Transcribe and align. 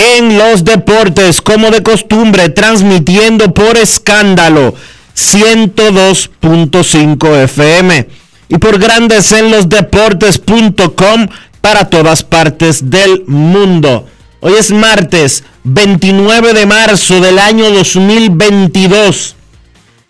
en 0.00 0.38
los 0.38 0.64
Deportes, 0.64 1.42
como 1.42 1.70
de 1.70 1.82
costumbre, 1.82 2.48
transmitiendo 2.48 3.52
por 3.52 3.76
escándalo 3.76 4.72
102.5 5.14 7.36
FM 7.44 8.08
y 8.48 8.58
por 8.58 8.78
Grandes 8.78 9.30
en 9.32 9.50
los 9.50 9.68
Deportes.com 9.68 11.28
para 11.60 11.90
todas 11.90 12.24
partes 12.24 12.88
del 12.88 13.24
mundo. 13.26 14.06
Hoy 14.40 14.54
es 14.58 14.70
martes 14.70 15.44
29 15.64 16.54
de 16.54 16.64
marzo 16.64 17.20
del 17.20 17.38
año 17.38 17.68
2022 17.70 19.36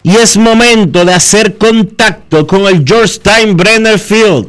y 0.04 0.16
es 0.16 0.36
momento 0.36 1.04
de 1.04 1.12
hacer 1.12 1.58
contacto 1.58 2.46
con 2.46 2.66
el 2.66 2.84
Georgetown 2.86 3.56
Brenner 3.56 3.98
Field, 3.98 4.46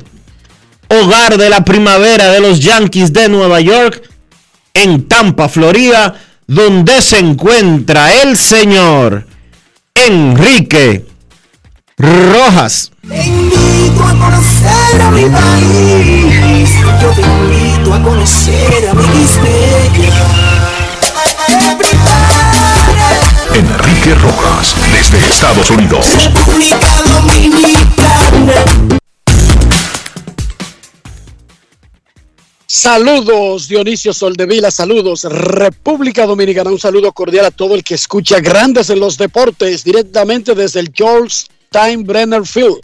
hogar 0.87 1.37
de 1.37 1.49
la 1.49 1.65
primavera 1.65 2.29
de 2.29 2.39
los 2.39 2.59
Yankees 2.59 3.11
de 3.11 3.27
Nueva 3.27 3.59
York, 3.59 4.10
en 4.73 5.07
Tampa, 5.07 5.49
Florida, 5.49 6.15
donde 6.47 7.01
se 7.01 7.19
encuentra 7.19 8.13
el 8.21 8.37
señor 8.37 9.25
Enrique 9.95 11.05
Rojas. 11.97 12.91
Te 13.07 13.23
invito 13.25 14.03
a 14.03 14.11
conocer 14.17 15.01
a 15.01 15.11
mi 15.11 15.25
país. 15.29 16.71
Yo 17.01 17.09
te 17.11 17.21
invito 17.21 17.93
a 17.93 18.03
conocer 18.03 18.89
a 18.89 18.93
mi 18.93 19.01
Enrique 23.53 24.15
Rojas, 24.15 24.75
desde 24.93 25.19
Estados 25.27 25.69
Unidos. 25.71 26.05
República 26.15 26.87
Dominicana. 27.05 29.01
Saludos 32.73 33.67
Dionisio 33.67 34.13
Soldevila, 34.13 34.71
saludos 34.71 35.25
República 35.25 36.25
Dominicana, 36.25 36.69
un 36.69 36.79
saludo 36.79 37.11
cordial 37.11 37.43
a 37.43 37.51
todo 37.51 37.75
el 37.75 37.83
que 37.83 37.95
escucha 37.95 38.39
Grandes 38.39 38.89
en 38.89 39.01
los 39.01 39.17
Deportes 39.17 39.83
directamente 39.83 40.55
desde 40.55 40.79
el 40.79 40.89
George 40.95 41.47
Time 41.69 42.05
Brenner 42.05 42.45
Field, 42.45 42.79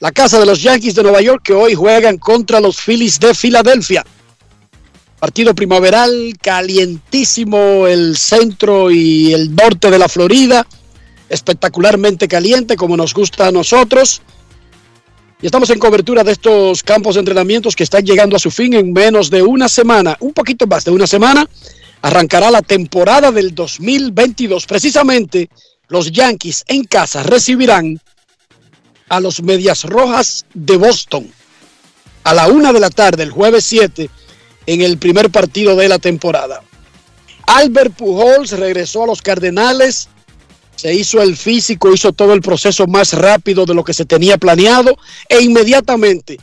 la 0.00 0.12
casa 0.12 0.40
de 0.40 0.46
los 0.46 0.62
Yankees 0.62 0.94
de 0.94 1.02
Nueva 1.02 1.20
York 1.20 1.42
que 1.44 1.52
hoy 1.52 1.74
juegan 1.74 2.16
contra 2.16 2.58
los 2.58 2.78
Phillies 2.80 3.20
de 3.20 3.34
Filadelfia. 3.34 4.02
Partido 5.18 5.54
primaveral, 5.54 6.32
calientísimo 6.40 7.86
el 7.86 8.16
centro 8.16 8.90
y 8.90 9.34
el 9.34 9.54
norte 9.54 9.90
de 9.90 9.98
la 9.98 10.08
Florida, 10.08 10.66
espectacularmente 11.28 12.28
caliente 12.28 12.76
como 12.76 12.96
nos 12.96 13.12
gusta 13.12 13.48
a 13.48 13.52
nosotros. 13.52 14.22
Y 15.40 15.46
estamos 15.46 15.70
en 15.70 15.78
cobertura 15.78 16.24
de 16.24 16.32
estos 16.32 16.82
campos 16.82 17.14
de 17.14 17.20
entrenamientos 17.20 17.76
que 17.76 17.84
están 17.84 18.04
llegando 18.04 18.34
a 18.34 18.40
su 18.40 18.50
fin 18.50 18.74
en 18.74 18.92
menos 18.92 19.30
de 19.30 19.42
una 19.42 19.68
semana, 19.68 20.16
un 20.18 20.32
poquito 20.32 20.66
más 20.66 20.84
de 20.84 20.90
una 20.90 21.06
semana. 21.06 21.48
Arrancará 22.02 22.50
la 22.50 22.62
temporada 22.62 23.30
del 23.30 23.54
2022. 23.54 24.66
Precisamente 24.66 25.48
los 25.86 26.10
Yankees 26.10 26.64
en 26.66 26.84
casa 26.84 27.22
recibirán 27.22 28.00
a 29.08 29.20
los 29.20 29.40
Medias 29.42 29.84
Rojas 29.84 30.44
de 30.54 30.76
Boston 30.76 31.30
a 32.24 32.34
la 32.34 32.48
una 32.48 32.72
de 32.72 32.80
la 32.80 32.90
tarde, 32.90 33.22
el 33.22 33.30
jueves 33.30 33.64
7, 33.64 34.10
en 34.66 34.82
el 34.82 34.98
primer 34.98 35.30
partido 35.30 35.76
de 35.76 35.88
la 35.88 35.98
temporada. 35.98 36.62
Albert 37.46 37.94
Pujols 37.94 38.50
regresó 38.50 39.04
a 39.04 39.06
los 39.06 39.22
Cardenales 39.22 40.10
se 40.78 40.94
hizo 40.94 41.20
el 41.20 41.36
físico, 41.36 41.92
hizo 41.92 42.12
todo 42.12 42.32
el 42.34 42.40
proceso 42.40 42.86
más 42.86 43.12
rápido 43.12 43.66
de 43.66 43.74
lo 43.74 43.82
que 43.82 43.92
se 43.92 44.04
tenía 44.04 44.38
planeado 44.38 44.96
e 45.28 45.42
inmediatamente 45.42 46.38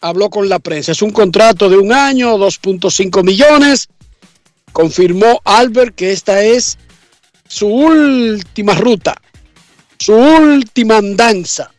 habló 0.00 0.30
con 0.30 0.48
la 0.48 0.60
prensa. 0.60 0.92
Es 0.92 1.02
un 1.02 1.10
contrato 1.10 1.68
de 1.68 1.76
un 1.76 1.92
año, 1.92 2.38
2.5 2.38 3.24
millones. 3.24 3.88
Confirmó 4.72 5.40
Albert 5.44 5.96
que 5.96 6.12
esta 6.12 6.40
es 6.44 6.78
su 7.48 7.66
última 7.66 8.74
ruta, 8.74 9.16
su 9.98 10.14
última 10.14 10.98
andanza, 10.98 11.72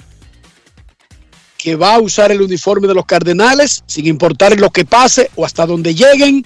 que 1.57 1.78
va 1.78 1.95
a 1.95 2.00
usar 2.00 2.29
el 2.34 2.41
uniforme 2.41 2.89
de 2.89 2.94
los 2.94 3.05
Cardenales 3.05 3.84
sin 3.88 4.05
importar 4.05 4.59
lo 4.59 4.69
que 4.69 4.84
pase 4.84 5.31
o 5.35 5.45
hasta 5.45 5.66
donde 5.66 5.95
lleguen. 5.95 6.45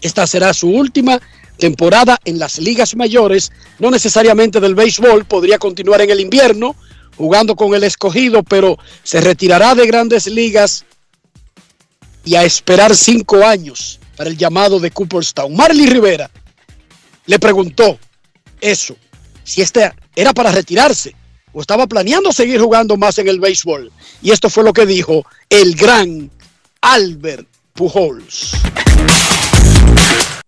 Esta 0.00 0.26
será 0.26 0.52
su 0.52 0.70
última 0.70 1.20
temporada 1.60 2.18
en 2.24 2.40
las 2.40 2.58
ligas 2.58 2.96
mayores, 2.96 3.52
no 3.78 3.90
necesariamente 3.90 4.58
del 4.58 4.74
béisbol, 4.74 5.26
podría 5.26 5.58
continuar 5.58 6.00
en 6.00 6.10
el 6.10 6.18
invierno 6.18 6.74
jugando 7.16 7.54
con 7.54 7.74
el 7.74 7.84
escogido, 7.84 8.42
pero 8.42 8.78
se 9.04 9.20
retirará 9.20 9.74
de 9.74 9.86
grandes 9.86 10.26
ligas 10.26 10.84
y 12.24 12.34
a 12.34 12.44
esperar 12.44 12.96
cinco 12.96 13.44
años 13.44 14.00
para 14.16 14.30
el 14.30 14.36
llamado 14.36 14.80
de 14.80 14.90
Cooperstown. 14.90 15.54
Marley 15.54 15.86
Rivera 15.86 16.30
le 17.26 17.38
preguntó 17.38 17.98
eso, 18.60 18.96
si 19.44 19.62
este 19.62 19.92
era 20.16 20.32
para 20.32 20.50
retirarse 20.50 21.14
o 21.52 21.60
estaba 21.60 21.86
planeando 21.86 22.32
seguir 22.32 22.60
jugando 22.60 22.96
más 22.96 23.18
en 23.18 23.28
el 23.28 23.40
béisbol. 23.40 23.92
Y 24.22 24.30
esto 24.30 24.48
fue 24.48 24.64
lo 24.64 24.72
que 24.72 24.86
dijo 24.86 25.24
el 25.48 25.74
gran 25.74 26.30
Albert 26.80 27.48
Pujols. 27.74 28.52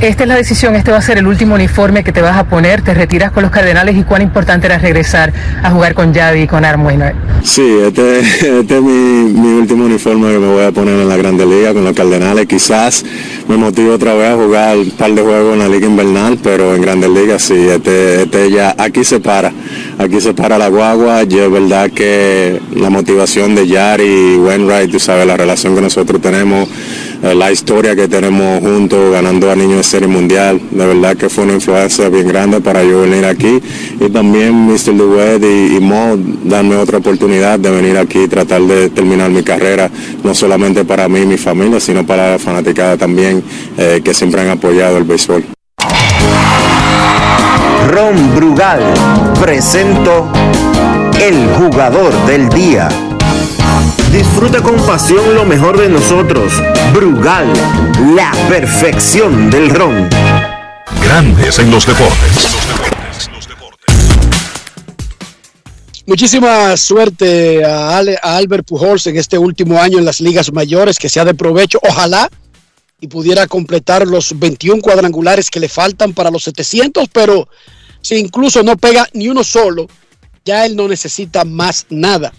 Esta 0.00 0.22
es 0.22 0.28
la 0.28 0.36
decisión, 0.36 0.76
este 0.76 0.92
va 0.92 0.98
a 0.98 1.02
ser 1.02 1.18
el 1.18 1.26
último 1.26 1.56
uniforme 1.56 2.04
que 2.04 2.12
te 2.12 2.22
vas 2.22 2.36
a 2.36 2.44
poner, 2.44 2.82
te 2.82 2.94
retiras 2.94 3.32
con 3.32 3.42
los 3.42 3.50
Cardenales 3.50 3.96
y 3.96 4.04
cuán 4.04 4.22
importante 4.22 4.66
era 4.66 4.78
regresar 4.78 5.32
a 5.60 5.72
jugar 5.72 5.94
con 5.94 6.14
Javi 6.14 6.42
y 6.42 6.46
con 6.46 6.64
Armueno. 6.64 7.06
Sí, 7.42 7.66
este, 7.84 8.20
este 8.60 8.76
es 8.76 8.80
mi, 8.80 8.92
mi, 8.92 9.58
último 9.58 9.86
uniforme 9.86 10.30
que 10.30 10.38
me 10.38 10.46
voy 10.46 10.62
a 10.62 10.70
poner 10.70 10.94
en 11.00 11.08
la 11.08 11.16
Grande 11.16 11.44
Liga 11.44 11.74
con 11.74 11.82
los 11.82 11.96
Cardenales. 11.96 12.46
Quizás 12.46 13.04
me 13.48 13.56
motive 13.56 13.90
otra 13.90 14.14
vez 14.14 14.30
a 14.30 14.36
jugar 14.36 14.76
un 14.76 14.90
par 14.92 15.10
de 15.10 15.20
juegos 15.20 15.54
en 15.54 15.58
la 15.58 15.68
Liga 15.68 15.88
Invernal, 15.88 16.38
pero 16.44 16.76
en 16.76 16.82
Grandes 16.82 17.10
Ligas 17.10 17.42
sí, 17.42 17.56
este, 17.68 18.22
este 18.22 18.52
ya 18.52 18.76
aquí 18.78 19.02
se 19.02 19.18
para, 19.18 19.52
aquí 19.98 20.20
se 20.20 20.32
para 20.32 20.58
la 20.58 20.68
guagua. 20.68 21.24
Yo 21.24 21.46
es 21.46 21.50
verdad 21.50 21.90
que 21.90 22.60
la 22.76 22.88
motivación 22.88 23.56
de 23.56 23.66
Yari 23.66 24.04
y 24.04 24.36
Wainwright, 24.36 24.92
tú 24.92 25.00
sabes, 25.00 25.26
la 25.26 25.36
relación 25.36 25.74
que 25.74 25.80
nosotros 25.80 26.22
tenemos 26.22 26.68
eh, 27.22 27.34
la 27.34 27.50
historia 27.50 27.96
que 27.96 28.08
tenemos 28.08 28.60
juntos, 28.60 29.12
ganando 29.12 29.50
a 29.50 29.56
niños 29.56 29.78
de 29.78 29.82
serie 29.84 30.08
mundial. 30.08 30.60
De 30.70 30.86
verdad 30.86 31.16
que 31.16 31.28
fue 31.28 31.44
una 31.44 31.54
influencia 31.54 32.08
bien 32.08 32.28
grande 32.28 32.60
para 32.60 32.82
yo 32.84 33.00
venir 33.02 33.24
aquí. 33.24 33.60
Y 34.00 34.08
también 34.10 34.54
Mr. 34.66 34.96
Duet 34.96 35.42
y, 35.42 35.76
y 35.76 35.80
Mo 35.80 36.16
darme 36.44 36.76
otra 36.76 36.98
oportunidad 36.98 37.58
de 37.58 37.70
venir 37.70 37.96
aquí 37.98 38.20
y 38.22 38.28
tratar 38.28 38.62
de 38.62 38.90
terminar 38.90 39.30
mi 39.30 39.42
carrera, 39.42 39.90
no 40.22 40.34
solamente 40.34 40.84
para 40.84 41.08
mí 41.08 41.20
y 41.20 41.26
mi 41.26 41.36
familia, 41.36 41.80
sino 41.80 42.06
para 42.06 42.32
la 42.32 42.38
fanaticada 42.38 42.96
también, 42.96 43.42
eh, 43.76 44.00
que 44.04 44.14
siempre 44.14 44.40
han 44.40 44.50
apoyado 44.50 44.98
el 44.98 45.04
béisbol. 45.04 45.44
Ron 47.90 48.34
Brugal 48.34 48.80
presento 49.40 50.28
el 51.20 51.46
jugador 51.56 52.12
del 52.26 52.48
día. 52.50 52.88
Disfruta 54.12 54.62
con 54.62 54.76
pasión 54.86 55.34
lo 55.34 55.44
mejor 55.44 55.78
de 55.78 55.88
nosotros. 55.88 56.52
Brugal, 56.94 57.46
la 58.14 58.32
perfección 58.48 59.50
del 59.50 59.70
ron. 59.70 60.08
Grandes 61.02 61.58
en 61.58 61.70
los 61.70 61.86
deportes. 61.86 62.48
Muchísima 66.06 66.74
suerte 66.78 67.62
a, 67.64 67.98
Ale- 67.98 68.18
a 68.22 68.36
Albert 68.38 68.66
Pujols 68.66 69.06
en 69.08 69.18
este 69.18 69.36
último 69.36 69.78
año 69.80 69.98
en 69.98 70.06
las 70.06 70.20
ligas 70.20 70.50
mayores, 70.52 70.98
que 70.98 71.10
sea 71.10 71.24
de 71.26 71.34
provecho, 71.34 71.78
ojalá, 71.86 72.30
y 73.00 73.08
pudiera 73.08 73.46
completar 73.46 74.06
los 74.06 74.38
21 74.38 74.80
cuadrangulares 74.80 75.50
que 75.50 75.60
le 75.60 75.68
faltan 75.68 76.14
para 76.14 76.30
los 76.30 76.44
700, 76.44 77.08
pero 77.12 77.46
si 78.00 78.16
incluso 78.16 78.62
no 78.62 78.76
pega 78.78 79.06
ni 79.12 79.28
uno 79.28 79.44
solo, 79.44 79.86
ya 80.46 80.64
él 80.64 80.76
no 80.76 80.88
necesita 80.88 81.44
más 81.44 81.84
nada. 81.90 82.32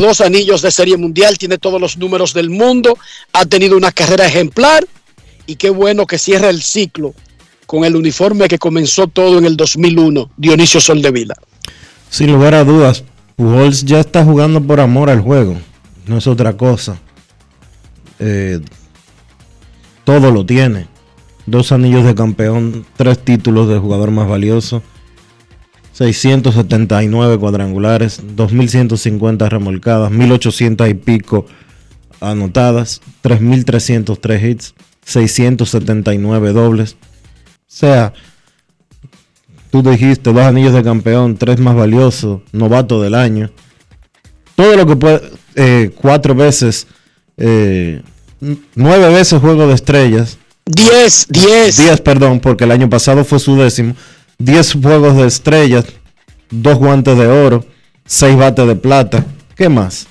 Dos 0.00 0.20
anillos 0.20 0.62
de 0.62 0.70
serie 0.70 0.96
mundial, 0.96 1.38
tiene 1.38 1.58
todos 1.58 1.80
los 1.80 1.96
números 1.96 2.34
del 2.34 2.50
mundo, 2.50 2.98
ha 3.32 3.44
tenido 3.44 3.76
una 3.76 3.92
carrera 3.92 4.26
ejemplar 4.26 4.86
y 5.46 5.56
qué 5.56 5.70
bueno 5.70 6.06
que 6.06 6.18
cierra 6.18 6.50
el 6.50 6.62
ciclo 6.62 7.14
con 7.66 7.84
el 7.84 7.96
uniforme 7.96 8.48
que 8.48 8.58
comenzó 8.58 9.06
todo 9.06 9.38
en 9.38 9.44
el 9.44 9.56
2001, 9.56 10.30
Dionisio 10.36 10.80
Soldevila. 10.80 11.34
Sin 12.10 12.32
lugar 12.32 12.54
a 12.54 12.64
dudas, 12.64 13.04
Pujols 13.36 13.84
ya 13.84 14.00
está 14.00 14.24
jugando 14.24 14.62
por 14.62 14.80
amor 14.80 15.08
al 15.08 15.20
juego. 15.20 15.56
No 16.06 16.18
es 16.18 16.26
otra 16.26 16.56
cosa. 16.56 16.98
Eh, 18.18 18.60
todo 20.04 20.30
lo 20.30 20.44
tiene. 20.44 20.86
Dos 21.46 21.72
anillos 21.72 22.04
de 22.04 22.14
campeón, 22.14 22.84
tres 22.96 23.18
títulos 23.24 23.68
de 23.68 23.78
jugador 23.78 24.10
más 24.10 24.28
valioso, 24.28 24.82
679 25.92 27.38
cuadrangulares, 27.38 28.20
2150 28.34 29.48
remolcadas, 29.48 30.10
1800 30.10 30.88
y 30.88 30.94
pico 30.94 31.46
anotadas, 32.20 33.00
3303 33.20 34.44
hits, 34.44 34.74
679 35.04 36.52
dobles. 36.52 36.94
O 36.94 37.74
sea, 37.74 38.12
tú 39.70 39.82
dijiste 39.82 40.32
dos 40.32 40.42
anillos 40.42 40.74
de 40.74 40.82
campeón, 40.82 41.36
tres 41.36 41.58
más 41.58 41.74
valiosos, 41.74 42.42
novato 42.52 43.02
del 43.02 43.14
año. 43.14 43.50
Todo 44.54 44.76
lo 44.76 44.86
que 44.86 44.96
puede, 44.96 45.20
eh, 45.56 45.90
cuatro 45.94 46.34
veces, 46.34 46.86
eh, 47.36 48.02
nueve 48.74 49.08
veces 49.10 49.40
juego 49.40 49.66
de 49.66 49.74
estrellas. 49.74 50.38
10, 50.66 51.26
10. 51.28 51.76
10, 51.76 52.00
perdón, 52.02 52.40
porque 52.40 52.64
el 52.64 52.70
año 52.70 52.88
pasado 52.88 53.24
fue 53.24 53.40
su 53.40 53.56
décimo. 53.56 53.94
10 54.44 54.72
juegos 54.82 55.16
de 55.16 55.26
estrellas, 55.26 55.84
dos 56.50 56.76
guantes 56.76 57.16
de 57.16 57.28
oro, 57.28 57.64
seis 58.04 58.36
bates 58.36 58.66
de 58.66 58.74
plata. 58.74 59.24
¿Qué 59.56 59.68
más? 59.68 60.08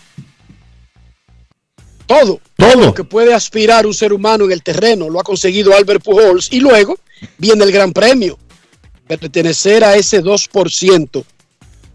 Todo, 2.06 2.40
Todo. 2.56 2.72
todo 2.72 2.86
lo 2.86 2.94
que 2.94 3.04
puede 3.04 3.34
aspirar 3.34 3.86
un 3.86 3.94
ser 3.94 4.14
humano 4.14 4.46
en 4.46 4.54
el 4.54 4.64
terreno 4.64 5.10
lo 5.10 5.20
ha 5.20 5.24
conseguido 5.24 5.76
Albert 5.76 6.04
Pujols 6.04 6.48
y 6.52 6.62
luego 6.62 6.98
viene 7.38 7.66
el 7.66 7.72
gran 7.74 7.92
premio, 7.92 8.38
pertenecer 9.06 9.84
a 9.84 9.96
ese 9.96 10.24
2% 10.24 11.24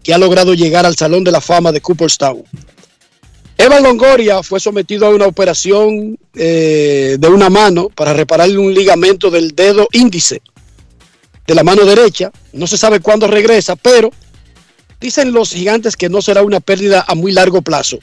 que 0.03 0.13
ha 0.13 0.17
logrado 0.19 0.53
llegar 0.53 0.85
al 0.85 0.95
Salón 0.95 1.23
de 1.23 1.31
la 1.31 1.41
Fama 1.41 1.71
de 1.71 1.81
Cooperstown. 1.81 2.43
Evan 3.57 3.81
Longoria 3.81 4.43
fue 4.43 4.59
sometido 4.59 5.07
a 5.07 5.09
una 5.09 5.25
operación 5.25 6.19
eh, 6.35 7.17
de 7.19 7.27
una 7.27 7.49
mano 7.49 7.89
para 7.89 8.13
repararle 8.13 8.59
un 8.59 8.71
ligamento 8.71 9.31
del 9.31 9.55
dedo 9.55 9.87
índice 9.91 10.41
de 11.47 11.55
la 11.55 11.63
mano 11.63 11.85
derecha. 11.85 12.31
No 12.53 12.67
se 12.67 12.77
sabe 12.77 12.99
cuándo 12.99 13.25
regresa, 13.25 13.75
pero 13.75 14.11
dicen 14.99 15.31
los 15.31 15.51
gigantes 15.51 15.95
que 15.95 16.09
no 16.09 16.21
será 16.21 16.43
una 16.43 16.59
pérdida 16.59 17.05
a 17.07 17.15
muy 17.15 17.31
largo 17.31 17.61
plazo. 17.61 17.97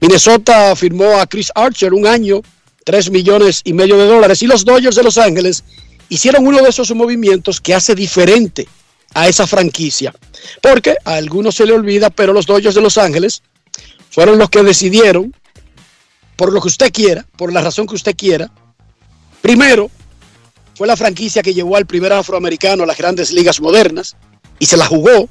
Minnesota 0.00 0.74
firmó 0.74 1.18
a 1.18 1.26
Chris 1.26 1.52
Archer 1.54 1.92
un 1.92 2.06
año, 2.06 2.40
3 2.84 3.10
millones 3.10 3.60
y 3.64 3.72
medio 3.72 3.98
de 3.98 4.06
dólares, 4.06 4.42
y 4.42 4.46
los 4.46 4.64
Dodgers 4.64 4.96
de 4.96 5.02
Los 5.02 5.18
Ángeles 5.18 5.64
hicieron 6.08 6.46
uno 6.46 6.62
de 6.62 6.70
esos 6.70 6.94
movimientos 6.94 7.60
que 7.60 7.74
hace 7.74 7.94
diferente 7.94 8.66
a 9.14 9.28
esa 9.28 9.46
franquicia. 9.46 10.14
Porque 10.62 10.96
a 11.04 11.14
algunos 11.14 11.56
se 11.56 11.66
le 11.66 11.72
olvida, 11.72 12.10
pero 12.10 12.32
los 12.32 12.46
Dodgers 12.46 12.74
de 12.74 12.80
Los 12.80 12.96
Ángeles 12.96 13.42
fueron 14.10 14.38
los 14.38 14.48
que 14.48 14.62
decidieron, 14.62 15.34
por 16.36 16.52
lo 16.52 16.60
que 16.62 16.68
usted 16.68 16.92
quiera, 16.92 17.26
por 17.36 17.52
la 17.52 17.60
razón 17.60 17.86
que 17.86 17.96
usted 17.96 18.14
quiera, 18.16 18.50
primero 19.42 19.90
fue 20.78 20.86
la 20.86 20.96
franquicia 20.96 21.42
que 21.42 21.52
llevó 21.52 21.74
al 21.74 21.86
primer 21.86 22.12
afroamericano 22.12 22.84
a 22.84 22.86
las 22.86 22.96
grandes 22.96 23.32
ligas 23.32 23.60
modernas 23.60 24.14
y 24.60 24.66
se 24.66 24.76
la 24.76 24.86
jugó. 24.86 25.28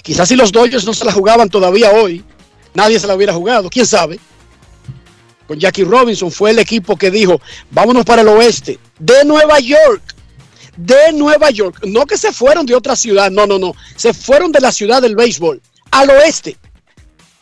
Quizás 0.00 0.26
si 0.26 0.36
los 0.36 0.50
Dodgers 0.50 0.86
no 0.86 0.94
se 0.94 1.04
la 1.04 1.12
jugaban 1.12 1.50
todavía 1.50 1.90
hoy, 1.90 2.24
nadie 2.72 2.98
se 2.98 3.06
la 3.06 3.14
hubiera 3.14 3.34
jugado, 3.34 3.68
quién 3.68 3.86
sabe. 3.86 4.18
Con 5.46 5.60
Jackie 5.60 5.84
Robinson 5.84 6.32
fue 6.32 6.52
el 6.52 6.60
equipo 6.60 6.96
que 6.96 7.10
dijo, 7.10 7.42
vámonos 7.70 8.06
para 8.06 8.22
el 8.22 8.28
oeste, 8.28 8.78
de 8.98 9.22
Nueva 9.26 9.60
York, 9.60 10.00
de 10.78 11.12
Nueva 11.12 11.50
York. 11.50 11.78
No 11.84 12.06
que 12.06 12.16
se 12.16 12.32
fueron 12.32 12.64
de 12.64 12.74
otra 12.74 12.96
ciudad, 12.96 13.30
no, 13.30 13.46
no, 13.46 13.58
no. 13.58 13.74
Se 13.96 14.14
fueron 14.14 14.50
de 14.50 14.60
la 14.60 14.72
ciudad 14.72 15.02
del 15.02 15.14
béisbol 15.14 15.60
al 15.90 16.08
oeste. 16.08 16.56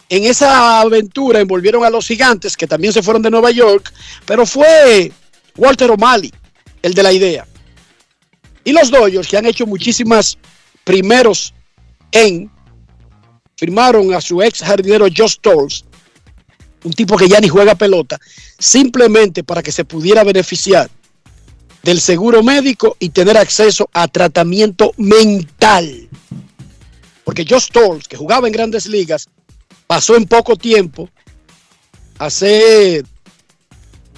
En 0.08 0.24
esa 0.24 0.80
aventura 0.80 1.38
envolvieron 1.38 1.84
a 1.84 1.90
los 1.90 2.08
gigantes, 2.08 2.56
que 2.56 2.66
también 2.66 2.92
se 2.92 3.00
fueron 3.00 3.22
de 3.22 3.30
Nueva 3.30 3.52
York, 3.52 3.92
pero 4.26 4.44
fue 4.44 5.12
Walter 5.56 5.92
O'Malley 5.92 6.32
el 6.84 6.92
de 6.92 7.02
la 7.02 7.12
idea. 7.12 7.46
Y 8.62 8.72
los 8.72 8.90
Dodgers, 8.90 9.26
que 9.26 9.38
han 9.38 9.46
hecho 9.46 9.66
muchísimas 9.66 10.36
primeros 10.84 11.54
en, 12.12 12.50
firmaron 13.56 14.12
a 14.12 14.20
su 14.20 14.42
ex 14.42 14.62
jardinero 14.62 15.06
Josh 15.14 15.36
Tolls, 15.40 15.86
un 16.84 16.92
tipo 16.92 17.16
que 17.16 17.26
ya 17.26 17.40
ni 17.40 17.48
juega 17.48 17.74
pelota, 17.74 18.20
simplemente 18.58 19.42
para 19.42 19.62
que 19.62 19.72
se 19.72 19.86
pudiera 19.86 20.24
beneficiar 20.24 20.90
del 21.82 22.02
seguro 22.02 22.42
médico 22.42 22.96
y 22.98 23.08
tener 23.08 23.38
acceso 23.38 23.88
a 23.94 24.06
tratamiento 24.06 24.92
mental. 24.98 26.08
Porque 27.24 27.46
Josh 27.48 27.68
Tolls, 27.72 28.06
que 28.06 28.18
jugaba 28.18 28.46
en 28.46 28.52
grandes 28.52 28.84
ligas, 28.84 29.26
pasó 29.86 30.16
en 30.16 30.26
poco 30.26 30.54
tiempo 30.56 31.08
a 32.18 32.28
ser 32.28 33.06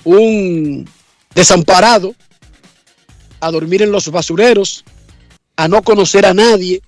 un 0.02 0.88
desamparado, 1.32 2.12
a 3.40 3.50
dormir 3.50 3.82
en 3.82 3.92
los 3.92 4.10
basureros, 4.10 4.84
a 5.56 5.68
no 5.68 5.82
conocer 5.82 6.26
a 6.26 6.34
nadie. 6.34 6.80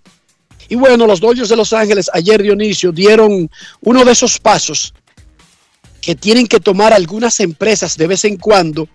Y 0.69 0.77
bueno, 0.77 1.07
los 1.07 1.21
Dodgers 1.21 1.49
de 1.49 1.57
Los 1.57 1.73
Ángeles 1.73 2.11
ayer, 2.13 2.43
Dionisio, 2.43 2.93
dieron 2.93 3.51
uno 3.81 4.05
de 4.05 4.13
esos 4.13 4.39
pasos 4.39 4.93
que 6.01 6.15
tienen 6.15 6.47
que 6.47 6.61
tomar 6.61 6.93
algunas 6.93 7.41
empresas 7.41 7.97
de 7.97 8.07
vez 8.07 8.25
en 8.25 8.37
cuando 8.37 8.89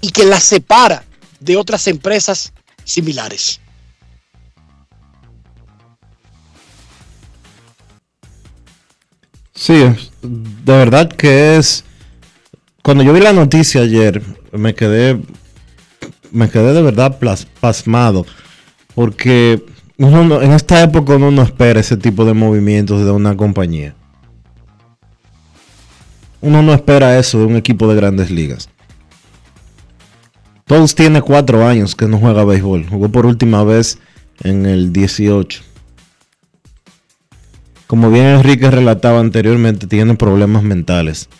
y 0.00 0.10
que 0.10 0.24
las 0.24 0.44
separa 0.44 1.04
de 1.40 1.56
otras 1.56 1.86
empresas 1.86 2.52
similares. 2.84 3.60
Sí, 9.54 9.74
de 10.22 10.72
verdad 10.72 11.10
que 11.10 11.56
es. 11.56 11.84
Cuando 12.82 13.02
yo 13.02 13.12
vi 13.12 13.20
la 13.20 13.32
noticia 13.32 13.82
ayer, 13.82 14.22
me 14.52 14.74
quedé. 14.74 15.20
Me 16.32 16.48
quedé 16.50 16.72
de 16.72 16.82
verdad 16.82 17.18
pasmado. 17.60 18.26
Porque 18.94 19.64
uno 19.96 20.24
no- 20.24 20.42
en 20.42 20.52
esta 20.52 20.82
época 20.82 21.16
uno 21.16 21.30
no 21.30 21.42
espera 21.42 21.80
ese 21.80 21.96
tipo 21.96 22.24
de 22.24 22.34
movimientos 22.34 23.04
de 23.04 23.10
una 23.10 23.36
compañía. 23.36 23.94
Uno 26.40 26.62
no 26.62 26.72
espera 26.72 27.18
eso 27.18 27.38
de 27.38 27.46
un 27.46 27.56
equipo 27.56 27.88
de 27.88 27.96
grandes 27.96 28.30
ligas. 28.30 28.68
Todos 30.66 30.94
tiene 30.94 31.22
cuatro 31.22 31.66
años 31.66 31.94
que 31.96 32.06
no 32.06 32.18
juega 32.18 32.44
béisbol. 32.44 32.86
Jugó 32.88 33.08
por 33.08 33.26
última 33.26 33.64
vez 33.64 33.98
en 34.42 34.66
el 34.66 34.92
18 34.92 35.62
como 37.88 38.10
bien 38.10 38.26
Enrique 38.26 38.70
relataba 38.70 39.18
anteriormente, 39.18 39.86
tiene 39.86 40.14
problemas 40.14 40.62
mentales. 40.62 41.30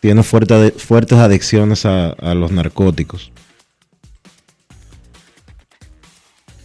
Tiene 0.00 0.22
fuertes 0.22 1.18
adicciones 1.18 1.84
a 1.84 2.34
los 2.34 2.50
narcóticos. 2.52 3.30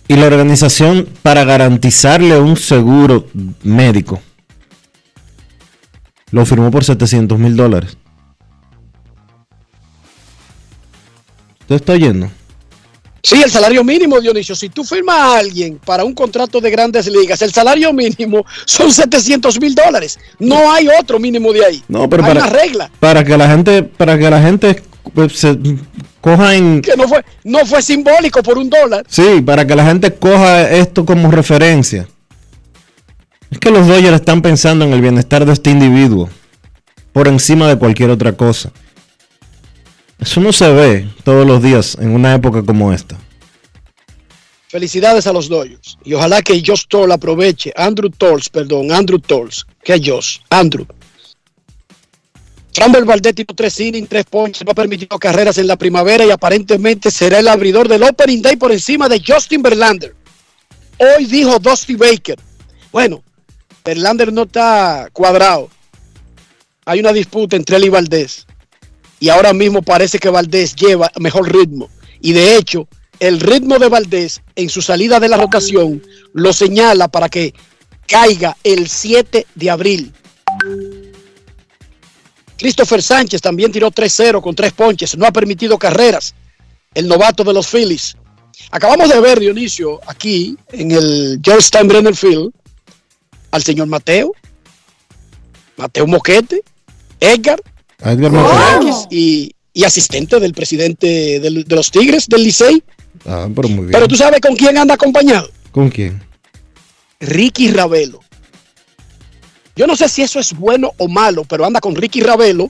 Y 0.09 0.15
la 0.15 0.25
organización, 0.25 1.07
para 1.21 1.43
garantizarle 1.43 2.39
un 2.39 2.57
seguro 2.57 3.27
médico, 3.61 4.19
lo 6.31 6.43
firmó 6.47 6.71
por 6.71 6.83
700 6.83 7.37
mil 7.37 7.55
dólares. 7.55 7.95
¿Usted 11.61 11.75
está 11.75 11.93
oyendo? 11.93 12.27
Sí, 13.21 13.39
el 13.43 13.51
salario 13.51 13.83
mínimo, 13.83 14.19
Dionisio. 14.19 14.55
Si 14.55 14.69
tú 14.69 14.83
firmas 14.83 15.15
a 15.15 15.37
alguien 15.37 15.79
para 15.85 16.03
un 16.03 16.15
contrato 16.15 16.59
de 16.59 16.71
grandes 16.71 17.05
ligas, 17.05 17.43
el 17.43 17.53
salario 17.53 17.93
mínimo 17.93 18.43
son 18.65 18.91
700 18.91 19.61
mil 19.61 19.75
dólares. 19.75 20.17
No 20.39 20.71
hay 20.71 20.87
otro 20.99 21.19
mínimo 21.19 21.53
de 21.53 21.65
ahí. 21.65 21.83
No, 21.87 22.09
pero 22.09 22.23
hay 22.23 22.33
para, 22.33 22.45
una 22.47 22.49
regla. 22.49 22.91
para 22.99 23.23
que 23.23 23.37
la 23.37 23.47
gente, 23.47 23.83
para 23.83 24.17
que 24.17 24.27
la 24.27 24.41
gente 24.41 24.81
pues, 25.13 25.33
se 25.33 25.57
coja 26.21 26.55
en, 26.55 26.81
Que 26.81 26.95
no 26.95 27.07
fue, 27.07 27.23
no 27.43 27.65
fue 27.65 27.81
simbólico 27.81 28.41
por 28.43 28.57
un 28.57 28.69
dólar. 28.69 29.05
sí, 29.07 29.41
para 29.45 29.65
que 29.65 29.75
la 29.75 29.85
gente 29.85 30.13
coja 30.13 30.69
esto 30.69 31.05
como 31.05 31.31
referencia. 31.31 32.07
Es 33.51 33.57
que 33.59 33.71
los 33.71 33.87
Dodgers 33.87 34.15
están 34.15 34.41
pensando 34.41 34.85
en 34.85 34.93
el 34.93 35.01
bienestar 35.01 35.45
de 35.45 35.53
este 35.53 35.71
individuo 35.71 36.29
por 37.13 37.27
encima 37.27 37.67
de 37.67 37.77
cualquier 37.77 38.11
otra 38.11 38.33
cosa. 38.33 38.71
Eso 40.19 40.41
no 40.41 40.51
se 40.51 40.69
ve 40.71 41.09
todos 41.23 41.47
los 41.47 41.63
días 41.63 41.97
en 41.99 42.11
una 42.11 42.35
época 42.35 42.63
como 42.63 42.93
esta. 42.93 43.17
Felicidades 44.67 45.25
a 45.25 45.33
los 45.33 45.49
Dodgers. 45.49 45.97
Y 46.03 46.13
ojalá 46.13 46.43
que 46.43 46.61
Josh 46.63 46.83
Toll 46.87 47.11
aproveche. 47.11 47.73
Andrew 47.75 48.11
Tolls, 48.11 48.49
perdón, 48.49 48.91
Andrew 48.91 49.17
Tolls. 49.17 49.65
¿Qué 49.83 49.95
es 49.95 50.01
Josh? 50.05 50.37
Andrew. 50.49 50.85
Framber 52.73 53.03
Valdez 53.03 53.35
tiró 53.35 53.53
tres 53.53 53.79
innings, 53.79 54.07
tres 54.07 54.25
ponches, 54.25 54.63
no 54.63 54.71
ha 54.71 54.75
permitido 54.75 55.17
carreras 55.19 55.57
en 55.57 55.67
la 55.67 55.75
primavera 55.75 56.25
y 56.25 56.31
aparentemente 56.31 57.11
será 57.11 57.39
el 57.39 57.47
abridor 57.47 57.88
del 57.88 58.03
Opening 58.03 58.41
Day 58.41 58.55
por 58.55 58.71
encima 58.71 59.09
de 59.09 59.21
Justin 59.25 59.61
Verlander. 59.61 60.15
Hoy 60.97 61.25
dijo 61.25 61.59
Dusty 61.59 61.95
Baker. 61.95 62.38
Bueno, 62.91 63.23
Verlander 63.83 64.31
no 64.31 64.43
está 64.43 65.09
cuadrado. 65.13 65.69
Hay 66.85 66.99
una 66.99 67.13
disputa 67.13 67.55
entre 67.55 67.77
él 67.77 67.85
y 67.85 67.89
Valdés. 67.89 68.45
Y 69.19 69.29
ahora 69.29 69.53
mismo 69.53 69.81
parece 69.81 70.19
que 70.19 70.29
Valdés 70.29 70.75
lleva 70.75 71.11
mejor 71.19 71.51
ritmo. 71.51 71.89
Y 72.21 72.33
de 72.33 72.55
hecho, 72.55 72.88
el 73.19 73.39
ritmo 73.39 73.79
de 73.79 73.89
Valdés 73.89 74.41
en 74.55 74.69
su 74.69 74.81
salida 74.81 75.19
de 75.19 75.27
la 75.27 75.38
rotación 75.38 76.01
lo 76.33 76.53
señala 76.53 77.07
para 77.07 77.29
que 77.29 77.53
caiga 78.07 78.55
el 78.63 78.88
7 78.88 79.45
de 79.55 79.69
abril. 79.69 80.13
Christopher 82.59 83.01
Sánchez 83.01 83.41
también 83.41 83.71
tiró 83.71 83.89
3-0 83.89 84.41
con 84.41 84.53
tres 84.53 84.73
ponches, 84.73 85.17
no 85.17 85.25
ha 85.25 85.31
permitido 85.31 85.77
carreras. 85.79 86.35
El 86.93 87.07
novato 87.07 87.43
de 87.43 87.53
los 87.53 87.67
Phillies. 87.67 88.15
Acabamos 88.71 89.09
de 89.09 89.19
ver, 89.21 89.39
Dionisio, 89.39 89.99
aquí 90.05 90.57
en 90.73 90.91
el 90.91 91.39
George 91.43 91.61
Steinbrenner 91.67 92.15
Field, 92.15 92.51
al 93.51 93.63
señor 93.63 93.87
Mateo, 93.87 94.33
Mateo 95.77 96.05
Moquete, 96.07 96.61
Edgar, 97.19 97.61
Edgar. 98.03 98.31
Yankees 98.31 99.07
y, 99.09 99.51
y 99.73 99.83
asistente 99.85 100.39
del 100.39 100.53
presidente 100.53 101.39
del- 101.39 101.63
de 101.63 101.75
los 101.75 101.89
Tigres 101.89 102.27
del 102.27 102.43
Licey. 102.43 102.83
Ah, 103.25 103.47
pero 103.55 103.69
muy 103.69 103.79
bien. 103.85 103.91
Pero 103.91 104.07
tú 104.07 104.15
sabes 104.15 104.41
con 104.41 104.55
quién 104.55 104.77
anda 104.77 104.93
acompañado. 104.95 105.49
¿Con 105.71 105.89
quién? 105.89 106.21
Ricky 107.21 107.71
Ravelo. 107.71 108.19
Yo 109.79 109.88
no 109.88 109.95
sé 109.95 110.09
si 110.09 110.21
eso 110.21 110.41
es 110.41 110.51
bueno 110.51 110.91
o 110.98 111.07
malo, 111.07 111.45
pero 111.45 111.63
anda 111.65 111.79
con 111.79 111.95
Ricky 111.95 112.19
Ravelo, 112.19 112.69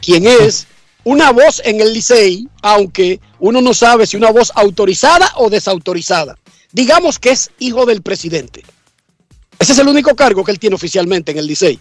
quien 0.00 0.28
es 0.28 0.68
una 1.02 1.32
voz 1.32 1.60
en 1.64 1.80
el 1.80 1.92
Licey, 1.92 2.46
aunque 2.62 3.18
uno 3.40 3.60
no 3.60 3.74
sabe 3.74 4.06
si 4.06 4.16
una 4.16 4.30
voz 4.30 4.52
autorizada 4.54 5.32
o 5.38 5.50
desautorizada. 5.50 6.38
Digamos 6.70 7.18
que 7.18 7.30
es 7.30 7.50
hijo 7.58 7.84
del 7.84 8.00
presidente. 8.00 8.62
Ese 9.58 9.72
es 9.72 9.78
el 9.80 9.88
único 9.88 10.14
cargo 10.14 10.44
que 10.44 10.52
él 10.52 10.60
tiene 10.60 10.76
oficialmente 10.76 11.32
en 11.32 11.38
el 11.38 11.48
Licey. 11.48 11.80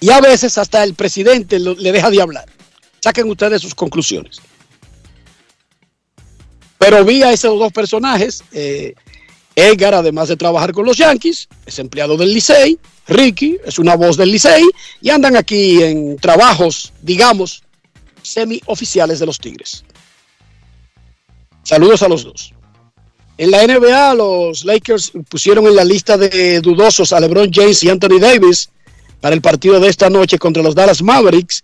Y 0.00 0.10
a 0.10 0.20
veces 0.20 0.58
hasta 0.58 0.82
el 0.82 0.94
presidente 0.94 1.60
lo- 1.60 1.74
le 1.76 1.92
deja 1.92 2.10
de 2.10 2.22
hablar. 2.22 2.46
Saquen 3.00 3.30
ustedes 3.30 3.62
sus 3.62 3.76
conclusiones. 3.76 4.40
Pero 6.78 7.04
vi 7.04 7.22
a 7.22 7.30
esos 7.32 7.56
dos 7.56 7.72
personajes. 7.72 8.42
eh, 8.50 8.94
Edgar, 9.54 9.94
además 9.94 10.28
de 10.28 10.36
trabajar 10.36 10.72
con 10.72 10.86
los 10.86 10.96
Yankees, 10.96 11.48
es 11.66 11.78
empleado 11.78 12.16
del 12.16 12.32
Licey. 12.32 12.78
Ricky 13.08 13.58
es 13.64 13.78
una 13.78 13.96
voz 13.96 14.16
del 14.16 14.30
Licey. 14.30 14.64
Y 15.00 15.10
andan 15.10 15.36
aquí 15.36 15.82
en 15.82 16.16
trabajos, 16.16 16.92
digamos, 17.02 17.62
semi-oficiales 18.22 19.18
de 19.18 19.26
los 19.26 19.38
Tigres. 19.38 19.84
Saludos 21.62 22.02
a 22.02 22.08
los 22.08 22.24
dos. 22.24 22.52
En 23.38 23.50
la 23.50 23.66
NBA, 23.66 24.14
los 24.14 24.64
Lakers 24.64 25.12
pusieron 25.28 25.66
en 25.66 25.76
la 25.76 25.84
lista 25.84 26.16
de 26.16 26.60
dudosos 26.60 27.12
a 27.12 27.20
LeBron 27.20 27.50
James 27.52 27.82
y 27.82 27.90
Anthony 27.90 28.18
Davis 28.20 28.70
para 29.20 29.34
el 29.34 29.40
partido 29.40 29.80
de 29.80 29.88
esta 29.88 30.10
noche 30.10 30.38
contra 30.38 30.62
los 30.62 30.74
Dallas 30.74 31.02
Mavericks. 31.02 31.62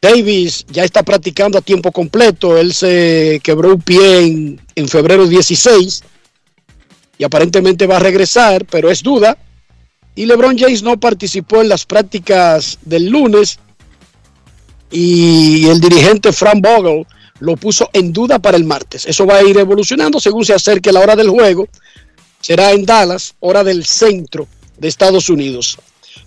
Davis 0.00 0.66
ya 0.68 0.84
está 0.84 1.02
practicando 1.02 1.56
a 1.56 1.62
tiempo 1.62 1.92
completo. 1.92 2.58
Él 2.58 2.74
se 2.74 3.40
quebró 3.42 3.74
un 3.74 3.80
pie 3.80 4.18
en, 4.18 4.60
en 4.74 4.88
febrero 4.88 5.26
16 5.26 6.02
y 7.18 7.24
aparentemente 7.24 7.86
va 7.86 7.96
a 7.96 8.00
regresar, 8.00 8.64
pero 8.66 8.90
es 8.90 9.02
duda. 9.02 9.36
Y 10.14 10.26
LeBron 10.26 10.58
James 10.58 10.82
no 10.82 10.98
participó 10.98 11.60
en 11.60 11.68
las 11.68 11.84
prácticas 11.84 12.78
del 12.82 13.08
lunes 13.08 13.58
y 14.90 15.66
el 15.66 15.80
dirigente 15.80 16.32
Frank 16.32 16.60
Vogel 16.60 17.04
lo 17.40 17.56
puso 17.56 17.90
en 17.92 18.12
duda 18.12 18.38
para 18.38 18.56
el 18.56 18.64
martes. 18.64 19.06
Eso 19.06 19.26
va 19.26 19.36
a 19.36 19.42
ir 19.42 19.58
evolucionando 19.58 20.20
según 20.20 20.44
se 20.44 20.54
acerque 20.54 20.92
la 20.92 21.00
hora 21.00 21.16
del 21.16 21.30
juego. 21.30 21.68
Será 22.40 22.72
en 22.72 22.86
Dallas, 22.86 23.34
hora 23.40 23.64
del 23.64 23.84
centro 23.84 24.46
de 24.78 24.88
Estados 24.88 25.28
Unidos. 25.28 25.78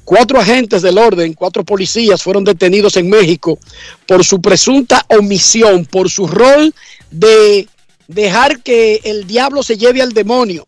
Cuatro 0.04 0.40
agentes 0.40 0.82
del 0.82 0.98
orden, 0.98 1.34
cuatro 1.34 1.64
policías 1.64 2.22
fueron 2.22 2.44
detenidos 2.44 2.98
en 2.98 3.10
México 3.10 3.58
por 4.06 4.24
su 4.26 4.42
presunta 4.42 5.06
omisión, 5.10 5.86
por 5.86 6.10
su 6.10 6.28
rol 6.28 6.74
de 7.12 7.68
dejar 8.08 8.62
que 8.62 9.02
el 9.04 9.28
diablo 9.28 9.64
se 9.64 9.78
lleve 9.78 10.02
al 10.02 10.14
demonio 10.14 10.66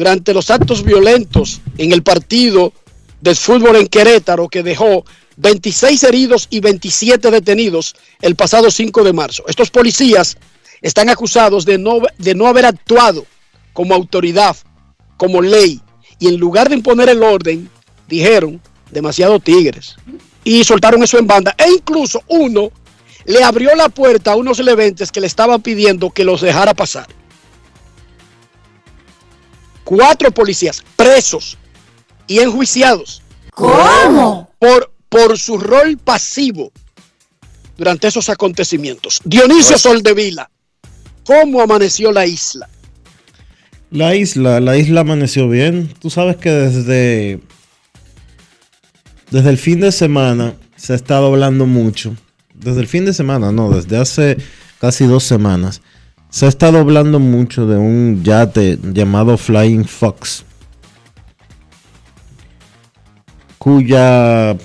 durante 0.00 0.32
los 0.32 0.48
actos 0.48 0.82
violentos 0.82 1.60
en 1.76 1.92
el 1.92 2.02
partido 2.02 2.72
de 3.20 3.34
fútbol 3.34 3.76
en 3.76 3.86
Querétaro 3.86 4.48
que 4.48 4.62
dejó 4.62 5.04
26 5.36 6.04
heridos 6.04 6.46
y 6.48 6.60
27 6.60 7.30
detenidos 7.30 7.94
el 8.22 8.34
pasado 8.34 8.70
5 8.70 9.04
de 9.04 9.12
marzo. 9.12 9.44
Estos 9.46 9.68
policías 9.68 10.38
están 10.80 11.10
acusados 11.10 11.66
de 11.66 11.76
no, 11.76 12.00
de 12.16 12.34
no 12.34 12.46
haber 12.46 12.64
actuado 12.64 13.26
como 13.74 13.94
autoridad, 13.94 14.56
como 15.18 15.42
ley, 15.42 15.82
y 16.18 16.28
en 16.28 16.38
lugar 16.38 16.70
de 16.70 16.76
imponer 16.76 17.10
el 17.10 17.22
orden, 17.22 17.68
dijeron 18.08 18.58
demasiado 18.90 19.38
tigres 19.38 19.96
y 20.44 20.64
soltaron 20.64 21.02
eso 21.02 21.18
en 21.18 21.26
banda. 21.26 21.54
E 21.58 21.70
incluso 21.70 22.22
uno 22.26 22.72
le 23.26 23.44
abrió 23.44 23.74
la 23.74 23.90
puerta 23.90 24.32
a 24.32 24.36
unos 24.36 24.60
leventes 24.60 25.12
que 25.12 25.20
le 25.20 25.26
estaban 25.26 25.60
pidiendo 25.60 26.08
que 26.08 26.24
los 26.24 26.40
dejara 26.40 26.72
pasar. 26.72 27.19
Cuatro 29.90 30.30
policías 30.30 30.84
presos 30.94 31.58
y 32.28 32.38
enjuiciados. 32.38 33.24
¿Cómo? 33.50 34.48
Por, 34.60 34.92
por 35.08 35.36
su 35.36 35.58
rol 35.58 35.98
pasivo 35.98 36.70
durante 37.76 38.06
esos 38.06 38.28
acontecimientos. 38.28 39.20
Dionisio 39.24 39.76
Soldevila, 39.76 40.48
¿cómo 41.24 41.60
amaneció 41.60 42.12
la 42.12 42.24
isla? 42.24 42.68
La 43.90 44.14
isla, 44.14 44.60
la 44.60 44.76
isla 44.76 45.00
amaneció 45.00 45.48
bien. 45.48 45.92
Tú 45.98 46.08
sabes 46.08 46.36
que 46.36 46.50
desde, 46.50 47.40
desde 49.32 49.50
el 49.50 49.58
fin 49.58 49.80
de 49.80 49.90
semana 49.90 50.54
se 50.76 50.92
ha 50.92 50.96
estado 50.96 51.26
hablando 51.26 51.66
mucho. 51.66 52.14
Desde 52.54 52.80
el 52.80 52.86
fin 52.86 53.06
de 53.06 53.12
semana, 53.12 53.50
no, 53.50 53.70
desde 53.70 53.96
hace 53.96 54.36
casi 54.80 55.06
dos 55.06 55.24
semanas. 55.24 55.82
Se 56.30 56.46
ha 56.46 56.48
estado 56.48 56.78
hablando 56.78 57.18
mucho 57.18 57.66
de 57.66 57.76
un 57.76 58.22
yate 58.22 58.78
llamado 58.80 59.36
Flying 59.36 59.84
Fox. 59.84 60.44
Cuya 63.58 64.56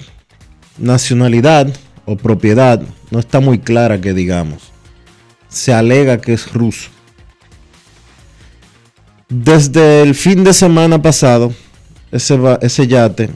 nacionalidad 0.77 1.75
o 2.05 2.17
propiedad 2.17 2.83
no 3.09 3.17
está 3.17 3.39
muy 3.39 3.57
clara 3.57 3.99
que 3.99 4.13
digamos. 4.13 4.71
Se 5.49 5.73
alega 5.73 6.21
que 6.21 6.33
es 6.33 6.53
ruso. 6.53 6.91
Desde 9.27 10.03
el 10.03 10.13
fin 10.13 10.43
de 10.43 10.53
semana 10.53 11.01
pasado, 11.01 11.51
ese, 12.11 12.39
ese 12.61 12.85
yate 12.85 13.31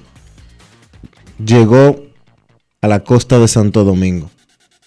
llegó 1.44 2.06
a 2.80 2.88
la 2.88 3.04
costa 3.04 3.40
de 3.40 3.48
Santo 3.48 3.84
Domingo, 3.84 4.30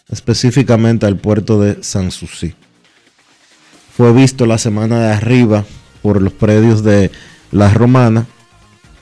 específicamente 0.09 1.07
al 1.07 1.17
puerto 1.17 1.61
de 1.61 1.83
Sanssouci. 1.83 2.55
Fue 4.03 4.13
visto 4.13 4.47
la 4.47 4.59
semana 4.59 4.99
de 4.99 5.13
arriba 5.13 5.65
por 6.03 6.21
los 6.21 6.33
predios 6.33 6.83
de 6.83 7.13
La 7.53 7.73
Romana. 7.73 8.27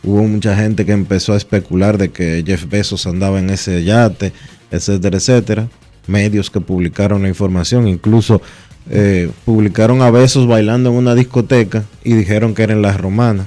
Hubo 0.05 0.25
mucha 0.25 0.55
gente 0.55 0.85
que 0.85 0.93
empezó 0.93 1.33
a 1.33 1.39
especular 1.39 1.97
de 1.97 2.11
que 2.11 2.45
Jeff 2.47 2.69
Bezos 2.69 3.07
andaba 3.07 3.39
en 3.39 3.49
ese 3.49 3.83
yate, 3.83 4.35
etcétera, 4.71 5.17
etcétera. 5.17 5.69
Medios 6.07 6.51
que 6.51 6.61
publicaron 6.61 7.23
la 7.23 7.29
información, 7.31 7.89
incluso 7.89 8.43
eh, 8.91 9.31
publicaron 9.47 10.03
a 10.03 10.11
Bezos 10.11 10.47
bailando 10.47 10.91
en 10.91 10.97
una 10.97 11.15
discoteca 11.15 11.85
y 12.05 12.13
dijeron 12.13 12.55
que 12.55 12.65
era 12.65 12.75
en 12.75 12.83
La 12.83 12.95
Romana. 12.95 13.47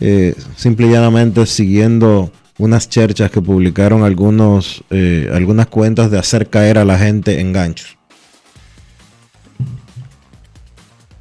Eh, 0.00 0.34
simple 0.56 0.88
y 0.88 0.90
llanamente 0.90 1.46
siguiendo 1.46 2.30
unas 2.58 2.90
cherchas 2.90 3.30
que 3.30 3.40
publicaron 3.40 4.04
algunos, 4.04 4.84
eh, 4.90 5.30
algunas 5.32 5.68
cuentas 5.68 6.10
de 6.10 6.18
hacer 6.18 6.50
caer 6.50 6.76
a 6.76 6.84
la 6.84 6.98
gente 6.98 7.40
en 7.40 7.54
ganchos. 7.54 7.96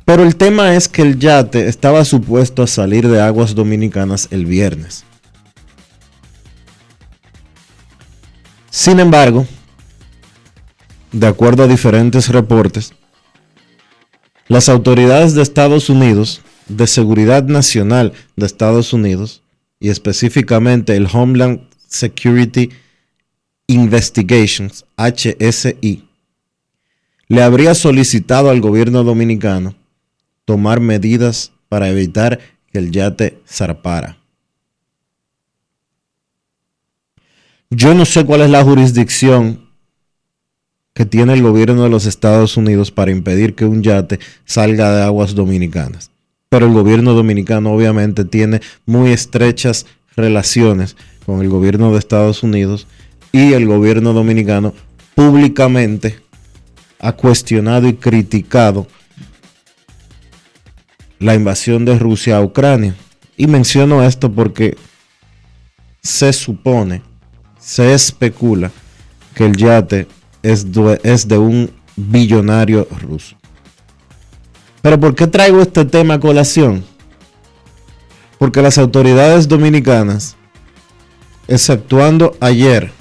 Pero 0.05 0.21
el 0.21 0.35
tema 0.35 0.75
es 0.75 0.87
que 0.87 1.01
el 1.01 1.17
yate 1.17 1.67
estaba 1.67 2.05
supuesto 2.05 2.61
a 2.61 2.67
salir 2.67 3.07
de 3.07 3.19
aguas 3.19 3.55
dominicanas 3.55 4.27
el 4.29 4.45
viernes. 4.45 5.03
Sin 8.69 8.99
embargo, 8.99 9.47
de 11.11 11.25
acuerdo 11.25 11.63
a 11.63 11.67
diferentes 11.67 12.29
reportes, 12.29 12.93
las 14.47 14.69
autoridades 14.69 15.33
de 15.33 15.41
Estados 15.41 15.89
Unidos, 15.89 16.41
de 16.67 16.85
Seguridad 16.85 17.43
Nacional 17.45 18.13
de 18.35 18.45
Estados 18.45 18.93
Unidos, 18.93 19.41
y 19.79 19.89
específicamente 19.89 20.95
el 20.95 21.07
Homeland 21.11 21.61
Security 21.87 22.69
Investigations, 23.65 24.85
HSI, 24.97 26.07
le 27.27 27.41
habría 27.41 27.73
solicitado 27.73 28.51
al 28.51 28.61
gobierno 28.61 29.03
dominicano 29.03 29.75
tomar 30.45 30.79
medidas 30.79 31.51
para 31.67 31.89
evitar 31.89 32.39
que 32.71 32.79
el 32.79 32.91
yate 32.91 33.39
zarpara. 33.47 34.17
Yo 37.69 37.93
no 37.93 38.05
sé 38.05 38.25
cuál 38.25 38.41
es 38.41 38.49
la 38.49 38.63
jurisdicción 38.63 39.65
que 40.93 41.05
tiene 41.05 41.33
el 41.33 41.41
gobierno 41.41 41.83
de 41.83 41.89
los 41.89 42.05
Estados 42.05 42.55
Unidos 42.55 42.89
para 42.89 43.11
impedir 43.11 43.53
que 43.53 43.65
un 43.65 43.83
yate 43.83 44.19
salga 44.45 44.95
de 44.95 45.03
aguas 45.03 45.35
dominicanas. 45.35 46.11
Pero 46.47 46.67
el 46.67 46.73
gobierno 46.73 47.13
dominicano 47.13 47.73
obviamente 47.73 48.23
tiene 48.23 48.61
muy 48.85 49.11
estrechas 49.11 49.87
relaciones 50.15 50.95
con 51.25 51.41
el 51.41 51.49
gobierno 51.49 51.91
de 51.91 51.99
Estados 51.99 52.43
Unidos 52.43 52.87
y 53.33 53.51
el 53.51 53.65
gobierno 53.65 54.13
dominicano 54.13 54.73
públicamente 55.15 56.19
ha 56.99 57.11
cuestionado 57.13 57.87
y 57.87 57.95
criticado 57.95 58.87
la 61.19 61.35
invasión 61.35 61.85
de 61.85 61.97
Rusia 61.97 62.37
a 62.37 62.41
Ucrania. 62.41 62.95
Y 63.37 63.47
menciono 63.47 64.03
esto 64.03 64.31
porque 64.31 64.77
se 66.01 66.31
supone, 66.33 67.01
se 67.59 67.93
especula 67.93 68.71
que 69.33 69.45
el 69.45 69.57
yate 69.57 70.07
es 70.43 70.71
de, 70.71 71.37
un 71.37 71.71
billonario 71.95 72.87
ruso. 73.01 73.35
Pero 74.81 74.99
¿por 74.99 75.15
qué 75.15 75.27
traigo 75.27 75.61
este 75.61 75.83
tema 75.85 76.15
a 76.15 76.19
colación? 76.19 76.85
Porque 78.37 78.61
las 78.61 78.77
autoridades 78.77 79.47
dominicanas, 79.47 80.35
exceptuando 81.47 82.37
ayer 82.39 82.91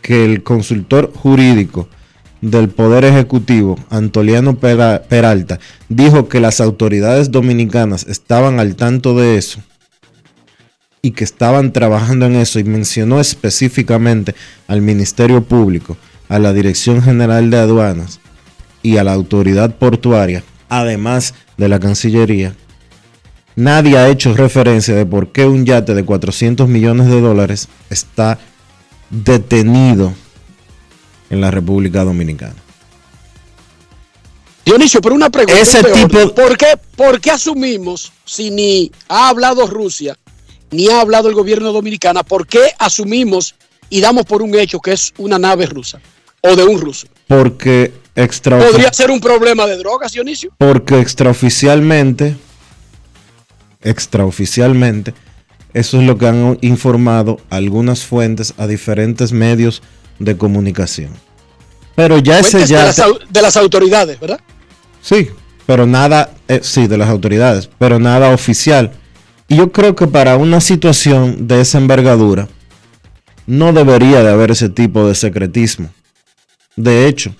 que 0.00 0.24
el 0.24 0.42
consultor 0.42 1.12
jurídico 1.14 1.88
del 2.42 2.68
Poder 2.68 3.04
Ejecutivo, 3.04 3.78
Antoliano 3.88 4.56
Peralta, 4.56 5.60
dijo 5.88 6.28
que 6.28 6.40
las 6.40 6.60
autoridades 6.60 7.30
dominicanas 7.30 8.04
estaban 8.06 8.60
al 8.60 8.74
tanto 8.74 9.16
de 9.16 9.38
eso 9.38 9.60
y 11.00 11.12
que 11.12 11.24
estaban 11.24 11.72
trabajando 11.72 12.26
en 12.26 12.34
eso 12.36 12.58
y 12.58 12.64
mencionó 12.64 13.20
específicamente 13.20 14.34
al 14.66 14.82
Ministerio 14.82 15.42
Público, 15.42 15.96
a 16.28 16.38
la 16.38 16.52
Dirección 16.52 17.00
General 17.00 17.48
de 17.48 17.58
Aduanas 17.58 18.20
y 18.82 18.96
a 18.96 19.04
la 19.04 19.12
Autoridad 19.12 19.76
Portuaria, 19.76 20.42
además 20.68 21.34
de 21.56 21.68
la 21.68 21.78
Cancillería. 21.78 22.54
Nadie 23.54 23.98
ha 23.98 24.08
hecho 24.08 24.34
referencia 24.34 24.94
de 24.96 25.06
por 25.06 25.30
qué 25.30 25.44
un 25.46 25.64
yate 25.64 25.94
de 25.94 26.04
400 26.04 26.68
millones 26.68 27.06
de 27.06 27.20
dólares 27.20 27.68
está 27.90 28.38
detenido 29.10 30.14
en 31.32 31.40
la 31.40 31.50
República 31.50 32.04
Dominicana. 32.04 32.54
Dionisio, 34.64 35.00
pero 35.00 35.14
una 35.14 35.30
pregunta. 35.30 35.60
Ese 35.60 35.82
tipo... 35.82 36.34
¿Por, 36.34 36.56
qué, 36.56 36.78
¿Por 36.94 37.20
qué 37.20 37.32
asumimos, 37.32 38.12
si 38.24 38.50
ni 38.50 38.92
ha 39.08 39.30
hablado 39.30 39.66
Rusia, 39.66 40.16
ni 40.70 40.88
ha 40.88 41.00
hablado 41.00 41.28
el 41.28 41.34
gobierno 41.34 41.72
dominicano, 41.72 42.22
por 42.22 42.46
qué 42.46 42.60
asumimos 42.78 43.54
y 43.88 44.00
damos 44.00 44.26
por 44.26 44.42
un 44.42 44.54
hecho 44.54 44.78
que 44.78 44.92
es 44.92 45.12
una 45.18 45.38
nave 45.38 45.66
rusa 45.66 46.00
o 46.42 46.54
de 46.54 46.64
un 46.64 46.80
ruso? 46.80 47.08
Porque 47.26 47.92
extra... 48.14 48.58
¿Podría 48.58 48.92
ser 48.92 49.10
un 49.10 49.20
problema 49.20 49.66
de 49.66 49.78
drogas, 49.78 50.12
Dionisio? 50.12 50.52
Porque 50.58 51.00
extraoficialmente, 51.00 52.36
extraoficialmente, 53.80 55.14
eso 55.72 55.98
es 55.98 56.06
lo 56.06 56.18
que 56.18 56.26
han 56.26 56.58
informado 56.60 57.40
algunas 57.48 58.04
fuentes 58.04 58.52
a 58.58 58.66
diferentes 58.66 59.32
medios 59.32 59.82
de 60.18 60.36
comunicación. 60.36 61.10
Pero 61.94 62.18
ya 62.18 62.38
ese 62.38 62.66
ya... 62.66 62.92
De 63.30 63.42
las, 63.42 63.56
autoridades, 63.56 64.18
¿verdad? 64.18 64.40
Sí, 65.00 65.28
pero 65.66 65.86
nada, 65.86 66.30
eh, 66.48 66.60
sí, 66.62 66.86
de 66.86 66.96
las 66.96 67.08
autoridades, 67.08 67.68
pero 67.78 67.98
nada 67.98 68.30
oficial. 68.34 68.92
Y 69.48 69.56
yo 69.56 69.72
creo 69.72 69.94
que 69.94 70.06
para 70.06 70.36
una 70.36 70.60
situación 70.60 71.46
de 71.46 71.60
esa 71.60 71.78
envergadura, 71.78 72.48
no 73.46 73.72
debería 73.72 74.22
de 74.22 74.30
haber 74.30 74.50
ese 74.52 74.68
tipo 74.68 75.06
de 75.06 75.14
secretismo. 75.14 75.90
De 76.76 77.06
hecho, 77.06 77.34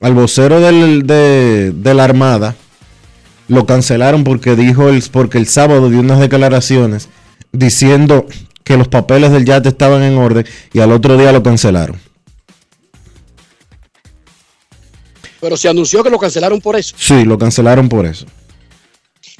al 0.00 0.14
vocero 0.14 0.60
de, 0.60 1.72
la 1.82 2.04
Armada 2.04 2.54
lo 3.48 3.66
cancelaron 3.66 4.24
porque 4.24 4.54
dijo 4.54 4.88
el, 4.88 5.02
porque 5.10 5.38
el 5.38 5.46
sábado 5.46 5.90
dio 5.90 6.00
unas 6.00 6.20
declaraciones 6.20 7.08
diciendo 7.50 8.26
que 8.62 8.76
los 8.76 8.88
papeles 8.88 9.32
del 9.32 9.44
yate 9.44 9.70
estaban 9.70 10.02
en 10.02 10.18
orden 10.18 10.46
y 10.72 10.80
al 10.80 10.92
otro 10.92 11.16
día 11.16 11.32
lo 11.32 11.42
cancelaron. 11.42 11.98
Pero 15.40 15.56
se 15.56 15.68
anunció 15.68 16.02
que 16.02 16.10
lo 16.10 16.18
cancelaron 16.18 16.60
por 16.60 16.76
eso. 16.76 16.94
Sí, 16.98 17.24
lo 17.24 17.38
cancelaron 17.38 17.88
por 17.88 18.06
eso. 18.06 18.26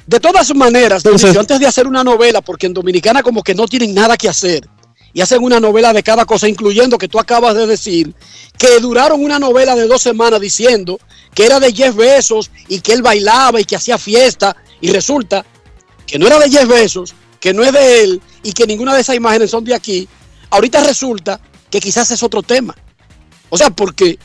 De 0.07 0.19
todas 0.19 0.55
maneras, 0.55 1.03
antes 1.05 1.59
de 1.59 1.67
hacer 1.67 1.85
una 1.85 2.03
novela, 2.03 2.41
porque 2.41 2.65
en 2.65 2.73
Dominicana 2.73 3.21
como 3.21 3.43
que 3.43 3.53
no 3.53 3.67
tienen 3.67 3.93
nada 3.93 4.17
que 4.17 4.27
hacer, 4.27 4.67
y 5.13 5.21
hacen 5.21 5.43
una 5.43 5.59
novela 5.59 5.93
de 5.93 6.03
cada 6.03 6.25
cosa, 6.25 6.47
incluyendo 6.47 6.97
que 6.97 7.07
tú 7.07 7.19
acabas 7.19 7.55
de 7.55 7.67
decir, 7.67 8.13
que 8.57 8.79
duraron 8.79 9.23
una 9.23 9.39
novela 9.39 9.75
de 9.75 9.87
dos 9.87 10.01
semanas 10.01 10.39
diciendo 10.39 10.99
que 11.33 11.45
era 11.45 11.59
de 11.59 11.73
Jeff 11.73 11.95
Bezos 11.95 12.51
y 12.67 12.79
que 12.81 12.93
él 12.93 13.01
bailaba 13.01 13.59
y 13.59 13.65
que 13.65 13.75
hacía 13.75 13.97
fiesta, 13.97 14.55
y 14.81 14.91
resulta 14.91 15.45
que 16.05 16.17
no 16.17 16.27
era 16.27 16.39
de 16.39 16.49
Jeff 16.49 16.67
Bezos, 16.67 17.13
que 17.39 17.53
no 17.53 17.63
es 17.63 17.71
de 17.71 18.03
él 18.03 18.21
y 18.43 18.53
que 18.53 18.67
ninguna 18.67 18.93
de 18.93 19.01
esas 19.01 19.15
imágenes 19.15 19.51
son 19.51 19.63
de 19.63 19.75
aquí, 19.75 20.07
ahorita 20.49 20.83
resulta 20.83 21.39
que 21.69 21.79
quizás 21.79 22.09
es 22.11 22.23
otro 22.23 22.41
tema. 22.41 22.75
O 23.49 23.57
sea, 23.57 23.69
porque, 23.69 24.17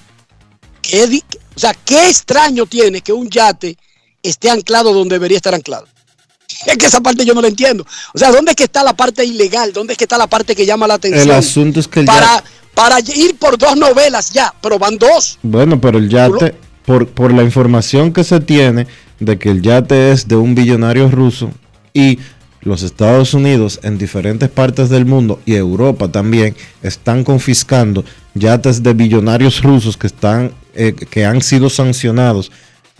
¿qué, 0.90 1.22
o 1.54 1.58
sea, 1.58 1.74
qué 1.84 2.08
extraño 2.08 2.66
tiene 2.66 3.00
que 3.00 3.12
un 3.12 3.28
yate 3.28 3.76
esté 4.24 4.50
anclado 4.50 4.92
donde 4.92 5.14
debería 5.16 5.36
estar 5.36 5.54
anclado. 5.54 5.86
Es 6.66 6.78
que 6.78 6.86
esa 6.86 7.00
parte 7.00 7.24
yo 7.24 7.34
no 7.34 7.42
la 7.42 7.48
entiendo. 7.48 7.84
O 8.14 8.18
sea, 8.18 8.30
¿dónde 8.32 8.52
es 8.52 8.56
que 8.56 8.64
está 8.64 8.82
la 8.82 8.94
parte 8.94 9.24
ilegal? 9.24 9.72
¿Dónde 9.72 9.92
es 9.92 9.98
que 9.98 10.04
está 10.04 10.16
la 10.16 10.26
parte 10.26 10.54
que 10.56 10.64
llama 10.64 10.86
la 10.86 10.94
atención? 10.94 11.22
El 11.22 11.32
asunto 11.32 11.78
es 11.78 11.88
que 11.88 12.00
el 12.00 12.06
para, 12.06 12.42
para 12.74 13.00
ir 13.00 13.36
por 13.36 13.58
dos 13.58 13.76
novelas 13.76 14.32
ya, 14.32 14.54
pero 14.62 14.78
van 14.78 14.96
dos. 14.96 15.38
Bueno, 15.42 15.80
pero 15.80 15.98
el 15.98 16.08
yate, 16.08 16.54
por, 16.86 17.08
por 17.08 17.32
la 17.34 17.42
información 17.42 18.12
que 18.12 18.24
se 18.24 18.40
tiene 18.40 18.86
de 19.20 19.38
que 19.38 19.50
el 19.50 19.62
yate 19.62 20.12
es 20.12 20.26
de 20.26 20.36
un 20.36 20.54
billonario 20.54 21.10
ruso 21.10 21.50
y 21.92 22.18
los 22.60 22.82
Estados 22.82 23.34
Unidos 23.34 23.80
en 23.82 23.98
diferentes 23.98 24.48
partes 24.48 24.88
del 24.88 25.04
mundo 25.04 25.40
y 25.44 25.54
Europa 25.54 26.10
también 26.10 26.56
están 26.82 27.24
confiscando 27.24 28.04
yates 28.34 28.82
de 28.82 28.94
billonarios 28.94 29.62
rusos 29.62 29.98
que 29.98 30.06
están 30.06 30.52
eh, 30.74 30.92
que 30.92 31.24
han 31.24 31.40
sido 31.40 31.70
sancionados 31.70 32.50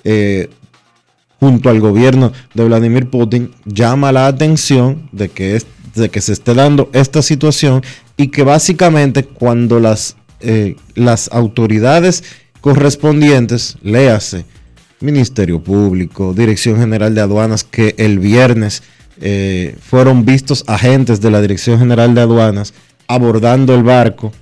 eh, 0.05 0.49
junto 1.41 1.71
al 1.71 1.81
gobierno 1.81 2.33
de 2.55 2.65
Vladimir 2.65 3.11
Putin 3.11 3.53
llama 3.65 4.13
la 4.13 4.27
atención 4.27 5.09
de 5.13 5.29
que, 5.29 5.61
de 5.95 6.09
que 6.09 6.21
se 6.21 6.33
esté 6.33 6.55
dando 6.55 6.89
esta 6.93 7.21
situación 7.23 7.83
y 8.17 8.29
que 8.29 8.45
básicamente 8.45 9.25
cuando 9.25 9.81
las, 9.81 10.17
eh, 10.41 10.77
las 10.95 11.31
autoridades 11.33 12.23
correspondientes, 12.61 13.77
léase 13.83 14.45
Ministerio 15.01 15.63
Público, 15.63 16.33
Dirección 16.33 16.79
General 16.79 17.15
de 17.15 17.21
Aduanas, 17.21 17.65
que 17.65 17.95
el 17.99 18.19
viernes 18.19 18.83
fueron 19.81 20.25
vistos 20.25 20.65
agentes 20.67 21.21
de 21.21 21.31
la 21.31 21.41
Dirección 21.41 21.79
General 21.79 22.15
de 22.15 22.21
Aduanas 22.21 22.75
abordando 23.07 23.75
el 23.75 23.83
barco, 23.83 24.33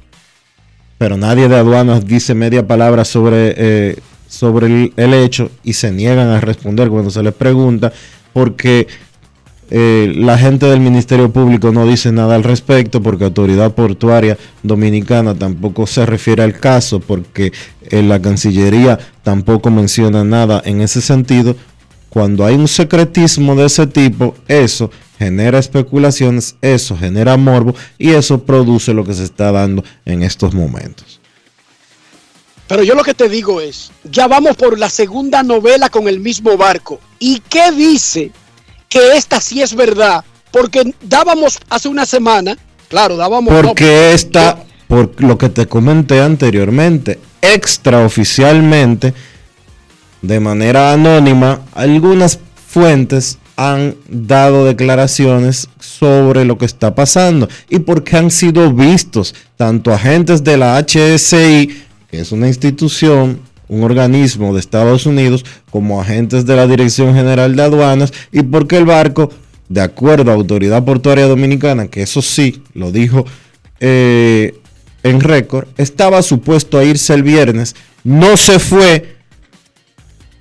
pero 1.02 1.16
nadie 1.16 1.48
de 1.48 1.56
aduanas 1.56 2.06
dice 2.06 2.32
media 2.32 2.64
palabra 2.64 3.04
sobre, 3.04 3.54
eh, 3.56 3.96
sobre 4.28 4.92
el, 4.94 5.14
hecho 5.14 5.50
y 5.64 5.72
se 5.72 5.90
niegan 5.90 6.28
a 6.28 6.40
responder 6.40 6.90
cuando 6.90 7.10
se 7.10 7.24
les 7.24 7.34
pregunta 7.34 7.92
porque 8.32 8.86
eh, 9.68 10.12
la 10.14 10.38
gente 10.38 10.66
del 10.66 10.78
Ministerio 10.78 11.32
Público 11.32 11.72
no 11.72 11.88
dice 11.88 12.12
nada 12.12 12.36
al 12.36 12.44
respecto 12.44 13.02
porque 13.02 13.24
Autoridad 13.24 13.72
Portuaria 13.72 14.38
Dominicana 14.62 15.34
tampoco 15.34 15.88
se 15.88 16.06
refiere 16.06 16.44
al 16.44 16.60
caso 16.60 17.00
porque 17.00 17.52
la 17.90 18.22
Cancillería 18.22 18.96
tampoco 19.24 19.72
menciona 19.72 20.22
nada 20.22 20.62
en 20.64 20.82
ese 20.82 21.00
sentido 21.00 21.56
cuando 22.12 22.44
hay 22.44 22.56
un 22.56 22.68
secretismo 22.68 23.54
de 23.56 23.64
ese 23.64 23.86
tipo, 23.86 24.34
eso 24.46 24.90
genera 25.18 25.58
especulaciones, 25.58 26.56
eso 26.60 26.94
genera 26.94 27.38
morbo 27.38 27.74
y 27.96 28.10
eso 28.10 28.44
produce 28.44 28.92
lo 28.92 29.02
que 29.02 29.14
se 29.14 29.24
está 29.24 29.50
dando 29.50 29.82
en 30.04 30.22
estos 30.22 30.52
momentos. 30.52 31.20
Pero 32.68 32.82
yo 32.82 32.94
lo 32.94 33.02
que 33.02 33.14
te 33.14 33.30
digo 33.30 33.62
es, 33.62 33.92
ya 34.04 34.28
vamos 34.28 34.58
por 34.58 34.78
la 34.78 34.90
segunda 34.90 35.42
novela 35.42 35.88
con 35.88 36.06
el 36.06 36.20
mismo 36.20 36.58
barco. 36.58 37.00
¿Y 37.18 37.40
qué 37.48 37.72
dice 37.72 38.30
que 38.90 39.16
esta 39.16 39.40
sí 39.40 39.62
es 39.62 39.74
verdad? 39.74 40.22
Porque 40.50 40.94
dábamos 41.00 41.60
hace 41.70 41.88
una 41.88 42.04
semana, 42.04 42.58
claro, 42.88 43.16
dábamos... 43.16 43.54
Porque 43.54 44.12
esta, 44.12 44.62
por 44.86 45.18
lo 45.22 45.38
que 45.38 45.48
te 45.48 45.66
comenté 45.66 46.20
anteriormente, 46.20 47.18
extraoficialmente, 47.40 49.14
de 50.22 50.40
manera 50.40 50.92
anónima, 50.92 51.60
algunas 51.74 52.38
fuentes 52.68 53.38
han 53.56 53.96
dado 54.08 54.64
declaraciones 54.64 55.68
sobre 55.78 56.44
lo 56.44 56.56
que 56.56 56.64
está 56.64 56.94
pasando 56.94 57.48
y 57.68 57.80
porque 57.80 58.16
han 58.16 58.30
sido 58.30 58.72
vistos 58.72 59.34
tanto 59.56 59.92
agentes 59.92 60.42
de 60.42 60.56
la 60.56 60.82
HSI, 60.82 61.84
que 62.10 62.20
es 62.20 62.32
una 62.32 62.48
institución, 62.48 63.40
un 63.68 63.84
organismo 63.84 64.54
de 64.54 64.60
Estados 64.60 65.06
Unidos, 65.06 65.44
como 65.70 66.00
agentes 66.00 66.46
de 66.46 66.56
la 66.56 66.66
Dirección 66.66 67.14
General 67.14 67.54
de 67.54 67.62
Aduanas 67.62 68.12
y 68.30 68.42
porque 68.42 68.78
el 68.78 68.86
barco, 68.86 69.30
de 69.68 69.80
acuerdo 69.80 70.30
a 70.30 70.34
Autoridad 70.34 70.84
Portuaria 70.84 71.26
Dominicana, 71.26 71.88
que 71.88 72.02
eso 72.02 72.22
sí 72.22 72.62
lo 72.74 72.90
dijo 72.90 73.24
eh, 73.80 74.54
en 75.02 75.20
récord, 75.20 75.68
estaba 75.76 76.22
supuesto 76.22 76.78
a 76.78 76.84
irse 76.84 77.12
el 77.12 77.22
viernes, 77.22 77.74
no 78.04 78.36
se 78.36 78.58
fue 78.58 79.11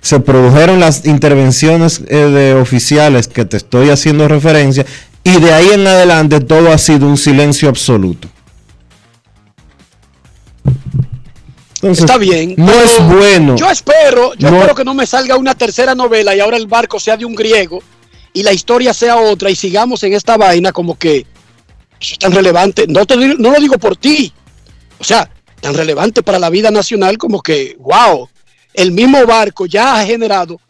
se 0.02 0.18
produjeron 0.18 0.80
las 0.80 1.06
intervenciones 1.06 2.02
eh, 2.08 2.16
de 2.16 2.54
oficiales 2.54 3.28
que 3.28 3.44
te 3.44 3.56
estoy 3.56 3.88
haciendo 3.88 4.26
referencia 4.26 4.84
y 5.22 5.40
de 5.40 5.52
ahí 5.54 5.68
en 5.72 5.86
adelante 5.86 6.40
todo 6.40 6.72
ha 6.72 6.78
sido 6.78 7.06
un 7.06 7.16
silencio 7.16 7.68
absoluto. 7.68 8.28
Está 11.82 12.18
bien. 12.18 12.54
No 12.56 12.72
es 12.72 12.98
bueno. 13.06 13.56
Yo 13.56 13.70
espero, 13.70 14.34
yo 14.34 14.48
espero 14.48 14.74
que 14.74 14.84
no 14.84 14.94
me 14.94 15.06
salga 15.06 15.36
una 15.36 15.54
tercera 15.54 15.94
novela 15.94 16.34
y 16.34 16.40
ahora 16.40 16.56
el 16.56 16.66
barco 16.66 16.98
sea 16.98 17.16
de 17.16 17.24
un 17.24 17.34
griego 17.34 17.80
y 18.32 18.42
la 18.42 18.52
historia 18.52 18.92
sea 18.92 19.16
otra 19.16 19.50
y 19.50 19.56
sigamos 19.56 20.02
en 20.02 20.14
esta 20.14 20.36
vaina 20.36 20.72
como 20.72 20.98
que 20.98 21.26
eso 22.00 22.14
es 22.14 22.18
tan 22.18 22.32
relevante. 22.32 22.86
No, 22.88 23.06
te, 23.06 23.16
no 23.16 23.52
lo 23.52 23.60
digo 23.60 23.78
por 23.78 23.96
ti. 23.96 24.32
O 24.98 25.04
sea, 25.04 25.30
tan 25.60 25.74
relevante 25.74 26.24
para 26.24 26.40
la 26.40 26.50
vida 26.50 26.72
nacional 26.72 27.18
como 27.18 27.40
que, 27.40 27.76
wow, 27.78 28.28
el 28.74 28.92
mismo 28.92 29.24
barco 29.26 29.66
ya 29.66 29.96
ha 29.96 30.04
generado 30.04 30.60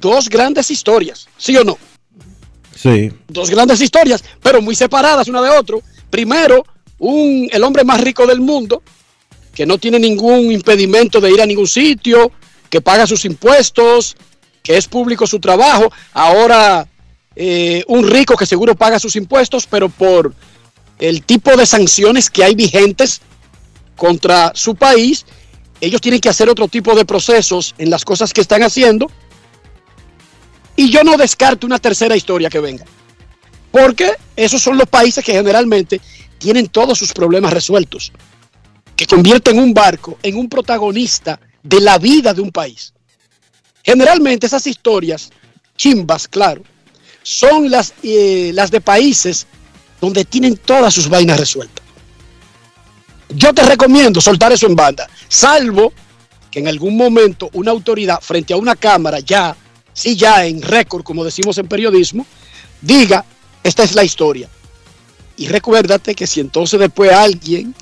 dos 0.00 0.28
grandes 0.28 0.70
historias, 0.70 1.28
¿sí 1.36 1.56
o 1.56 1.64
no? 1.64 1.78
Sí. 2.74 3.12
Dos 3.28 3.50
grandes 3.50 3.80
historias, 3.80 4.24
pero 4.42 4.60
muy 4.60 4.74
separadas 4.74 5.28
una 5.28 5.42
de 5.42 5.50
otra. 5.50 5.76
Primero, 6.10 6.64
un, 6.98 7.48
el 7.52 7.62
hombre 7.62 7.84
más 7.84 8.00
rico 8.00 8.26
del 8.26 8.40
mundo, 8.40 8.82
que 9.54 9.66
no 9.66 9.78
tiene 9.78 9.98
ningún 9.98 10.50
impedimento 10.50 11.20
de 11.20 11.30
ir 11.30 11.42
a 11.42 11.46
ningún 11.46 11.68
sitio, 11.68 12.32
que 12.68 12.80
paga 12.80 13.06
sus 13.06 13.24
impuestos, 13.24 14.16
que 14.62 14.76
es 14.76 14.88
público 14.88 15.26
su 15.26 15.38
trabajo. 15.38 15.92
Ahora, 16.12 16.88
eh, 17.36 17.84
un 17.88 18.08
rico 18.08 18.36
que 18.36 18.46
seguro 18.46 18.74
paga 18.74 18.98
sus 18.98 19.16
impuestos, 19.16 19.66
pero 19.66 19.88
por 19.88 20.34
el 20.98 21.22
tipo 21.22 21.56
de 21.56 21.66
sanciones 21.66 22.30
que 22.30 22.44
hay 22.44 22.54
vigentes 22.54 23.20
contra 23.96 24.52
su 24.54 24.74
país, 24.74 25.26
ellos 25.82 26.00
tienen 26.00 26.20
que 26.20 26.28
hacer 26.28 26.48
otro 26.48 26.68
tipo 26.68 26.94
de 26.94 27.04
procesos 27.04 27.74
en 27.76 27.90
las 27.90 28.04
cosas 28.04 28.32
que 28.32 28.40
están 28.40 28.62
haciendo. 28.62 29.10
Y 30.76 30.90
yo 30.90 31.02
no 31.02 31.16
descarto 31.16 31.66
una 31.66 31.80
tercera 31.80 32.14
historia 32.16 32.48
que 32.48 32.60
venga. 32.60 32.84
Porque 33.72 34.12
esos 34.36 34.62
son 34.62 34.78
los 34.78 34.88
países 34.88 35.24
que 35.24 35.32
generalmente 35.32 36.00
tienen 36.38 36.68
todos 36.68 36.96
sus 36.96 37.12
problemas 37.12 37.52
resueltos. 37.52 38.12
Que 38.94 39.06
convierten 39.06 39.58
un 39.58 39.74
barco 39.74 40.18
en 40.22 40.36
un 40.36 40.48
protagonista 40.48 41.40
de 41.64 41.80
la 41.80 41.98
vida 41.98 42.32
de 42.32 42.42
un 42.42 42.52
país. 42.52 42.94
Generalmente 43.82 44.46
esas 44.46 44.64
historias, 44.68 45.30
chimbas, 45.76 46.28
claro, 46.28 46.62
son 47.24 47.68
las, 47.68 47.92
eh, 48.04 48.52
las 48.54 48.70
de 48.70 48.80
países 48.80 49.48
donde 50.00 50.24
tienen 50.24 50.56
todas 50.58 50.94
sus 50.94 51.08
vainas 51.08 51.40
resueltas. 51.40 51.81
Yo 53.34 53.52
te 53.52 53.62
recomiendo 53.62 54.20
soltar 54.20 54.52
eso 54.52 54.66
en 54.66 54.76
banda, 54.76 55.08
salvo 55.28 55.92
que 56.50 56.58
en 56.58 56.68
algún 56.68 56.96
momento 56.96 57.48
una 57.54 57.70
autoridad 57.70 58.20
frente 58.20 58.52
a 58.52 58.56
una 58.56 58.76
cámara 58.76 59.20
ya, 59.20 59.56
sí 59.92 60.16
ya 60.16 60.44
en 60.44 60.60
récord, 60.60 61.02
como 61.02 61.24
decimos 61.24 61.56
en 61.58 61.66
periodismo, 61.66 62.26
diga, 62.80 63.24
esta 63.62 63.84
es 63.84 63.94
la 63.94 64.04
historia. 64.04 64.48
Y 65.36 65.48
recuérdate 65.48 66.14
que 66.14 66.26
si 66.26 66.40
entonces 66.40 66.78
después 66.78 67.10
alguien 67.10 67.74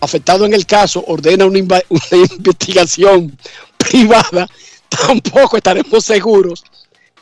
afectado 0.00 0.46
en 0.46 0.54
el 0.54 0.66
caso 0.66 1.04
ordena 1.06 1.44
una, 1.44 1.58
una 1.88 2.24
investigación 2.38 3.36
privada, 3.76 4.48
tampoco 4.88 5.56
estaremos 5.56 6.04
seguros 6.04 6.64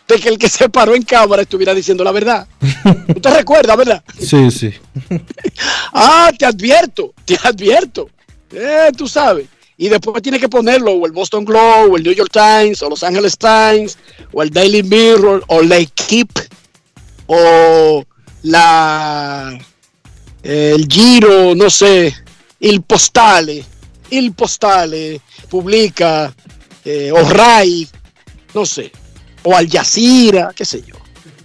de 0.06 0.18
que 0.18 0.28
el 0.28 0.38
que 0.38 0.48
se 0.48 0.68
paró 0.68 0.94
en 0.94 1.02
cámara 1.02 1.42
estuviera 1.42 1.74
diciendo 1.74 2.04
la 2.04 2.12
verdad. 2.12 2.46
¿Usted 3.14 3.34
recuerda, 3.34 3.76
verdad? 3.76 4.02
Sí, 4.18 4.50
sí. 4.50 4.72
ah, 5.92 6.30
te 6.38 6.44
advierto, 6.44 7.14
te 7.24 7.38
advierto. 7.42 8.10
Eh, 8.50 8.90
tú 8.96 9.08
sabes. 9.08 9.46
Y 9.76 9.88
después 9.88 10.22
tiene 10.22 10.38
que 10.38 10.48
ponerlo 10.48 10.92
o 10.92 11.06
el 11.06 11.12
Boston 11.12 11.44
Globe, 11.44 11.90
o 11.90 11.96
el 11.96 12.02
New 12.04 12.12
York 12.12 12.30
Times, 12.32 12.80
o 12.82 12.90
Los 12.90 13.02
Angeles 13.02 13.36
Times, 13.36 13.98
o 14.32 14.42
el 14.42 14.50
Daily 14.50 14.82
Mirror, 14.84 15.42
o 15.48 15.62
la 15.62 15.84
Keep, 15.84 16.30
o 17.26 18.04
la 18.42 19.58
el 20.42 20.86
Giro, 20.86 21.54
no 21.54 21.70
sé, 21.70 22.14
el 22.60 22.82
Postale, 22.82 23.64
el 24.10 24.32
Postale 24.32 25.20
publica, 25.48 26.32
eh, 26.84 27.10
o 27.10 27.28
Rai, 27.30 27.88
no 28.52 28.64
sé 28.66 28.92
o 29.44 29.56
Al 29.56 29.68
Jazeera, 29.68 30.52
qué 30.54 30.64
sé 30.64 30.82
yo. 30.82 30.96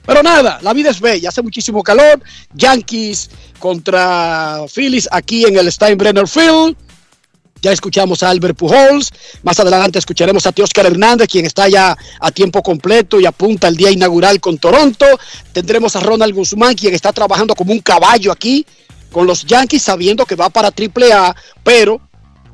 Pero 0.05 0.23
nada, 0.23 0.57
la 0.63 0.73
vida 0.73 0.89
es 0.89 0.99
bella, 0.99 1.29
hace 1.29 1.43
muchísimo 1.43 1.83
calor. 1.83 2.19
Yankees 2.55 3.29
contra 3.59 4.63
Phillies 4.73 5.07
aquí 5.11 5.45
en 5.45 5.57
el 5.57 5.71
Steinbrenner 5.71 6.27
Field. 6.27 6.75
Ya 7.61 7.71
escuchamos 7.71 8.23
a 8.23 8.29
Albert 8.29 8.57
Pujols. 8.57 9.11
Más 9.43 9.59
adelante 9.59 9.99
escucharemos 9.99 10.47
a 10.47 10.53
Oscar 10.63 10.85
Hernández, 10.85 11.27
quien 11.27 11.45
está 11.45 11.67
ya 11.67 11.95
a 12.19 12.31
tiempo 12.31 12.63
completo 12.63 13.19
y 13.19 13.25
apunta 13.25 13.67
al 13.67 13.75
día 13.75 13.91
inaugural 13.91 14.39
con 14.39 14.57
Toronto. 14.57 15.05
Tendremos 15.51 15.95
a 15.95 15.99
Ronald 15.99 16.33
Guzmán, 16.33 16.73
quien 16.75 16.93
está 16.93 17.11
trabajando 17.11 17.53
como 17.53 17.73
un 17.73 17.79
caballo 17.79 18.31
aquí 18.31 18.65
con 19.11 19.27
los 19.27 19.45
Yankees, 19.45 19.83
sabiendo 19.83 20.25
que 20.25 20.35
va 20.35 20.49
para 20.49 20.69
AAA, 20.69 21.35
pero 21.63 22.01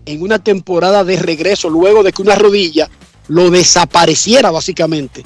en 0.05 0.21
una 0.21 0.39
temporada 0.39 1.03
de 1.03 1.17
regreso, 1.17 1.69
luego 1.69 2.03
de 2.03 2.12
que 2.12 2.21
una 2.21 2.36
rodilla 2.36 2.89
lo 3.27 3.49
desapareciera 3.49 4.51
básicamente 4.51 5.23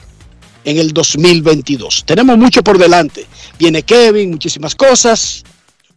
en 0.66 0.78
el 0.78 0.92
2022. 0.92 2.04
Tenemos 2.06 2.38
mucho 2.38 2.64
por 2.64 2.78
delante. 2.78 3.26
Viene 3.58 3.84
Kevin, 3.84 4.32
muchísimas 4.32 4.76
cosas. 4.76 5.44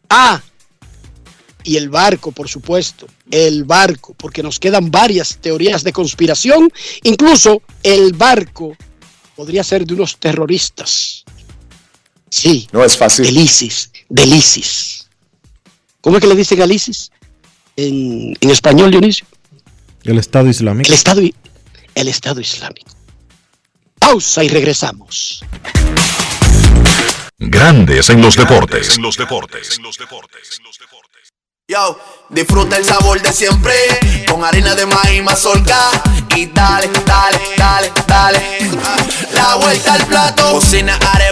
Ah, 0.08 0.40
y 1.64 1.76
el 1.76 1.88
barco, 1.88 2.32
por 2.32 2.48
supuesto. 2.48 3.06
El 3.30 3.64
barco, 3.64 4.14
porque 4.14 4.42
nos 4.42 4.58
quedan 4.58 4.90
varias 4.90 5.38
teorías 5.40 5.84
de 5.84 5.92
conspiración. 5.92 6.72
Incluso 7.02 7.62
el 7.82 8.12
barco 8.12 8.76
podría 9.36 9.64
ser 9.64 9.86
de 9.86 9.94
unos 9.94 10.18
terroristas. 10.18 11.24
Sí. 12.28 12.68
No 12.72 12.84
es 12.84 12.96
fácil. 12.96 13.26
Del 13.26 13.38
ISIS. 13.38 13.90
Del 14.08 14.32
ISIS. 14.32 15.08
¿Cómo 16.00 16.16
es 16.16 16.22
que 16.22 16.28
le 16.28 16.34
dicen 16.34 16.60
al 16.62 16.72
ISIS? 16.72 17.10
En, 17.76 18.36
en 18.40 18.50
español, 18.50 18.90
Dionisio. 18.90 19.26
El 20.04 20.18
Estado 20.18 20.48
Islámico. 20.48 20.88
El 20.88 20.94
Estado, 20.94 21.22
el 21.94 22.08
Estado 22.08 22.40
Islámico. 22.40 22.90
Pausa 23.98 24.42
y 24.42 24.48
regresamos. 24.48 25.44
Grandes 27.38 28.10
en 28.10 28.20
los 28.20 28.36
deportes. 28.36 28.96
En 28.96 29.02
los 29.02 29.16
deportes. 29.16 29.78
Yo, 31.68 31.98
disfruta 32.28 32.76
el 32.76 32.84
sabor 32.84 33.22
de 33.22 33.32
siempre 33.32 33.72
con 34.28 34.44
harina 34.44 34.74
de 34.74 34.84
maíz 34.84 35.22
mazorca 35.22 35.90
y 36.36 36.46
dale, 36.46 36.90
dale, 37.06 37.38
dale, 37.56 37.92
dale. 38.06 38.42
La 39.32 39.54
vuelta 39.56 39.94
al 39.94 40.06
plato, 40.06 40.52
cocina 40.52 40.96
arepa, 40.96 41.31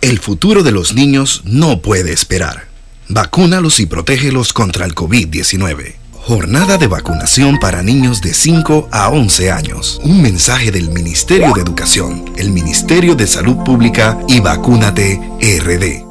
El 0.00 0.18
futuro 0.18 0.62
de 0.62 0.72
los 0.72 0.94
niños 0.94 1.42
no 1.44 1.82
puede 1.82 2.12
esperar. 2.12 2.68
Vacúnalos 3.08 3.80
y 3.80 3.86
protégelos 3.86 4.54
contra 4.54 4.86
el 4.86 4.94
COVID-19. 4.94 5.96
Jornada 6.14 6.78
de 6.78 6.86
vacunación 6.86 7.58
para 7.58 7.82
niños 7.82 8.22
de 8.22 8.32
5 8.32 8.88
a 8.92 9.10
11 9.10 9.50
años. 9.50 10.00
Un 10.02 10.22
mensaje 10.22 10.70
del 10.70 10.88
Ministerio 10.88 11.52
de 11.52 11.60
Educación, 11.60 12.32
el 12.38 12.50
Ministerio 12.50 13.14
de 13.14 13.26
Salud 13.26 13.58
Pública 13.62 14.18
y 14.26 14.40
Vacúnate 14.40 15.20
RD. 15.38 16.02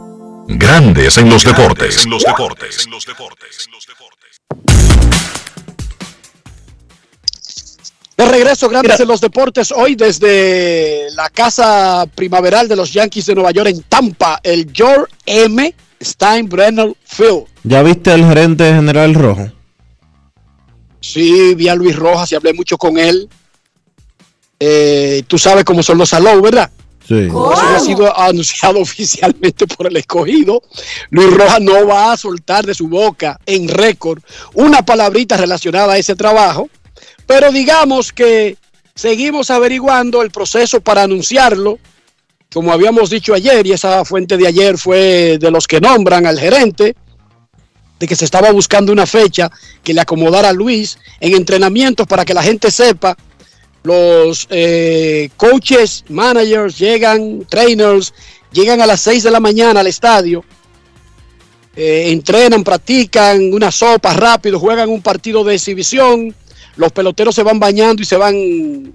Grandes 0.56 1.18
en 1.18 1.30
los 1.32 1.44
deportes. 1.44 2.06
los 2.06 2.24
deportes. 2.24 2.88
De 8.20 8.26
regreso, 8.26 8.68
grandes 8.68 9.00
en 9.00 9.08
los 9.08 9.22
deportes, 9.22 9.72
hoy 9.72 9.96
desde 9.96 11.10
la 11.16 11.30
casa 11.30 12.06
primaveral 12.16 12.68
de 12.68 12.76
los 12.76 12.92
Yankees 12.92 13.28
de 13.28 13.36
Nueva 13.36 13.52
York 13.52 13.70
en 13.70 13.82
Tampa, 13.84 14.42
el 14.44 14.70
George 14.74 15.06
M. 15.26 15.74
Steinbrenner 16.04 16.94
Field. 17.06 17.46
¿Ya 17.64 17.82
viste 17.82 18.12
al 18.12 18.26
gerente 18.26 18.66
general 18.74 19.14
rojo? 19.14 19.50
Sí, 21.00 21.56
vi 21.56 21.70
a 21.70 21.76
Luis 21.76 21.96
Rojas 21.96 22.30
y 22.34 22.36
hablé 22.36 22.52
mucho 22.52 22.78
con 22.78 22.98
él. 22.98 23.30
Eh, 24.60 25.24
tú 25.26 25.38
sabes 25.38 25.64
cómo 25.64 25.82
son 25.82 25.98
los 25.98 26.10
salón, 26.10 26.42
¿verdad? 26.42 26.70
Sí. 27.08 27.28
Eso 27.28 27.54
ha 27.54 27.80
sido 27.80 28.20
anunciado 28.20 28.80
oficialmente 28.82 29.66
por 29.66 29.88
el 29.88 29.96
escogido. 29.96 30.62
Luis 31.10 31.34
Rojas 31.34 31.62
no 31.62 31.88
va 31.88 32.12
a 32.12 32.18
soltar 32.18 32.66
de 32.66 32.74
su 32.74 32.90
boca 32.90 33.40
en 33.46 33.70
récord 33.70 34.22
una 34.56 34.84
palabrita 34.84 35.38
relacionada 35.38 35.94
a 35.94 35.98
ese 35.98 36.18
trabajo, 36.18 36.70
pero 37.30 37.52
digamos 37.52 38.12
que 38.12 38.58
seguimos 38.96 39.52
averiguando 39.52 40.24
el 40.24 40.32
proceso 40.32 40.82
para 40.82 41.04
anunciarlo. 41.04 41.78
Como 42.52 42.74
habíamos 42.74 43.12
dicho 43.12 43.36
ayer, 43.36 43.68
y 43.68 43.72
esa 43.72 44.04
fuente 44.04 44.36
de 44.36 44.48
ayer 44.48 44.80
fue 44.80 45.38
de 45.40 45.52
los 45.52 45.68
que 45.68 45.80
nombran 45.80 46.26
al 46.26 46.40
gerente, 46.40 46.96
de 48.00 48.08
que 48.08 48.16
se 48.16 48.26
estaba 48.26 48.50
buscando 48.52 48.92
una 48.92 49.06
fecha 49.06 49.52
que 49.84 49.94
le 49.94 50.02
acomodara 50.02 50.50
a 50.50 50.54
Luis 50.54 50.98
en 51.20 51.36
entrenamientos 51.36 52.08
para 52.08 52.26
que 52.26 52.34
la 52.34 52.42
gente 52.42 52.72
sepa. 52.72 53.16
Los 53.84 54.48
eh, 54.50 55.30
coaches, 55.38 56.06
managers 56.10 56.80
llegan, 56.80 57.46
trainers, 57.48 58.12
llegan 58.52 58.82
a 58.82 58.88
las 58.88 59.02
6 59.02 59.22
de 59.22 59.30
la 59.30 59.40
mañana 59.40 59.82
al 59.82 59.88
estadio, 59.88 60.44
eh, 61.76 62.06
entrenan, 62.08 62.64
practican 62.64 63.54
una 63.54 63.72
sopa 63.72 64.16
rápido, 64.16 64.60
juegan 64.60 64.90
un 64.90 65.04
partido 65.04 65.44
de 65.44 65.54
exhibición, 65.54 66.34
los 66.76 66.92
peloteros 66.92 67.36
se 67.36 67.44
van 67.44 67.60
bañando 67.60 68.02
y 68.02 68.06
se 68.06 68.18
van 68.18 68.94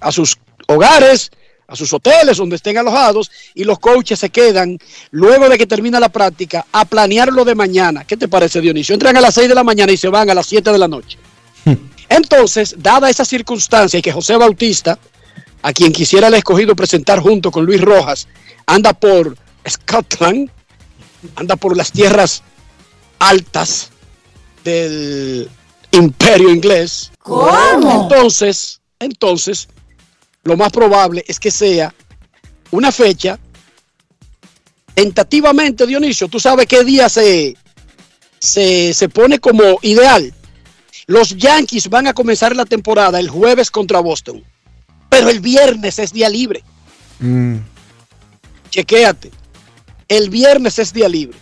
a 0.00 0.12
sus 0.12 0.38
hogares, 0.66 1.30
a 1.66 1.76
sus 1.76 1.92
hoteles 1.92 2.38
donde 2.38 2.56
estén 2.56 2.78
alojados 2.78 3.30
y 3.54 3.64
los 3.64 3.78
coaches 3.78 4.18
se 4.18 4.30
quedan 4.30 4.78
luego 5.10 5.48
de 5.48 5.58
que 5.58 5.66
termina 5.66 6.00
la 6.00 6.08
práctica 6.08 6.66
a 6.72 6.84
planear 6.84 7.28
lo 7.28 7.44
de 7.44 7.54
mañana. 7.54 8.04
¿Qué 8.04 8.16
te 8.16 8.28
parece 8.28 8.60
Dionisio? 8.60 8.94
Entran 8.94 9.16
a 9.16 9.20
las 9.20 9.34
6 9.34 9.48
de 9.48 9.54
la 9.54 9.64
mañana 9.64 9.92
y 9.92 9.96
se 9.96 10.08
van 10.08 10.30
a 10.30 10.34
las 10.34 10.46
7 10.46 10.72
de 10.72 10.78
la 10.78 10.88
noche. 10.88 11.18
Entonces, 12.08 12.74
dada 12.78 13.10
esa 13.10 13.24
circunstancia 13.24 13.98
y 13.98 14.02
que 14.02 14.12
José 14.12 14.36
Bautista, 14.36 14.98
a 15.60 15.72
quien 15.72 15.92
quisiera 15.92 16.28
el 16.28 16.34
escogido 16.34 16.74
presentar 16.74 17.20
junto 17.20 17.50
con 17.50 17.66
Luis 17.66 17.82
Rojas, 17.82 18.28
anda 18.64 18.94
por 18.94 19.36
Scotland, 19.68 20.50
anda 21.36 21.56
por 21.56 21.76
las 21.76 21.92
tierras 21.92 22.42
altas 23.18 23.90
del 24.64 25.50
imperio 25.92 26.50
inglés. 26.50 27.10
¿Cómo? 27.20 28.02
Entonces, 28.02 28.80
entonces, 28.98 29.68
lo 30.42 30.56
más 30.56 30.72
probable 30.72 31.24
es 31.26 31.38
que 31.38 31.50
sea 31.50 31.94
una 32.70 32.92
fecha 32.92 33.38
tentativamente, 34.94 35.86
Dionisio, 35.86 36.28
tú 36.28 36.40
sabes 36.40 36.66
qué 36.66 36.82
día 36.82 37.08
se, 37.08 37.56
se, 38.38 38.92
se 38.92 39.08
pone 39.08 39.38
como 39.38 39.78
ideal. 39.82 40.34
Los 41.06 41.36
Yankees 41.36 41.88
van 41.88 42.06
a 42.06 42.12
comenzar 42.12 42.54
la 42.56 42.64
temporada 42.66 43.20
el 43.20 43.30
jueves 43.30 43.70
contra 43.70 44.00
Boston, 44.00 44.44
pero 45.08 45.28
el 45.28 45.40
viernes 45.40 45.98
es 45.98 46.12
día 46.12 46.28
libre. 46.28 46.64
Mm. 47.20 47.58
Chequéate. 48.70 49.30
El 50.08 50.30
viernes 50.30 50.78
es 50.78 50.92
día 50.92 51.08
libre. 51.08 51.38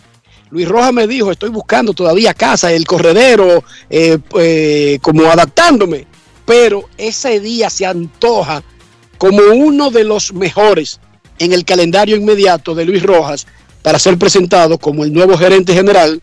Luis 0.49 0.67
Rojas 0.67 0.93
me 0.93 1.07
dijo, 1.07 1.31
estoy 1.31 1.49
buscando 1.49 1.93
todavía 1.93 2.33
casa, 2.33 2.71
el 2.71 2.85
corredero, 2.85 3.63
eh, 3.89 4.17
eh, 4.39 4.99
como 5.01 5.25
adaptándome. 5.25 6.07
Pero 6.45 6.87
ese 6.97 7.39
día 7.39 7.69
se 7.69 7.85
antoja 7.85 8.63
como 9.17 9.39
uno 9.53 9.91
de 9.91 10.03
los 10.03 10.33
mejores 10.33 10.99
en 11.39 11.53
el 11.53 11.65
calendario 11.65 12.15
inmediato 12.15 12.73
de 12.73 12.85
Luis 12.85 13.03
Rojas 13.03 13.45
para 13.81 13.99
ser 13.99 14.17
presentado 14.17 14.77
como 14.77 15.03
el 15.03 15.11
nuevo 15.11 15.37
gerente 15.37 15.73
general 15.73 16.21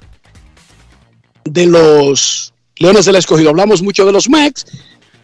de 1.44 1.66
los 1.66 2.52
Leones 2.76 3.04
del 3.04 3.16
Escogido. 3.16 3.50
Hablamos 3.50 3.82
mucho 3.82 4.06
de 4.06 4.12
los 4.12 4.28
Mex, 4.28 4.64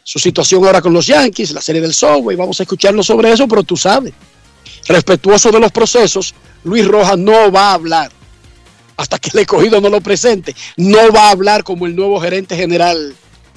su 0.04 0.18
situación 0.18 0.64
ahora 0.64 0.82
con 0.82 0.92
los 0.92 1.06
Yankees, 1.06 1.52
la 1.52 1.62
serie 1.62 1.80
del 1.80 1.94
Subway, 1.94 2.36
vamos 2.36 2.60
a 2.60 2.64
escucharlo 2.64 3.02
sobre 3.02 3.32
eso, 3.32 3.48
pero 3.48 3.62
tú 3.62 3.76
sabes, 3.76 4.12
respetuoso 4.86 5.50
de 5.50 5.60
los 5.60 5.72
procesos, 5.72 6.34
Luis 6.64 6.86
Rojas 6.86 7.18
no 7.18 7.50
va 7.50 7.70
a 7.70 7.74
hablar 7.74 8.19
hasta 9.00 9.18
que 9.18 9.30
el 9.32 9.40
escogido 9.40 9.80
no 9.80 9.88
lo 9.88 10.02
presente. 10.02 10.54
No 10.76 11.10
va 11.10 11.28
a 11.28 11.30
hablar 11.30 11.64
como 11.64 11.86
el 11.86 11.96
nuevo 11.96 12.20
gerente 12.20 12.54
general 12.54 13.14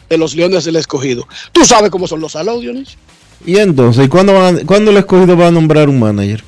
de 0.09 0.17
los 0.17 0.35
Leones 0.35 0.63
del 0.63 0.77
Escogido. 0.77 1.27
Tú 1.51 1.65
sabes 1.65 1.91
cómo 1.91 2.07
son 2.07 2.21
los 2.21 2.33
Dionisio. 2.33 2.97
¿Y 3.45 3.57
entonces? 3.57 4.05
¿Y 4.05 4.07
cuándo, 4.07 4.33
van 4.33 4.65
cuándo 4.65 4.91
el 4.91 4.97
escogido 4.97 5.35
va 5.35 5.47
a 5.47 5.51
nombrar 5.51 5.89
un 5.89 5.99
manager? 5.99 6.41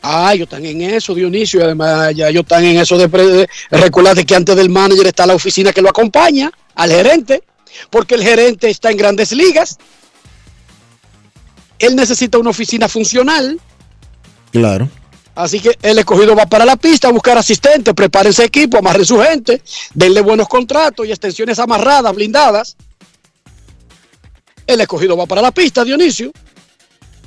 Ah, 0.00 0.32
ellos 0.32 0.46
están 0.46 0.64
en 0.64 0.80
eso, 0.80 1.14
Dionisio, 1.14 1.60
y 1.60 1.64
además 1.64 2.14
ya 2.14 2.28
ellos 2.28 2.44
están 2.44 2.64
en 2.64 2.78
eso 2.78 2.96
de, 2.96 3.08
de 3.08 3.48
recuérdate 3.70 4.24
que 4.24 4.34
antes 4.34 4.56
del 4.56 4.70
manager 4.70 5.06
está 5.06 5.26
la 5.26 5.34
oficina 5.34 5.70
que 5.70 5.82
lo 5.82 5.90
acompaña, 5.90 6.50
al 6.74 6.90
gerente, 6.90 7.42
porque 7.90 8.14
el 8.14 8.22
gerente 8.22 8.70
está 8.70 8.90
en 8.90 8.96
grandes 8.96 9.32
ligas. 9.32 9.78
Él 11.78 11.94
necesita 11.94 12.38
una 12.38 12.50
oficina 12.50 12.88
funcional, 12.88 13.60
Claro. 14.50 14.88
Así 15.34 15.60
que 15.60 15.76
el 15.82 15.98
escogido 15.98 16.34
va 16.36 16.46
para 16.46 16.64
la 16.64 16.76
pista 16.76 17.08
a 17.08 17.12
buscar 17.12 17.36
asistentes, 17.38 17.94
preparen 17.94 18.30
ese 18.30 18.44
equipo, 18.44 18.78
amarren 18.78 19.04
su 19.04 19.18
gente, 19.20 19.62
denle 19.94 20.20
buenos 20.20 20.48
contratos 20.48 21.06
y 21.06 21.10
extensiones 21.10 21.58
amarradas, 21.58 22.14
blindadas. 22.14 22.76
El 24.66 24.80
escogido 24.80 25.16
va 25.16 25.26
para 25.26 25.42
la 25.42 25.50
pista, 25.50 25.84
Dionisio. 25.84 26.30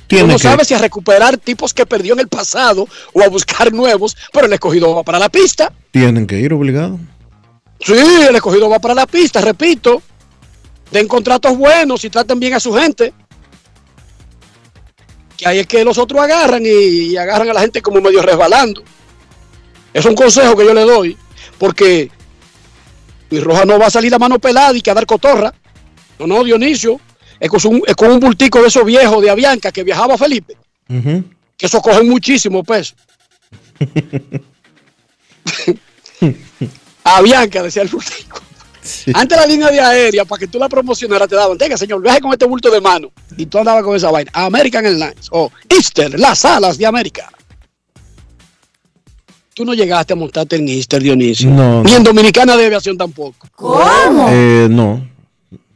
Tiene 0.06 0.24
Uno 0.24 0.34
que- 0.36 0.42
sabe 0.42 0.64
si 0.64 0.72
a 0.74 0.78
recuperar 0.78 1.36
tipos 1.36 1.74
que 1.74 1.84
perdió 1.84 2.14
en 2.14 2.20
el 2.20 2.28
pasado 2.28 2.86
o 3.12 3.22
a 3.22 3.28
buscar 3.28 3.72
nuevos, 3.72 4.16
pero 4.32 4.46
el 4.46 4.52
escogido 4.52 4.94
va 4.94 5.02
para 5.02 5.18
la 5.18 5.28
pista. 5.28 5.72
Tienen 5.90 6.26
que 6.26 6.38
ir 6.38 6.52
obligado. 6.52 6.98
Sí, 7.80 7.92
el 7.92 8.34
escogido 8.36 8.68
va 8.70 8.78
para 8.78 8.94
la 8.94 9.06
pista, 9.06 9.40
repito. 9.40 10.02
Den 10.92 11.08
contratos 11.08 11.56
buenos 11.58 12.04
y 12.04 12.10
traten 12.10 12.38
bien 12.38 12.54
a 12.54 12.60
su 12.60 12.72
gente. 12.72 13.12
Que 15.36 15.46
ahí 15.46 15.58
es 15.58 15.66
que 15.66 15.84
los 15.84 15.98
otros 15.98 16.20
agarran 16.22 16.64
y, 16.64 16.68
y 16.68 17.16
agarran 17.16 17.50
a 17.50 17.52
la 17.52 17.60
gente 17.60 17.82
como 17.82 18.00
medio 18.00 18.22
resbalando. 18.22 18.82
Es 19.92 20.04
un 20.04 20.14
consejo 20.14 20.56
que 20.56 20.64
yo 20.64 20.74
le 20.74 20.82
doy, 20.82 21.16
porque 21.58 22.10
Luis 23.30 23.42
Roja 23.42 23.64
no 23.64 23.78
va 23.78 23.86
a 23.86 23.90
salir 23.90 24.14
a 24.14 24.18
mano 24.18 24.38
pelada 24.38 24.76
y 24.76 24.82
que 24.82 24.90
a 24.90 24.94
dar 24.94 25.06
cotorra. 25.06 25.52
No, 26.18 26.26
no, 26.26 26.44
Dionisio. 26.44 27.00
Es 27.38 27.50
con 27.50 27.60
un, 27.66 27.82
es 27.86 27.94
con 27.94 28.10
un 28.10 28.18
bultico 28.18 28.62
de 28.62 28.68
esos 28.68 28.84
viejos 28.84 29.20
de 29.22 29.28
Avianca 29.28 29.70
que 29.70 29.84
viajaba 29.84 30.16
Felipe. 30.16 30.56
Ujú. 30.88 31.24
que 31.56 31.66
eso 31.66 31.80
coge 31.82 32.02
muchísimo 32.04 32.62
peso. 32.62 32.94
A 37.04 37.22
Bianca, 37.22 37.62
decía 37.62 37.82
el 37.82 37.88
bultico. 37.88 38.40
Antes 39.14 39.38
la 39.38 39.46
línea 39.46 39.70
de 39.70 39.80
aérea, 39.80 40.24
para 40.24 40.40
que 40.40 40.46
tú 40.46 40.58
la 40.58 40.68
promocionaras, 40.68 41.28
te 41.28 41.34
daban, 41.36 41.56
tenga 41.58 41.76
señor, 41.76 42.02
viaje 42.02 42.20
con 42.20 42.32
este 42.32 42.44
bulto 42.46 42.70
de 42.70 42.80
mano. 42.80 43.10
Y 43.36 43.46
tú 43.46 43.58
andabas 43.58 43.82
con 43.82 43.96
esa 43.96 44.10
vaina. 44.10 44.30
American 44.34 44.84
Airlines 44.86 45.28
o 45.30 45.50
Easter, 45.68 46.18
las 46.18 46.44
alas 46.44 46.78
de 46.78 46.86
América. 46.86 47.30
Tú 49.54 49.64
no 49.64 49.72
llegaste 49.72 50.12
a 50.12 50.16
montarte 50.16 50.56
en 50.56 50.68
Easter, 50.68 51.02
Dionisio. 51.02 51.48
No, 51.50 51.82
Ni 51.82 51.90
no. 51.92 51.96
en 51.96 52.02
Dominicana 52.04 52.56
de 52.56 52.66
Aviación 52.66 52.98
tampoco. 52.98 53.48
Eh, 54.28 54.68
no. 54.70 55.08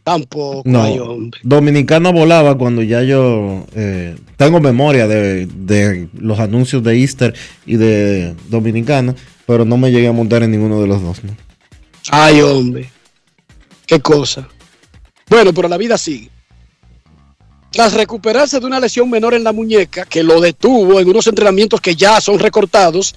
Tampoco. 0.05 0.63
No. 0.67 0.83
ay, 0.83 0.99
hombre. 0.99 1.41
Dominicana 1.43 2.11
volaba 2.11 2.59
cuando 2.59 2.83
ya 2.83 3.03
yo 3.03 3.65
eh, 3.75 4.17
tengo 4.37 4.61
memoria 4.61 5.07
de, 5.07 5.47
de 5.47 6.09
los 6.19 6.39
anuncios 6.41 6.83
de 6.83 6.99
Easter 6.99 7.35
y 7.65 7.77
de 7.77 8.35
Dominicana, 8.49 9.15
pero 9.47 9.65
no 9.65 9.79
me 9.79 9.91
llegué 9.91 10.09
a 10.09 10.13
montar 10.13 10.43
en 10.43 10.51
ninguno 10.51 10.81
de 10.81 10.87
los 10.87 11.03
dos. 11.03 11.25
¿no? 11.25 11.35
Ay, 12.11 12.41
hombre. 12.43 12.91
Qué 13.91 13.99
cosa. 13.99 14.49
Bueno, 15.29 15.53
pero 15.53 15.67
la 15.67 15.77
vida 15.77 15.99
sigue. 15.99 16.31
Tras 17.73 17.93
recuperarse 17.93 18.61
de 18.61 18.67
una 18.67 18.79
lesión 18.79 19.11
menor 19.11 19.35
en 19.35 19.43
la 19.43 19.53
muñeca 19.53 20.05
que 20.05 20.23
lo 20.23 20.41
detuvo 20.41 21.01
en 21.01 21.09
unos 21.09 21.27
entrenamientos 21.27 21.81
que 21.81 21.97
ya 21.97 22.21
son 22.21 22.39
recortados, 22.39 23.17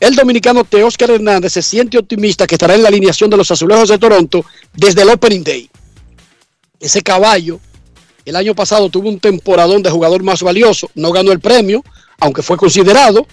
el 0.00 0.14
dominicano 0.16 0.64
Teóscar 0.64 1.10
Hernández 1.10 1.52
se 1.52 1.60
siente 1.60 1.98
optimista 1.98 2.46
que 2.46 2.54
estará 2.54 2.74
en 2.74 2.82
la 2.82 2.88
alineación 2.88 3.28
de 3.28 3.36
los 3.36 3.50
Azulejos 3.50 3.90
de 3.90 3.98
Toronto 3.98 4.42
desde 4.72 5.02
el 5.02 5.10
Opening 5.10 5.44
Day. 5.44 5.70
Ese 6.80 7.02
caballo 7.02 7.60
El 8.24 8.36
año 8.36 8.54
pasado 8.54 8.88
tuvo 8.88 9.10
un 9.10 9.20
temporadón 9.20 9.82
de 9.82 9.90
jugador 9.90 10.22
más 10.22 10.42
valioso. 10.42 10.90
No 10.94 11.12
ganó 11.12 11.30
el 11.30 11.40
premio, 11.40 11.84
aunque 12.20 12.40
fue 12.40 12.56
considerado. 12.56 13.26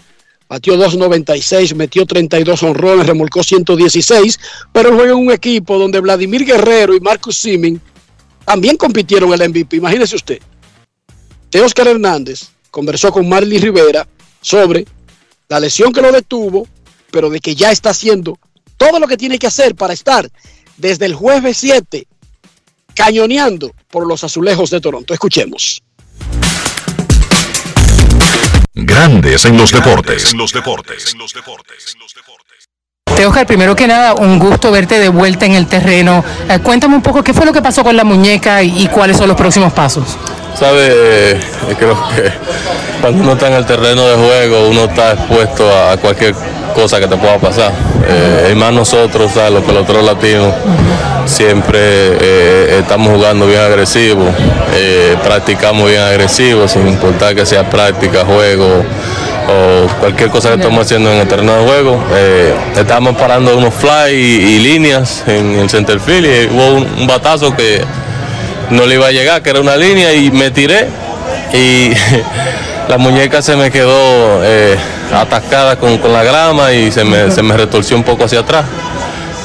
Batió 0.48 0.76
2.96, 0.76 1.76
metió 1.76 2.06
32 2.06 2.62
honrones, 2.64 3.08
remolcó 3.08 3.44
116. 3.44 4.40
Pero 4.72 4.94
juega 4.96 5.12
en 5.12 5.18
un 5.18 5.32
equipo 5.32 5.78
donde 5.78 6.00
Vladimir 6.00 6.46
Guerrero 6.46 6.96
y 6.96 7.00
Marcus 7.00 7.38
Simming 7.38 7.82
también 8.46 8.78
compitieron 8.78 9.34
el 9.34 9.50
MVP. 9.50 9.78
Imagínese 9.78 10.16
usted. 10.16 10.40
De 11.52 11.60
Hernández 11.60 12.50
conversó 12.72 13.12
con 13.12 13.30
Marley 13.30 13.60
Rivera 13.60 14.08
sobre 14.42 14.86
la 15.48 15.60
lesión 15.60 15.94
que 15.94 16.02
lo 16.02 16.12
detuvo, 16.12 16.68
pero 17.12 17.30
de 17.30 17.40
que 17.40 17.56
ya 17.56 17.72
está 17.72 17.92
haciendo 17.92 18.40
todo 18.78 19.00
lo 19.00 19.08
que 19.08 19.18
tiene 19.18 19.38
que 19.38 19.48
hacer 19.48 19.76
para 19.76 19.94
estar 19.94 20.30
desde 20.78 21.06
el 21.06 21.14
jueves 21.14 21.58
7 21.58 22.08
cañoneando 22.96 23.72
por 23.90 24.08
los 24.08 24.24
azulejos 24.24 24.70
de 24.70 24.82
Toronto. 24.82 25.14
Escuchemos. 25.14 25.84
Grandes 28.76 29.46
en 29.46 29.56
los 29.56 29.72
deportes. 29.72 30.32
En 30.32 30.40
los 30.40 30.52
deportes. 30.52 31.16
Te 33.16 33.24
Oscar, 33.28 33.46
primero 33.46 33.76
que 33.76 33.86
nada, 33.86 34.16
un 34.16 34.40
gusto 34.40 34.72
verte 34.72 34.98
de 34.98 35.10
vuelta 35.10 35.46
en 35.46 35.54
el 35.54 35.68
terreno. 35.68 36.26
Eh, 36.50 36.58
cuéntame 36.64 36.96
un 36.96 37.04
poco 37.04 37.24
qué 37.24 37.36
fue 37.36 37.46
lo 37.46 37.54
que 37.54 37.62
pasó 37.62 37.84
con 37.84 37.96
la 37.96 38.04
muñeca 38.04 38.64
y, 38.64 38.84
y 38.84 38.88
cuáles 38.88 39.18
son 39.18 39.28
los 39.28 39.38
próximos 39.38 39.72
pasos. 39.74 40.18
Sabe, 40.58 40.90
eh, 40.92 41.40
creo 41.78 41.96
que 42.10 42.32
cuando 43.00 43.22
uno 43.22 43.34
está 43.34 43.48
en 43.50 43.54
el 43.54 43.66
terreno 43.68 44.08
de 44.08 44.16
juego, 44.16 44.68
uno 44.70 44.86
está 44.86 45.14
expuesto 45.14 45.70
a 45.72 45.96
cualquier 45.98 46.34
cosa 46.74 47.00
que 47.00 47.08
te 47.08 47.16
pueda 47.16 47.38
pasar. 47.38 47.72
Eh, 48.08 48.54
más 48.56 48.74
nosotros, 48.74 49.32
¿sabes? 49.32 49.52
los 49.52 49.64
peloteros 49.64 50.04
latinos, 50.04 50.54
siempre 51.26 51.80
eh, 51.80 52.80
estamos 52.82 53.16
jugando 53.16 53.48
bien 53.48 53.62
agresivo, 53.62 54.26
eh, 54.76 55.16
practicamos 55.24 55.90
bien 55.90 56.02
agresivo, 56.02 56.68
sin 56.68 56.88
importar 56.88 57.36
que 57.36 57.46
sea 57.46 57.70
práctica, 57.70 58.26
juego 58.26 58.84
o 59.48 59.88
cualquier 60.00 60.30
cosa 60.30 60.50
que 60.50 60.56
estemos 60.56 60.86
haciendo 60.86 61.12
en 61.12 61.20
el 61.20 61.28
terreno 61.28 61.56
de 61.56 61.66
juego. 61.66 62.04
Eh, 62.14 62.54
estábamos 62.78 63.16
parando 63.16 63.58
unos 63.58 63.74
fly 63.74 64.14
y, 64.14 64.60
líneas 64.60 65.24
en 65.28 65.60
el 65.60 65.70
center 65.70 66.00
field 66.00 66.26
y 66.26 66.54
hubo 66.54 66.76
un 66.76 67.08
batazo 67.08 67.56
que 67.56 67.82
no 68.70 68.86
le 68.86 68.96
iba 68.96 69.08
a 69.08 69.12
llegar, 69.12 69.42
que 69.42 69.50
era 69.50 69.62
una 69.62 69.76
línea 69.76 70.14
y 70.14 70.32
me 70.32 70.52
tiré 70.52 70.88
y 71.54 71.92
la 72.88 72.98
muñeca 72.98 73.42
se 73.42 73.56
me 73.56 73.72
quedó 73.72 74.42
eh, 74.44 74.76
atascada 75.14 75.78
con, 75.78 75.98
con 75.98 76.14
la 76.14 76.24
grama 76.24 76.72
y 76.74 76.92
se 76.92 77.04
me, 77.04 77.32
se 77.32 77.42
me 77.42 77.56
retorció 77.58 77.96
un 77.98 78.04
poco 78.04 78.26
hacia 78.26 78.40
atrás. 78.40 78.66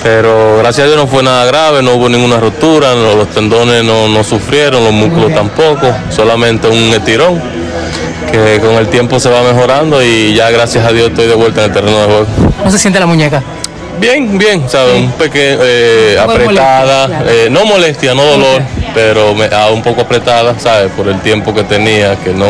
Pero 0.03 0.59
gracias 0.59 0.85
a 0.85 0.87
Dios 0.87 0.96
no 0.96 1.07
fue 1.09 1.22
nada 1.22 1.44
grave, 1.44 1.83
no 1.83 1.94
hubo 1.94 2.09
ninguna 2.09 2.38
rotura, 2.38 2.94
no- 2.94 3.16
los 3.16 3.29
tendones 3.31 3.83
no, 3.83 4.07
no 4.09 4.22
sufrieron, 4.22 4.85
los 4.85 4.92
músculos 4.92 5.35
tampoco, 5.35 5.92
solamente 6.11 6.68
un 6.68 6.94
estirón 6.94 7.42
que 8.31 8.61
con 8.61 8.74
el 8.74 8.88
tiempo 8.88 9.18
se 9.18 9.29
va 9.29 9.42
mejorando 9.42 10.03
y 10.03 10.35
ya 10.35 10.51
gracias 10.51 10.85
a 10.87 10.92
Dios 10.92 11.09
estoy 11.09 11.27
de 11.27 11.35
vuelta 11.35 11.64
en 11.64 11.66
el 11.70 11.72
terreno 11.72 11.98
de 11.98 12.05
juego. 12.07 12.27
¿Cómo 12.59 12.70
se 12.70 12.79
siente 12.79 13.01
la 13.01 13.07
muñeca? 13.07 13.42
Bien, 13.98 14.38
bien, 14.38 14.68
¿sabes? 14.68 14.94
Un 14.94 15.11
pequeño, 15.12 15.59
eh, 15.62 16.14
Un 16.16 16.31
apretada, 16.31 17.09
molestia, 17.09 17.18
claro. 17.24 17.31
eh, 17.31 17.48
no 17.51 17.64
molestia, 17.64 18.14
no 18.14 18.24
dolor, 18.24 18.62
pero 18.94 19.35
me, 19.35 19.46
ah, 19.46 19.70
un 19.72 19.83
poco 19.83 20.03
apretada, 20.03 20.55
¿sabes? 20.61 20.92
Por 20.96 21.09
el 21.09 21.20
tiempo 21.22 21.53
que 21.53 21.64
tenía, 21.64 22.14
que 22.16 22.31
no 22.33 22.46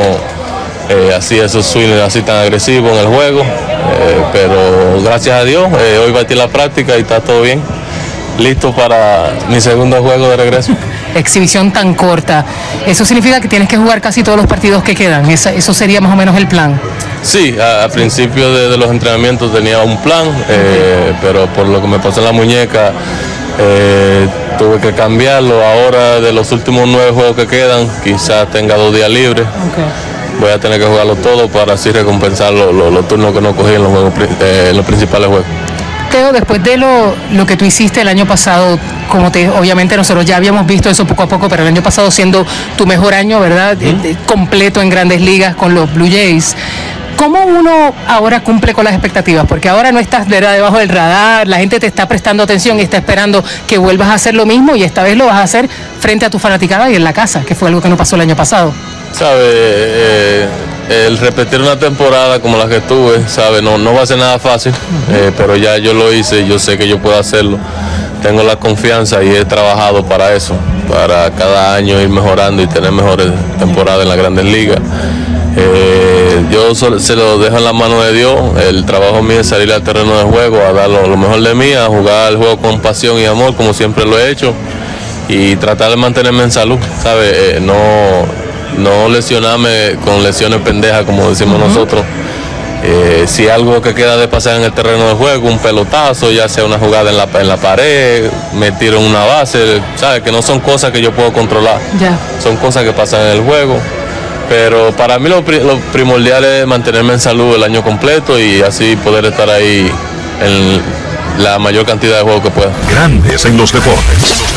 eh, 0.88 1.14
hacía 1.16 1.44
esos 1.44 1.66
swings 1.66 2.00
así 2.00 2.22
tan 2.22 2.36
agresivos 2.38 2.92
en 2.92 2.98
el 2.98 3.06
juego. 3.06 3.40
Eh, 3.42 4.22
pero 4.32 5.00
gracias 5.02 5.40
a 5.40 5.44
Dios, 5.44 5.68
eh, 5.78 5.98
hoy 6.04 6.12
batí 6.12 6.34
la 6.34 6.48
práctica 6.48 6.96
y 6.96 7.00
está 7.02 7.20
todo 7.20 7.42
bien. 7.42 7.62
Listo 8.38 8.72
para 8.72 9.32
mi 9.48 9.60
segundo 9.60 10.00
juego 10.02 10.28
de 10.28 10.36
regreso. 10.36 10.72
Exhibición 11.14 11.72
tan 11.72 11.94
corta. 11.94 12.44
¿Eso 12.86 13.04
significa 13.04 13.40
que 13.40 13.48
tienes 13.48 13.68
que 13.68 13.76
jugar 13.76 14.00
casi 14.00 14.22
todos 14.22 14.38
los 14.38 14.46
partidos 14.46 14.82
que 14.84 14.94
quedan? 14.94 15.28
Esa- 15.28 15.52
eso 15.52 15.74
sería 15.74 16.00
más 16.00 16.12
o 16.12 16.16
menos 16.16 16.36
el 16.36 16.46
plan. 16.46 16.80
Sí, 17.22 17.56
al 17.58 17.90
principio 17.90 18.52
de, 18.54 18.68
de 18.68 18.76
los 18.76 18.90
entrenamientos 18.90 19.52
tenía 19.52 19.82
un 19.82 19.96
plan, 20.02 20.24
eh, 20.48 21.12
pero 21.20 21.46
por 21.48 21.66
lo 21.66 21.80
que 21.82 21.88
me 21.88 21.98
pasó 21.98 22.20
en 22.20 22.26
la 22.26 22.32
muñeca 22.32 22.92
tuve 24.56 24.78
que 24.80 24.92
cambiarlo. 24.92 25.60
Ahora 25.64 26.20
de 26.20 26.32
los 26.32 26.52
últimos 26.52 26.86
nueve 26.86 27.10
juegos 27.12 27.34
que 27.34 27.46
quedan, 27.48 27.88
quizás 28.04 28.48
tenga 28.52 28.76
dos 28.76 28.94
días 28.94 29.10
libres. 29.10 29.44
Voy 30.40 30.50
a 30.50 30.60
tener 30.60 30.78
que 30.80 30.86
jugarlo 30.86 31.16
todo 31.16 31.48
para 31.48 31.74
así 31.74 31.90
recompensar 31.90 32.52
lo- 32.52 32.72
lo- 32.72 32.90
los 32.90 33.08
turnos 33.08 33.32
que 33.32 33.40
no 33.40 33.54
cogí 33.56 33.74
en 33.74 33.82
los, 33.82 33.90
juegos, 33.90 34.12
eh, 34.40 34.68
en 34.70 34.76
los 34.76 34.86
principales 34.86 35.28
juegos. 35.28 35.46
Teo, 36.10 36.32
después 36.32 36.62
de 36.62 36.78
lo, 36.78 37.14
lo 37.32 37.44
que 37.44 37.56
tú 37.56 37.64
hiciste 37.66 38.00
el 38.00 38.08
año 38.08 38.24
pasado, 38.26 38.78
como 39.10 39.30
te, 39.30 39.50
obviamente 39.50 39.94
nosotros 39.96 40.24
ya 40.24 40.36
habíamos 40.36 40.66
visto 40.66 40.88
eso 40.88 41.06
poco 41.06 41.24
a 41.24 41.28
poco, 41.28 41.48
pero 41.50 41.62
el 41.62 41.68
año 41.68 41.82
pasado 41.82 42.10
siendo 42.10 42.46
tu 42.76 42.86
mejor 42.86 43.12
año, 43.12 43.40
¿verdad? 43.40 43.76
Eh, 43.82 43.94
eh, 44.04 44.16
completo 44.26 44.80
en 44.80 44.88
grandes 44.88 45.20
ligas 45.20 45.54
con 45.54 45.74
los 45.74 45.92
Blue 45.92 46.08
Jays. 46.10 46.56
¿Cómo 47.16 47.44
uno 47.44 47.92
ahora 48.06 48.40
cumple 48.44 48.72
con 48.72 48.84
las 48.84 48.94
expectativas? 48.94 49.44
Porque 49.46 49.68
ahora 49.68 49.90
no 49.92 49.98
estás 49.98 50.28
¿verdad? 50.28 50.54
debajo 50.54 50.78
del 50.78 50.88
radar, 50.88 51.46
la 51.48 51.58
gente 51.58 51.78
te 51.80 51.88
está 51.88 52.06
prestando 52.06 52.42
atención 52.44 52.78
y 52.78 52.82
está 52.82 52.96
esperando 52.96 53.44
que 53.66 53.76
vuelvas 53.76 54.08
a 54.08 54.14
hacer 54.14 54.34
lo 54.34 54.46
mismo 54.46 54.76
y 54.76 54.84
esta 54.84 55.02
vez 55.02 55.16
lo 55.16 55.26
vas 55.26 55.34
a 55.36 55.42
hacer 55.42 55.68
frente 56.00 56.24
a 56.24 56.30
tu 56.30 56.38
fanaticada 56.38 56.88
y 56.90 56.94
en 56.94 57.02
la 57.04 57.12
casa, 57.12 57.42
que 57.42 57.54
fue 57.56 57.68
algo 57.68 57.82
que 57.82 57.88
no 57.88 57.96
pasó 57.96 58.14
el 58.14 58.22
año 58.22 58.36
pasado. 58.36 58.72
¿Sabe? 59.12 59.42
Eh, 59.44 60.46
el 61.06 61.18
repetir 61.18 61.60
una 61.60 61.78
temporada 61.78 62.40
como 62.40 62.56
la 62.56 62.66
que 62.66 62.80
tuve, 62.80 63.28
¿sabe? 63.28 63.60
No, 63.60 63.76
no 63.76 63.92
va 63.94 64.02
a 64.02 64.06
ser 64.06 64.16
nada 64.18 64.38
fácil, 64.38 64.72
eh, 65.12 65.32
pero 65.36 65.54
ya 65.56 65.76
yo 65.76 65.92
lo 65.92 66.12
hice, 66.12 66.46
yo 66.46 66.58
sé 66.58 66.78
que 66.78 66.88
yo 66.88 66.98
puedo 66.98 67.18
hacerlo. 67.18 67.58
Tengo 68.22 68.42
la 68.42 68.56
confianza 68.56 69.22
y 69.22 69.28
he 69.28 69.44
trabajado 69.44 70.04
para 70.04 70.32
eso, 70.34 70.54
para 70.88 71.30
cada 71.32 71.74
año 71.74 72.00
ir 72.00 72.08
mejorando 72.08 72.62
y 72.62 72.66
tener 72.66 72.90
mejores 72.90 73.28
temporadas 73.58 74.02
en 74.02 74.08
las 74.08 74.16
grandes 74.16 74.44
ligas. 74.46 74.78
Eh, 75.56 76.44
yo 76.50 76.74
sol- 76.74 77.00
se 77.00 77.14
lo 77.16 77.38
dejo 77.38 77.58
en 77.58 77.64
la 77.64 77.72
mano 77.72 78.02
de 78.02 78.12
Dios. 78.14 78.34
El 78.68 78.86
trabajo 78.86 79.22
mío 79.22 79.40
es 79.40 79.48
salir 79.48 79.70
al 79.72 79.82
terreno 79.82 80.16
de 80.16 80.24
juego, 80.24 80.58
a 80.66 80.72
dar 80.72 80.88
lo, 80.88 81.06
lo 81.06 81.16
mejor 81.16 81.42
de 81.42 81.54
mí, 81.54 81.72
a 81.74 81.86
jugar 81.86 82.32
el 82.32 82.38
juego 82.38 82.56
con 82.58 82.80
pasión 82.80 83.18
y 83.18 83.26
amor, 83.26 83.54
como 83.56 83.74
siempre 83.74 84.04
lo 84.06 84.18
he 84.18 84.30
hecho, 84.30 84.54
y 85.28 85.56
tratar 85.56 85.90
de 85.90 85.96
mantenerme 85.96 86.44
en 86.44 86.50
salud, 86.50 86.78
¿sabe? 87.02 87.56
Eh, 87.56 87.60
no, 87.60 87.74
no 88.78 89.08
lesionarme 89.08 89.96
con 90.04 90.22
lesiones 90.22 90.60
pendejas, 90.60 91.04
como 91.04 91.28
decimos 91.28 91.58
nosotros. 91.58 92.04
Eh, 92.82 93.24
si 93.26 93.48
algo 93.48 93.82
que 93.82 93.92
queda 93.92 94.16
de 94.16 94.28
pasar 94.28 94.56
en 94.56 94.62
el 94.62 94.72
terreno 94.72 95.08
de 95.08 95.14
juego, 95.14 95.48
un 95.48 95.58
pelotazo, 95.58 96.30
ya 96.30 96.48
sea 96.48 96.64
una 96.64 96.78
jugada 96.78 97.10
en 97.10 97.16
la, 97.16 97.28
en 97.40 97.48
la 97.48 97.56
pared, 97.56 98.30
me 98.54 98.70
tiro 98.72 98.98
en 98.98 99.06
una 99.06 99.24
base, 99.24 99.80
¿sabes? 99.96 100.22
Que 100.22 100.30
no 100.30 100.42
son 100.42 100.60
cosas 100.60 100.92
que 100.92 101.00
yo 101.02 101.12
puedo 101.12 101.32
controlar 101.32 101.80
son 102.42 102.56
cosas 102.56 102.84
que 102.84 102.92
pasan 102.92 103.20
en 103.22 103.28
el 103.38 103.40
juego. 103.42 103.78
Pero 104.48 104.92
para 104.92 105.18
mí 105.18 105.28
lo, 105.28 105.40
lo 105.42 105.78
primordial 105.92 106.44
es 106.44 106.66
mantenerme 106.66 107.14
en 107.14 107.20
salud 107.20 107.54
el 107.54 107.64
año 107.64 107.82
completo 107.82 108.38
y 108.38 108.62
así 108.62 108.96
poder 108.96 109.26
estar 109.26 109.50
ahí 109.50 109.90
en 110.40 110.80
la 111.42 111.58
mayor 111.58 111.84
cantidad 111.84 112.16
de 112.16 112.22
juegos 112.22 112.42
que 112.42 112.50
pueda. 112.50 112.70
Grandes 112.90 113.44
en 113.44 113.56
los 113.56 113.72
deportes. 113.72 114.47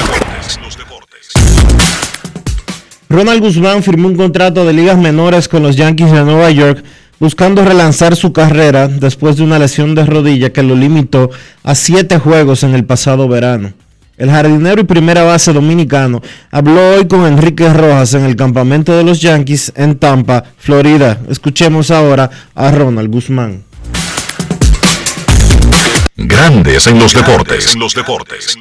Ronald 3.11 3.41
Guzmán 3.41 3.83
firmó 3.83 4.07
un 4.07 4.15
contrato 4.15 4.63
de 4.63 4.71
ligas 4.71 4.97
menores 4.97 5.49
con 5.49 5.63
los 5.63 5.75
Yankees 5.75 6.13
de 6.13 6.23
Nueva 6.23 6.49
York 6.49 6.81
buscando 7.19 7.65
relanzar 7.65 8.15
su 8.15 8.31
carrera 8.31 8.87
después 8.87 9.35
de 9.35 9.43
una 9.43 9.59
lesión 9.59 9.93
de 9.95 10.05
rodilla 10.05 10.53
que 10.53 10.63
lo 10.63 10.77
limitó 10.77 11.29
a 11.61 11.75
siete 11.75 12.19
juegos 12.19 12.63
en 12.63 12.73
el 12.73 12.85
pasado 12.85 13.27
verano. 13.27 13.73
El 14.17 14.29
jardinero 14.29 14.79
y 14.79 14.85
primera 14.85 15.23
base 15.23 15.51
dominicano 15.51 16.21
habló 16.51 16.95
hoy 16.95 17.09
con 17.09 17.25
Enrique 17.25 17.73
Rojas 17.73 18.13
en 18.13 18.23
el 18.23 18.37
campamento 18.37 18.95
de 18.95 19.03
los 19.03 19.19
Yankees 19.19 19.73
en 19.75 19.97
Tampa, 19.97 20.45
Florida. 20.57 21.19
Escuchemos 21.27 21.91
ahora 21.91 22.29
a 22.55 22.71
Ronald 22.71 23.11
Guzmán. 23.11 23.70
Grandes 26.23 26.85
en 26.87 26.99
los 26.99 27.13
deportes. 27.13 27.73
En 27.73 27.79
los 27.79 27.95
deportes. 27.95 28.57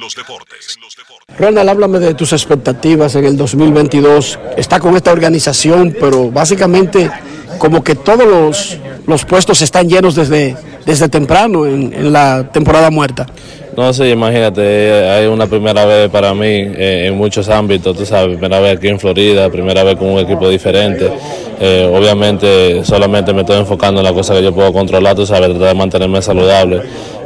Ronald, 1.37 1.69
háblame 1.69 1.99
de 1.99 2.13
tus 2.13 2.33
expectativas 2.33 3.15
en 3.15 3.25
el 3.25 3.37
2022. 3.37 4.39
Está 4.57 4.79
con 4.79 4.95
esta 4.95 5.11
organización, 5.11 5.95
pero 5.99 6.31
básicamente 6.31 7.11
como 7.57 7.83
que 7.83 7.95
todos 7.95 8.27
los, 8.27 8.77
los 9.05 9.25
puestos 9.25 9.61
están 9.61 9.87
llenos 9.87 10.15
desde, 10.15 10.55
desde 10.85 11.09
temprano 11.09 11.67
en, 11.67 11.93
en 11.93 12.11
la 12.11 12.49
temporada 12.51 12.89
muerta. 12.89 13.27
No 13.75 13.93
sé, 13.93 14.09
imagínate, 14.09 15.09
hay 15.09 15.27
una 15.27 15.47
primera 15.47 15.85
vez 15.85 16.09
para 16.09 16.33
mí 16.33 16.45
eh, 16.45 17.05
en 17.07 17.15
muchos 17.15 17.47
ámbitos, 17.47 17.95
tú 17.95 18.05
sabes, 18.05 18.35
primera 18.35 18.59
vez 18.59 18.77
aquí 18.77 18.89
en 18.89 18.99
Florida, 18.99 19.49
primera 19.49 19.83
vez 19.83 19.95
con 19.95 20.09
un 20.09 20.19
equipo 20.19 20.49
diferente. 20.49 21.09
Eh, 21.57 21.89
obviamente 21.93 22.83
solamente 22.83 23.33
me 23.33 23.41
estoy 23.41 23.59
enfocando 23.59 24.01
en 24.01 24.05
la 24.05 24.13
cosa 24.13 24.33
que 24.33 24.43
yo 24.43 24.53
puedo 24.53 24.73
controlar, 24.73 25.15
tú 25.15 25.25
sabes, 25.25 25.49
tratar 25.51 25.69
de 25.69 25.73
mantenerme 25.75 26.21
saludable. 26.21 26.81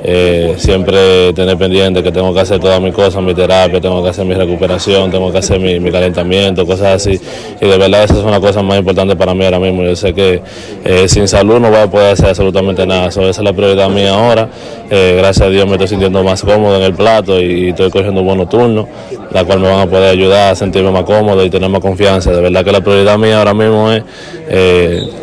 Eh, 0.08 0.54
siempre 0.58 1.34
tener 1.34 1.58
pendiente 1.58 2.04
que 2.04 2.12
tengo 2.12 2.32
que 2.32 2.40
hacer 2.40 2.60
todas 2.60 2.80
mis 2.80 2.94
cosas, 2.94 3.24
mi 3.24 3.34
terapia, 3.34 3.82
tengo 3.82 4.04
que 4.04 4.10
hacer 4.10 4.24
mi 4.24 4.36
recuperación, 4.36 5.10
tengo 5.10 5.32
que 5.32 5.40
hacer 5.40 5.60
mi, 5.60 5.80
mi 5.80 5.90
calentamiento, 5.90 6.64
cosas 6.64 6.98
así. 6.98 7.20
Y 7.60 7.66
de 7.66 7.76
verdad 7.76 8.04
esa 8.04 8.14
es 8.14 8.24
una 8.24 8.40
cosa 8.40 8.62
más 8.62 8.78
importante 8.78 9.16
para 9.16 9.34
mí 9.34 9.44
ahora 9.46 9.58
mismo. 9.60 9.82
Yo 9.84 9.96
sé 9.96 10.14
que 10.14 10.44
eh, 10.84 11.08
sin 11.08 11.28
salud 11.28 11.60
no 11.60 11.72
voy 11.72 11.80
a 11.80 11.90
poder 11.90 12.14
hacer 12.14 12.30
absolutamente 12.30 12.86
nada. 12.86 13.10
So, 13.10 13.22
esa 13.22 13.42
es 13.42 13.46
la 13.46 13.54
prioridad 13.54 13.90
mía 13.90 14.14
ahora. 14.14 14.48
Eh, 14.92 15.16
gracias 15.18 15.48
a 15.48 15.50
Dios 15.50 15.66
me 15.66 15.72
estoy 15.72 15.88
sintiendo 15.88 16.24
más 16.24 16.44
cómodo 16.44 16.76
en 16.76 16.84
el 16.84 16.94
plato 16.94 17.42
y, 17.42 17.70
estoy 17.70 17.90
cogiendo 17.90 18.22
buenos 18.22 18.48
turnos, 18.48 18.86
la 19.32 19.44
cual 19.44 19.60
me 19.60 19.70
van 19.70 19.80
a 19.80 19.86
poder 19.88 20.12
ayudar 20.12 20.52
a 20.54 20.56
sentirme 20.56 20.92
más 20.92 21.04
cómodo 21.04 21.44
y 21.44 21.50
tener 21.50 21.68
más 21.68 21.82
confianza. 21.82 22.32
De 22.32 22.42
verdad 22.42 22.64
que 22.64 22.72
la 22.72 22.82
prioridad 22.82 23.18
mía 23.18 23.40
ahora 23.40 23.56
mismo 23.56 23.92
es 23.92 24.04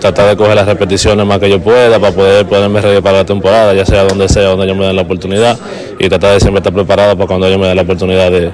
tratar 0.01 0.28
de 0.30 0.37
coger 0.37 0.57
las 0.57 0.66
repeticiones 0.66 1.24
más 1.24 1.39
que 1.39 1.49
yo 1.49 1.61
pueda 1.61 2.01
para 2.01 2.12
poder 2.12 2.47
ponerme 2.47 2.80
ready 2.80 3.01
la 3.01 3.24
temporada, 3.24 3.72
ya 3.74 3.87
sea 3.87 4.05
donde 4.05 4.28
sea, 4.28 4.49
donde 4.49 4.72
ellos 4.73 4.81
me 4.81 4.87
den 4.87 4.97
la 4.97 5.03
oportunidad 5.03 5.59
y 5.99 6.09
tratar 6.09 6.35
de 6.35 6.41
siempre 6.41 6.59
estar 6.59 6.73
preparado 6.73 7.16
para 7.16 7.27
cuando 7.27 7.47
ellos 7.47 7.61
me 7.61 7.66
den 7.66 7.77
la 7.77 7.83
oportunidad 7.83 8.31
de, 8.31 8.51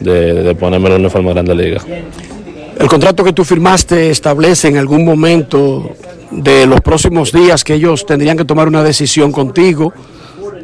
de, 0.00 0.42
de 0.42 0.54
ponerme 0.54 0.88
el 0.88 1.00
uniforme 1.00 1.28
de 1.28 1.34
Grande 1.34 1.54
Liga. 1.54 1.82
El 2.78 2.88
contrato 2.88 3.24
que 3.24 3.32
tú 3.32 3.44
firmaste 3.44 4.10
establece 4.10 4.68
en 4.68 4.76
algún 4.76 5.04
momento 5.04 5.90
de 6.30 6.66
los 6.66 6.80
próximos 6.80 7.32
días 7.32 7.64
que 7.64 7.74
ellos 7.74 8.04
tendrían 8.04 8.36
que 8.36 8.44
tomar 8.44 8.68
una 8.68 8.82
decisión 8.82 9.32
contigo. 9.32 9.92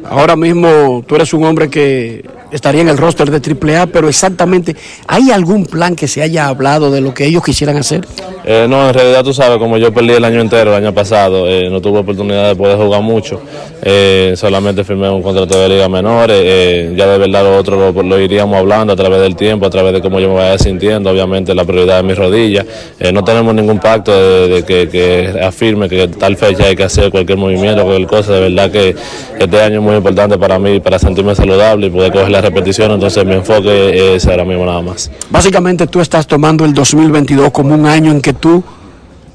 Ahora 0.09 0.35
mismo 0.35 1.03
tú 1.07 1.15
eres 1.15 1.33
un 1.33 1.43
hombre 1.45 1.69
que 1.69 2.23
estaría 2.51 2.81
en 2.81 2.89
el 2.89 2.97
roster 2.97 3.31
de 3.31 3.77
AAA, 3.77 3.87
pero 3.87 4.07
exactamente, 4.07 4.75
¿hay 5.07 5.31
algún 5.31 5.65
plan 5.65 5.95
que 5.95 6.07
se 6.07 6.21
haya 6.21 6.47
hablado 6.47 6.91
de 6.91 7.01
lo 7.01 7.13
que 7.13 7.25
ellos 7.25 7.43
quisieran 7.43 7.77
hacer? 7.77 8.05
Eh, 8.45 8.67
no, 8.69 8.87
en 8.89 8.93
realidad 8.93 9.23
tú 9.23 9.33
sabes, 9.33 9.57
como 9.57 9.77
yo 9.77 9.91
perdí 9.93 10.11
el 10.11 10.23
año 10.23 10.39
entero 10.39 10.75
el 10.75 10.83
año 10.83 10.93
pasado, 10.93 11.47
eh, 11.49 11.69
no 11.69 11.81
tuve 11.81 11.99
oportunidad 11.99 12.49
de 12.49 12.55
poder 12.55 12.77
jugar 12.77 13.01
mucho, 13.01 13.41
eh, 13.85 14.33
solamente 14.37 14.85
firmé 14.85 15.09
un 15.09 15.21
contrato 15.21 15.59
de 15.59 15.67
liga 15.67 15.89
menores, 15.89 16.39
eh, 16.41 16.93
ya 16.95 17.05
de 17.05 17.17
verdad 17.17 17.43
lo 17.43 17.57
otro 17.57 17.91
lo, 17.91 18.19
iríamos 18.19 18.57
hablando 18.57 18.93
a 18.93 18.95
través 18.95 19.19
del 19.19 19.35
tiempo, 19.35 19.65
a 19.65 19.69
través 19.69 19.91
de 19.91 20.01
cómo 20.01 20.21
yo 20.21 20.29
me 20.29 20.35
vaya 20.35 20.57
sintiendo, 20.57 21.09
obviamente 21.09 21.53
la 21.53 21.65
prioridad 21.65 21.97
de 21.97 22.03
mis 22.03 22.17
rodillas, 22.17 22.65
Eh, 22.99 23.11
no 23.11 23.23
tenemos 23.23 23.53
ningún 23.53 23.79
pacto 23.79 24.11
de, 24.47 24.63
que, 24.63 25.37
afirme 25.43 25.89
que 25.89 26.07
tal 26.07 26.37
fecha 26.37 26.65
hay 26.65 26.75
que 26.75 26.83
hacer 26.83 27.11
cualquier 27.11 27.37
movimiento, 27.37 27.83
cualquier 27.83 28.07
cosa, 28.07 28.33
de 28.33 28.39
verdad 28.39 28.71
que 28.71 28.95
este 29.37 29.61
año 29.61 29.79
es 29.79 29.81
muy 29.81 29.95
importante 29.95 30.37
para 30.37 30.57
mí, 30.59 30.79
para 30.79 30.97
sentirme 30.97 31.35
saludable 31.35 31.87
y 31.87 31.89
poder 31.89 32.13
coger 32.13 32.29
la 32.29 32.39
repetición, 32.39 32.91
entonces 32.91 33.25
mi 33.25 33.33
enfoque 33.33 34.15
es 34.15 34.25
ahora 34.27 34.45
mismo 34.45 34.65
nada 34.65 34.81
más. 34.81 35.11
Básicamente 35.29 35.87
tú 35.87 35.99
estás 35.99 36.25
tomando 36.25 36.63
el 36.63 36.73
2022 36.73 37.51
como 37.51 37.73
un 37.73 37.85
año 37.85 38.11
en 38.11 38.21
que 38.21 38.31
tú 38.33 38.63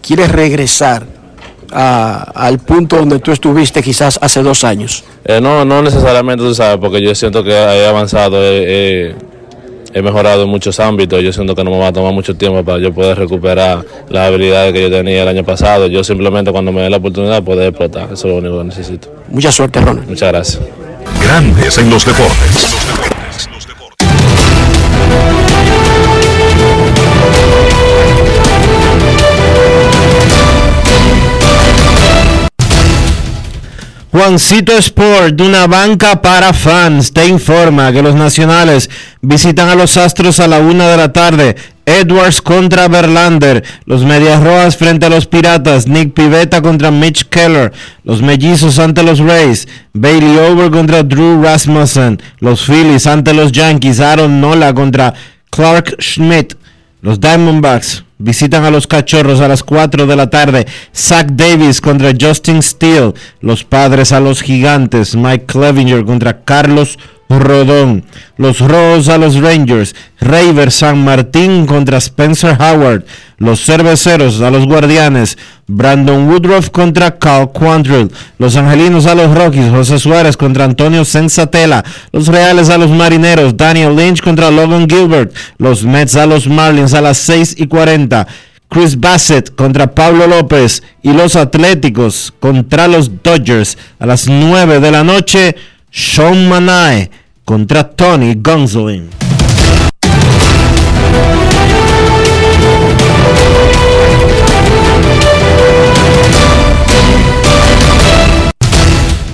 quieres 0.00 0.32
regresar 0.32 1.17
a- 1.72 2.30
al 2.34 2.58
punto 2.58 2.96
donde 2.96 3.18
tú 3.18 3.32
estuviste 3.32 3.82
quizás 3.82 4.18
hace 4.22 4.42
dos 4.42 4.64
años. 4.64 5.04
Eh, 5.24 5.40
no, 5.40 5.64
no 5.64 5.82
necesariamente, 5.82 6.42
tú 6.44 6.54
sabes, 6.54 6.78
porque 6.78 7.00
yo 7.02 7.14
siento 7.14 7.42
que 7.44 7.50
he 7.52 7.86
avanzado, 7.86 8.42
he, 8.42 9.08
he- 9.10 9.14
he 9.94 10.02
mejorado 10.02 10.42
en 10.44 10.48
muchos 10.50 10.78
ámbitos. 10.80 11.22
Yo 11.22 11.32
siento 11.32 11.54
que 11.54 11.64
no 11.64 11.70
me 11.70 11.78
va 11.78 11.88
a 11.88 11.92
tomar 11.92 12.12
mucho 12.12 12.34
tiempo 12.36 12.62
para 12.62 12.78
yo 12.78 12.92
poder 12.92 13.18
recuperar 13.18 13.84
las 14.10 14.28
habilidades 14.28 14.72
que 14.72 14.82
yo 14.82 14.90
tenía 14.90 15.22
el 15.22 15.28
año 15.28 15.44
pasado. 15.44 15.86
Yo 15.86 16.04
simplemente 16.04 16.52
cuando 16.52 16.72
me 16.72 16.82
dé 16.82 16.90
la 16.90 16.98
oportunidad 16.98 17.42
poder 17.42 17.68
explotar. 17.68 18.04
Eso 18.12 18.14
es 18.14 18.24
lo 18.24 18.36
único 18.36 18.58
que 18.58 18.64
necesito. 18.64 19.08
Mucha 19.28 19.50
suerte, 19.50 19.80
Ronald. 19.80 20.08
Muchas 20.08 20.28
gracias. 20.30 20.60
Grandes 21.22 21.78
en 21.78 21.88
los 21.90 22.04
deportes. 22.04 23.17
Juancito 34.18 34.76
Sport, 34.76 35.36
de 35.36 35.44
una 35.44 35.68
banca 35.68 36.20
para 36.20 36.52
fans, 36.52 37.12
te 37.12 37.28
informa 37.28 37.92
que 37.92 38.02
los 38.02 38.16
nacionales 38.16 38.90
visitan 39.22 39.68
a 39.68 39.76
los 39.76 39.96
Astros 39.96 40.40
a 40.40 40.48
la 40.48 40.58
una 40.58 40.88
de 40.88 40.96
la 40.96 41.12
tarde. 41.12 41.54
Edwards 41.86 42.42
contra 42.42 42.88
Verlander. 42.88 43.62
Los 43.84 44.04
Medias 44.04 44.42
Rojas 44.42 44.76
frente 44.76 45.06
a 45.06 45.08
los 45.08 45.26
Piratas. 45.26 45.86
Nick 45.86 46.14
Pivetta 46.14 46.60
contra 46.60 46.90
Mitch 46.90 47.26
Keller. 47.28 47.72
Los 48.02 48.20
Mellizos 48.20 48.80
ante 48.80 49.04
los 49.04 49.20
Rays. 49.20 49.68
Bailey 49.92 50.36
Over 50.36 50.72
contra 50.72 51.04
Drew 51.04 51.40
Rasmussen. 51.40 52.20
Los 52.40 52.64
Phillies 52.66 53.06
ante 53.06 53.32
los 53.32 53.52
Yankees. 53.52 54.00
Aaron 54.00 54.40
Nola 54.40 54.74
contra 54.74 55.14
Clark 55.50 55.94
Schmidt. 56.00 56.54
Los 57.02 57.20
Diamondbacks 57.20 58.02
visitan 58.18 58.64
a 58.64 58.70
los 58.70 58.86
Cachorros 58.86 59.40
a 59.40 59.48
las 59.48 59.62
4 59.62 60.06
de 60.06 60.16
la 60.16 60.28
tarde. 60.30 60.66
Zach 60.94 61.28
Davis 61.32 61.80
contra 61.80 62.12
Justin 62.18 62.62
Steele. 62.62 63.14
Los 63.40 63.64
Padres 63.64 64.12
a 64.12 64.20
los 64.20 64.42
Gigantes. 64.42 65.14
Mike 65.14 65.46
Clevinger 65.46 66.04
contra 66.04 66.44
Carlos 66.44 66.98
Rodón. 67.28 68.04
Los 68.36 68.60
Rojos 68.60 69.08
a 69.08 69.18
los 69.18 69.36
Rangers. 69.36 69.94
Raver 70.20 70.70
San 70.70 71.04
Martín 71.04 71.66
contra 71.66 71.98
Spencer 71.98 72.56
Howard. 72.60 73.04
Los 73.36 73.64
Cerveceros 73.64 74.40
a 74.40 74.50
los 74.50 74.66
Guardianes. 74.66 75.36
Brandon 75.66 76.28
Woodruff 76.28 76.70
contra 76.70 77.18
Cal 77.18 77.50
Quantrill. 77.52 78.10
Los 78.38 78.56
Angelinos 78.56 79.06
a 79.06 79.14
los 79.14 79.34
Rockies. 79.34 79.70
José 79.70 79.98
Suárez 79.98 80.36
contra 80.36 80.64
Antonio 80.64 81.04
Sensatela. 81.04 81.84
Los 82.12 82.28
Reales 82.28 82.70
a 82.70 82.78
los 82.78 82.90
Marineros. 82.90 83.56
Daniel 83.56 83.94
Lynch 83.94 84.22
contra 84.22 84.50
Logan 84.50 84.88
Gilbert. 84.88 85.34
Los 85.58 85.84
Mets 85.84 86.16
a 86.16 86.26
los 86.26 86.46
Marlins 86.46 86.94
a 86.94 87.00
las 87.00 87.18
6 87.18 87.56
y 87.58 87.66
40. 87.66 88.26
Chris 88.70 89.00
Bassett 89.00 89.54
contra 89.54 89.94
Pablo 89.94 90.26
López 90.26 90.82
y 91.02 91.12
los 91.12 91.36
Atléticos 91.36 92.34
contra 92.38 92.86
los 92.86 93.22
Dodgers 93.22 93.78
a 93.98 94.06
las 94.06 94.28
9 94.28 94.80
de 94.80 94.90
la 94.90 95.04
noche. 95.04 95.56
Sean 95.90 96.48
Manae 96.48 97.10
contra 97.44 97.82
Tony 97.82 98.34
Gonsolin. 98.36 99.08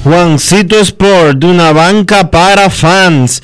Juancito 0.04 0.78
Sport, 0.80 1.38
de 1.38 1.46
una 1.46 1.72
banca 1.72 2.30
para 2.30 2.70
fans. 2.70 3.42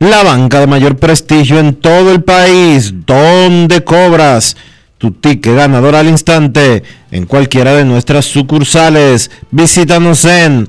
La 0.00 0.22
banca 0.22 0.60
de 0.60 0.66
mayor 0.66 0.96
prestigio 0.96 1.58
en 1.58 1.74
todo 1.74 2.12
el 2.12 2.22
país, 2.22 2.94
donde 3.04 3.84
cobras 3.84 4.56
tu 4.96 5.12
ticket 5.12 5.54
ganador 5.54 5.94
al 5.94 6.08
instante 6.08 6.82
en 7.10 7.26
cualquiera 7.26 7.74
de 7.74 7.84
nuestras 7.84 8.24
sucursales. 8.24 9.30
Visítanos 9.50 10.24
en 10.24 10.68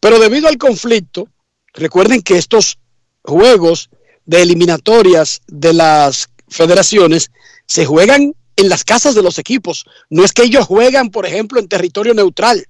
Pero 0.00 0.18
debido 0.18 0.48
al 0.48 0.58
conflicto, 0.58 1.28
recuerden 1.72 2.20
que 2.22 2.36
estos 2.36 2.80
juegos 3.22 3.90
de 4.26 4.42
eliminatorias 4.42 5.40
de 5.46 5.72
las 5.72 6.30
federaciones 6.48 7.30
se 7.66 7.86
juegan 7.86 8.34
en 8.56 8.68
las 8.68 8.82
casas 8.82 9.14
de 9.14 9.22
los 9.22 9.38
equipos. 9.38 9.84
No 10.10 10.24
es 10.24 10.32
que 10.32 10.42
ellos 10.42 10.66
juegan, 10.66 11.10
por 11.10 11.26
ejemplo, 11.26 11.60
en 11.60 11.68
territorio 11.68 12.12
neutral, 12.12 12.66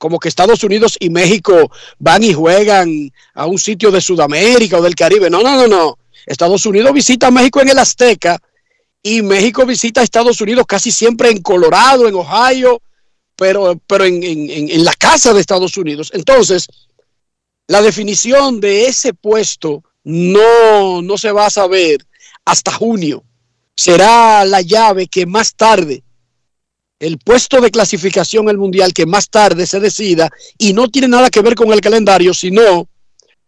como 0.00 0.18
que 0.18 0.30
Estados 0.30 0.64
Unidos 0.64 0.96
y 0.98 1.10
México 1.10 1.70
van 1.98 2.24
y 2.24 2.32
juegan 2.32 3.12
a 3.34 3.44
un 3.44 3.58
sitio 3.58 3.90
de 3.90 4.00
Sudamérica 4.00 4.78
o 4.78 4.82
del 4.82 4.94
Caribe. 4.94 5.28
No, 5.28 5.42
no, 5.42 5.56
no, 5.56 5.68
no. 5.68 5.98
Estados 6.24 6.64
Unidos 6.64 6.90
visita 6.94 7.26
a 7.26 7.30
México 7.30 7.60
en 7.60 7.68
el 7.68 7.78
Azteca 7.78 8.40
y 9.02 9.20
México 9.20 9.66
visita 9.66 10.00
a 10.00 10.04
Estados 10.04 10.40
Unidos 10.40 10.64
casi 10.66 10.90
siempre 10.90 11.28
en 11.28 11.42
Colorado, 11.42 12.08
en 12.08 12.14
Ohio, 12.14 12.80
pero, 13.36 13.78
pero 13.86 14.06
en, 14.06 14.22
en, 14.22 14.70
en 14.70 14.84
la 14.86 14.94
casa 14.94 15.34
de 15.34 15.40
Estados 15.42 15.76
Unidos. 15.76 16.10
Entonces, 16.14 16.66
la 17.66 17.82
definición 17.82 18.58
de 18.58 18.86
ese 18.86 19.12
puesto 19.12 19.84
no, 20.02 21.02
no 21.02 21.18
se 21.18 21.30
va 21.30 21.44
a 21.44 21.50
saber 21.50 22.06
hasta 22.46 22.72
junio. 22.72 23.22
Será 23.76 24.46
la 24.46 24.62
llave 24.62 25.08
que 25.08 25.26
más 25.26 25.54
tarde, 25.54 26.02
el 27.00 27.18
puesto 27.18 27.60
de 27.60 27.70
clasificación 27.70 28.48
al 28.48 28.58
mundial 28.58 28.92
que 28.92 29.06
más 29.06 29.30
tarde 29.30 29.66
se 29.66 29.80
decida 29.80 30.30
y 30.58 30.74
no 30.74 30.88
tiene 30.88 31.08
nada 31.08 31.30
que 31.30 31.40
ver 31.40 31.54
con 31.54 31.72
el 31.72 31.80
calendario, 31.80 32.34
sino 32.34 32.88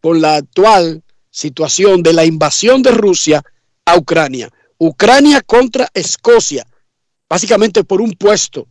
con 0.01 0.21
la 0.21 0.37
actual 0.37 1.03
situación 1.31 2.03
de 2.03 2.15
la 2.15 2.25
invasión 2.25 2.83
de 2.83 2.91
Rusia 2.91 3.43
a 3.85 3.97
Ucrania. 3.99 4.49
Ucrania 4.79 5.43
contra 5.43 5.87
Escocia, 5.93 6.67
básicamente 7.29 7.85
por 7.85 8.01
un 8.01 8.13
puesto 8.13 8.67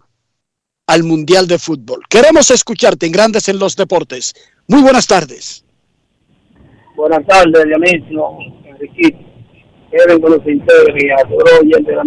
al 0.88 1.04
Mundial 1.04 1.48
de 1.48 1.60
Fútbol. 1.60 2.02
Queremos 2.10 2.50
escucharte 2.50 3.06
en 3.06 3.12
Grandes 3.12 3.48
en 3.50 3.60
los 3.60 3.76
Deportes. 3.76 4.34
Muy 4.68 4.82
buenas 4.82 5.06
tardes. 5.06 5.64
Buenas 6.96 7.26
tardes, 7.28 7.64
Dionisio, 7.66 8.24
Enriquito, 8.66 9.20
Kevin 9.92 10.22
con 10.22 10.32
los 10.32 10.46
Integri, 10.46 11.10
a 11.12 11.24
de 11.24 11.96
la 11.96 12.04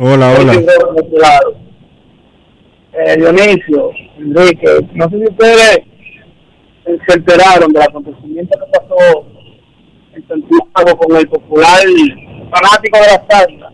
Hola, 0.00 0.32
hola. 0.38 0.52
Eh, 2.92 3.16
Dionisio, 3.16 3.90
Enrique, 4.16 4.86
no 4.94 5.10
sé 5.10 5.18
si 5.18 5.24
ustedes 5.24 5.80
se 6.84 7.14
enteraron 7.14 7.72
del 7.72 7.82
acontecimiento 7.82 8.56
que 8.60 8.78
pasó 8.78 9.26
en 10.14 10.28
Santiago 10.28 10.98
con 10.98 11.16
el 11.16 11.28
popular 11.28 11.82
fanático 12.48 12.98
de 12.98 13.06
la 13.06 13.26
salsa, 13.28 13.72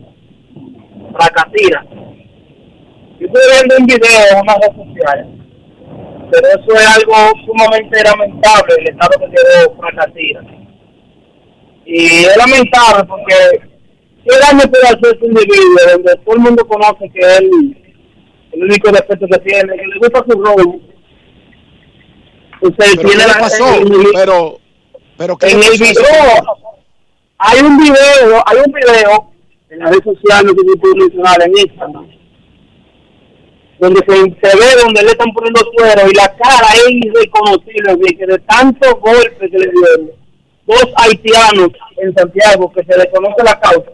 Fracatira. 1.13 1.85
Yo 3.19 3.27
estoy 3.27 3.41
viendo 3.51 3.75
un 3.77 3.85
video 3.85 4.21
en 4.31 4.41
una 4.41 4.55
red 4.55 4.75
social, 4.83 5.29
pero 6.31 6.47
eso 6.47 6.73
es 6.73 6.97
algo 6.97 7.15
sumamente 7.45 8.03
lamentable, 8.03 8.75
el 8.79 8.89
estado 8.89 9.11
que 9.19 9.29
quedó 9.29 9.75
Fracatira. 9.77 10.41
Y 11.85 12.05
es 12.25 12.35
lamentable 12.35 13.03
porque 13.07 13.74
¿qué 14.25 14.37
daño 14.39 14.71
puede 14.71 14.87
hacer 14.87 15.15
ese 15.17 15.25
individuo 15.25 15.77
donde 15.91 16.15
todo 16.25 16.35
el 16.35 16.41
mundo 16.41 16.67
conoce 16.67 17.09
que 17.13 17.19
él, 17.37 17.77
el 18.51 18.63
único 18.63 18.91
defecto 18.91 19.25
que 19.31 19.39
tiene, 19.39 19.75
que 19.77 19.87
le 19.87 19.97
gusta 19.99 20.23
su 20.27 20.39
robo? 20.41 20.79
Usted 22.61 22.85
Pero 22.95 23.01
tiene 23.09 23.11
¿qué 23.11 23.17
le 23.17 23.27
la- 23.27 23.39
pasó? 23.39 23.73
el- 23.75 24.07
Pero, 24.13 24.59
pero 25.17 25.37
¿qué 25.37 25.47
en 25.51 25.61
el 25.63 25.71
video 25.77 26.03
hay 27.37 27.59
un 27.61 27.77
video 27.77 28.43
hay 28.45 28.57
un 28.65 28.71
video 28.71 29.31
en 29.69 29.79
la 29.79 29.87
red 29.91 30.03
social 30.03 30.45
no 30.45 30.51
sé 30.53 30.57
si 30.71 30.79
puedo 30.79 30.95
mencionar 30.95 31.41
en 31.43 31.51
Instagram 31.57 32.07
donde 33.79 33.99
se, 34.07 34.15
se 34.15 34.57
ve 34.57 34.81
donde 34.81 35.03
le 35.03 35.09
están 35.09 35.31
poniendo 35.33 35.59
suero 35.77 36.09
y 36.09 36.13
la 36.15 36.33
cara 36.37 36.67
es 36.75 36.89
irreconocible 36.89 37.95
de 37.97 38.17
que 38.17 38.25
de 38.25 38.39
tantos 38.39 38.93
golpes 39.01 39.37
que 39.51 39.57
le 39.59 39.69
dieron 39.69 40.11
dos 40.65 40.85
haitianos 40.95 41.69
en 41.97 42.15
Santiago 42.15 42.71
que 42.71 42.85
se 42.85 42.97
desconoce 42.99 43.43
la 43.43 43.59
causa 43.59 43.91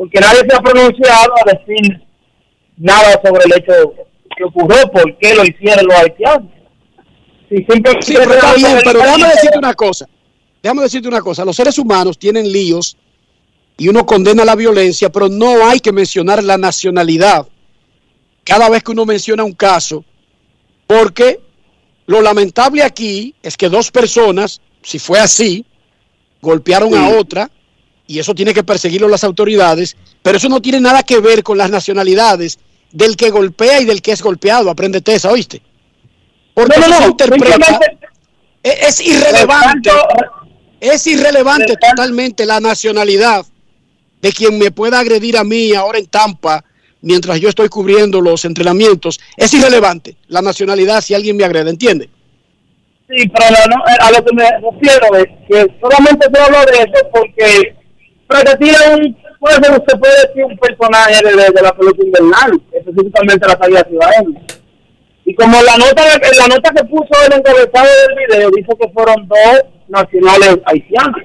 porque 0.00 0.18
nadie 0.18 0.40
se 0.48 0.56
ha 0.56 0.62
pronunciado 0.62 1.34
a 1.44 1.52
decir 1.52 2.00
nada 2.78 3.20
sobre 3.22 3.44
el 3.44 3.52
hecho 3.52 3.92
que 4.34 4.44
ocurrió 4.44 4.90
por 4.90 5.18
qué 5.18 5.34
lo 5.34 5.44
hicieron 5.44 5.86
los 5.88 5.94
haitianos 5.94 6.48
si 7.50 7.56
siempre 7.64 7.98
Sí, 8.00 8.14
pero 8.16 8.32
está 8.32 8.54
bien, 8.54 8.78
pero 8.82 8.98
déjame 9.00 9.28
decirte 9.28 9.58
una 9.58 9.74
cosa. 9.74 10.08
Déjame 10.62 10.82
decirte 10.84 11.06
una 11.06 11.20
cosa. 11.20 11.44
Los 11.44 11.54
seres 11.54 11.78
humanos 11.78 12.16
tienen 12.18 12.50
líos 12.50 12.96
y 13.76 13.88
uno 13.88 14.06
condena 14.06 14.42
la 14.42 14.56
violencia, 14.56 15.12
pero 15.12 15.28
no 15.28 15.68
hay 15.68 15.80
que 15.80 15.92
mencionar 15.92 16.42
la 16.42 16.56
nacionalidad 16.56 17.46
cada 18.42 18.70
vez 18.70 18.82
que 18.82 18.92
uno 18.92 19.04
menciona 19.04 19.44
un 19.44 19.52
caso, 19.52 20.02
porque 20.86 21.40
lo 22.06 22.22
lamentable 22.22 22.82
aquí 22.82 23.34
es 23.42 23.54
que 23.54 23.68
dos 23.68 23.90
personas, 23.90 24.62
si 24.82 24.98
fue 24.98 25.18
así, 25.18 25.66
golpearon 26.40 26.94
a 26.94 27.10
otra 27.18 27.50
y 28.10 28.18
eso 28.18 28.34
tiene 28.34 28.52
que 28.52 28.64
perseguirlo 28.64 29.08
las 29.08 29.22
autoridades, 29.22 29.96
pero 30.20 30.36
eso 30.36 30.48
no 30.48 30.60
tiene 30.60 30.80
nada 30.80 31.04
que 31.04 31.20
ver 31.20 31.44
con 31.44 31.56
las 31.56 31.70
nacionalidades 31.70 32.58
del 32.90 33.16
que 33.16 33.30
golpea 33.30 33.80
y 33.80 33.84
del 33.84 34.02
que 34.02 34.10
es 34.10 34.20
golpeado. 34.20 34.68
Apréndete 34.68 35.14
esa, 35.14 35.30
¿oíste? 35.30 35.62
Porque 36.52 36.80
No, 36.80 36.88
no, 36.88 36.92
eso 36.92 36.96
se 36.96 37.04
no, 37.04 37.10
interpreta. 37.12 37.80
Es, 38.64 39.00
es 39.00 39.06
irrelevante. 39.06 39.90
Es 40.80 41.06
irrelevante 41.06 41.76
totalmente 41.76 42.46
la 42.46 42.58
nacionalidad 42.58 43.46
de 44.20 44.32
quien 44.32 44.58
me 44.58 44.72
pueda 44.72 44.98
agredir 44.98 45.36
a 45.36 45.44
mí 45.44 45.72
ahora 45.74 46.00
en 46.00 46.06
Tampa 46.06 46.64
mientras 47.02 47.38
yo 47.38 47.48
estoy 47.48 47.68
cubriendo 47.68 48.20
los 48.20 48.44
entrenamientos. 48.44 49.20
Es 49.36 49.54
irrelevante 49.54 50.16
la 50.26 50.42
nacionalidad 50.42 51.00
si 51.00 51.14
alguien 51.14 51.36
me 51.36 51.44
agrede, 51.44 51.70
¿entiende? 51.70 52.10
Sí, 53.08 53.28
pero 53.28 53.50
no, 53.68 53.76
no, 53.76 53.84
a 54.00 54.10
lo 54.10 54.24
que 54.24 54.34
me 54.34 54.50
refiero 54.50 55.16
es 55.16 55.26
que 55.48 55.78
solamente 55.80 56.26
se 56.32 56.40
habla 56.40 56.64
de 56.64 56.72
eso 56.72 57.08
porque 57.12 57.79
Es 58.30 58.86
un, 58.94 59.16
puede 59.40 59.54
ser, 59.56 59.84
se 59.86 59.96
puede 59.98 60.14
decir 60.26 60.44
un 60.44 60.56
personaje 60.58 61.20
de, 61.24 61.62
la 61.62 61.74
pelota 61.74 62.04
invernal, 62.04 62.62
específicamente 62.72 63.46
la 63.46 63.58
salida 63.58 63.86
ciudadana. 63.88 64.40
Y 65.24 65.34
como 65.34 65.60
la 65.62 65.76
nota 65.76 66.02
la 66.38 66.46
nota 66.46 66.70
que 66.70 66.84
puso 66.84 67.10
el 67.26 67.38
encabezado 67.38 67.86
del 67.86 68.28
video 68.28 68.50
dice 68.50 68.72
que 68.80 68.88
fueron 68.90 69.26
dos 69.26 69.64
nacionales 69.88 70.58
haitianos. 70.64 71.22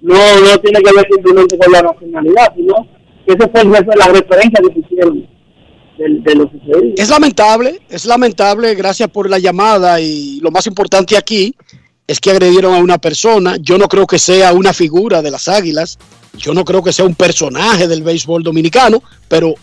No, 0.00 0.16
no 0.16 0.58
tiene 0.58 0.80
que 0.80 0.94
ver 0.94 1.06
simplemente 1.10 1.58
con 1.58 1.72
la 1.72 1.82
nacionalidad, 1.82 2.52
sino 2.56 2.74
que 3.26 3.34
esa 3.34 3.48
fue 3.48 3.96
la 3.96 4.06
referencia 4.08 4.60
que 4.62 4.80
pusieron 4.80 5.28
de, 5.98 6.08
de 6.08 6.34
lo 6.34 6.50
sucedido. 6.50 6.94
Es 6.96 7.10
lamentable, 7.10 7.80
es 7.88 8.04
lamentable, 8.06 8.74
gracias 8.74 9.08
por 9.08 9.28
la 9.28 9.38
llamada 9.38 10.00
y 10.00 10.40
lo 10.40 10.50
más 10.50 10.66
importante 10.66 11.16
aquí 11.16 11.54
es 12.12 12.20
que 12.20 12.30
agredieron 12.30 12.74
a 12.74 12.78
una 12.78 12.98
persona. 12.98 13.56
Yo 13.58 13.78
no 13.78 13.88
creo 13.88 14.06
que 14.06 14.18
sea 14.18 14.52
una 14.52 14.74
figura 14.74 15.22
de 15.22 15.30
las 15.30 15.48
águilas, 15.48 15.98
yo 16.34 16.52
no 16.52 16.62
creo 16.62 16.82
que 16.82 16.92
sea 16.92 17.06
un 17.06 17.14
personaje 17.14 17.88
del 17.88 18.02
béisbol 18.02 18.42
dominicano, 18.42 19.02
pero 19.28 19.54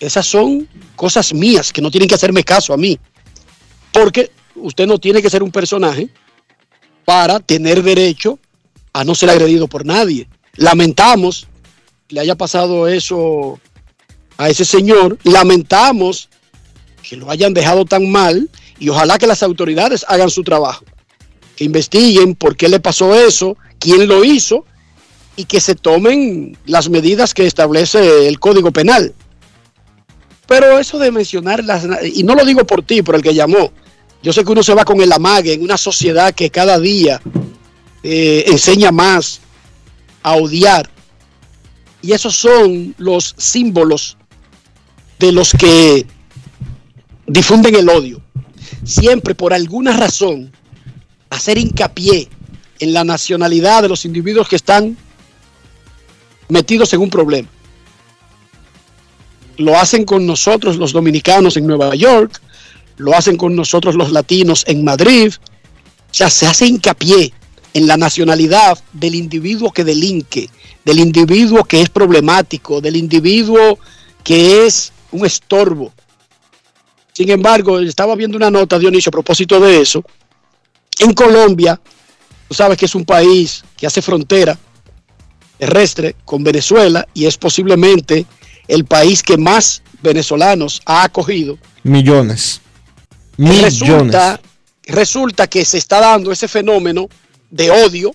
esas 0.00 0.26
son 0.26 0.66
cosas 0.96 1.34
mías 1.34 1.70
que 1.70 1.82
no 1.82 1.90
tienen 1.90 2.08
que 2.08 2.14
hacerme 2.14 2.44
caso 2.44 2.72
a 2.72 2.78
mí. 2.78 2.98
Porque 3.92 4.30
usted 4.54 4.86
no 4.86 4.98
tiene 4.98 5.20
que 5.20 5.28
ser 5.28 5.42
un 5.42 5.50
personaje 5.50 6.08
para 7.04 7.40
tener 7.40 7.82
derecho 7.82 8.38
a 8.94 9.04
no 9.04 9.14
ser 9.14 9.28
agredido 9.28 9.68
por 9.68 9.84
nadie. 9.84 10.28
Lamentamos 10.56 11.46
que 12.08 12.14
le 12.14 12.22
haya 12.22 12.36
pasado 12.36 12.88
eso 12.88 13.60
a 14.38 14.48
ese 14.48 14.64
señor. 14.64 15.18
Lamentamos 15.24 16.30
que 17.02 17.16
lo 17.16 17.30
hayan 17.30 17.52
dejado 17.52 17.84
tan 17.84 18.10
mal 18.10 18.48
y 18.78 18.88
ojalá 18.88 19.18
que 19.18 19.26
las 19.26 19.42
autoridades 19.42 20.06
hagan 20.08 20.30
su 20.30 20.42
trabajo, 20.42 20.86
que 21.60 21.66
investiguen 21.66 22.36
por 22.36 22.56
qué 22.56 22.70
le 22.70 22.80
pasó 22.80 23.14
eso, 23.14 23.54
quién 23.78 24.08
lo 24.08 24.24
hizo 24.24 24.64
y 25.36 25.44
que 25.44 25.60
se 25.60 25.74
tomen 25.74 26.56
las 26.64 26.88
medidas 26.88 27.34
que 27.34 27.44
establece 27.46 28.26
el 28.26 28.40
Código 28.40 28.70
Penal. 28.70 29.12
Pero 30.46 30.78
eso 30.78 30.98
de 30.98 31.12
mencionar 31.12 31.62
las, 31.62 31.86
y 32.14 32.22
no 32.22 32.34
lo 32.34 32.46
digo 32.46 32.64
por 32.66 32.82
ti, 32.82 33.02
por 33.02 33.14
el 33.14 33.20
que 33.20 33.34
llamó, 33.34 33.72
yo 34.22 34.32
sé 34.32 34.42
que 34.42 34.52
uno 34.52 34.62
se 34.62 34.72
va 34.72 34.86
con 34.86 35.02
el 35.02 35.12
amague 35.12 35.52
en 35.52 35.60
una 35.62 35.76
sociedad 35.76 36.34
que 36.34 36.48
cada 36.48 36.78
día 36.78 37.20
eh, 38.02 38.44
enseña 38.46 38.90
más 38.90 39.40
a 40.22 40.36
odiar. 40.36 40.88
Y 42.00 42.12
esos 42.12 42.36
son 42.36 42.94
los 42.96 43.34
símbolos 43.36 44.16
de 45.18 45.30
los 45.30 45.52
que 45.52 46.06
difunden 47.26 47.74
el 47.74 47.90
odio. 47.90 48.22
Siempre 48.82 49.34
por 49.34 49.52
alguna 49.52 49.94
razón 49.94 50.52
hacer 51.30 51.58
hincapié 51.58 52.28
en 52.80 52.92
la 52.92 53.04
nacionalidad 53.04 53.82
de 53.82 53.88
los 53.88 54.04
individuos 54.04 54.48
que 54.48 54.56
están 54.56 54.96
metidos 56.48 56.92
en 56.92 57.00
un 57.00 57.10
problema. 57.10 57.48
Lo 59.56 59.78
hacen 59.78 60.04
con 60.04 60.26
nosotros 60.26 60.76
los 60.76 60.92
dominicanos 60.92 61.56
en 61.56 61.66
Nueva 61.66 61.94
York, 61.94 62.40
lo 62.96 63.14
hacen 63.14 63.36
con 63.36 63.54
nosotros 63.54 63.94
los 63.94 64.10
latinos 64.10 64.64
en 64.66 64.84
Madrid. 64.84 65.32
O 65.38 66.14
sea, 66.14 66.28
se 66.28 66.46
hace 66.46 66.66
hincapié 66.66 67.32
en 67.72 67.86
la 67.86 67.96
nacionalidad 67.96 68.78
del 68.92 69.14
individuo 69.14 69.72
que 69.72 69.84
delinque, 69.84 70.50
del 70.84 70.98
individuo 70.98 71.64
que 71.64 71.82
es 71.82 71.88
problemático, 71.88 72.80
del 72.80 72.96
individuo 72.96 73.78
que 74.24 74.66
es 74.66 74.92
un 75.12 75.24
estorbo. 75.24 75.92
Sin 77.12 77.30
embargo, 77.30 77.78
estaba 77.80 78.14
viendo 78.16 78.36
una 78.36 78.50
nota, 78.50 78.78
Dionisio, 78.78 79.10
a 79.10 79.12
propósito 79.12 79.60
de 79.60 79.80
eso. 79.80 80.04
En 81.00 81.14
Colombia, 81.14 81.80
tú 82.46 82.54
sabes 82.54 82.76
que 82.76 82.84
es 82.84 82.94
un 82.94 83.06
país 83.06 83.64
que 83.74 83.86
hace 83.86 84.02
frontera 84.02 84.58
terrestre 85.58 86.14
con 86.26 86.44
Venezuela 86.44 87.06
y 87.14 87.24
es 87.24 87.38
posiblemente 87.38 88.26
el 88.68 88.84
país 88.84 89.22
que 89.22 89.38
más 89.38 89.82
venezolanos 90.02 90.82
ha 90.84 91.04
acogido. 91.04 91.58
Millones. 91.82 92.60
Millones. 93.38 93.80
Resulta, 93.80 94.40
resulta 94.84 95.46
que 95.46 95.64
se 95.64 95.78
está 95.78 96.00
dando 96.00 96.32
ese 96.32 96.48
fenómeno 96.48 97.08
de 97.50 97.70
odio 97.70 98.14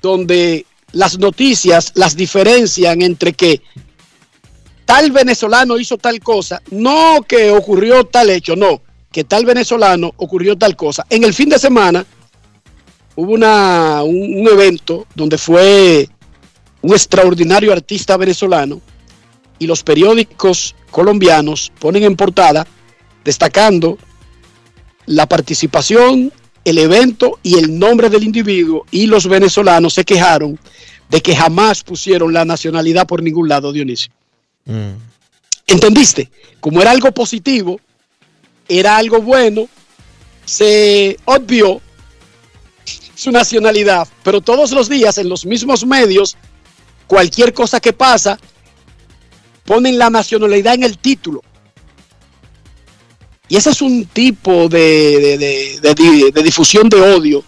donde 0.00 0.66
las 0.92 1.18
noticias 1.18 1.90
las 1.96 2.14
diferencian 2.14 3.02
entre 3.02 3.32
que 3.32 3.60
tal 4.84 5.10
venezolano 5.10 5.78
hizo 5.78 5.98
tal 5.98 6.20
cosa, 6.20 6.62
no 6.70 7.22
que 7.26 7.50
ocurrió 7.50 8.04
tal 8.04 8.30
hecho, 8.30 8.54
no, 8.54 8.82
que 9.12 9.24
tal 9.24 9.44
venezolano 9.44 10.12
ocurrió 10.16 10.56
tal 10.56 10.76
cosa. 10.76 11.06
En 11.10 11.24
el 11.24 11.34
fin 11.34 11.48
de 11.48 11.58
semana 11.58 12.04
hubo 13.14 13.32
una, 13.32 14.02
un, 14.02 14.40
un 14.40 14.48
evento 14.48 15.06
donde 15.14 15.38
fue 15.38 16.08
un 16.82 16.92
extraordinario 16.92 17.72
artista 17.72 18.16
venezolano 18.16 18.80
y 19.58 19.66
los 19.66 19.82
periódicos 19.82 20.74
colombianos 20.90 21.72
ponen 21.78 22.04
en 22.04 22.16
portada 22.16 22.66
destacando 23.24 23.98
la 25.06 25.26
participación, 25.26 26.32
el 26.64 26.78
evento 26.78 27.38
y 27.42 27.58
el 27.58 27.78
nombre 27.78 28.10
del 28.10 28.24
individuo 28.24 28.84
y 28.90 29.06
los 29.06 29.28
venezolanos 29.28 29.94
se 29.94 30.04
quejaron 30.04 30.58
de 31.08 31.20
que 31.22 31.36
jamás 31.36 31.82
pusieron 31.82 32.32
la 32.32 32.44
nacionalidad 32.44 33.06
por 33.06 33.22
ningún 33.22 33.48
lado, 33.48 33.72
Dionisio. 33.72 34.12
¿Entendiste? 35.66 36.30
Como 36.60 36.82
era 36.82 36.90
algo 36.90 37.12
positivo, 37.12 37.80
era 38.68 38.96
algo 38.96 39.20
bueno, 39.20 39.68
se 40.44 41.16
obvió 41.24 41.80
su 43.14 43.30
nacionalidad, 43.30 44.06
pero 44.22 44.40
todos 44.40 44.72
los 44.72 44.88
días 44.88 45.18
en 45.18 45.28
los 45.28 45.46
mismos 45.46 45.86
medios, 45.86 46.36
cualquier 47.06 47.52
cosa 47.54 47.80
que 47.80 47.92
pasa, 47.92 48.38
ponen 49.64 49.98
la 49.98 50.10
nacionalidad 50.10 50.74
en 50.74 50.84
el 50.84 50.98
título. 50.98 51.42
Y 53.48 53.56
ese 53.56 53.70
es 53.70 53.80
un 53.80 54.06
tipo 54.06 54.68
de, 54.68 55.38
de- 55.38 55.38
de- 55.38 55.94
de- 55.94 56.32
de 56.32 56.42
difusión 56.42 56.88
de 56.88 57.00
odio 57.00 57.44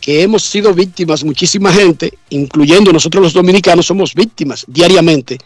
que 0.00 0.22
hemos 0.22 0.44
sido 0.44 0.72
víctimas, 0.72 1.24
muchísima 1.24 1.72
gente, 1.72 2.16
incluyendo 2.30 2.92
nosotros 2.92 3.22
los 3.22 3.32
dominicanos, 3.32 3.86
somos 3.86 4.14
víctimas 4.14 4.64
diariamente 4.68 5.36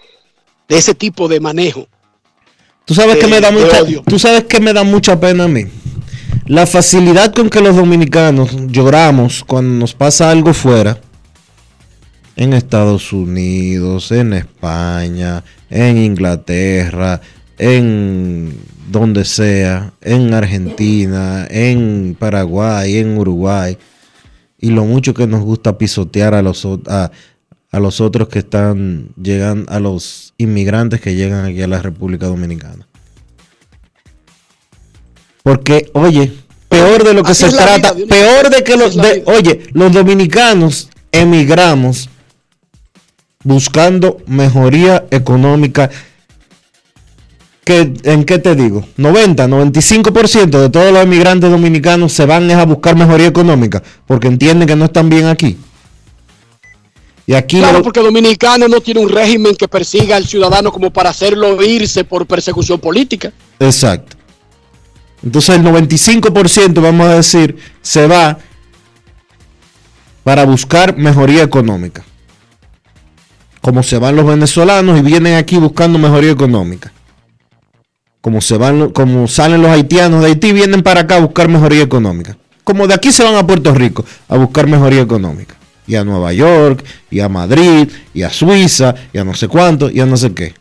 de 0.68 0.76
ese 0.76 0.95
tipo 0.95 1.26
de 1.26 1.40
manejo. 1.40 1.88
Tú 2.85 2.95
sabes 2.95 3.16
que 3.16 3.26
me 3.26 3.41
da 3.41 3.51
mucha, 3.51 3.85
tú 4.07 4.18
sabes 4.18 4.45
que 4.45 4.61
me 4.61 4.72
da 4.72 4.83
mucha 4.83 5.18
pena 5.18 5.45
a 5.45 5.49
mí. 5.49 5.66
La 6.47 6.66
facilidad 6.66 7.33
con 7.33 7.49
que 7.49 7.61
los 7.61 7.76
dominicanos 7.76 8.51
lloramos 8.66 9.45
cuando 9.45 9.78
nos 9.78 9.95
pasa 9.95 10.30
algo 10.30 10.53
fuera. 10.53 11.01
En 12.35 12.53
Estados 12.53 13.12
Unidos, 13.12 14.11
en 14.11 14.33
España, 14.33 15.45
en 15.70 15.99
Inglaterra, 15.99 17.20
en 17.59 18.59
donde 18.91 19.24
sea, 19.24 19.93
en 20.01 20.35
Argentina, 20.35 21.47
en 21.49 22.16
Paraguay, 22.18 22.99
en 22.99 23.16
Uruguay. 23.16 23.78
Y 24.59 24.70
lo 24.70 24.85
mucho 24.85 25.14
que 25.14 25.26
nos 25.26 25.43
gusta 25.43 25.78
pisotear 25.78 26.35
a 26.35 26.43
los, 26.43 26.66
a, 26.87 27.11
a 27.72 27.80
los 27.80 28.00
otros 28.00 28.28
que 28.28 28.40
están 28.40 29.08
llegando, 29.20 29.70
a 29.72 29.80
los 29.80 30.34
inmigrantes 30.38 31.00
que 31.00 31.14
llegan 31.14 31.46
aquí 31.46 31.62
a 31.62 31.66
la 31.68 31.80
República 31.82 32.26
Dominicana. 32.26 32.86
Porque, 35.42 35.90
oye, 35.94 36.32
peor 36.68 37.02
de 37.04 37.14
lo 37.14 37.22
que 37.22 37.32
Así 37.32 37.50
se 37.50 37.56
trata, 37.56 37.92
vida, 37.92 38.06
peor 38.08 38.50
de 38.50 38.62
que 38.62 38.76
los, 38.76 38.94
de- 38.96 39.22
oye, 39.26 39.62
los 39.72 39.92
dominicanos 39.92 40.88
emigramos 41.10 42.08
buscando 43.42 44.18
mejoría 44.26 45.04
económica. 45.10 45.90
¿Qué- 47.64 47.92
¿En 48.04 48.24
qué 48.24 48.38
te 48.38 48.54
digo? 48.54 48.84
90, 48.96 49.46
95% 49.48 50.60
de 50.60 50.68
todos 50.70 50.92
los 50.92 51.02
emigrantes 51.02 51.50
dominicanos 51.50 52.12
se 52.12 52.26
van 52.26 52.50
a 52.50 52.64
buscar 52.64 52.96
mejoría 52.96 53.28
económica 53.28 53.82
porque 54.06 54.28
entienden 54.28 54.68
que 54.68 54.76
no 54.76 54.84
están 54.86 55.08
bien 55.08 55.26
aquí. 55.26 55.56
Y 57.26 57.34
aquí 57.34 57.58
Claro, 57.58 57.78
lo- 57.78 57.84
porque 57.84 58.00
Dominicano 58.00 58.66
no 58.68 58.80
tiene 58.80 59.00
un 59.00 59.08
régimen 59.08 59.54
que 59.56 59.68
persiga 59.68 60.16
al 60.16 60.26
ciudadano 60.26 60.72
como 60.72 60.90
para 60.92 61.10
hacerlo 61.10 61.62
irse 61.62 62.04
por 62.04 62.26
persecución 62.26 62.80
política. 62.80 63.32
Exacto. 63.60 64.16
Entonces 65.22 65.54
el 65.56 65.62
95%, 65.62 66.80
vamos 66.82 67.06
a 67.06 67.14
decir, 67.14 67.56
se 67.80 68.06
va 68.08 68.38
para 70.24 70.44
buscar 70.44 70.96
mejoría 70.96 71.42
económica. 71.42 72.04
Como 73.60 73.82
se 73.84 73.98
van 73.98 74.16
los 74.16 74.26
venezolanos 74.26 74.98
y 74.98 75.02
vienen 75.02 75.36
aquí 75.36 75.56
buscando 75.56 75.98
mejoría 75.98 76.32
económica. 76.32 76.92
Como 78.20 78.40
se 78.40 78.56
van, 78.56 78.90
como 78.90 79.26
salen 79.28 79.62
los 79.62 79.70
haitianos 79.70 80.22
de 80.22 80.28
Haití, 80.28 80.52
vienen 80.52 80.82
para 80.82 81.02
acá 81.02 81.16
a 81.16 81.20
buscar 81.20 81.48
mejoría 81.48 81.82
económica. 81.82 82.36
Como 82.64 82.86
de 82.86 82.94
aquí 82.94 83.10
se 83.12 83.24
van 83.24 83.34
a 83.36 83.46
Puerto 83.46 83.72
Rico 83.74 84.04
a 84.28 84.36
buscar 84.36 84.66
mejoría 84.68 85.00
económica. 85.02 85.56
Y 85.87 85.97
a 85.97 86.05
Nueva 86.05 86.33
York, 86.33 86.85
y 87.11 87.20
a 87.20 87.28
Madrid, 87.28 87.89
y 88.14 88.22
a 88.22 88.30
Suiza, 88.30 88.95
y 89.12 89.18
a 89.18 89.24
no 89.24 89.35
sé 89.35 89.49
cuánto, 89.49 89.91
y 89.91 90.01
a 90.01 90.07
no 90.07 90.16
sé 90.16 90.33
qué. 90.33 90.55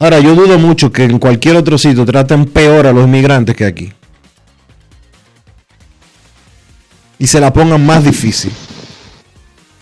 Ahora, 0.00 0.20
yo 0.20 0.34
dudo 0.34 0.58
mucho 0.58 0.92
que 0.92 1.04
en 1.04 1.18
cualquier 1.18 1.56
otro 1.56 1.76
sitio 1.78 2.04
traten 2.06 2.44
peor 2.46 2.86
a 2.86 2.92
los 2.92 3.04
inmigrantes 3.04 3.56
que 3.56 3.64
aquí. 3.64 3.92
Y 7.18 7.26
se 7.26 7.40
la 7.40 7.52
pongan 7.52 7.84
más 7.84 8.04
difícil. 8.04 8.52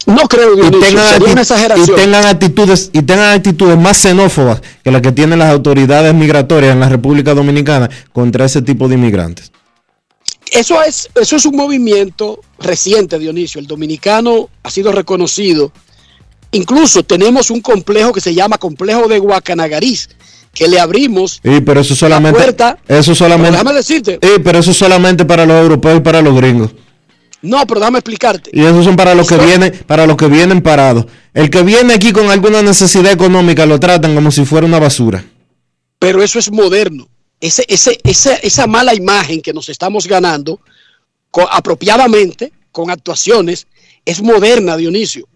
No 0.06 0.28
creo, 0.28 0.54
Y 0.54 0.60
Dionisio, 0.60 0.80
tengan, 0.80 1.22
una 1.22 1.40
y 1.40 1.42
exageración. 1.42 1.96
tengan 1.96 2.24
actitudes 2.26 2.90
y 2.92 3.02
tengan 3.02 3.34
actitudes 3.34 3.76
más 3.76 3.96
xenófobas 3.98 4.62
que 4.84 4.90
las 4.92 5.02
que 5.02 5.10
tienen 5.12 5.40
las 5.40 5.50
autoridades 5.52 6.14
migratorias 6.14 6.72
en 6.72 6.80
la 6.80 6.88
República 6.88 7.34
Dominicana 7.34 7.90
contra 8.12 8.44
ese 8.44 8.62
tipo 8.62 8.88
de 8.88 8.94
inmigrantes. 8.94 9.50
Eso 10.58 10.82
es, 10.82 11.08
eso 11.14 11.36
es 11.36 11.44
un 11.46 11.56
movimiento 11.56 12.40
reciente, 12.58 13.18
Dionisio. 13.18 13.60
El 13.60 13.66
dominicano 13.66 14.48
ha 14.62 14.70
sido 14.70 14.92
reconocido. 14.92 15.72
Incluso 16.52 17.02
tenemos 17.02 17.50
un 17.50 17.60
complejo 17.60 18.12
que 18.12 18.20
se 18.20 18.34
llama 18.34 18.56
Complejo 18.58 19.08
de 19.08 19.18
Guacanagariz, 19.18 20.08
que 20.54 20.68
le 20.68 20.80
abrimos 20.80 21.40
Sí, 21.44 21.60
pero 21.60 21.80
eso 21.80 21.94
solamente 21.94 22.38
puerta- 22.38 22.78
eso 22.88 23.14
solamente 23.14 23.50
Pero 23.52 23.62
déjame 23.64 23.76
decirte. 23.78 24.18
Sí, 24.22 24.28
pero 24.42 24.58
eso 24.60 24.72
solamente 24.72 25.24
para 25.24 25.44
los 25.44 25.60
europeos 25.60 25.98
y 25.98 26.00
para 26.00 26.22
los 26.22 26.34
gringos. 26.36 26.70
No, 27.42 27.66
pero 27.66 27.80
déjame 27.80 27.98
explicarte. 27.98 28.50
Y 28.52 28.60
esos 28.64 28.84
son 28.84 28.96
para 28.96 29.14
los 29.14 29.28
que 29.28 29.36
vienen, 29.36 29.72
para 29.86 30.06
los 30.06 30.16
que 30.16 30.26
vienen 30.28 30.62
parados. 30.62 31.06
El 31.34 31.50
que 31.50 31.62
viene 31.62 31.92
aquí 31.94 32.12
con 32.12 32.30
alguna 32.30 32.62
necesidad 32.62 33.12
económica 33.12 33.66
lo 33.66 33.78
tratan 33.78 34.14
como 34.14 34.30
si 34.30 34.44
fuera 34.46 34.66
una 34.66 34.78
basura. 34.78 35.24
Pero 35.98 36.22
eso 36.22 36.38
es 36.38 36.50
moderno. 36.50 37.08
Ese, 37.40 37.64
ese, 37.68 37.98
esa, 38.04 38.34
esa 38.36 38.66
mala 38.66 38.94
imagen 38.94 39.40
que 39.40 39.52
nos 39.52 39.68
estamos 39.68 40.06
ganando 40.06 40.60
apropiadamente, 41.50 42.52
con 42.72 42.90
actuaciones, 42.90 43.66
es 44.04 44.22
moderna, 44.22 44.76
Dionisio. 44.76 45.26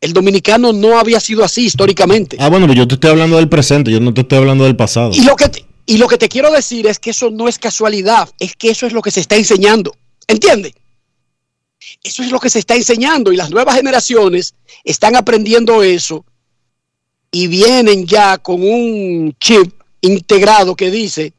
El 0.00 0.12
dominicano 0.12 0.72
no 0.72 0.98
había 0.98 1.20
sido 1.20 1.42
así 1.42 1.64
históricamente. 1.64 2.36
Ah, 2.38 2.48
bueno, 2.48 2.66
pero 2.66 2.80
yo 2.80 2.88
te 2.88 2.94
estoy 2.94 3.10
hablando 3.10 3.36
del 3.36 3.48
presente, 3.48 3.90
yo 3.90 4.00
no 4.00 4.12
te 4.12 4.20
estoy 4.20 4.38
hablando 4.38 4.64
del 4.64 4.76
pasado. 4.76 5.12
Y 5.14 5.22
lo, 5.22 5.36
que 5.36 5.48
te, 5.48 5.64
y 5.86 5.96
lo 5.96 6.06
que 6.06 6.18
te 6.18 6.28
quiero 6.28 6.52
decir 6.52 6.86
es 6.86 6.98
que 6.98 7.10
eso 7.10 7.30
no 7.30 7.48
es 7.48 7.58
casualidad, 7.58 8.28
es 8.38 8.54
que 8.56 8.70
eso 8.70 8.86
es 8.86 8.92
lo 8.92 9.00
que 9.00 9.10
se 9.10 9.20
está 9.20 9.36
enseñando. 9.36 9.96
¿Entiendes? 10.28 10.72
Eso 12.02 12.22
es 12.22 12.30
lo 12.30 12.40
que 12.40 12.50
se 12.50 12.58
está 12.58 12.74
enseñando 12.74 13.32
y 13.32 13.36
las 13.36 13.50
nuevas 13.50 13.76
generaciones 13.76 14.54
están 14.84 15.16
aprendiendo 15.16 15.82
eso 15.82 16.24
y 17.30 17.46
vienen 17.46 18.06
ya 18.06 18.38
con 18.38 18.62
un 18.62 19.34
chip 19.40 19.72
integrado 20.00 20.74
que 20.74 20.90
dice 20.90 21.32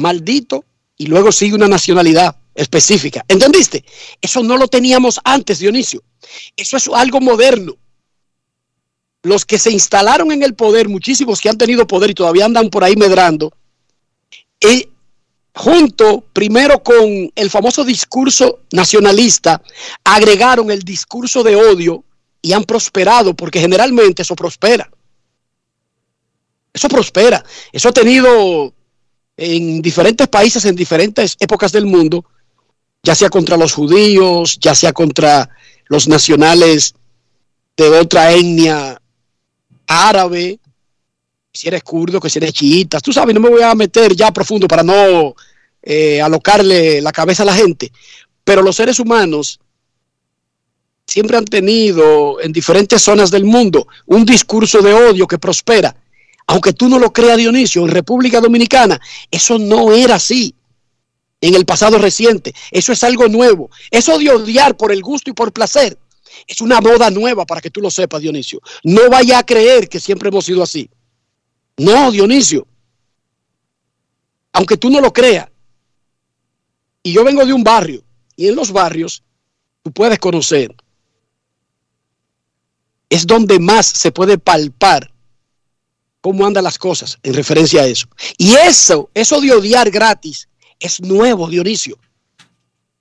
maldito 0.00 0.64
y 0.96 1.06
luego 1.06 1.30
sigue 1.30 1.54
una 1.54 1.68
nacionalidad 1.68 2.36
específica. 2.54 3.24
¿Entendiste? 3.28 3.84
Eso 4.20 4.42
no 4.42 4.56
lo 4.56 4.66
teníamos 4.68 5.20
antes, 5.24 5.60
Dionisio. 5.60 6.02
Eso 6.56 6.76
es 6.76 6.88
algo 6.88 7.20
moderno 7.20 7.76
los 9.22 9.44
que 9.44 9.58
se 9.58 9.70
instalaron 9.70 10.32
en 10.32 10.42
el 10.42 10.54
poder, 10.54 10.88
muchísimos 10.88 11.40
que 11.40 11.48
han 11.48 11.58
tenido 11.58 11.86
poder 11.86 12.10
y 12.10 12.14
todavía 12.14 12.44
andan 12.44 12.70
por 12.70 12.84
ahí 12.84 12.96
medrando, 12.96 13.52
y 14.60 14.88
junto 15.54 16.22
primero 16.32 16.82
con 16.82 17.30
el 17.34 17.50
famoso 17.50 17.84
discurso 17.84 18.60
nacionalista, 18.72 19.62
agregaron 20.04 20.70
el 20.70 20.82
discurso 20.82 21.42
de 21.42 21.56
odio 21.56 22.04
y 22.40 22.52
han 22.52 22.64
prosperado, 22.64 23.34
porque 23.34 23.60
generalmente 23.60 24.22
eso 24.22 24.34
prospera. 24.34 24.90
Eso 26.72 26.88
prospera. 26.88 27.44
Eso 27.72 27.88
ha 27.88 27.92
tenido 27.92 28.72
en 29.42 29.80
diferentes 29.80 30.28
países, 30.28 30.66
en 30.66 30.76
diferentes 30.76 31.34
épocas 31.40 31.72
del 31.72 31.86
mundo, 31.86 32.26
ya 33.02 33.14
sea 33.14 33.30
contra 33.30 33.56
los 33.56 33.72
judíos, 33.72 34.58
ya 34.60 34.74
sea 34.74 34.92
contra 34.92 35.48
los 35.86 36.06
nacionales 36.08 36.94
de 37.74 37.88
otra 37.88 38.32
etnia 38.32 39.00
árabe, 39.86 40.60
si 41.54 41.68
eres 41.68 41.82
kurdo, 41.82 42.20
que 42.20 42.28
si 42.28 42.38
eres 42.38 42.52
chiita. 42.52 43.00
Tú 43.00 43.14
sabes, 43.14 43.34
no 43.34 43.40
me 43.40 43.48
voy 43.48 43.62
a 43.62 43.74
meter 43.74 44.14
ya 44.14 44.30
profundo 44.30 44.68
para 44.68 44.82
no 44.82 45.34
eh, 45.82 46.20
alocarle 46.20 47.00
la 47.00 47.10
cabeza 47.10 47.42
a 47.42 47.46
la 47.46 47.54
gente. 47.54 47.90
Pero 48.44 48.60
los 48.60 48.76
seres 48.76 49.00
humanos 49.00 49.58
siempre 51.06 51.38
han 51.38 51.46
tenido 51.46 52.42
en 52.42 52.52
diferentes 52.52 53.00
zonas 53.00 53.30
del 53.30 53.44
mundo 53.44 53.88
un 54.04 54.26
discurso 54.26 54.82
de 54.82 54.92
odio 54.92 55.26
que 55.26 55.38
prospera. 55.38 55.96
Aunque 56.50 56.72
tú 56.72 56.88
no 56.88 56.98
lo 56.98 57.12
creas, 57.12 57.36
Dionisio, 57.38 57.82
en 57.82 57.92
República 57.92 58.40
Dominicana 58.40 59.00
eso 59.30 59.56
no 59.56 59.92
era 59.92 60.16
así 60.16 60.52
en 61.40 61.54
el 61.54 61.64
pasado 61.64 61.96
reciente. 61.96 62.52
Eso 62.72 62.92
es 62.92 63.04
algo 63.04 63.28
nuevo. 63.28 63.70
Eso 63.88 64.18
de 64.18 64.30
odiar 64.30 64.76
por 64.76 64.90
el 64.90 65.00
gusto 65.00 65.30
y 65.30 65.32
por 65.32 65.52
placer 65.52 65.96
es 66.48 66.60
una 66.60 66.80
moda 66.80 67.08
nueva 67.08 67.46
para 67.46 67.60
que 67.60 67.70
tú 67.70 67.80
lo 67.80 67.88
sepas, 67.88 68.20
Dionisio. 68.20 68.60
No 68.82 69.08
vaya 69.08 69.38
a 69.38 69.46
creer 69.46 69.88
que 69.88 70.00
siempre 70.00 70.28
hemos 70.28 70.44
sido 70.44 70.60
así. 70.64 70.90
No, 71.76 72.10
Dionisio. 72.10 72.66
Aunque 74.52 74.76
tú 74.76 74.90
no 74.90 75.00
lo 75.00 75.12
creas. 75.12 75.48
Y 77.04 77.12
yo 77.12 77.22
vengo 77.22 77.46
de 77.46 77.52
un 77.52 77.62
barrio. 77.62 78.02
Y 78.34 78.48
en 78.48 78.56
los 78.56 78.72
barrios 78.72 79.22
tú 79.84 79.92
puedes 79.92 80.18
conocer. 80.18 80.74
Es 83.08 83.24
donde 83.24 83.60
más 83.60 83.86
se 83.86 84.10
puede 84.10 84.36
palpar 84.36 85.09
cómo 86.20 86.46
andan 86.46 86.64
las 86.64 86.78
cosas 86.78 87.18
en 87.22 87.34
referencia 87.34 87.82
a 87.82 87.86
eso. 87.86 88.08
Y 88.36 88.52
eso, 88.52 89.10
eso 89.14 89.40
de 89.40 89.52
odiar 89.52 89.90
gratis, 89.90 90.48
es 90.78 91.00
nuevo, 91.00 91.48
Dionisio. 91.48 91.98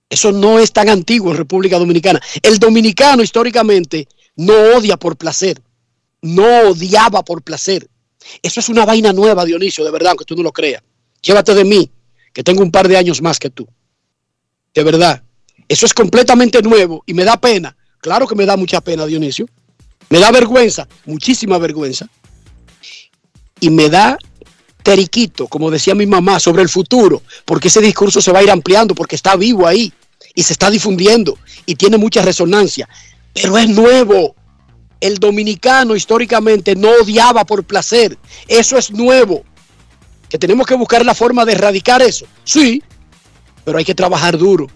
Eso 0.10 0.32
no 0.32 0.60
es 0.60 0.72
tan 0.72 0.90
antiguo 0.90 1.32
en 1.32 1.38
República 1.38 1.78
Dominicana. 1.78 2.22
El 2.42 2.58
dominicano 2.58 3.22
históricamente 3.22 4.08
no 4.36 4.54
odia 4.76 4.98
por 4.98 5.18
placer, 5.18 5.62
no 6.22 6.70
odiaba 6.70 7.24
por 7.24 7.44
placer. 7.44 7.88
Eso 8.42 8.60
es 8.60 8.70
una 8.70 8.86
vaina 8.86 9.14
nueva, 9.14 9.46
Dionisio, 9.46 9.86
de 9.86 9.92
verdad, 9.92 10.10
aunque 10.12 10.26
tú 10.26 10.36
no 10.36 10.44
lo 10.44 10.52
creas. 10.52 10.82
Llévate 11.22 11.54
de 11.54 11.64
mí, 11.64 11.92
que 12.34 12.44
tengo 12.44 12.64
un 12.64 12.72
par 12.72 12.88
de 12.88 12.98
años 12.98 13.22
más 13.22 13.40
que 13.40 13.50
tú. 13.50 13.68
De 14.74 14.84
verdad. 14.84 15.24
Eso 15.68 15.86
es 15.86 15.94
completamente 15.94 16.62
nuevo 16.64 17.04
y 17.06 17.14
me 17.14 17.24
da 17.24 17.40
pena. 17.40 17.78
Claro 18.00 18.28
que 18.28 18.34
me 18.34 18.46
da 18.46 18.58
mucha 18.58 18.82
pena, 18.82 19.06
Dionisio. 19.06 19.46
Me 20.10 20.20
da 20.20 20.32
vergüenza, 20.32 20.88
muchísima 21.06 21.60
vergüenza. 21.60 22.10
Y 23.60 23.70
me 23.70 23.90
da 23.90 24.18
teriquito, 24.84 25.48
como 25.48 25.70
decía 25.70 25.96
mi 25.96 26.06
mamá, 26.06 26.40
sobre 26.40 26.62
el 26.62 26.70
futuro, 26.70 27.22
porque 27.46 27.68
ese 27.68 27.82
discurso 27.82 28.22
se 28.22 28.32
va 28.32 28.40
a 28.40 28.44
ir 28.44 28.52
ampliando, 28.52 28.96
porque 28.96 29.16
está 29.16 29.36
vivo 29.36 29.68
ahí 29.68 29.92
y 30.36 30.44
se 30.44 30.54
está 30.54 30.70
difundiendo 30.70 31.38
y 31.66 31.76
tiene 31.76 31.98
mucha 31.98 32.22
resonancia. 32.22 32.88
Pero 33.34 33.58
es 33.58 33.70
nuevo. 33.70 34.36
El 35.02 35.18
dominicano 35.18 35.96
históricamente 35.96 36.76
no 36.76 36.90
odiaba 37.02 37.46
por 37.46 37.64
placer. 37.64 38.18
Eso 38.48 38.78
es 38.78 38.92
nuevo. 38.92 39.44
Que 40.28 40.38
tenemos 40.38 40.68
que 40.68 40.76
buscar 40.76 41.06
la 41.06 41.16
forma 41.16 41.46
de 41.46 41.54
erradicar 41.54 42.02
eso. 42.02 42.26
Sí, 42.44 42.84
pero 43.64 43.78
hay 43.78 43.86
que 43.86 43.96
trabajar 43.96 44.38
duro. 44.38 44.68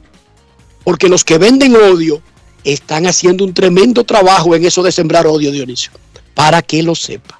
Porque 0.84 1.10
los 1.10 1.24
que 1.24 1.38
venden 1.38 1.76
odio 1.76 2.22
están 2.64 3.06
haciendo 3.06 3.44
un 3.44 3.54
tremendo 3.54 4.04
trabajo 4.04 4.56
en 4.56 4.66
eso 4.66 4.82
de 4.84 4.92
sembrar 4.92 5.28
odio, 5.28 5.52
Dionisio. 5.52 5.92
Para 6.34 6.62
que 6.62 6.82
lo 6.84 6.96
sepa. 6.96 7.40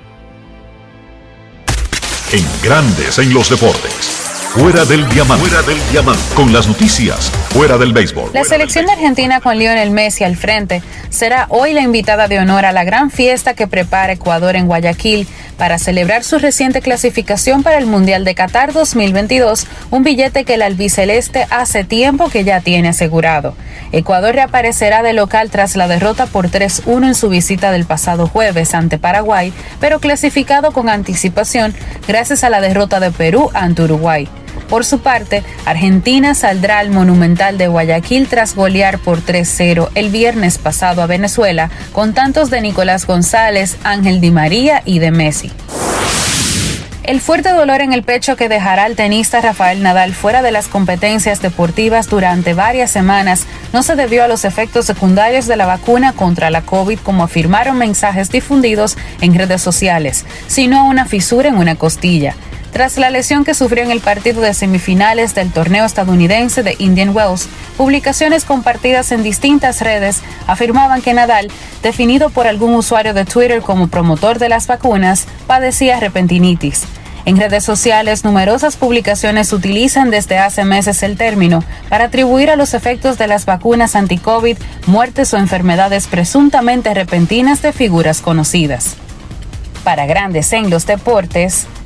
En 2.33 2.45
Grandes 2.63 3.19
en 3.19 3.35
los 3.35 3.51
deportes. 3.51 4.10
Fuera 4.53 4.85
del 4.85 5.09
diamante. 5.09 5.47
Fuera 5.47 5.63
del 5.63 5.79
diamante. 5.93 6.35
Con 6.35 6.53
las 6.53 6.67
noticias. 6.67 7.31
Fuera 7.51 7.79
del 7.79 7.93
béisbol. 7.93 8.33
La 8.35 8.43
selección 8.43 8.85
de 8.85 8.93
Argentina 8.93 9.41
con 9.41 9.57
Lionel 9.57 9.93
Messi 9.93 10.25
al 10.25 10.35
frente 10.35 10.83
será 11.09 11.47
hoy 11.51 11.73
la 11.73 11.83
invitada 11.83 12.27
de 12.27 12.41
honor 12.41 12.65
a 12.65 12.73
la 12.73 12.83
gran 12.83 13.13
fiesta 13.13 13.55
que 13.55 13.69
prepara 13.69 14.15
Ecuador 14.15 14.57
en 14.57 14.67
Guayaquil 14.67 15.29
para 15.57 15.79
celebrar 15.79 16.25
su 16.25 16.41
reciente 16.41 16.81
clasificación 16.81 17.63
para 17.63 17.79
el 17.79 17.87
Mundial 17.87 18.25
de 18.25 18.35
Qatar 18.35 18.73
2022, 18.73 19.69
un 19.93 20.03
billete 20.03 20.45
que 20.45 20.55
el 20.55 20.63
albiceleste 20.63 21.47
hace 21.51 21.85
tiempo 21.85 22.29
que 22.29 22.43
ya 22.43 22.61
tiene 22.61 22.89
asegurado. 22.89 23.55
Ecuador 23.93 24.35
reaparecerá 24.35 25.05
de 25.05 25.13
local 25.13 25.51
tras 25.51 25.77
la 25.77 25.87
derrota 25.87 26.27
por 26.27 26.49
3-1 26.49 27.07
en 27.07 27.15
su 27.15 27.29
visita 27.29 27.71
del 27.71 27.85
pasado 27.85 28.27
jueves 28.27 28.75
ante 28.75 28.99
Paraguay, 28.99 29.53
pero 29.79 30.01
clasificado 30.01 30.73
con 30.73 30.89
anticipación 30.89 31.73
gracias 32.09 32.43
a 32.43 32.51
la 32.51 32.61
derrota 32.61 32.99
de 32.99 33.13
Perú 33.13 33.49
ante 33.55 33.83
Uruguay. 33.83 34.29
Por 34.71 34.85
su 34.85 35.01
parte, 35.01 35.43
Argentina 35.67 36.35
saldrá 36.37 36.79
al 36.79 36.91
Monumental 36.91 37.59
de 37.59 37.67
Guayaquil 37.67 38.29
tras 38.29 38.55
golear 38.55 39.01
por 39.01 39.21
3-0 39.21 39.91
el 39.97 40.11
viernes 40.11 40.59
pasado 40.59 41.03
a 41.03 41.07
Venezuela, 41.07 41.71
con 41.93 42.15
tantos 42.15 42.51
de 42.51 42.61
Nicolás 42.61 43.05
González, 43.05 43.77
Ángel 43.83 44.21
Di 44.21 44.31
María 44.31 44.83
y 44.85 45.01
de 45.01 45.11
Messi. 45.11 45.51
El 47.03 47.21
fuerte 47.21 47.49
dolor 47.49 47.81
en 47.81 47.93
el 47.93 48.05
pecho 48.05 48.37
que 48.37 48.49
dejará 48.49 48.85
al 48.85 48.95
tenista 48.95 49.41
Rafael 49.41 49.83
Nadal 49.83 50.15
fuera 50.15 50.43
de 50.43 50.53
las 50.53 50.69
competencias 50.69 51.43
deportivas 51.43 52.09
durante 52.09 52.55
varias 52.55 52.93
semanas 52.93 53.47
no 53.73 53.83
se 53.83 53.97
debió 53.97 54.23
a 54.23 54.29
los 54.29 54.45
efectos 54.45 54.87
secundarios 54.87 55.49
de 55.49 55.57
la 55.57 55.67
vacuna 55.67 56.13
contra 56.13 56.51
la 56.51 56.63
COVID, 56.63 57.01
como 57.01 57.25
afirmaron 57.25 57.77
mensajes 57.77 58.31
difundidos 58.31 58.97
en 59.21 59.35
redes 59.35 59.63
sociales, 59.63 60.25
sino 60.47 60.79
a 60.79 60.83
una 60.85 61.07
fisura 61.07 61.49
en 61.49 61.57
una 61.57 61.75
costilla 61.75 62.37
tras 62.73 62.97
la 62.99 63.11
lesión 63.11 63.45
que 63.45 63.55
sufrió 63.55 63.83
en 63.83 63.91
el 63.91 64.01
partido 64.01 64.41
de 64.41 64.55
semifinales 64.55 65.35
del 65.35 65.53
torneo 65.53 65.85
estadounidense 65.85 66.63
de 66.63 66.77
Indian 66.79 67.15
Wells. 67.15 67.49
Publicaciones 67.77 68.45
compartidas 68.45 69.13
en 69.13 69.23
distintas 69.23 69.81
redes 69.81 70.23
afirmaban 70.47 71.03
que 71.03 71.15
Nadal, 71.15 71.49
definido 71.83 72.31
por 72.31 72.47
algún 72.47 72.75
usuario 72.75 73.15
de 73.15 73.25
Twitter 73.25 73.63
como 73.63 73.89
promotor 73.89 74.39
de 74.39 74.49
las 74.49 74.67
vacunas, 74.67 75.27
padecía 75.47 76.01
repentinitis. 76.01 76.85
En 77.27 77.37
redes 77.37 77.65
sociales, 77.65 78.25
numerosas 78.25 78.77
publicaciones 78.77 79.53
utilizan 79.53 80.11
desde 80.11 80.39
hace 80.39 80.65
meses 80.65 81.03
el 81.03 81.17
término 81.17 81.63
para 81.89 82.05
atribuir 82.05 82.51
a 82.51 82.57
los 82.57 82.73
efectos 82.73 83.19
de 83.19 83.27
las 83.27 83.45
vacunas 83.45 83.95
anti-COVID 83.95 84.57
muertes 84.87 85.35
o 85.35 85.37
enfermedades 85.37 86.07
presuntamente 86.07 86.95
repentinas 86.95 87.61
de 87.61 87.73
figuras 87.73 88.23
conocidas. 88.23 88.97
Para 89.85 90.07
grandes 90.07 90.53
en 90.53 90.71
los 90.71 90.87
deportes, 90.87 91.67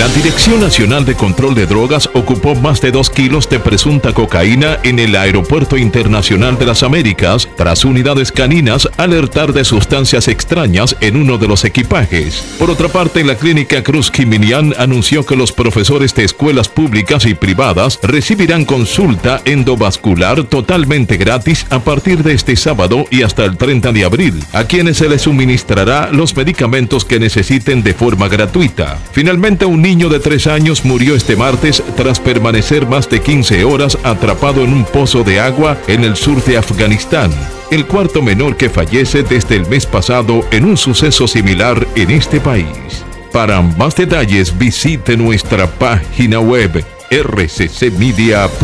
La 0.00 0.08
Dirección 0.08 0.60
Nacional 0.60 1.04
de 1.04 1.14
Control 1.14 1.54
de 1.54 1.66
Drogas 1.66 2.08
ocupó 2.14 2.54
más 2.54 2.80
de 2.80 2.90
dos 2.90 3.10
kilos 3.10 3.50
de 3.50 3.58
presunta 3.58 4.14
cocaína 4.14 4.78
en 4.82 4.98
el 4.98 5.14
Aeropuerto 5.14 5.76
Internacional 5.76 6.58
de 6.58 6.64
las 6.64 6.82
Américas 6.82 7.46
tras 7.54 7.84
unidades 7.84 8.32
caninas 8.32 8.88
alertar 8.96 9.52
de 9.52 9.62
sustancias 9.62 10.26
extrañas 10.28 10.96
en 11.02 11.16
uno 11.16 11.36
de 11.36 11.48
los 11.48 11.66
equipajes. 11.66 12.42
Por 12.58 12.70
otra 12.70 12.88
parte, 12.88 13.22
la 13.24 13.34
clínica 13.34 13.82
Cruz 13.82 14.10
Quiminian 14.10 14.74
anunció 14.78 15.26
que 15.26 15.36
los 15.36 15.52
profesores 15.52 16.14
de 16.14 16.24
escuelas 16.24 16.70
públicas 16.70 17.26
y 17.26 17.34
privadas 17.34 17.98
recibirán 18.02 18.64
consulta 18.64 19.42
endovascular 19.44 20.44
totalmente 20.44 21.18
gratis 21.18 21.66
a 21.68 21.80
partir 21.80 22.22
de 22.22 22.32
este 22.32 22.56
sábado 22.56 23.04
y 23.10 23.20
hasta 23.20 23.44
el 23.44 23.58
30 23.58 23.92
de 23.92 24.06
abril, 24.06 24.42
a 24.54 24.64
quienes 24.64 24.96
se 24.96 25.10
les 25.10 25.20
suministrará 25.20 26.08
los 26.10 26.34
medicamentos 26.34 27.04
que 27.04 27.20
necesiten 27.20 27.82
de 27.82 27.92
forma 27.92 28.28
gratuita. 28.28 28.98
Finalmente, 29.12 29.66
un 29.66 29.89
niño 29.90 30.08
de 30.08 30.20
3 30.20 30.46
años 30.46 30.84
murió 30.84 31.16
este 31.16 31.34
martes 31.34 31.82
tras 31.96 32.20
permanecer 32.20 32.86
más 32.86 33.10
de 33.10 33.20
15 33.20 33.64
horas 33.64 33.98
atrapado 34.04 34.62
en 34.62 34.72
un 34.72 34.84
pozo 34.84 35.24
de 35.24 35.40
agua 35.40 35.76
en 35.88 36.04
el 36.04 36.14
sur 36.14 36.40
de 36.44 36.56
Afganistán. 36.56 37.32
El 37.72 37.86
cuarto 37.86 38.22
menor 38.22 38.56
que 38.56 38.70
fallece 38.70 39.24
desde 39.24 39.56
el 39.56 39.66
mes 39.66 39.86
pasado 39.86 40.46
en 40.52 40.64
un 40.64 40.76
suceso 40.76 41.26
similar 41.26 41.88
en 41.96 42.12
este 42.12 42.38
país. 42.38 43.04
Para 43.32 43.62
más 43.62 43.96
detalles 43.96 44.56
visite 44.56 45.16
nuestra 45.16 45.66
página 45.66 46.38
web 46.38 46.84
rccmedia.com.do. 47.10 48.54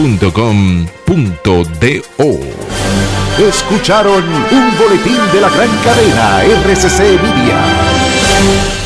Escucharon 3.48 4.22
un 4.24 4.78
boletín 4.78 5.18
de 5.32 5.40
la 5.40 5.48
gran 5.48 5.70
cadena 5.82 6.44
RCC 6.44 7.00
Media. 7.20 8.85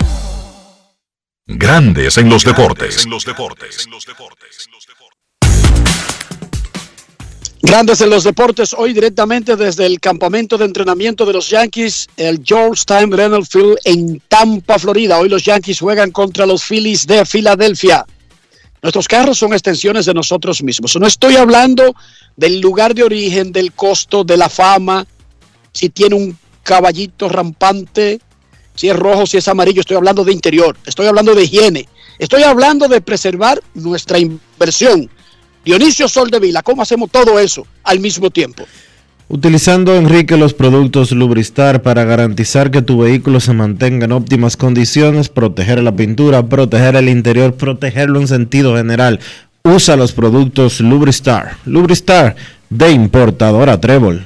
Grandes 1.55 2.17
en 2.17 2.29
los 2.29 2.45
deportes. 2.45 3.05
Grandes 7.61 8.01
en 8.01 8.09
los 8.09 8.23
deportes, 8.23 8.73
hoy 8.73 8.93
directamente 8.93 9.57
desde 9.57 9.85
el 9.85 9.99
campamento 9.99 10.57
de 10.57 10.65
entrenamiento 10.65 11.25
de 11.25 11.33
los 11.33 11.49
Yankees, 11.49 12.07
el 12.15 12.41
Georgetown 12.43 13.11
Reynolds 13.11 13.49
Field 13.49 13.77
en 13.83 14.21
Tampa, 14.29 14.79
Florida. 14.79 15.19
Hoy 15.19 15.27
los 15.27 15.43
Yankees 15.43 15.79
juegan 15.79 16.11
contra 16.11 16.45
los 16.45 16.63
Phillies 16.63 17.05
de 17.05 17.25
Filadelfia. 17.25 18.05
Nuestros 18.81 19.07
carros 19.07 19.37
son 19.37 19.51
extensiones 19.51 20.05
de 20.05 20.13
nosotros 20.13 20.63
mismos. 20.63 20.95
No 20.95 21.05
estoy 21.05 21.35
hablando 21.35 21.93
del 22.37 22.61
lugar 22.61 22.95
de 22.95 23.03
origen, 23.03 23.51
del 23.51 23.73
costo, 23.73 24.23
de 24.23 24.37
la 24.37 24.49
fama, 24.49 25.05
si 25.73 25.89
tiene 25.89 26.15
un 26.15 26.37
caballito 26.63 27.27
rampante, 27.27 28.21
si 28.81 28.89
es 28.89 28.95
rojo, 28.95 29.27
si 29.27 29.37
es 29.37 29.47
amarillo. 29.47 29.81
Estoy 29.81 29.97
hablando 29.97 30.23
de 30.23 30.33
interior, 30.33 30.75
estoy 30.87 31.05
hablando 31.05 31.35
de 31.35 31.43
higiene, 31.43 31.87
estoy 32.17 32.41
hablando 32.41 32.87
de 32.87 32.99
preservar 32.99 33.61
nuestra 33.75 34.17
inversión. 34.17 35.07
Dionisio 35.63 36.07
Soldevila, 36.07 36.63
¿cómo 36.63 36.81
hacemos 36.81 37.11
todo 37.11 37.37
eso 37.37 37.67
al 37.83 37.99
mismo 37.99 38.31
tiempo? 38.31 38.63
Utilizando, 39.27 39.95
Enrique, 39.95 40.35
los 40.35 40.55
productos 40.55 41.11
Lubristar 41.11 41.83
para 41.83 42.05
garantizar 42.05 42.71
que 42.71 42.81
tu 42.81 42.97
vehículo 42.97 43.39
se 43.39 43.53
mantenga 43.53 44.05
en 44.05 44.13
óptimas 44.13 44.57
condiciones, 44.57 45.29
proteger 45.29 45.83
la 45.83 45.95
pintura, 45.95 46.47
proteger 46.47 46.95
el 46.95 47.07
interior, 47.07 47.53
protegerlo 47.53 48.19
en 48.19 48.27
sentido 48.27 48.75
general. 48.77 49.19
Usa 49.63 49.95
los 49.95 50.11
productos 50.11 50.81
Lubristar. 50.81 51.55
Lubristar 51.67 52.35
de 52.71 52.91
importadora 52.91 53.79
Trébol. 53.79 54.25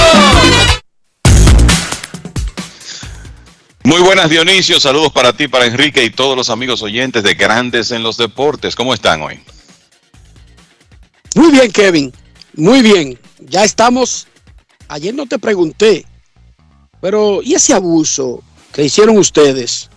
Muy 3.83 3.99
buenas 4.01 4.29
Dionisio, 4.29 4.79
saludos 4.79 5.11
para 5.11 5.33
ti, 5.33 5.47
para 5.47 5.65
Enrique 5.65 6.03
y 6.03 6.11
todos 6.11 6.37
los 6.37 6.51
amigos 6.51 6.83
oyentes 6.83 7.23
de 7.23 7.33
Grandes 7.33 7.89
en 7.89 8.03
los 8.03 8.15
Deportes. 8.15 8.75
¿Cómo 8.75 8.93
están 8.93 9.23
hoy? 9.23 9.39
Muy 11.33 11.51
bien, 11.51 11.71
Kevin. 11.71 12.13
Muy 12.55 12.83
bien. 12.83 13.19
Ya 13.39 13.63
estamos. 13.63 14.27
Ayer 14.87 15.15
no 15.15 15.25
te 15.25 15.39
pregunté, 15.39 16.05
pero 16.99 17.41
¿y 17.41 17.55
ese 17.55 17.73
abuso 17.73 18.43
que 18.71 18.83
hicieron 18.83 19.17
ustedes? 19.17 19.89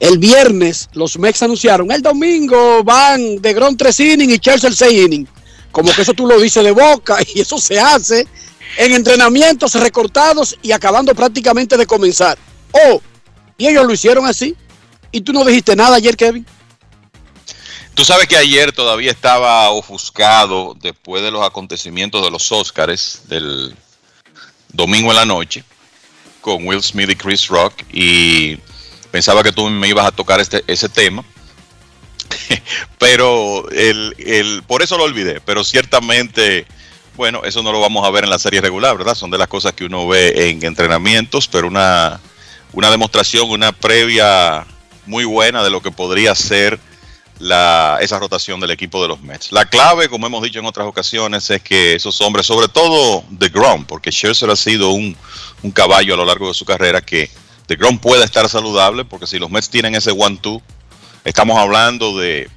El 0.00 0.18
viernes 0.18 0.88
los 0.92 1.18
Mex 1.18 1.42
anunciaron, 1.42 1.90
el 1.90 2.00
domingo 2.00 2.82
van 2.84 3.42
de 3.42 3.52
Gron 3.52 3.76
3 3.76 4.00
innings 4.00 4.34
y 4.34 4.38
Chelsea 4.38 4.70
el 4.70 4.76
6 4.76 5.04
innings. 5.04 5.30
Como 5.72 5.92
que 5.92 6.02
eso 6.02 6.14
tú 6.14 6.26
lo 6.26 6.40
dices 6.40 6.64
de 6.64 6.70
boca 6.70 7.18
y 7.34 7.40
eso 7.40 7.58
se 7.58 7.78
hace 7.78 8.26
en 8.78 8.92
entrenamientos 8.92 9.74
recortados 9.74 10.56
y 10.62 10.72
acabando 10.72 11.14
prácticamente 11.14 11.76
de 11.76 11.86
comenzar. 11.86 12.38
Oh, 12.74 13.00
y 13.56 13.68
ellos 13.68 13.86
lo 13.86 13.92
hicieron 13.92 14.26
así. 14.26 14.56
Y 15.12 15.20
tú 15.20 15.32
no 15.32 15.44
dijiste 15.44 15.76
nada 15.76 15.96
ayer, 15.96 16.16
Kevin. 16.16 16.44
Tú 17.94 18.04
sabes 18.04 18.26
que 18.26 18.36
ayer 18.36 18.72
todavía 18.72 19.12
estaba 19.12 19.70
ofuscado 19.70 20.76
después 20.80 21.22
de 21.22 21.30
los 21.30 21.46
acontecimientos 21.46 22.22
de 22.24 22.30
los 22.30 22.50
Oscars 22.50 23.22
del 23.28 23.76
domingo 24.72 25.10
en 25.10 25.16
la 25.16 25.24
noche 25.24 25.64
con 26.40 26.66
Will 26.66 26.82
Smith 26.82 27.08
y 27.10 27.14
Chris 27.14 27.46
Rock 27.46 27.72
y 27.92 28.56
pensaba 29.12 29.44
que 29.44 29.52
tú 29.52 29.70
me 29.70 29.88
ibas 29.88 30.06
a 30.06 30.10
tocar 30.10 30.40
este, 30.40 30.64
ese 30.66 30.88
tema. 30.88 31.24
pero 32.98 33.70
el, 33.70 34.14
el, 34.18 34.64
por 34.66 34.82
eso 34.82 34.98
lo 34.98 35.04
olvidé, 35.04 35.40
pero 35.40 35.62
ciertamente, 35.62 36.66
bueno, 37.14 37.42
eso 37.44 37.62
no 37.62 37.70
lo 37.70 37.80
vamos 37.80 38.04
a 38.04 38.10
ver 38.10 38.24
en 38.24 38.30
la 38.30 38.40
serie 38.40 38.60
regular, 38.60 38.98
¿verdad? 38.98 39.14
Son 39.14 39.30
de 39.30 39.38
las 39.38 39.46
cosas 39.46 39.72
que 39.72 39.84
uno 39.84 40.08
ve 40.08 40.50
en 40.50 40.64
entrenamientos, 40.64 41.46
pero 41.46 41.68
una, 41.68 42.20
una 42.74 42.90
demostración, 42.90 43.50
una 43.50 43.72
previa 43.72 44.66
muy 45.06 45.24
buena 45.24 45.62
de 45.62 45.70
lo 45.70 45.80
que 45.80 45.90
podría 45.90 46.34
ser 46.34 46.78
la, 47.38 47.98
esa 48.00 48.18
rotación 48.18 48.60
del 48.60 48.70
equipo 48.70 49.00
de 49.02 49.08
los 49.08 49.20
Mets. 49.20 49.52
La 49.52 49.64
clave, 49.64 50.08
como 50.08 50.26
hemos 50.26 50.42
dicho 50.42 50.58
en 50.58 50.66
otras 50.66 50.86
ocasiones, 50.86 51.48
es 51.50 51.62
que 51.62 51.94
esos 51.94 52.20
hombres, 52.20 52.46
sobre 52.46 52.68
todo 52.68 53.24
de 53.30 53.48
Grom, 53.48 53.84
porque 53.84 54.10
Scherzer 54.10 54.50
ha 54.50 54.56
sido 54.56 54.90
un, 54.90 55.16
un 55.62 55.70
caballo 55.70 56.14
a 56.14 56.16
lo 56.16 56.24
largo 56.24 56.48
de 56.48 56.54
su 56.54 56.64
carrera 56.64 57.00
que 57.00 57.30
de 57.68 57.76
Grom 57.76 57.98
pueda 57.98 58.24
estar 58.24 58.48
saludable, 58.48 59.04
porque 59.04 59.26
si 59.26 59.38
los 59.38 59.50
Mets 59.50 59.70
tienen 59.70 59.94
ese 59.94 60.10
one-two, 60.10 60.60
estamos 61.24 61.58
hablando 61.58 62.16
de, 62.18 62.50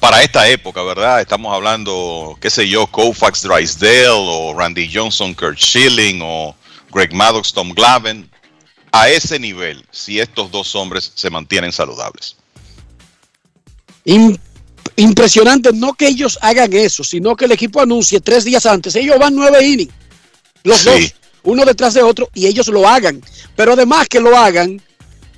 para 0.00 0.22
esta 0.22 0.48
época, 0.48 0.82
¿verdad? 0.82 1.20
Estamos 1.20 1.54
hablando, 1.54 2.36
qué 2.40 2.50
sé 2.50 2.68
yo, 2.68 2.86
Koufax 2.86 3.42
Drysdale 3.42 4.08
o 4.10 4.54
Randy 4.54 4.90
Johnson, 4.92 5.34
Kurt 5.34 5.58
Schilling 5.58 6.20
o 6.22 6.54
Greg 6.90 7.12
Maddox, 7.12 7.52
Tom 7.52 7.70
Glavine, 7.70 8.28
a 8.92 9.08
ese 9.08 9.38
nivel, 9.38 9.84
si 9.90 10.20
estos 10.20 10.50
dos 10.50 10.74
hombres 10.74 11.12
se 11.14 11.30
mantienen 11.30 11.72
saludables. 11.72 12.36
impresionante, 14.96 15.72
no 15.72 15.94
que 15.94 16.08
ellos 16.08 16.38
hagan 16.42 16.72
eso, 16.72 17.02
sino 17.02 17.34
que 17.34 17.46
el 17.46 17.52
equipo 17.52 17.80
anuncie 17.80 18.20
tres 18.20 18.44
días 18.44 18.66
antes, 18.66 18.94
ellos 18.94 19.18
van 19.18 19.34
nueve 19.34 19.64
innings, 19.66 19.92
los 20.62 20.78
sí. 20.78 20.90
dos, 20.90 21.14
uno 21.44 21.64
detrás 21.64 21.94
de 21.94 22.02
otro, 22.02 22.28
y 22.34 22.46
ellos 22.46 22.68
lo 22.68 22.86
hagan. 22.86 23.22
Pero 23.56 23.72
además 23.72 24.08
que 24.08 24.20
lo 24.20 24.36
hagan 24.36 24.80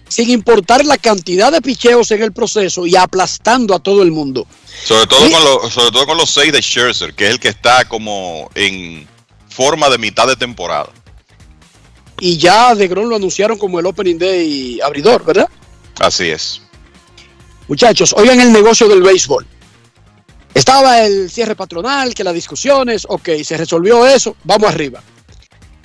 sin 0.08 0.30
importar 0.30 0.84
la 0.84 0.98
cantidad 0.98 1.50
de 1.50 1.62
picheos 1.62 2.10
en 2.10 2.22
el 2.22 2.32
proceso 2.32 2.86
y 2.86 2.94
aplastando 2.96 3.74
a 3.74 3.78
todo 3.78 4.02
el 4.02 4.12
mundo. 4.12 4.46
Sobre 4.84 5.06
todo, 5.06 5.30
con, 5.30 5.44
lo, 5.44 5.70
sobre 5.70 5.90
todo 5.92 6.06
con 6.06 6.18
los 6.18 6.30
seis 6.30 6.52
de 6.52 6.60
Scherzer, 6.60 7.14
que 7.14 7.26
es 7.26 7.30
el 7.30 7.40
que 7.40 7.48
está 7.48 7.84
como 7.86 8.50
en 8.54 9.08
forma 9.48 9.88
de 9.88 9.98
mitad 9.98 10.26
de 10.26 10.36
temporada. 10.36 10.90
Y 12.20 12.38
ya 12.38 12.74
de 12.74 12.88
Gron 12.88 13.08
lo 13.08 13.16
anunciaron 13.16 13.58
como 13.58 13.80
el 13.80 13.86
Opening 13.86 14.18
Day 14.18 14.80
abridor, 14.80 15.24
¿verdad? 15.24 15.48
Así 16.00 16.30
es. 16.30 16.62
Muchachos, 17.68 18.14
oigan 18.16 18.40
el 18.40 18.52
negocio 18.52 18.88
del 18.88 19.02
béisbol. 19.02 19.46
Estaba 20.52 21.02
el 21.02 21.30
cierre 21.30 21.56
patronal, 21.56 22.14
que 22.14 22.22
las 22.22 22.34
discusiones, 22.34 23.06
ok, 23.08 23.30
se 23.42 23.56
resolvió 23.56 24.06
eso, 24.06 24.36
vamos 24.44 24.70
arriba. 24.70 25.02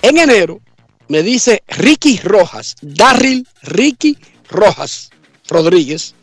En 0.00 0.18
enero, 0.18 0.60
me 1.08 1.22
dice 1.22 1.64
Ricky 1.66 2.18
Rojas, 2.22 2.76
Darryl 2.80 3.46
Ricky 3.62 4.16
Rojas 4.48 5.10
Rodríguez, 5.48 6.14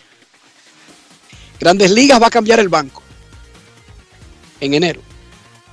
Grandes 1.60 1.92
Ligas 1.92 2.22
va 2.22 2.28
a 2.28 2.32
cambiar 2.32 2.60
el 2.60 2.70
banco 2.70 3.02
en 4.62 4.74
enero. 4.74 5.02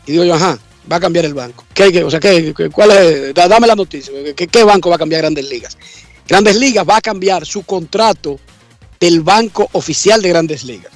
Y 0.06 0.12
digo 0.12 0.24
yo, 0.24 0.34
ajá, 0.34 0.58
va 0.90 0.96
a 0.96 1.00
cambiar 1.00 1.24
el 1.24 1.34
banco. 1.34 1.64
¿Qué, 1.72 2.02
o 2.04 2.10
sea, 2.10 2.20
¿qué, 2.20 2.54
cuál 2.72 2.90
es? 2.92 3.34
Dame 3.34 3.66
la 3.66 3.74
noticia. 3.74 4.12
¿Qué, 4.34 4.46
¿Qué 4.46 4.64
banco 4.64 4.90
va 4.90 4.96
a 4.96 4.98
cambiar 4.98 5.22
Grandes 5.22 5.48
Ligas? 5.48 5.76
Grandes 6.26 6.56
Ligas 6.56 6.86
va 6.88 6.96
a 6.96 7.00
cambiar 7.00 7.44
su 7.44 7.62
contrato 7.62 8.38
del 9.00 9.20
banco 9.20 9.68
oficial 9.72 10.22
de 10.22 10.28
Grandes 10.28 10.64
Ligas. 10.64 10.92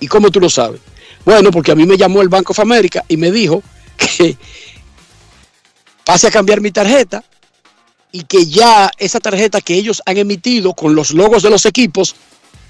¿Y 0.00 0.06
cómo 0.06 0.30
tú 0.30 0.40
lo 0.40 0.50
sabes? 0.50 0.80
Bueno, 1.24 1.50
porque 1.50 1.72
a 1.72 1.74
mí 1.74 1.86
me 1.86 1.96
llamó 1.96 2.20
el 2.20 2.28
Banco 2.28 2.52
of 2.52 2.60
America 2.60 3.04
y 3.08 3.16
me 3.16 3.30
dijo 3.30 3.62
que 3.96 4.36
pase 6.04 6.26
a 6.26 6.30
cambiar 6.30 6.60
mi 6.60 6.70
tarjeta 6.70 7.24
y 8.12 8.24
que 8.24 8.46
ya 8.46 8.90
esa 8.98 9.20
tarjeta 9.20 9.60
que 9.60 9.74
ellos 9.74 10.02
han 10.06 10.18
emitido 10.18 10.74
con 10.74 10.94
los 10.94 11.12
logos 11.12 11.42
de 11.42 11.50
los 11.50 11.66
equipos 11.66 12.14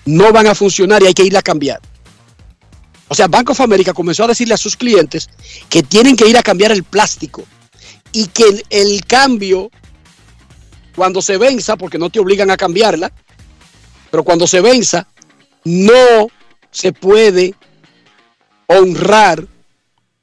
no 0.06 0.32
van 0.32 0.46
a 0.46 0.54
funcionar 0.54 1.02
y 1.02 1.06
hay 1.06 1.14
que 1.14 1.24
irla 1.24 1.40
a 1.40 1.42
cambiar. 1.42 1.80
O 3.08 3.14
sea, 3.14 3.28
Bank 3.28 3.50
of 3.50 3.60
America 3.60 3.92
comenzó 3.92 4.24
a 4.24 4.28
decirle 4.28 4.54
a 4.54 4.58
sus 4.58 4.76
clientes 4.76 5.28
que 5.68 5.82
tienen 5.82 6.16
que 6.16 6.28
ir 6.28 6.36
a 6.36 6.42
cambiar 6.42 6.72
el 6.72 6.84
plástico 6.84 7.44
y 8.12 8.26
que 8.28 8.44
el, 8.44 8.64
el 8.70 9.04
cambio, 9.04 9.70
cuando 10.96 11.20
se 11.20 11.36
venza, 11.36 11.76
porque 11.76 11.98
no 11.98 12.10
te 12.10 12.20
obligan 12.20 12.50
a 12.50 12.56
cambiarla, 12.56 13.12
pero 14.10 14.24
cuando 14.24 14.46
se 14.46 14.60
venza, 14.60 15.06
no 15.64 16.28
se 16.70 16.92
puede 16.92 17.54
honrar 18.66 19.46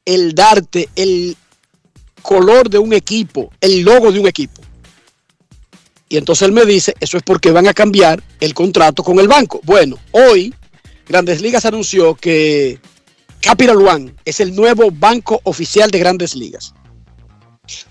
el 0.05 0.33
darte 0.33 0.89
el 0.95 1.37
color 2.21 2.69
de 2.69 2.77
un 2.77 2.93
equipo, 2.93 3.51
el 3.61 3.81
logo 3.81 4.11
de 4.11 4.19
un 4.19 4.27
equipo. 4.27 4.61
Y 6.09 6.17
entonces 6.17 6.47
él 6.47 6.51
me 6.51 6.65
dice, 6.65 6.93
eso 6.99 7.17
es 7.17 7.23
porque 7.23 7.51
van 7.51 7.67
a 7.67 7.73
cambiar 7.73 8.21
el 8.39 8.53
contrato 8.53 9.03
con 9.03 9.19
el 9.19 9.27
banco. 9.27 9.61
Bueno, 9.63 9.97
hoy 10.11 10.53
Grandes 11.11 11.41
Ligas 11.41 11.65
anunció 11.65 12.15
que 12.15 12.79
Capital 13.41 13.85
One 13.85 14.15
es 14.23 14.39
el 14.39 14.55
nuevo 14.55 14.91
banco 14.91 15.41
oficial 15.43 15.91
de 15.91 15.99
Grandes 15.99 16.35
Ligas. 16.35 16.73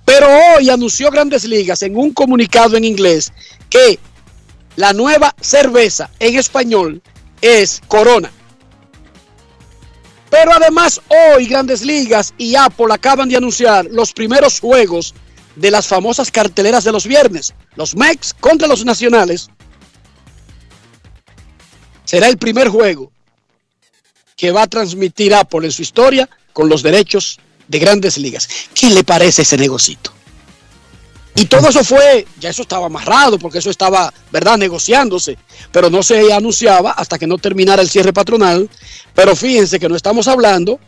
Pero 0.07 0.27
hoy 0.57 0.71
anunció 0.71 1.11
Grandes 1.11 1.45
Ligas 1.45 1.83
en 1.83 1.99
un 1.99 2.15
comunicado 2.15 2.79
en 2.79 2.85
inglés 2.85 3.31
que 3.69 3.99
la 4.77 4.95
nueva 4.95 5.35
cerveza 5.39 6.11
en 6.19 6.39
español 6.39 7.03
es 7.43 7.83
Corona. 7.89 8.31
Pero 10.31 10.55
además 10.55 11.03
hoy 11.09 11.45
Grandes 11.45 11.85
Ligas 11.85 12.33
y 12.39 12.55
Apple 12.55 12.87
acaban 12.91 13.29
de 13.29 13.37
anunciar 13.37 13.85
los 13.91 14.15
primeros 14.15 14.61
juegos 14.61 15.15
de 15.57 15.71
las 15.71 15.87
famosas 15.87 16.31
carteleras 16.31 16.85
de 16.85 16.93
los 16.93 17.07
viernes. 17.07 17.53
Los 17.77 17.95
Mex 17.95 18.33
contra 18.33 18.67
los 18.67 18.83
Nacionales. 18.83 19.51
Será 22.11 22.27
el 22.27 22.39
primer 22.39 22.67
juego 22.67 23.13
que 24.37 24.51
va 24.51 24.63
a 24.63 24.67
transmitir 24.67 25.33
Apple 25.33 25.65
en 25.65 25.71
su 25.71 25.83
historia 25.83 26.29
con 26.53 26.69
los 26.69 26.83
derechos 26.83 27.39
de 27.69 27.79
Grandes 27.79 28.19
Ligas. 28.19 28.49
¿Qué 28.75 28.91
le 28.91 29.05
parece 29.05 29.43
ese 29.43 29.57
negocito? 29.57 30.13
Y 31.37 31.45
todo 31.45 31.69
eso 31.69 31.85
fue, 31.85 32.27
ya 32.41 32.51
eso 32.51 32.63
estaba 32.63 32.87
amarrado, 32.87 33.39
porque 33.39 33.59
eso 33.59 33.71
estaba, 33.71 34.13
¿verdad?, 34.33 34.59
negociándose, 34.59 35.39
pero 35.71 35.89
no 35.89 36.03
se 36.03 36.33
anunciaba 36.33 36.91
hasta 36.91 37.17
que 37.17 37.29
no 37.29 37.39
terminara 37.39 37.81
el 37.81 37.89
cierre 37.89 38.13
patronal. 38.13 38.69
Pero 39.15 39.37
fíjense 39.37 39.79
que 39.79 39.89
no 39.89 39.95
estamos 39.95 40.27
hablando 40.27 40.81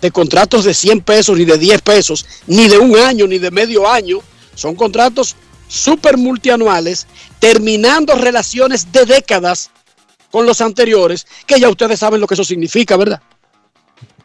de 0.00 0.12
contratos 0.12 0.62
de 0.62 0.72
100 0.72 1.00
pesos, 1.00 1.36
ni 1.36 1.44
de 1.46 1.58
10 1.58 1.82
pesos, 1.82 2.26
ni 2.46 2.68
de 2.68 2.78
un 2.78 2.94
año, 2.94 3.26
ni 3.26 3.40
de 3.40 3.50
medio 3.50 3.90
año. 3.90 4.20
Son 4.54 4.76
contratos 4.76 5.34
súper 5.66 6.16
multianuales, 6.16 7.08
terminando 7.40 8.14
relaciones 8.14 8.92
de 8.92 9.04
décadas 9.04 9.72
con 10.30 10.46
los 10.46 10.60
anteriores, 10.60 11.26
que 11.46 11.58
ya 11.58 11.68
ustedes 11.68 11.98
saben 11.98 12.20
lo 12.20 12.26
que 12.26 12.34
eso 12.34 12.44
significa, 12.44 12.96
¿verdad? 12.96 13.20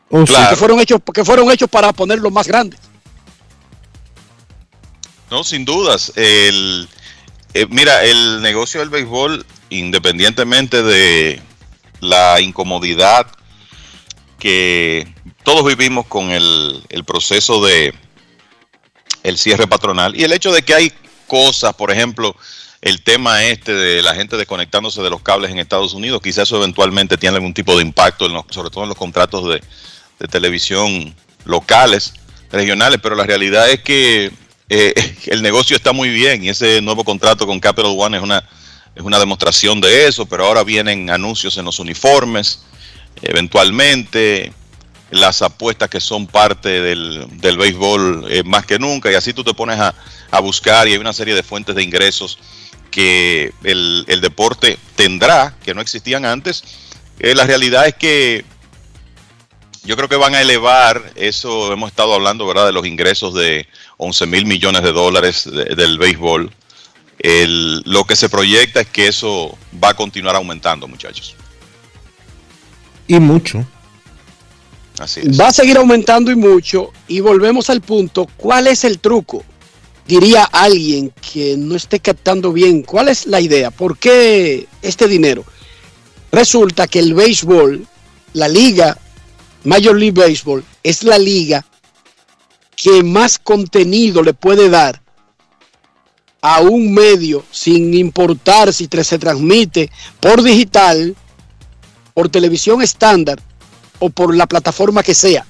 Oh, 0.09 0.23
Claro. 0.23 0.49
Que, 0.51 0.55
fueron 0.55 0.79
hechos, 0.79 1.01
que 1.13 1.25
fueron 1.25 1.51
hechos 1.51 1.69
para 1.69 1.91
ponerlos 1.93 2.31
más 2.31 2.47
grandes. 2.47 2.79
No, 5.31 5.43
sin 5.43 5.65
dudas. 5.65 6.11
El, 6.15 6.87
eh, 7.53 7.65
mira, 7.69 8.03
el 8.03 8.41
negocio 8.41 8.79
del 8.79 8.89
béisbol, 8.89 9.45
independientemente 9.69 10.83
de 10.83 11.41
la 11.99 12.39
incomodidad 12.39 13.27
que 14.37 15.11
todos 15.43 15.65
vivimos 15.65 16.05
con 16.05 16.29
el, 16.29 16.83
el 16.89 17.03
proceso 17.03 17.65
de, 17.65 17.93
el 19.23 19.37
cierre 19.39 19.67
patronal 19.67 20.15
y 20.15 20.23
el 20.23 20.33
hecho 20.33 20.51
de 20.53 20.61
que 20.61 20.75
hay 20.75 20.93
cosas, 21.27 21.73
por 21.73 21.91
ejemplo, 21.91 22.35
el 22.81 23.01
tema 23.01 23.43
este 23.45 23.73
de 23.73 24.01
la 24.01 24.13
gente 24.15 24.37
desconectándose 24.37 25.01
de 25.01 25.09
los 25.09 25.21
cables 25.21 25.51
en 25.51 25.59
Estados 25.59 25.93
Unidos, 25.93 26.21
quizás 26.21 26.43
eso 26.43 26.57
eventualmente 26.57 27.17
tiene 27.17 27.35
algún 27.37 27.53
tipo 27.53 27.75
de 27.75 27.81
impacto, 27.83 28.25
en 28.27 28.33
los- 28.33 28.45
sobre 28.49 28.69
todo 28.69 28.83
en 28.83 28.89
los 28.89 28.97
contratos 28.97 29.47
de, 29.49 29.61
televisión 30.29 31.13
locales, 31.43 32.13
regionales, 32.51 32.99
pero 33.03 33.15
la 33.15 33.25
realidad 33.25 33.69
es 33.69 33.81
que 33.81 34.31
eh, 34.69 34.93
el 35.27 35.41
negocio 35.41 35.75
está 35.75 35.91
muy 35.91 36.09
bien 36.09 36.43
y 36.43 36.49
ese 36.49 36.81
nuevo 36.81 37.03
contrato 37.03 37.45
con 37.45 37.59
Capital 37.59 37.93
One 37.97 38.17
es 38.17 38.23
una, 38.23 38.43
es 38.95 39.03
una 39.03 39.19
demostración 39.19 39.81
de 39.81 40.07
eso, 40.07 40.25
pero 40.25 40.45
ahora 40.45 40.63
vienen 40.63 41.09
anuncios 41.09 41.57
en 41.57 41.65
los 41.65 41.79
uniformes, 41.79 42.61
eventualmente 43.21 44.53
las 45.11 45.41
apuestas 45.41 45.89
que 45.89 45.99
son 45.99 46.27
parte 46.27 46.81
del, 46.81 47.27
del 47.39 47.57
béisbol 47.57 48.25
eh, 48.29 48.43
más 48.43 48.65
que 48.65 48.79
nunca 48.79 49.11
y 49.11 49.15
así 49.15 49.33
tú 49.33 49.43
te 49.43 49.53
pones 49.53 49.79
a, 49.79 49.93
a 50.31 50.39
buscar 50.39 50.87
y 50.87 50.93
hay 50.93 50.97
una 50.97 51.13
serie 51.13 51.35
de 51.35 51.43
fuentes 51.43 51.75
de 51.75 51.83
ingresos 51.83 52.39
que 52.95 53.51
el, 53.65 54.05
el 54.07 54.21
deporte 54.21 54.79
tendrá 54.95 55.53
que 55.65 55.73
no 55.73 55.81
existían 55.81 56.23
antes. 56.23 56.63
Eh, 57.19 57.35
la 57.35 57.43
realidad 57.45 57.85
es 57.87 57.95
que 57.95 58.45
yo 59.83 59.97
creo 59.97 60.07
que 60.07 60.15
van 60.15 60.33
a 60.33 60.39
elevar 60.39 61.11
eso, 61.15 61.73
hemos 61.73 61.89
estado 61.89 62.13
hablando, 62.13 62.47
¿verdad?, 62.47 62.67
de 62.67 62.71
los 62.71 62.85
ingresos 62.87 63.33
de 63.33 63.67
11 63.97 64.25
mil 64.27 64.45
millones 64.45 64.81
de 64.81 64.93
dólares 64.93 65.43
de- 65.43 65.75
del 65.75 65.97
béisbol. 65.97 66.49
El- 67.19 67.81
lo 67.81 68.05
que 68.05 68.15
se 68.15 68.29
proyecta 68.29 68.79
es 68.79 68.87
que 68.87 69.09
eso 69.09 69.57
va 69.83 69.89
a 69.89 69.93
continuar 69.93 70.37
aumentando, 70.37 70.87
muchachos. 70.87 71.35
Y 73.07 73.19
mucho. 73.19 73.65
Así 74.99 75.19
es. 75.19 75.37
Va 75.37 75.49
a 75.49 75.53
seguir 75.53 75.77
aumentando 75.77 76.31
y 76.31 76.35
mucho. 76.37 76.93
Y 77.09 77.19
volvemos 77.19 77.69
al 77.69 77.81
punto, 77.81 78.25
¿cuál 78.37 78.67
es 78.67 78.85
el 78.85 78.99
truco? 78.99 79.43
Diría 80.07 80.43
alguien 80.43 81.11
que 81.31 81.57
no 81.57 81.75
esté 81.75 81.99
captando 81.99 82.53
bien, 82.53 82.83
¿cuál 82.83 83.07
es 83.09 83.25
la 83.25 83.41
idea? 83.41 83.71
¿Por 83.71 83.97
qué 83.97 84.67
este 84.83 85.07
dinero? 85.07 85.43
Resulta 86.31 86.87
que 86.87 86.99
el 86.99 87.15
béisbol, 87.15 87.87
la 88.33 88.47
liga 88.47 88.97
Major 89.63 89.97
League 89.97 90.11
Baseball, 90.11 90.63
es 90.83 91.03
la 91.03 91.17
liga 91.17 91.65
que 92.75 93.01
más 93.01 93.39
contenido 93.39 94.21
le 94.21 94.33
puede 94.33 94.69
dar 94.69 95.01
a 96.41 96.61
un 96.61 96.93
medio 96.93 97.43
sin 97.49 97.91
importar 97.95 98.71
si 98.71 98.87
se 98.87 99.17
transmite 99.17 99.89
por 100.19 100.43
digital, 100.43 101.15
por 102.13 102.29
televisión 102.29 102.83
estándar 102.83 103.41
o 103.97 104.11
por 104.11 104.35
la 104.35 104.45
plataforma 104.45 105.01
que 105.01 105.15
sea. 105.15 105.47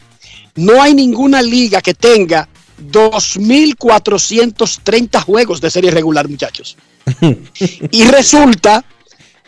No 0.55 0.81
hay 0.81 0.93
ninguna 0.93 1.41
liga 1.41 1.81
que 1.81 1.93
tenga 1.93 2.47
2.430 2.79 5.23
juegos 5.23 5.61
de 5.61 5.71
serie 5.71 5.91
regular, 5.91 6.27
muchachos. 6.27 6.75
Y 7.91 8.03
resulta 8.05 8.83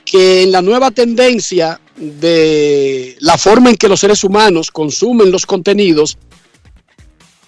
que 0.06 0.44
en 0.44 0.52
la 0.52 0.62
nueva 0.62 0.92
tendencia 0.92 1.82
de 1.96 3.18
la 3.20 3.38
forma 3.38 3.72
en 3.72 3.76
que 3.76 3.90
los 3.90 4.00
seres 4.00 4.24
humanos 4.24 4.72
consumen 4.72 5.32
los 5.32 5.46
contenidos, 5.46 6.18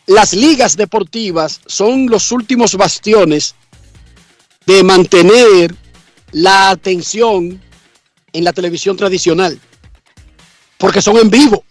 las 0.08 0.34
ligas 0.34 0.76
deportivas 0.76 1.62
son 1.68 2.08
los 2.08 2.32
últimos 2.32 2.76
bastiones 2.76 3.56
de 4.66 4.84
mantener 4.84 5.76
la 6.32 6.72
atención 6.72 7.62
en 8.34 8.44
la 8.44 8.54
televisión 8.54 8.98
tradicional, 8.98 9.60
porque 10.78 11.02
son 11.02 11.18
en 11.18 11.30
vivo. 11.30 11.64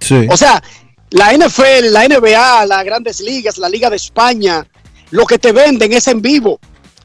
Sí. 0.00 0.26
O 0.30 0.36
sea, 0.36 0.62
la 1.10 1.32
NFL, 1.32 1.90
la 1.92 2.04
NBA, 2.08 2.66
las 2.66 2.84
grandes 2.84 3.20
ligas, 3.20 3.58
la 3.58 3.68
Liga 3.68 3.88
de 3.90 3.96
España, 3.96 4.66
lo 5.10 5.24
que 5.26 5.38
te 5.38 5.52
venden 5.52 5.92
es 5.92 6.06
en 6.08 6.20
vivo. 6.20 6.58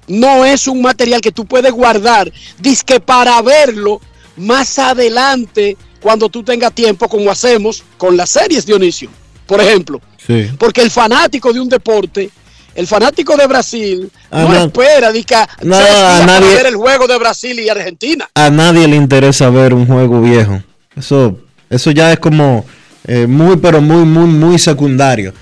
No 0.08 0.44
es 0.46 0.68
un 0.68 0.82
material 0.82 1.22
que 1.22 1.32
tú 1.32 1.46
puedes 1.46 1.72
guardar, 1.72 2.32
disque 2.60 3.00
para 3.00 3.42
verlo 3.42 4.02
más 4.38 4.78
adelante 4.80 5.78
cuando 6.02 6.30
tú 6.30 6.44
tengas 6.44 6.74
tiempo, 6.74 7.08
como 7.08 7.30
hacemos 7.32 7.84
con 7.98 8.18
las 8.18 8.30
series, 8.32 8.66
Dionisio. 8.66 9.10
Por 9.46 9.62
ejemplo, 9.62 10.02
Sí. 10.26 10.50
porque 10.58 10.82
el 10.82 10.90
fanático 10.92 11.54
de 11.54 11.60
un 11.60 11.70
deporte, 11.70 12.30
el 12.74 12.88
fanático 12.88 13.36
de 13.38 13.46
Brasil, 13.48 14.12
no, 14.32 14.54
espera 14.66 15.12
No, 15.62 15.76
a 15.76 16.26
nadie- 16.26 16.56
ver 16.56 16.66
el 16.68 16.76
juego 16.76 17.06
de 17.08 17.18
Brasil 17.20 17.60
y 17.60 17.70
Argentina. 17.70 18.30
A 18.34 18.50
nadie 18.50 18.88
le 18.88 18.96
interesa 18.96 19.50
ver 19.50 19.74
un 19.74 19.86
juego 19.86 20.22
viejo. 20.22 20.62
Eso, 20.96 21.38
eso 21.70 21.92
ya 21.92 22.12
es 22.14 22.20
como 22.20 22.66
eh, 23.14 23.28
muy, 23.28 23.58
pero 23.58 23.82
muy, 23.82 24.06
muy, 24.06 24.26
muy 24.26 24.58
secundario. 24.58 25.34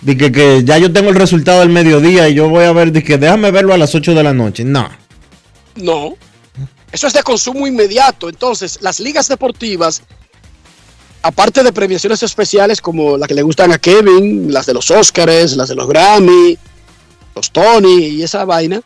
De 0.00 0.16
que, 0.16 0.32
que 0.32 0.64
ya 0.64 0.78
yo 0.78 0.90
tengo 0.90 1.10
el 1.10 1.14
resultado 1.14 1.60
del 1.60 1.68
mediodía 1.68 2.26
y 2.26 2.32
yo 2.32 2.48
voy 2.48 2.64
a 2.64 2.72
ver, 2.72 2.90
de 2.90 3.04
que 3.04 3.18
déjame 3.18 3.50
verlo 3.50 3.74
a 3.74 3.76
las 3.76 3.94
8 3.94 4.14
de 4.14 4.22
la 4.22 4.32
noche. 4.32 4.64
No. 4.64 4.88
No. 5.74 6.14
Eso 6.90 7.06
es 7.06 7.12
de 7.12 7.22
consumo 7.22 7.66
inmediato. 7.66 8.30
Entonces, 8.30 8.78
las 8.80 8.98
ligas 8.98 9.28
deportivas, 9.28 10.00
aparte 11.20 11.62
de 11.62 11.70
premiaciones 11.70 12.22
especiales 12.22 12.80
como 12.80 13.18
la 13.18 13.26
que 13.26 13.34
le 13.34 13.42
gustan 13.42 13.70
a 13.70 13.78
Kevin, 13.78 14.50
las 14.50 14.64
de 14.64 14.72
los 14.72 14.90
Oscars, 14.90 15.56
las 15.56 15.68
de 15.68 15.74
los 15.74 15.86
Grammy, 15.86 16.56
los 17.36 17.50
Tony 17.50 18.06
y 18.06 18.22
esa 18.22 18.46
vaina, 18.46 18.80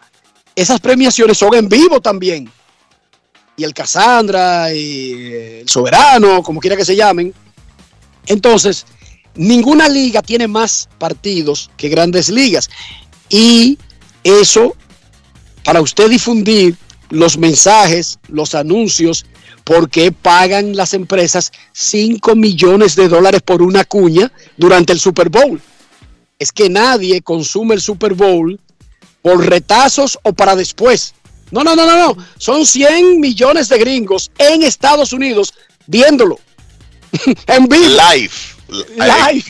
esas 0.57 0.81
premiaciones 0.81 1.39
son 1.39 1.55
en 1.55 1.69
vivo 1.69 2.01
también. 2.01 2.51
Y 3.57 3.63
el 3.63 3.73
Cassandra 3.73 4.75
y 4.75 5.61
el 5.61 5.69
Soberano, 5.69 6.43
como 6.43 6.59
quiera 6.59 6.77
que 6.77 6.85
se 6.85 6.97
llamen. 6.97 7.33
Entonces, 8.29 8.87
ninguna 9.35 9.89
liga 9.89 10.23
tiene 10.23 10.47
más 10.47 10.89
partidos 10.99 11.71
que 11.77 11.89
grandes 11.89 12.29
ligas. 12.29 12.71
Y 13.29 13.79
eso 14.23 14.77
para 15.65 15.83
usted 15.83 16.09
difundir 16.09 16.77
los 17.11 17.37
mensajes, 17.37 18.19
los 18.29 18.55
anuncios, 18.55 19.27
porque 19.65 20.13
pagan 20.13 20.75
las 20.77 20.95
empresas 20.95 21.53
5 21.73 22.35
millones 22.35 22.97
de 22.97 23.09
dólares 23.09 23.43
por 23.43 23.61
una 23.61 23.85
cuña 23.85 24.33
durante 24.57 24.95
el 24.95 25.01
Super 25.01 25.29
Bowl. 25.29 25.61
Es 26.39 26.53
que 26.53 26.71
nadie 26.71 27.21
consume 27.21 27.75
el 27.75 27.83
Super 27.83 28.15
Bowl 28.15 28.59
por 29.21 29.47
retazos 29.47 30.19
o 30.23 30.33
para 30.33 30.57
después. 30.57 31.15
No, 31.51 31.63
no, 31.65 31.77
no, 31.77 31.85
no, 31.85 32.15
no. 32.15 32.25
Son 32.39 32.65
100 32.65 33.21
millones 33.21 33.69
de 33.69 33.79
gringos 33.79 34.31
en 34.39 34.63
Estados 34.63 35.13
Unidos 35.13 35.53
viéndolo. 35.87 36.39
en 37.47 37.67
vivo. 37.67 37.85
Live. 37.85 38.31
Live. 38.97 39.45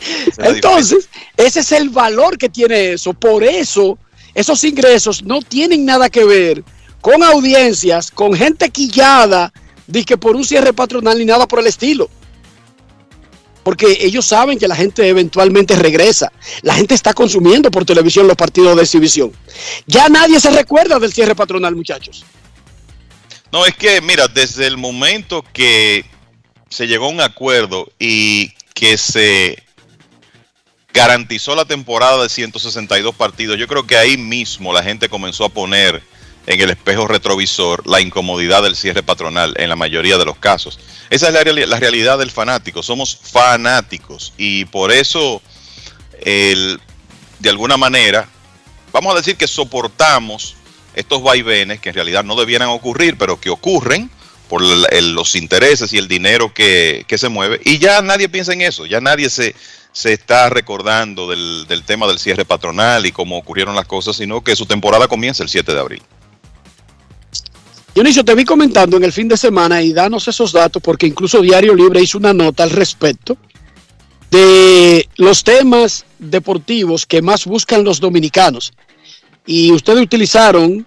Entonces, 0.38 1.08
ese 1.36 1.60
es 1.60 1.72
el 1.72 1.90
valor 1.90 2.38
que 2.38 2.48
tiene 2.48 2.92
eso. 2.92 3.12
Por 3.12 3.44
eso, 3.44 3.98
esos 4.34 4.64
ingresos 4.64 5.22
no 5.22 5.42
tienen 5.42 5.84
nada 5.84 6.08
que 6.08 6.24
ver 6.24 6.64
con 7.00 7.22
audiencias, 7.22 8.10
con 8.10 8.34
gente 8.34 8.70
quillada, 8.70 9.52
de 9.86 10.04
que 10.04 10.16
por 10.16 10.36
un 10.36 10.44
cierre 10.44 10.72
patronal 10.72 11.18
ni 11.18 11.24
nada 11.24 11.46
por 11.48 11.60
el 11.60 11.66
estilo. 11.66 12.08
Porque 13.62 13.98
ellos 14.00 14.26
saben 14.26 14.58
que 14.58 14.66
la 14.66 14.74
gente 14.74 15.06
eventualmente 15.06 15.76
regresa. 15.76 16.32
La 16.62 16.74
gente 16.74 16.94
está 16.94 17.12
consumiendo 17.12 17.70
por 17.70 17.84
televisión 17.84 18.26
los 18.26 18.36
partidos 18.36 18.74
de 18.76 18.82
exhibición. 18.82 19.32
Ya 19.86 20.08
nadie 20.08 20.40
se 20.40 20.50
recuerda 20.50 20.98
del 20.98 21.12
cierre 21.12 21.34
patronal, 21.34 21.76
muchachos. 21.76 22.24
No, 23.52 23.66
es 23.66 23.74
que, 23.74 24.00
mira, 24.00 24.28
desde 24.28 24.66
el 24.66 24.78
momento 24.78 25.44
que 25.52 26.04
se 26.70 26.86
llegó 26.86 27.06
a 27.06 27.10
un 27.10 27.20
acuerdo 27.20 27.90
y 27.98 28.52
que 28.74 28.96
se 28.96 29.62
garantizó 30.92 31.54
la 31.54 31.64
temporada 31.64 32.22
de 32.22 32.28
162 32.28 33.14
partidos, 33.14 33.58
yo 33.58 33.68
creo 33.68 33.86
que 33.86 33.96
ahí 33.96 34.16
mismo 34.16 34.72
la 34.72 34.82
gente 34.82 35.08
comenzó 35.08 35.44
a 35.44 35.48
poner 35.50 36.02
en 36.46 36.60
el 36.60 36.70
espejo 36.70 37.06
retrovisor 37.06 37.86
la 37.86 38.00
incomodidad 38.00 38.62
del 38.62 38.74
cierre 38.74 39.02
patronal 39.02 39.54
en 39.58 39.68
la 39.68 39.76
mayoría 39.76 40.18
de 40.18 40.24
los 40.24 40.38
casos. 40.38 40.80
Esa 41.10 41.28
es 41.28 41.34
la, 41.34 41.66
la 41.66 41.78
realidad 41.78 42.18
del 42.18 42.30
fanático, 42.30 42.82
somos 42.82 43.16
fanáticos 43.16 44.32
y 44.36 44.64
por 44.64 44.90
eso, 44.90 45.42
el- 46.22 46.80
de 47.38 47.50
alguna 47.50 47.76
manera, 47.76 48.28
vamos 48.92 49.12
a 49.14 49.18
decir 49.18 49.36
que 49.36 49.46
soportamos 49.46 50.56
estos 50.94 51.22
vaivenes 51.22 51.80
que 51.80 51.90
en 51.90 51.94
realidad 51.94 52.24
no 52.24 52.34
debieran 52.34 52.68
ocurrir, 52.68 53.16
pero 53.16 53.40
que 53.40 53.50
ocurren 53.50 54.10
por 54.50 54.62
los 54.62 55.34
intereses 55.36 55.92
y 55.92 55.98
el 55.98 56.08
dinero 56.08 56.52
que, 56.52 57.04
que 57.06 57.18
se 57.18 57.28
mueve. 57.28 57.60
Y 57.64 57.78
ya 57.78 58.02
nadie 58.02 58.28
piensa 58.28 58.52
en 58.52 58.62
eso, 58.62 58.84
ya 58.84 59.00
nadie 59.00 59.30
se, 59.30 59.54
se 59.92 60.12
está 60.12 60.50
recordando 60.50 61.30
del, 61.30 61.66
del 61.68 61.84
tema 61.84 62.08
del 62.08 62.18
cierre 62.18 62.44
patronal 62.44 63.06
y 63.06 63.12
cómo 63.12 63.38
ocurrieron 63.38 63.76
las 63.76 63.86
cosas, 63.86 64.16
sino 64.16 64.42
que 64.42 64.56
su 64.56 64.66
temporada 64.66 65.06
comienza 65.06 65.44
el 65.44 65.48
7 65.48 65.72
de 65.72 65.78
abril. 65.78 66.02
Dionisio, 67.94 68.24
te 68.24 68.34
vi 68.34 68.44
comentando 68.44 68.96
en 68.96 69.04
el 69.04 69.12
fin 69.12 69.28
de 69.28 69.36
semana 69.36 69.82
y 69.82 69.92
danos 69.92 70.26
esos 70.26 70.50
datos 70.50 70.82
porque 70.82 71.06
incluso 71.06 71.40
Diario 71.40 71.72
Libre 71.72 72.02
hizo 72.02 72.18
una 72.18 72.34
nota 72.34 72.64
al 72.64 72.70
respecto 72.70 73.36
de 74.32 75.08
los 75.16 75.44
temas 75.44 76.04
deportivos 76.18 77.06
que 77.06 77.22
más 77.22 77.44
buscan 77.44 77.84
los 77.84 78.00
dominicanos. 78.00 78.72
Y 79.46 79.70
ustedes 79.70 80.02
utilizaron 80.02 80.84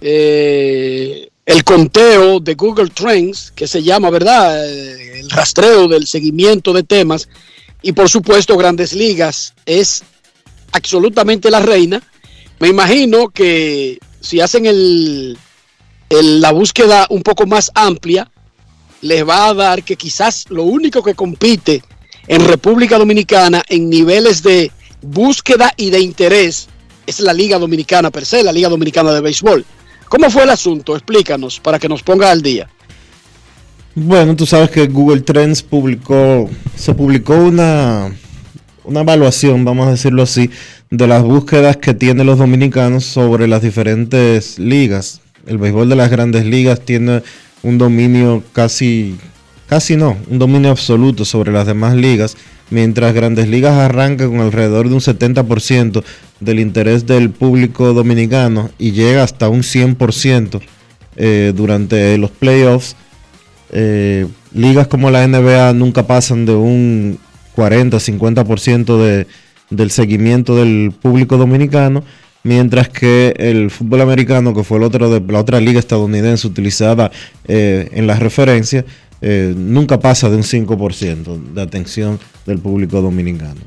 eh, 0.00 1.28
el 1.46 1.62
conteo 1.62 2.40
de 2.40 2.54
Google 2.54 2.90
Trends, 2.90 3.52
que 3.54 3.68
se 3.68 3.82
llama, 3.82 4.10
¿verdad? 4.10 4.68
Eh, 4.68 5.20
El 5.20 5.30
rastreo 5.30 5.86
del 5.88 6.06
seguimiento 6.06 6.72
de 6.72 6.82
temas 6.82 7.28
y 7.82 7.92
por 7.92 8.08
supuesto 8.08 8.56
Grandes 8.56 8.92
Ligas 8.92 9.54
es 9.64 10.02
absolutamente 10.72 11.50
la 11.50 11.60
reina. 11.60 12.02
Me 12.58 12.68
imagino 12.68 13.28
que 13.28 13.98
si 14.20 14.40
hacen 14.40 14.66
el, 14.66 15.38
la 16.10 16.50
búsqueda 16.50 17.06
un 17.10 17.22
poco 17.22 17.46
más 17.46 17.70
amplia, 17.74 18.28
les 19.02 19.26
va 19.26 19.48
a 19.48 19.54
dar 19.54 19.84
que 19.84 19.96
quizás 19.96 20.46
lo 20.48 20.64
único 20.64 21.02
que 21.02 21.14
compite 21.14 21.82
en 22.26 22.44
República 22.44 22.98
Dominicana 22.98 23.62
en 23.68 23.88
niveles 23.88 24.42
de 24.42 24.72
búsqueda 25.00 25.72
y 25.76 25.90
de 25.90 26.00
interés 26.00 26.68
es 27.06 27.20
la 27.20 27.32
Liga 27.32 27.58
Dominicana 27.58 28.10
per 28.10 28.26
se, 28.26 28.42
la 28.42 28.52
Liga 28.52 28.68
Dominicana 28.68 29.12
de 29.12 29.20
Béisbol. 29.20 29.64
¿Cómo 30.08 30.30
fue 30.30 30.44
el 30.44 30.50
asunto? 30.50 30.94
Explícanos 30.94 31.60
para 31.60 31.78
que 31.78 31.88
nos 31.88 32.02
ponga 32.02 32.30
al 32.30 32.42
día. 32.42 32.68
Bueno, 33.94 34.36
tú 34.36 34.44
sabes 34.46 34.70
que 34.70 34.86
Google 34.86 35.22
Trends 35.22 35.62
publicó, 35.62 36.50
se 36.76 36.94
publicó 36.94 37.34
una, 37.34 38.12
una 38.84 39.00
evaluación, 39.00 39.64
vamos 39.64 39.88
a 39.88 39.92
decirlo 39.92 40.22
así, 40.22 40.50
de 40.90 41.06
las 41.06 41.22
búsquedas 41.22 41.78
que 41.78 41.94
tienen 41.94 42.26
los 42.26 42.38
dominicanos 42.38 43.04
sobre 43.04 43.48
las 43.48 43.62
diferentes 43.62 44.58
ligas. 44.58 45.22
El 45.46 45.58
béisbol 45.58 45.88
de 45.88 45.96
las 45.96 46.10
grandes 46.10 46.44
ligas 46.44 46.80
tiene 46.80 47.22
un 47.62 47.78
dominio 47.78 48.42
casi, 48.52 49.16
casi 49.68 49.96
no, 49.96 50.16
un 50.28 50.38
dominio 50.38 50.70
absoluto 50.70 51.24
sobre 51.24 51.52
las 51.52 51.66
demás 51.66 51.94
ligas, 51.94 52.36
mientras 52.70 53.14
grandes 53.14 53.48
ligas 53.48 53.74
arranca 53.74 54.26
con 54.26 54.40
alrededor 54.40 54.88
de 54.88 54.94
un 54.94 55.00
70% 55.00 56.02
del 56.40 56.60
interés 56.60 57.06
del 57.06 57.30
público 57.30 57.92
dominicano 57.92 58.70
y 58.78 58.92
llega 58.92 59.22
hasta 59.22 59.48
un 59.48 59.62
100% 59.62 60.60
eh, 61.16 61.52
durante 61.54 62.18
los 62.18 62.30
playoffs. 62.30 62.96
Eh, 63.72 64.26
ligas 64.52 64.86
como 64.86 65.10
la 65.10 65.26
NBA 65.26 65.72
nunca 65.72 66.06
pasan 66.06 66.46
de 66.46 66.54
un 66.54 67.18
40-50% 67.56 68.98
de, 68.98 69.26
del 69.70 69.90
seguimiento 69.90 70.56
del 70.56 70.92
público 70.92 71.36
dominicano, 71.36 72.04
mientras 72.42 72.88
que 72.88 73.34
el 73.38 73.70
fútbol 73.70 74.02
americano, 74.02 74.54
que 74.54 74.62
fue 74.62 74.78
la 74.78 75.40
otra 75.40 75.60
liga 75.60 75.80
estadounidense 75.80 76.46
utilizada 76.46 77.10
eh, 77.48 77.88
en 77.92 78.06
las 78.06 78.20
referencias, 78.20 78.84
eh, 79.20 79.54
nunca 79.56 79.98
pasa 79.98 80.28
de 80.28 80.36
un 80.36 80.42
5% 80.42 81.52
de 81.54 81.62
atención 81.62 82.20
del 82.44 82.58
público 82.58 83.00
dominicano. 83.00 83.60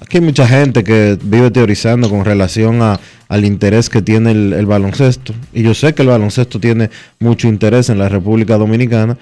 Aquí 0.00 0.16
hay 0.16 0.22
mucha 0.22 0.48
gente 0.48 0.82
que 0.82 1.18
vive 1.22 1.50
teorizando 1.50 2.08
con 2.08 2.24
relación 2.24 2.80
al 2.80 3.44
interés 3.44 3.90
que 3.90 4.00
tiene 4.00 4.30
el, 4.30 4.52
el 4.54 4.66
baloncesto. 4.66 5.34
Y 5.52 5.62
yo 5.62 5.74
sé 5.74 5.94
que 5.94 6.02
el 6.02 6.08
baloncesto 6.08 6.58
tiene 6.58 6.90
mucho 7.18 7.48
interés 7.48 7.90
en 7.90 7.98
la 7.98 8.08
República 8.08 8.56
Dominicana, 8.56 9.18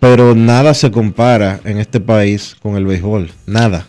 pero 0.00 0.34
nada 0.34 0.74
se 0.74 0.90
compara 0.90 1.60
en 1.64 1.78
este 1.78 2.00
país 2.00 2.56
con 2.60 2.76
el 2.76 2.84
béisbol. 2.84 3.30
Nada. 3.46 3.86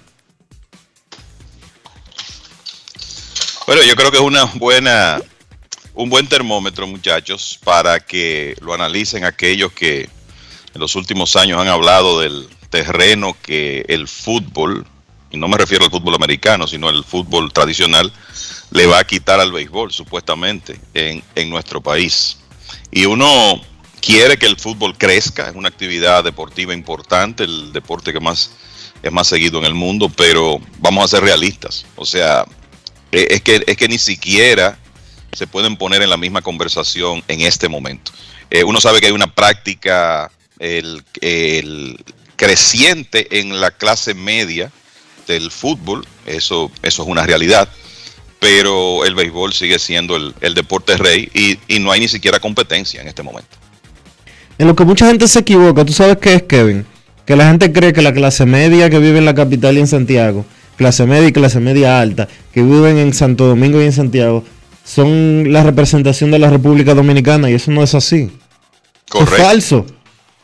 Bueno, 3.65 3.84
yo 3.84 3.95
creo 3.95 4.10
que 4.10 4.18
es 4.18 4.23
una 4.23 4.45
buena, 4.45 5.22
un 5.94 6.10
buen 6.10 6.27
termómetro, 6.27 6.88
muchachos, 6.88 7.60
para 7.64 7.99
que 7.99 8.56
lo 8.61 8.73
analicen 8.73 9.26
aquellos 9.26 9.72
que 9.73 10.10
en 10.74 10.82
los 10.82 10.96
últimos 10.96 11.36
años 11.36 11.60
han 11.60 11.68
hablado 11.68 12.20
del 12.20 12.48
terreno 12.70 13.36
que 13.41 13.86
el 13.88 14.08
fútbol, 14.08 14.86
y 15.32 15.38
no 15.38 15.48
me 15.48 15.58
refiero 15.58 15.86
al 15.86 15.91
fútbol 15.91 16.16
americano, 16.16 16.68
sino 16.68 16.90
el 16.90 17.04
fútbol 17.04 17.52
tradicional, 17.52 18.12
le 18.72 18.86
va 18.86 19.00
a 19.00 19.04
quitar 19.04 19.40
al 19.40 19.52
béisbol, 19.52 19.91
supuestamente, 19.91 20.80
en, 20.94 21.24
en 21.36 21.50
nuestro 21.50 21.82
país. 21.82 22.38
Y 22.91 23.06
uno 23.06 23.60
quiere 24.02 24.38
que 24.38 24.46
el 24.46 24.58
fútbol 24.58 24.98
crezca, 24.98 25.50
es 25.50 25.56
una 25.56 25.70
actividad 25.70 26.24
deportiva 26.24 26.74
importante, 26.74 27.44
el 27.44 27.74
deporte 27.74 28.14
que 28.14 28.20
más 28.20 28.52
es 29.02 29.12
más 29.12 29.28
seguido 29.28 29.60
en 29.60 29.66
el 29.66 29.74
mundo, 29.74 30.10
pero 30.10 30.60
vamos 30.80 31.06
a 31.06 31.08
ser 31.08 31.24
realistas. 31.24 31.86
O 31.96 32.06
sea, 32.06 32.46
eh, 33.12 33.28
es 33.32 33.41
que, 33.41 33.64
es 33.66 33.78
que 33.78 33.88
ni 33.88 33.98
siquiera 33.98 34.78
se 35.32 35.48
pueden 35.48 35.78
poner 35.78 36.02
en 36.02 36.10
la 36.10 36.18
misma 36.18 36.41
conversación 36.41 37.24
en 37.28 37.41
este 37.41 37.70
momento. 37.70 38.12
Eh, 38.50 38.64
uno 38.64 38.82
sabe 38.82 39.00
que 39.00 39.08
hay 39.08 39.14
una 39.14 39.34
práctica 39.34 40.32
el, 40.60 41.03
el 41.22 41.98
creciente 42.36 43.40
en 43.40 43.60
la 43.60 43.72
clase 43.72 44.14
media 44.14 44.72
del 45.27 45.52
fútbol, 45.52 46.06
eso, 46.26 46.72
eso 46.81 47.03
es 47.03 47.07
una 47.07 47.26
realidad, 47.26 47.69
pero 48.40 49.06
el 49.06 49.15
béisbol 49.15 49.53
sigue 49.53 49.80
siendo 49.80 50.15
el, 50.15 50.34
el 50.41 50.53
deporte 50.53 50.98
rey 50.98 51.30
y, 51.34 51.57
y 51.68 51.80
no 51.80 51.91
hay 51.91 51.99
ni 51.99 52.07
siquiera 52.07 52.40
competencia 52.40 53.02
en 53.02 53.07
este 53.07 53.23
momento. 53.23 53.57
En 54.57 54.68
lo 54.68 54.76
que 54.76 54.84
mucha 54.84 55.07
gente 55.07 55.27
se 55.27 55.40
equivoca, 55.40 55.86
¿tú 55.86 55.94
sabes 55.94 56.18
qué 56.18 56.34
es, 56.36 56.44
Kevin? 56.44 56.86
Que 57.26 57.36
la 57.36 57.48
gente 57.48 57.72
cree 57.72 57.94
que 57.94 58.02
la 58.02 58.14
clase 58.14 58.45
media 58.45 58.90
que 58.90 58.99
vive 58.99 59.18
en 59.18 59.26
la 59.26 59.36
capital 59.36 59.77
y 59.77 59.81
en 59.81 59.88
Santiago, 59.88 60.45
clase 60.77 61.06
media 61.06 61.27
y 61.27 61.31
clase 61.31 61.60
media 61.60 61.99
alta, 62.02 62.27
que 62.52 62.61
viven 62.61 62.98
en 62.98 63.14
Santo 63.14 63.45
Domingo 63.45 63.81
y 63.81 63.86
en 63.86 63.94
Santiago, 63.94 64.44
son 64.84 65.53
la 65.53 65.64
representación 65.64 66.31
de 66.31 66.40
la 66.40 66.49
República 66.49 66.94
Dominicana 66.95 67.49
y 67.49 67.53
eso 67.53 67.72
no 67.72 67.84
es 67.84 67.94
así. 67.94 68.31
Correcto. 69.07 69.36
Es 69.36 69.41
falso. 69.41 69.86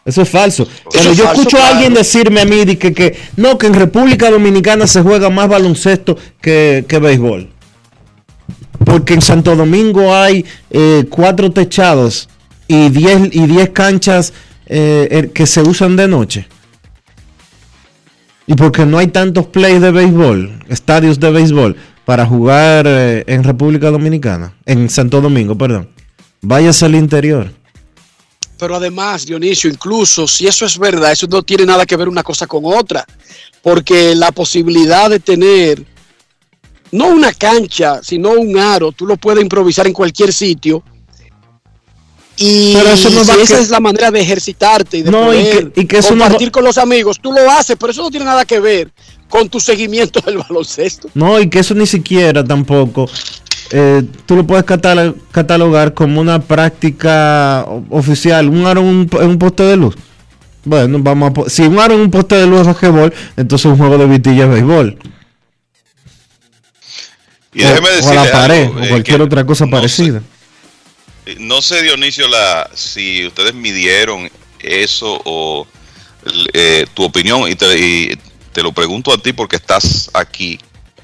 Eso 0.06 0.22
es 0.22 0.30
falso. 0.30 0.68
Cuando 0.84 1.12
es 1.12 1.18
yo 1.18 1.26
falso, 1.26 1.42
escucho 1.42 1.58
a 1.58 1.70
alguien 1.70 1.94
decirme 1.94 2.42
a 2.42 2.46
mí 2.46 2.64
de 2.64 2.78
que, 2.78 2.94
que 2.94 3.18
no, 3.36 3.58
que 3.58 3.68
en 3.68 3.74
República 3.74 4.30
Dominicana 4.30 4.86
se 4.86 5.02
juega 5.02 5.30
más 5.30 5.50
baloncesto 5.50 6.18
que, 6.40 6.86
que 6.88 7.00
béisbol. 7.00 7.50
Porque 8.86 9.16
en 9.16 9.22
Santo 9.22 9.56
Domingo 9.56 10.16
hay 10.16 10.46
eh, 10.70 11.06
cuatro 11.10 11.52
techados 11.52 12.30
y 12.68 12.90
10 12.90 13.36
y 13.36 13.48
10 13.48 13.70
canchas 13.72 14.32
eh, 14.68 15.08
eh, 15.12 15.30
que 15.34 15.46
se 15.46 15.62
usan 15.62 15.96
de 15.96 16.08
noche. 16.08 16.48
Y 18.48 18.54
porque 18.54 18.86
no 18.86 19.00
hay 19.00 19.08
tantos 19.08 19.48
plays 19.48 19.82
de 19.82 19.92
béisbol, 19.92 20.60
estadios 20.70 21.20
de 21.20 21.32
béisbol, 21.32 21.76
para 22.06 22.26
jugar 22.26 22.86
eh, 22.88 23.24
en 23.28 23.44
República 23.44 23.90
Dominicana, 23.90 24.54
en 24.66 24.90
Santo 24.90 25.22
Domingo, 25.22 25.58
perdón. 25.58 25.90
Váyase 26.42 26.86
al 26.86 26.96
interior. 26.96 27.52
Pero 28.58 28.76
además, 28.76 29.26
Dionisio, 29.26 29.70
incluso 29.70 30.28
si 30.28 30.48
eso 30.48 30.66
es 30.66 30.78
verdad, 30.78 31.12
eso 31.12 31.28
no 31.28 31.44
tiene 31.44 31.66
nada 31.66 31.86
que 31.86 31.98
ver 31.98 32.08
una 32.08 32.24
cosa 32.24 32.48
con 32.48 32.64
otra, 32.66 33.06
porque 33.62 34.16
la 34.16 34.32
posibilidad 34.32 35.10
de 35.10 35.20
tener 35.20 35.84
no 36.92 37.08
una 37.08 37.34
cancha, 37.34 38.00
sino 38.02 38.30
un 38.32 38.58
aro, 38.58 38.92
tú 38.94 39.06
lo 39.06 39.18
puedes 39.18 39.42
improvisar 39.44 39.88
en 39.88 39.94
cualquier 39.94 40.32
sitio. 40.32 40.84
Y 42.38 42.74
Pero 42.74 42.90
eso 42.90 43.10
no 43.10 43.24
si 43.24 43.30
va 43.30 43.36
esa 43.42 43.56
que- 43.58 43.62
es 43.64 43.70
la 43.70 43.80
manera 43.80 44.12
de 44.12 44.20
ejercitarte 44.20 44.98
y 44.98 45.02
de 45.04 45.12
No, 45.12 45.34
y 45.34 45.38
poder 45.38 45.72
que- 45.72 45.82
y 45.82 45.86
que 45.86 45.98
eso 46.00 46.12
no 46.16 46.20
va- 46.22 46.26
compartir 46.26 46.52
con 46.52 46.64
los 46.66 46.78
amigos, 46.78 47.18
tú 47.22 47.32
lo 47.32 47.50
haces, 47.50 47.78
pero 47.80 47.92
eso 47.92 48.02
no 48.04 48.10
tiene 48.12 48.26
nada 48.26 48.44
que 48.46 48.60
ver 48.60 48.92
con 49.30 49.48
tu 49.50 49.60
seguimiento 49.60 50.20
del 50.22 50.38
baloncesto. 50.50 51.10
No, 51.14 51.40
y 51.40 51.50
que 51.50 51.60
eso 51.60 51.74
ni 51.74 51.86
siquiera 51.88 52.44
tampoco 52.44 53.10
eh, 53.72 54.04
tú 54.26 54.36
lo 54.36 54.46
puedes 54.46 54.66
catalo- 54.66 55.16
catalogar 55.32 55.94
como 55.94 56.22
una 56.22 56.40
práctica 56.42 57.64
o- 57.68 57.84
oficial. 57.90 58.50
Un 58.50 58.66
aro 58.66 58.82
en 58.82 58.88
un, 59.12 59.38
poste 59.40 59.64
de 59.64 59.78
luz. 59.78 59.96
Bueno, 60.64 60.98
vamos 61.02 61.32
a. 61.46 61.50
Si 61.50 61.62
un 61.64 61.80
aro 61.80 61.94
en 61.96 62.02
un 62.02 62.12
poste 62.12 62.36
de 62.36 62.48
luz 62.48 62.62
es 62.62 62.68
basquetbol, 62.68 63.14
entonces 63.38 63.66
un 63.66 63.78
juego 63.78 63.98
de 63.98 64.06
vitilla 64.08 64.44
es 64.46 64.50
béisbol. 64.50 64.98
Y 67.54 67.64
o, 67.64 67.68
déjeme 67.70 67.88
o 67.88 67.92
a 67.92 67.96
decirle 67.96 68.16
la 68.16 68.32
pared, 68.32 68.64
algo, 68.66 68.80
o 68.80 68.84
eh, 68.84 68.90
cualquier 68.90 69.22
otra 69.22 69.46
cosa 69.46 69.68
parecida. 69.68 70.22
Eh, 71.26 71.38
No 71.40 71.62
sé, 71.62 71.82
Dionisio, 71.82 72.28
la, 72.28 72.70
si 72.74 73.26
ustedes 73.28 73.54
midieron 73.54 74.30
eso 74.60 75.22
o 75.26 75.66
eh, 76.54 76.86
tu 76.94 77.04
opinión, 77.04 77.50
y 77.50 77.56
te, 77.56 77.78
y 77.78 78.20
te 78.52 78.62
lo 78.64 78.72
pregunto 78.72 79.14
a 79.14 79.18
ti 79.18 79.32
porque 79.34 79.56
estás 79.56 80.10
aquí 80.14 80.60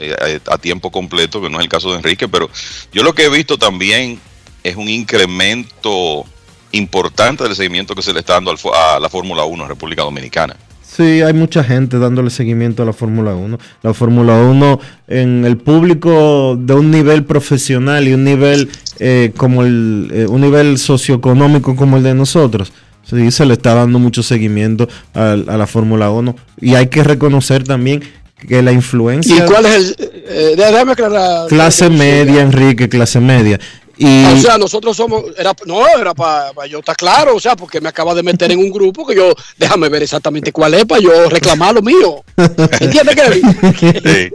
a, 0.10 0.54
a 0.54 0.58
tiempo 0.58 0.92
completo, 0.92 1.42
que 1.42 1.50
no 1.50 1.58
es 1.58 1.64
el 1.64 1.70
caso 1.70 1.92
de 1.92 1.98
Enrique, 1.98 2.28
pero 2.28 2.50
yo 2.92 3.04
lo 3.04 3.14
que 3.14 3.26
he 3.26 3.30
visto 3.30 3.58
también 3.58 4.20
es 4.64 4.76
un 4.76 4.88
incremento 4.88 6.26
importante 6.72 7.44
del 7.44 7.56
seguimiento 7.56 7.96
que 7.96 8.02
se 8.02 8.14
le 8.14 8.20
está 8.20 8.34
dando 8.34 8.56
a 8.74 9.00
la 9.00 9.10
Fórmula 9.10 9.44
1 9.44 9.64
en 9.64 9.70
República 9.70 10.04
Dominicana. 10.04 10.56
Sí, 10.82 11.22
hay 11.22 11.34
mucha 11.34 11.64
gente 11.64 12.00
dándole 12.00 12.30
seguimiento 12.30 12.84
a 12.84 12.86
la 12.86 12.92
Fórmula 12.92 13.34
1. 13.34 13.58
La 13.82 13.94
Fórmula 13.94 14.38
1 14.42 14.80
en 15.08 15.46
el 15.46 15.58
público 15.58 16.58
de 16.60 16.74
un 16.74 16.92
nivel 16.92 17.24
profesional 17.24 18.08
y 18.10 18.14
un 18.14 18.26
nivel 18.26 18.70
eh, 19.00 19.32
como 19.38 19.64
el 19.64 20.12
eh, 20.14 20.26
un 20.28 20.42
nivel 20.42 20.78
socioeconómico 20.78 21.78
como 21.78 21.96
el 21.96 22.04
de 22.04 22.14
nosotros. 22.14 22.74
Sí, 23.04 23.32
se 23.32 23.46
le 23.46 23.54
está 23.54 23.74
dando 23.74 24.00
mucho 24.00 24.22
seguimiento 24.22 24.88
a, 25.14 25.32
a 25.32 25.58
la 25.58 25.66
Fórmula 25.66 26.12
1 26.12 26.36
y 26.60 26.76
hay 26.76 26.88
que 26.88 27.04
reconocer 27.04 27.64
también 27.64 28.04
que 28.48 28.62
la 28.62 28.72
influencia 28.72 29.36
¿Y 29.38 29.42
cuál 29.42 29.66
es 29.66 29.76
el...? 29.76 29.96
eh, 30.00 30.54
déjame 30.58 30.92
aclarar. 30.94 31.48
clase 31.48 31.90
media, 31.90 32.42
Enrique, 32.42 32.90
clase 32.90 33.20
media. 33.20 33.60
Y 33.98 34.24
O 34.26 34.38
sea, 34.42 34.58
nosotros 34.58 34.98
somos, 34.98 35.26
era, 35.38 35.54
no, 35.68 35.86
era 35.88 36.16
para 36.16 36.66
yo 36.68 36.80
estar 36.80 36.96
claro, 36.96 37.36
o 37.36 37.40
sea, 37.40 37.56
porque 37.56 37.80
me 37.80 37.88
acaba 37.90 38.16
de 38.16 38.24
meter 38.24 38.52
en 38.52 38.58
un 38.58 38.72
grupo 38.72 39.06
que 39.06 39.16
yo, 39.16 39.32
déjame 39.60 39.90
ver 39.90 40.02
exactamente 40.02 40.52
cuál 40.52 40.74
es 40.74 40.86
para 40.86 41.02
yo 41.02 41.30
reclamar 41.30 41.76
lo 41.76 41.84
mío. 41.84 42.24
¿Entiendes, 42.80 43.16
Kevin? 43.16 43.42
Sí. 43.80 44.32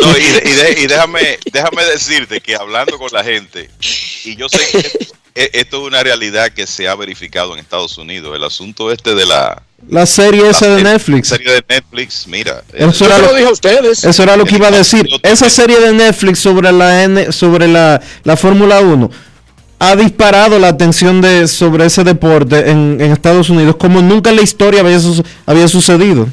No, 0.00 0.18
y, 0.18 0.22
de- 0.32 0.42
y 0.44 0.52
de- 0.52 0.80
y 0.82 0.86
déjame, 0.88 1.38
déjame 1.52 1.84
decirte 1.84 2.40
que 2.40 2.56
hablando 2.56 2.98
con 2.98 3.08
la 3.12 3.22
gente, 3.22 3.70
y 4.24 4.34
yo 4.34 4.48
sé 4.48 4.58
que 4.72 4.78
e- 5.42 5.50
esto 5.52 5.80
es 5.82 5.86
una 5.86 6.02
realidad 6.02 6.48
que 6.50 6.66
se 6.66 6.88
ha 6.88 6.96
verificado 6.96 7.52
en 7.52 7.60
Estados 7.60 7.98
Unidos, 7.98 8.34
el 8.34 8.42
asunto 8.42 8.90
este 8.90 9.14
de 9.14 9.26
la 9.26 9.62
La 9.86 10.04
serie 10.06 10.48
esa 10.50 10.68
de 10.74 10.82
Netflix. 10.82 11.30
La 11.30 11.36
serie 11.36 11.52
de 11.54 11.64
Netflix, 11.68 12.26
mira. 12.26 12.62
Eso 12.72 13.06
era 13.06 13.18
lo- 13.18 13.26
lo 13.28 13.34
dije 13.34 13.48
a 13.48 13.52
ustedes. 13.52 14.04
Eso 14.04 14.22
era 14.22 14.36
lo 14.36 14.44
que 14.44 14.56
iba 14.56 14.68
a 14.68 14.70
decir. 14.72 15.08
Esa 15.22 15.48
serie 15.48 15.78
de 15.80 15.92
Netflix 15.94 16.40
sobre 16.40 16.70
la 16.72 17.04
N, 17.04 17.32
sobre 17.32 17.68
la, 17.68 18.00
la 18.24 18.36
Fórmula 18.36 18.80
1 18.80 19.10
ha 19.80 19.94
disparado 19.96 20.58
la 20.58 20.68
atención 20.68 21.20
de 21.20 21.46
sobre 21.46 21.86
ese 21.86 22.02
deporte 22.02 22.68
en, 22.70 22.98
en 23.00 23.12
Estados 23.12 23.48
Unidos 23.48 23.76
como 23.76 24.02
nunca 24.02 24.30
en 24.30 24.36
la 24.36 24.42
historia 24.42 24.80
había, 24.80 24.98
su- 24.98 25.22
había 25.46 25.68
sucedido. 25.68 26.26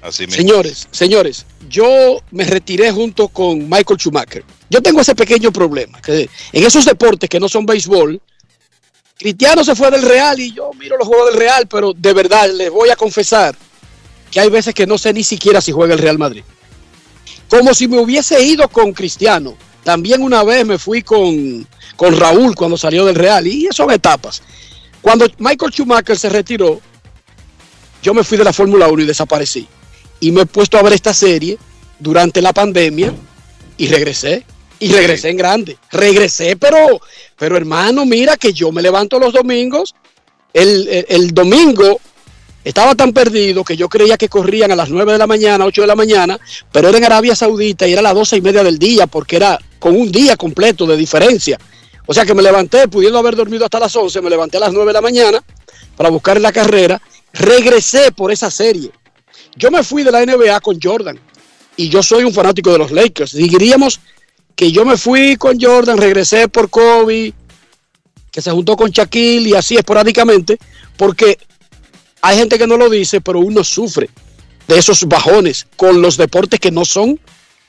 Así 0.00 0.22
mismo. 0.26 0.36
Señores, 0.36 0.88
señores, 0.92 1.44
yo 1.68 2.20
me 2.30 2.44
retiré 2.44 2.90
junto 2.92 3.28
con 3.28 3.58
Michael 3.68 3.98
Schumacher. 3.98 4.44
Yo 4.70 4.80
tengo 4.80 5.00
ese 5.00 5.14
pequeño 5.16 5.50
problema, 5.52 6.00
que 6.00 6.30
en 6.52 6.64
esos 6.64 6.84
deportes 6.84 7.28
que 7.28 7.40
no 7.40 7.48
son 7.48 7.66
béisbol, 7.66 8.20
Cristiano 9.20 9.62
se 9.62 9.76
fue 9.76 9.90
del 9.90 10.00
Real 10.00 10.40
y 10.40 10.50
yo 10.50 10.70
miro 10.78 10.96
los 10.96 11.06
juegos 11.06 11.30
del 11.30 11.40
Real, 11.40 11.66
pero 11.68 11.92
de 11.92 12.14
verdad 12.14 12.50
les 12.54 12.70
voy 12.70 12.88
a 12.88 12.96
confesar 12.96 13.54
que 14.30 14.40
hay 14.40 14.48
veces 14.48 14.72
que 14.72 14.86
no 14.86 14.96
sé 14.96 15.12
ni 15.12 15.22
siquiera 15.22 15.60
si 15.60 15.72
juega 15.72 15.92
el 15.92 16.00
Real 16.00 16.16
Madrid. 16.16 16.42
Como 17.46 17.74
si 17.74 17.86
me 17.86 17.98
hubiese 17.98 18.42
ido 18.42 18.66
con 18.70 18.94
Cristiano. 18.94 19.58
También 19.84 20.22
una 20.22 20.42
vez 20.42 20.64
me 20.64 20.78
fui 20.78 21.02
con, 21.02 21.66
con 21.96 22.16
Raúl 22.16 22.54
cuando 22.54 22.78
salió 22.78 23.04
del 23.04 23.14
Real 23.14 23.46
y 23.46 23.68
son 23.72 23.90
etapas. 23.90 24.42
Cuando 25.02 25.26
Michael 25.36 25.70
Schumacher 25.70 26.18
se 26.18 26.30
retiró, 26.30 26.80
yo 28.02 28.14
me 28.14 28.24
fui 28.24 28.38
de 28.38 28.44
la 28.44 28.54
Fórmula 28.54 28.88
1 28.88 29.02
y 29.02 29.06
desaparecí. 29.06 29.68
Y 30.20 30.32
me 30.32 30.42
he 30.42 30.46
puesto 30.46 30.78
a 30.78 30.82
ver 30.82 30.94
esta 30.94 31.12
serie 31.12 31.58
durante 31.98 32.40
la 32.40 32.54
pandemia 32.54 33.12
y 33.76 33.86
regresé. 33.88 34.46
Y 34.78 34.92
regresé 34.92 35.28
en 35.28 35.36
grande. 35.36 35.76
Regresé, 35.90 36.56
pero, 36.56 37.02
pero 37.40 37.56
hermano, 37.56 38.04
mira 38.06 38.36
que 38.36 38.52
yo 38.52 38.70
me 38.70 38.82
levanto 38.82 39.18
los 39.18 39.32
domingos. 39.32 39.94
El, 40.52 41.06
el- 41.08 41.32
domingo 41.32 42.00
estaba 42.62 42.94
tan 42.94 43.12
perdido 43.14 43.64
que 43.64 43.76
yo 43.76 43.88
creía 43.88 44.18
que 44.18 44.28
corrían 44.28 44.70
a 44.72 44.76
las 44.76 44.90
9 44.90 45.12
de 45.12 45.18
la 45.18 45.26
mañana, 45.26 45.64
8 45.64 45.80
de 45.80 45.86
la 45.86 45.96
mañana, 45.96 46.38
pero 46.70 46.88
era 46.90 46.98
en 46.98 47.04
Arabia 47.04 47.34
Saudita 47.34 47.88
y 47.88 47.92
era 47.92 48.00
a 48.00 48.02
las 48.02 48.14
12 48.14 48.36
y 48.36 48.40
media 48.42 48.62
del 48.62 48.78
día 48.78 49.06
porque 49.06 49.36
era 49.36 49.58
con 49.78 49.96
un 49.96 50.12
día 50.12 50.36
completo 50.36 50.86
de 50.86 50.96
diferencia. 50.98 51.58
O 52.06 52.12
sea 52.12 52.26
que 52.26 52.34
me 52.34 52.42
levanté, 52.42 52.88
pudiendo 52.88 53.18
haber 53.18 53.36
dormido 53.36 53.64
hasta 53.64 53.78
las 53.80 53.96
11, 53.96 54.20
me 54.20 54.28
levanté 54.28 54.58
a 54.58 54.60
las 54.60 54.72
9 54.72 54.88
de 54.88 54.92
la 54.92 55.00
mañana 55.00 55.42
para 55.96 56.10
buscar 56.10 56.38
la 56.40 56.52
carrera. 56.52 57.00
Regresé 57.32 58.12
por 58.12 58.30
esa 58.32 58.50
serie. 58.50 58.90
Yo 59.56 59.70
me 59.70 59.82
fui 59.82 60.02
de 60.02 60.10
la 60.10 60.26
NBA 60.26 60.60
con 60.60 60.78
Jordan 60.82 61.18
y 61.76 61.88
yo 61.88 62.02
soy 62.02 62.24
un 62.24 62.34
fanático 62.34 62.70
de 62.72 62.78
los 62.78 62.90
Lakers. 62.90 63.32
Diríamos 63.32 64.00
que 64.60 64.70
yo 64.70 64.84
me 64.84 64.98
fui 64.98 65.36
con 65.36 65.58
Jordan, 65.58 65.96
regresé 65.96 66.46
por 66.46 66.68
Kobe, 66.68 67.32
que 68.30 68.42
se 68.42 68.50
juntó 68.50 68.76
con 68.76 68.90
Shaquille 68.90 69.48
y 69.48 69.54
así 69.54 69.74
esporádicamente, 69.74 70.58
porque 70.98 71.38
hay 72.20 72.36
gente 72.36 72.58
que 72.58 72.66
no 72.66 72.76
lo 72.76 72.90
dice, 72.90 73.22
pero 73.22 73.38
uno 73.40 73.64
sufre 73.64 74.10
de 74.68 74.76
esos 74.78 75.08
bajones 75.08 75.66
con 75.76 76.02
los 76.02 76.18
deportes 76.18 76.60
que 76.60 76.70
no 76.70 76.84
son 76.84 77.18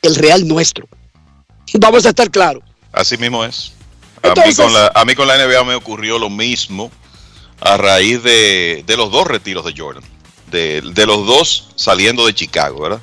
el 0.01 0.15
real 0.15 0.45
nuestro. 0.45 0.85
Vamos 1.75 2.05
a 2.05 2.09
estar 2.09 2.29
claros. 2.29 2.61
Así 2.91 3.15
mismo 3.17 3.45
es. 3.45 3.71
A, 4.21 4.27
Entonces- 4.27 4.57
mí 4.57 4.63
con 4.65 4.73
la, 4.73 4.91
a 4.93 5.05
mí 5.05 5.15
con 5.15 5.29
la 5.29 5.37
NBA 5.37 5.63
me 5.63 5.75
ocurrió 5.75 6.19
lo 6.19 6.29
mismo 6.29 6.91
a 7.61 7.77
raíz 7.77 8.21
de, 8.21 8.83
de 8.85 8.97
los 8.97 9.09
dos 9.13 9.27
retiros 9.27 9.63
de 9.63 9.73
Jordan. 9.77 10.03
De, 10.51 10.81
de 10.81 11.05
los 11.05 11.25
dos 11.25 11.69
saliendo 11.77 12.25
de 12.25 12.33
Chicago, 12.35 12.81
¿verdad? 12.81 13.01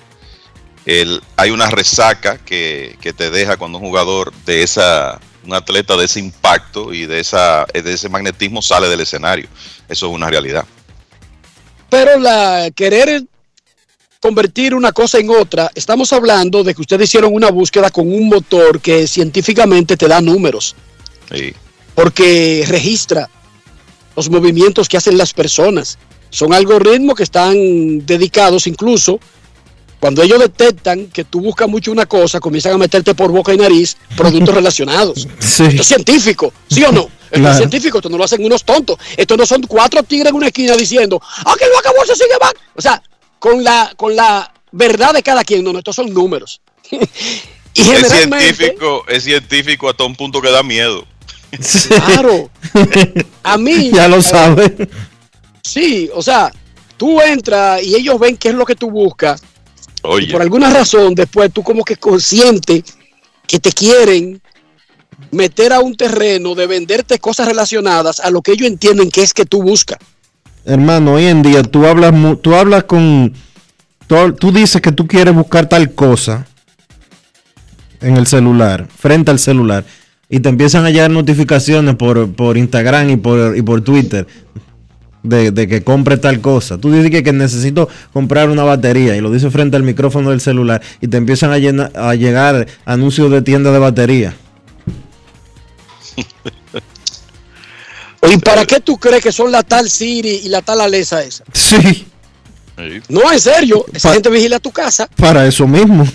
El, 0.88 1.20
hay 1.36 1.50
una 1.50 1.68
resaca 1.70 2.38
que, 2.38 2.96
que 3.02 3.12
te 3.12 3.30
deja 3.30 3.58
cuando 3.58 3.76
un 3.76 3.84
jugador 3.84 4.32
de 4.46 4.62
esa, 4.62 5.20
un 5.44 5.52
atleta 5.52 5.98
de 5.98 6.06
ese 6.06 6.18
impacto 6.18 6.94
y 6.94 7.04
de, 7.04 7.20
esa, 7.20 7.66
de 7.74 7.92
ese 7.92 8.08
magnetismo 8.08 8.62
sale 8.62 8.88
del 8.88 9.00
escenario. 9.00 9.48
Eso 9.86 10.06
es 10.06 10.12
una 10.14 10.30
realidad. 10.30 10.64
Pero 11.90 12.18
la 12.18 12.70
querer 12.74 13.22
convertir 14.18 14.74
una 14.74 14.92
cosa 14.92 15.18
en 15.18 15.28
otra, 15.28 15.70
estamos 15.74 16.10
hablando 16.14 16.64
de 16.64 16.74
que 16.74 16.80
ustedes 16.80 17.10
hicieron 17.10 17.34
una 17.34 17.50
búsqueda 17.50 17.90
con 17.90 18.10
un 18.10 18.26
motor 18.26 18.80
que 18.80 19.06
científicamente 19.06 19.94
te 19.98 20.08
da 20.08 20.22
números, 20.22 20.74
Sí. 21.30 21.52
porque 21.94 22.64
registra 22.66 23.28
los 24.16 24.30
movimientos 24.30 24.88
que 24.88 24.96
hacen 24.96 25.18
las 25.18 25.34
personas. 25.34 25.98
Son 26.30 26.54
algoritmos 26.54 27.14
que 27.14 27.24
están 27.24 28.06
dedicados 28.06 28.66
incluso 28.66 29.20
cuando 30.00 30.22
ellos 30.22 30.38
detectan 30.38 31.06
que 31.08 31.24
tú 31.24 31.40
buscas 31.40 31.68
mucho 31.68 31.90
una 31.90 32.06
cosa, 32.06 32.40
comienzan 32.40 32.72
a 32.74 32.78
meterte 32.78 33.14
por 33.14 33.30
boca 33.30 33.52
y 33.52 33.56
nariz 33.56 33.96
productos 34.16 34.54
relacionados. 34.54 35.26
Sí. 35.40 35.64
Esto 35.64 35.82
es 35.82 35.86
científico, 35.86 36.52
¿sí 36.68 36.84
o 36.84 36.92
no? 36.92 37.08
Esto 37.30 37.40
Claro. 37.40 37.50
es 37.50 37.56
científico, 37.58 37.98
esto 37.98 38.08
no 38.08 38.16
lo 38.16 38.24
hacen 38.24 38.44
unos 38.44 38.64
tontos. 38.64 38.96
Esto 39.16 39.36
no 39.36 39.44
son 39.44 39.62
cuatro 39.62 40.02
tigres 40.02 40.30
en 40.30 40.36
una 40.36 40.46
esquina 40.46 40.74
diciendo, 40.76 41.20
¡ah, 41.44 41.54
que 41.58 41.66
no 41.70 41.78
acabó, 41.78 42.04
se 42.06 42.14
sigue 42.14 42.34
mal! 42.40 42.54
O 42.74 42.80
sea, 42.80 43.02
con 43.38 43.62
la, 43.62 43.92
con 43.96 44.16
la 44.16 44.52
verdad 44.72 45.12
de 45.12 45.22
cada 45.22 45.44
quien, 45.44 45.62
no, 45.64 45.72
no, 45.72 45.78
estos 45.80 45.96
son 45.96 46.12
números. 46.12 46.60
y 46.90 47.82
Es 47.82 48.08
científico, 48.08 49.04
es 49.08 49.24
científico 49.24 49.90
hasta 49.90 50.04
un 50.04 50.16
punto 50.16 50.40
que 50.40 50.50
da 50.50 50.62
miedo. 50.62 51.06
claro, 51.88 52.50
a 53.42 53.58
mí... 53.58 53.90
Ya 53.92 54.08
lo 54.08 54.18
eh, 54.18 54.22
sabe. 54.22 54.88
Sí, 55.62 56.08
o 56.14 56.22
sea, 56.22 56.50
tú 56.96 57.20
entras 57.20 57.82
y 57.82 57.94
ellos 57.94 58.18
ven 58.18 58.36
qué 58.36 58.48
es 58.48 58.54
lo 58.54 58.64
que 58.64 58.74
tú 58.74 58.90
buscas. 58.90 59.42
Oye. 60.08 60.26
Y 60.26 60.32
por 60.32 60.40
alguna 60.40 60.70
razón, 60.72 61.14
después 61.14 61.52
tú 61.52 61.62
como 61.62 61.84
que 61.84 61.96
consciente 61.96 62.82
que 63.46 63.58
te 63.58 63.72
quieren 63.72 64.40
meter 65.30 65.72
a 65.72 65.80
un 65.80 65.96
terreno 65.96 66.54
de 66.54 66.66
venderte 66.66 67.18
cosas 67.18 67.46
relacionadas 67.46 68.20
a 68.20 68.30
lo 68.30 68.40
que 68.40 68.52
ellos 68.52 68.68
entienden 68.68 69.10
que 69.10 69.22
es 69.22 69.34
que 69.34 69.44
tú 69.44 69.62
buscas. 69.62 69.98
Hermano, 70.64 71.14
hoy 71.14 71.26
en 71.26 71.42
día 71.42 71.62
tú 71.62 71.86
hablas, 71.86 72.14
tú 72.40 72.54
hablas 72.54 72.84
con, 72.84 73.34
tú, 74.06 74.32
tú 74.32 74.50
dices 74.50 74.80
que 74.80 74.92
tú 74.92 75.06
quieres 75.06 75.34
buscar 75.34 75.68
tal 75.68 75.92
cosa 75.92 76.46
en 78.00 78.16
el 78.16 78.26
celular, 78.26 78.88
frente 78.96 79.30
al 79.30 79.38
celular, 79.38 79.84
y 80.30 80.40
te 80.40 80.48
empiezan 80.48 80.86
a 80.86 80.90
llegar 80.90 81.10
notificaciones 81.10 81.96
por, 81.96 82.32
por 82.34 82.56
Instagram 82.56 83.10
y 83.10 83.16
por, 83.16 83.56
y 83.56 83.62
por 83.62 83.82
Twitter 83.82 84.26
de, 85.22 85.50
de 85.50 85.68
que 85.68 85.82
compre 85.82 86.16
tal 86.16 86.40
cosa. 86.40 86.78
Tú 86.78 86.92
dices 86.92 87.10
que, 87.10 87.22
que 87.22 87.32
necesito 87.32 87.88
comprar 88.12 88.48
una 88.50 88.64
batería 88.64 89.16
y 89.16 89.20
lo 89.20 89.30
dices 89.30 89.52
frente 89.52 89.76
al 89.76 89.82
micrófono 89.82 90.30
del 90.30 90.40
celular 90.40 90.82
y 91.00 91.08
te 91.08 91.16
empiezan 91.16 91.50
a, 91.52 91.58
llena- 91.58 91.90
a 91.94 92.14
llegar 92.14 92.66
anuncios 92.84 93.30
de 93.30 93.42
tienda 93.42 93.72
de 93.72 93.78
batería. 93.78 94.34
¿Y 98.30 98.36
para 98.38 98.66
qué 98.66 98.80
tú 98.80 98.98
crees 98.98 99.22
que 99.22 99.32
son 99.32 99.52
la 99.52 99.62
tal 99.62 99.88
Siri 99.88 100.40
y 100.44 100.48
la 100.48 100.60
tal 100.60 100.80
Alesa 100.80 101.22
esa? 101.22 101.44
Sí, 101.52 102.06
No, 103.08 103.32
en 103.32 103.40
serio, 103.40 103.84
esa 103.92 104.12
gente 104.12 104.28
vigila 104.28 104.58
tu 104.58 104.70
casa. 104.72 105.08
para 105.16 105.46
eso 105.46 105.66
mismo. 105.66 106.06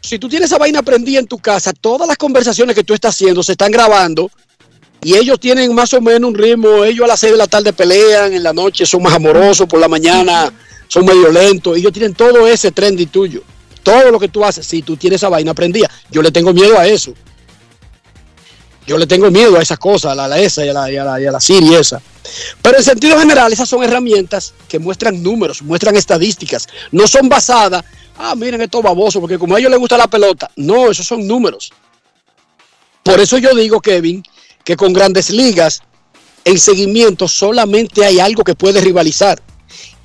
Si 0.00 0.18
tú 0.18 0.28
tienes 0.28 0.50
esa 0.50 0.58
vaina 0.58 0.82
prendida 0.82 1.18
en 1.18 1.26
tu 1.26 1.38
casa, 1.38 1.72
todas 1.72 2.08
las 2.08 2.16
conversaciones 2.16 2.74
que 2.74 2.84
tú 2.84 2.94
estás 2.94 3.14
haciendo 3.14 3.42
se 3.42 3.52
están 3.52 3.70
grabando 3.70 4.30
y 5.04 5.14
ellos 5.16 5.38
tienen 5.38 5.74
más 5.74 5.92
o 5.92 6.00
menos 6.00 6.30
un 6.30 6.34
ritmo. 6.34 6.82
Ellos 6.82 7.04
a 7.04 7.08
las 7.08 7.20
6 7.20 7.32
de 7.32 7.38
la 7.38 7.46
tarde 7.46 7.74
pelean, 7.74 8.32
en 8.32 8.42
la 8.42 8.54
noche 8.54 8.86
son 8.86 9.02
más 9.02 9.12
amorosos, 9.12 9.66
por 9.68 9.78
la 9.78 9.86
mañana 9.86 10.50
son 10.88 11.04
medio 11.04 11.30
lentos. 11.30 11.76
Ellos 11.76 11.92
tienen 11.92 12.14
todo 12.14 12.48
ese 12.48 12.72
trendy 12.72 13.06
tuyo. 13.06 13.42
Todo 13.82 14.10
lo 14.10 14.18
que 14.18 14.28
tú 14.28 14.42
haces, 14.42 14.66
si 14.66 14.80
tú 14.80 14.96
tienes 14.96 15.20
esa 15.20 15.28
vaina 15.28 15.52
prendida. 15.52 15.90
Yo 16.10 16.22
le 16.22 16.32
tengo 16.32 16.54
miedo 16.54 16.78
a 16.78 16.86
eso. 16.86 17.12
Yo 18.86 18.96
le 18.96 19.06
tengo 19.06 19.30
miedo 19.30 19.58
a 19.58 19.62
esas 19.62 19.78
cosas, 19.78 20.12
a 20.12 20.14
la, 20.14 20.24
a 20.24 20.28
la 20.28 20.38
esa 20.38 20.64
y 20.64 20.70
a 20.70 20.72
la, 20.72 20.90
y 20.90 20.96
a 20.96 21.04
la, 21.04 21.20
y 21.20 21.26
a 21.26 21.32
la 21.32 21.40
Siri 21.40 21.74
esa. 21.74 22.00
Pero 22.62 22.78
en 22.78 22.84
sentido 22.84 23.18
general, 23.18 23.52
esas 23.52 23.68
son 23.68 23.84
herramientas 23.84 24.54
que 24.68 24.78
muestran 24.78 25.22
números, 25.22 25.60
muestran 25.62 25.96
estadísticas. 25.96 26.66
No 26.92 27.06
son 27.06 27.28
basadas, 27.28 27.84
ah, 28.16 28.34
miren 28.34 28.62
estos 28.62 28.82
babosos, 28.82 29.20
porque 29.20 29.38
como 29.38 29.54
a 29.54 29.58
ellos 29.58 29.70
les 29.70 29.78
gusta 29.80 29.98
la 29.98 30.08
pelota. 30.08 30.50
No, 30.56 30.90
esos 30.90 31.06
son 31.06 31.26
números. 31.26 31.72
Por 33.02 33.20
eso 33.20 33.36
yo 33.36 33.54
digo, 33.54 33.80
Kevin, 33.80 34.22
que 34.64 34.76
con 34.76 34.92
grandes 34.92 35.30
ligas, 35.30 35.82
en 36.44 36.58
seguimiento 36.58 37.28
solamente 37.28 38.04
hay 38.04 38.18
algo 38.18 38.42
que 38.42 38.54
puede 38.54 38.80
rivalizar. 38.80 39.40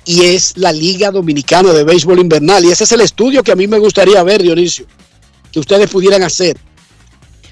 Y 0.04 0.24
es 0.24 0.56
la 0.56 0.72
Liga 0.72 1.10
Dominicana 1.10 1.72
de 1.72 1.84
Béisbol 1.84 2.18
Invernal. 2.18 2.64
Y 2.64 2.70
ese 2.70 2.84
es 2.84 2.92
el 2.92 3.02
estudio 3.02 3.42
que 3.42 3.52
a 3.52 3.56
mí 3.56 3.66
me 3.66 3.78
gustaría 3.78 4.22
ver, 4.22 4.42
Dionisio, 4.42 4.86
que 5.52 5.60
ustedes 5.60 5.90
pudieran 5.90 6.22
hacer. 6.22 6.58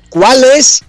¿Cuál 0.08 0.42
es? 0.44 0.82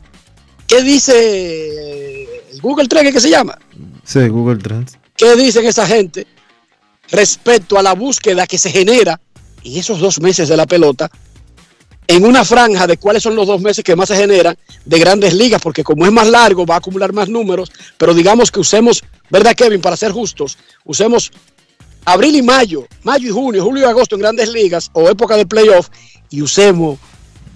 ¿Qué 0.68 0.82
dice 0.84 2.24
el 2.52 2.62
Google 2.62 2.88
Trend 2.88 3.12
que 3.12 3.20
se 3.20 3.30
llama? 3.30 3.58
Sí, 4.04 4.28
Google 4.28 4.58
Trends. 4.58 4.98
¿Qué 5.16 5.36
dicen 5.36 5.66
esa 5.66 5.86
gente 5.86 6.26
respecto 7.12 7.78
a 7.78 7.84
la 7.84 7.94
búsqueda 7.94 8.48
que 8.48 8.58
se 8.58 8.72
genera 8.72 9.20
en 9.64 9.78
esos 9.78 10.00
dos 10.00 10.22
meses 10.22 10.48
de 10.48 10.56
la 10.56 10.66
pelota? 10.66 11.12
En 12.10 12.26
una 12.26 12.44
franja 12.44 12.88
de 12.88 12.98
cuáles 12.98 13.22
son 13.22 13.36
los 13.36 13.46
dos 13.46 13.62
meses 13.62 13.84
que 13.84 13.96
más 13.96 14.08
se 14.08 14.16
generan 14.16 14.58
de 14.84 14.98
grandes 14.98 15.32
ligas, 15.32 15.62
porque 15.62 15.84
como 15.84 16.08
es 16.08 16.12
más 16.12 16.28
largo, 16.28 16.66
va 16.66 16.74
a 16.74 16.78
acumular 16.80 17.14
más 17.14 17.30
números, 17.30 17.72
pero 18.00 18.16
digamos 18.16 18.50
que 18.50 18.60
usemos, 18.60 19.04
¿verdad, 19.30 19.54
Kevin? 19.56 19.80
Para 19.80 19.96
ser 19.96 20.12
justos, 20.12 20.58
usemos 20.86 21.32
abril 22.06 22.36
y 22.36 22.42
mayo, 22.42 22.88
mayo 23.04 23.30
y 23.30 23.32
junio, 23.32 23.64
julio 23.64 23.84
y 23.84 23.88
agosto 23.88 24.16
en 24.16 24.22
grandes 24.22 24.50
ligas 24.50 24.90
o 24.94 25.08
época 25.08 25.38
de 25.38 25.46
playoff 25.46 25.90
y 26.32 26.42
usemos 26.42 26.98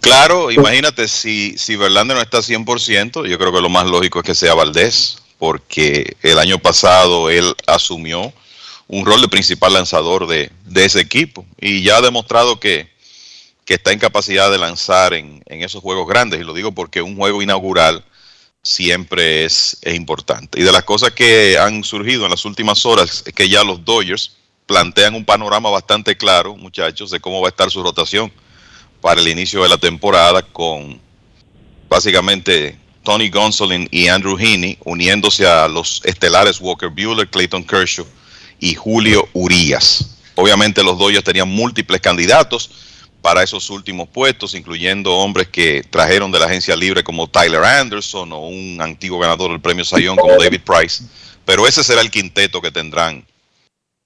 Claro, 0.00 0.50
imagínate, 0.50 1.06
si, 1.06 1.56
si 1.58 1.76
Verlander 1.76 2.16
no 2.16 2.22
está 2.22 2.38
100%, 2.38 3.28
yo 3.28 3.38
creo 3.38 3.52
que 3.52 3.60
lo 3.60 3.68
más 3.68 3.86
lógico 3.86 4.20
es 4.20 4.24
que 4.24 4.34
sea 4.34 4.54
Valdés, 4.54 5.18
porque 5.38 6.16
el 6.22 6.38
año 6.38 6.58
pasado 6.58 7.28
él 7.28 7.54
asumió 7.66 8.32
un 8.88 9.04
rol 9.04 9.20
de 9.20 9.28
principal 9.28 9.74
lanzador 9.74 10.26
de, 10.26 10.50
de 10.64 10.84
ese 10.84 11.00
equipo 11.00 11.44
y 11.60 11.82
ya 11.82 11.98
ha 11.98 12.00
demostrado 12.00 12.58
que, 12.58 12.90
que 13.64 13.74
está 13.74 13.92
en 13.92 13.98
capacidad 13.98 14.50
de 14.50 14.58
lanzar 14.58 15.14
en, 15.14 15.42
en 15.46 15.62
esos 15.62 15.82
juegos 15.82 16.08
grandes, 16.08 16.40
y 16.40 16.44
lo 16.44 16.54
digo 16.54 16.72
porque 16.72 17.02
un 17.02 17.16
juego 17.16 17.42
inaugural 17.42 18.04
siempre 18.62 19.44
es, 19.44 19.76
importante. 19.84 20.60
Y 20.60 20.62
de 20.62 20.72
las 20.72 20.84
cosas 20.84 21.10
que 21.10 21.58
han 21.58 21.82
surgido 21.84 22.24
en 22.24 22.30
las 22.30 22.44
últimas 22.44 22.86
horas 22.86 23.24
es 23.26 23.32
que 23.32 23.48
ya 23.48 23.64
los 23.64 23.84
Dodgers 23.84 24.36
plantean 24.66 25.14
un 25.14 25.24
panorama 25.24 25.68
bastante 25.68 26.16
claro, 26.16 26.56
muchachos, 26.56 27.10
de 27.10 27.20
cómo 27.20 27.40
va 27.40 27.48
a 27.48 27.50
estar 27.50 27.70
su 27.70 27.82
rotación 27.82 28.32
para 29.00 29.20
el 29.20 29.28
inicio 29.28 29.62
de 29.64 29.68
la 29.68 29.78
temporada 29.78 30.42
con 30.42 31.00
básicamente 31.88 32.78
Tony 33.02 33.28
Gonsolin 33.28 33.88
y 33.90 34.06
Andrew 34.06 34.38
Heaney 34.38 34.78
uniéndose 34.84 35.46
a 35.46 35.66
los 35.66 36.00
estelares 36.04 36.60
Walker 36.60 36.88
Bueller, 36.88 37.28
Clayton 37.28 37.64
Kershaw 37.64 38.06
y 38.60 38.74
Julio 38.74 39.28
Urias. 39.32 40.18
Obviamente 40.36 40.84
los 40.84 40.96
Dodgers 40.96 41.24
tenían 41.24 41.48
múltiples 41.48 42.00
candidatos 42.00 42.70
para 43.22 43.42
esos 43.42 43.70
últimos 43.70 44.08
puestos, 44.08 44.54
incluyendo 44.54 45.14
hombres 45.14 45.48
que 45.48 45.84
trajeron 45.88 46.32
de 46.32 46.40
la 46.40 46.46
agencia 46.46 46.74
libre 46.76 47.04
como 47.04 47.28
Tyler 47.28 47.62
Anderson 47.64 48.32
o 48.32 48.48
un 48.48 48.78
antiguo 48.82 49.20
ganador 49.20 49.52
del 49.52 49.60
premio 49.60 49.84
Sayón 49.84 50.16
como 50.16 50.36
David 50.36 50.60
Price. 50.64 51.04
Pero 51.44 51.66
ese 51.66 51.82
será 51.84 52.00
el 52.00 52.10
quinteto 52.10 52.60
que 52.60 52.70
tendrán 52.70 53.24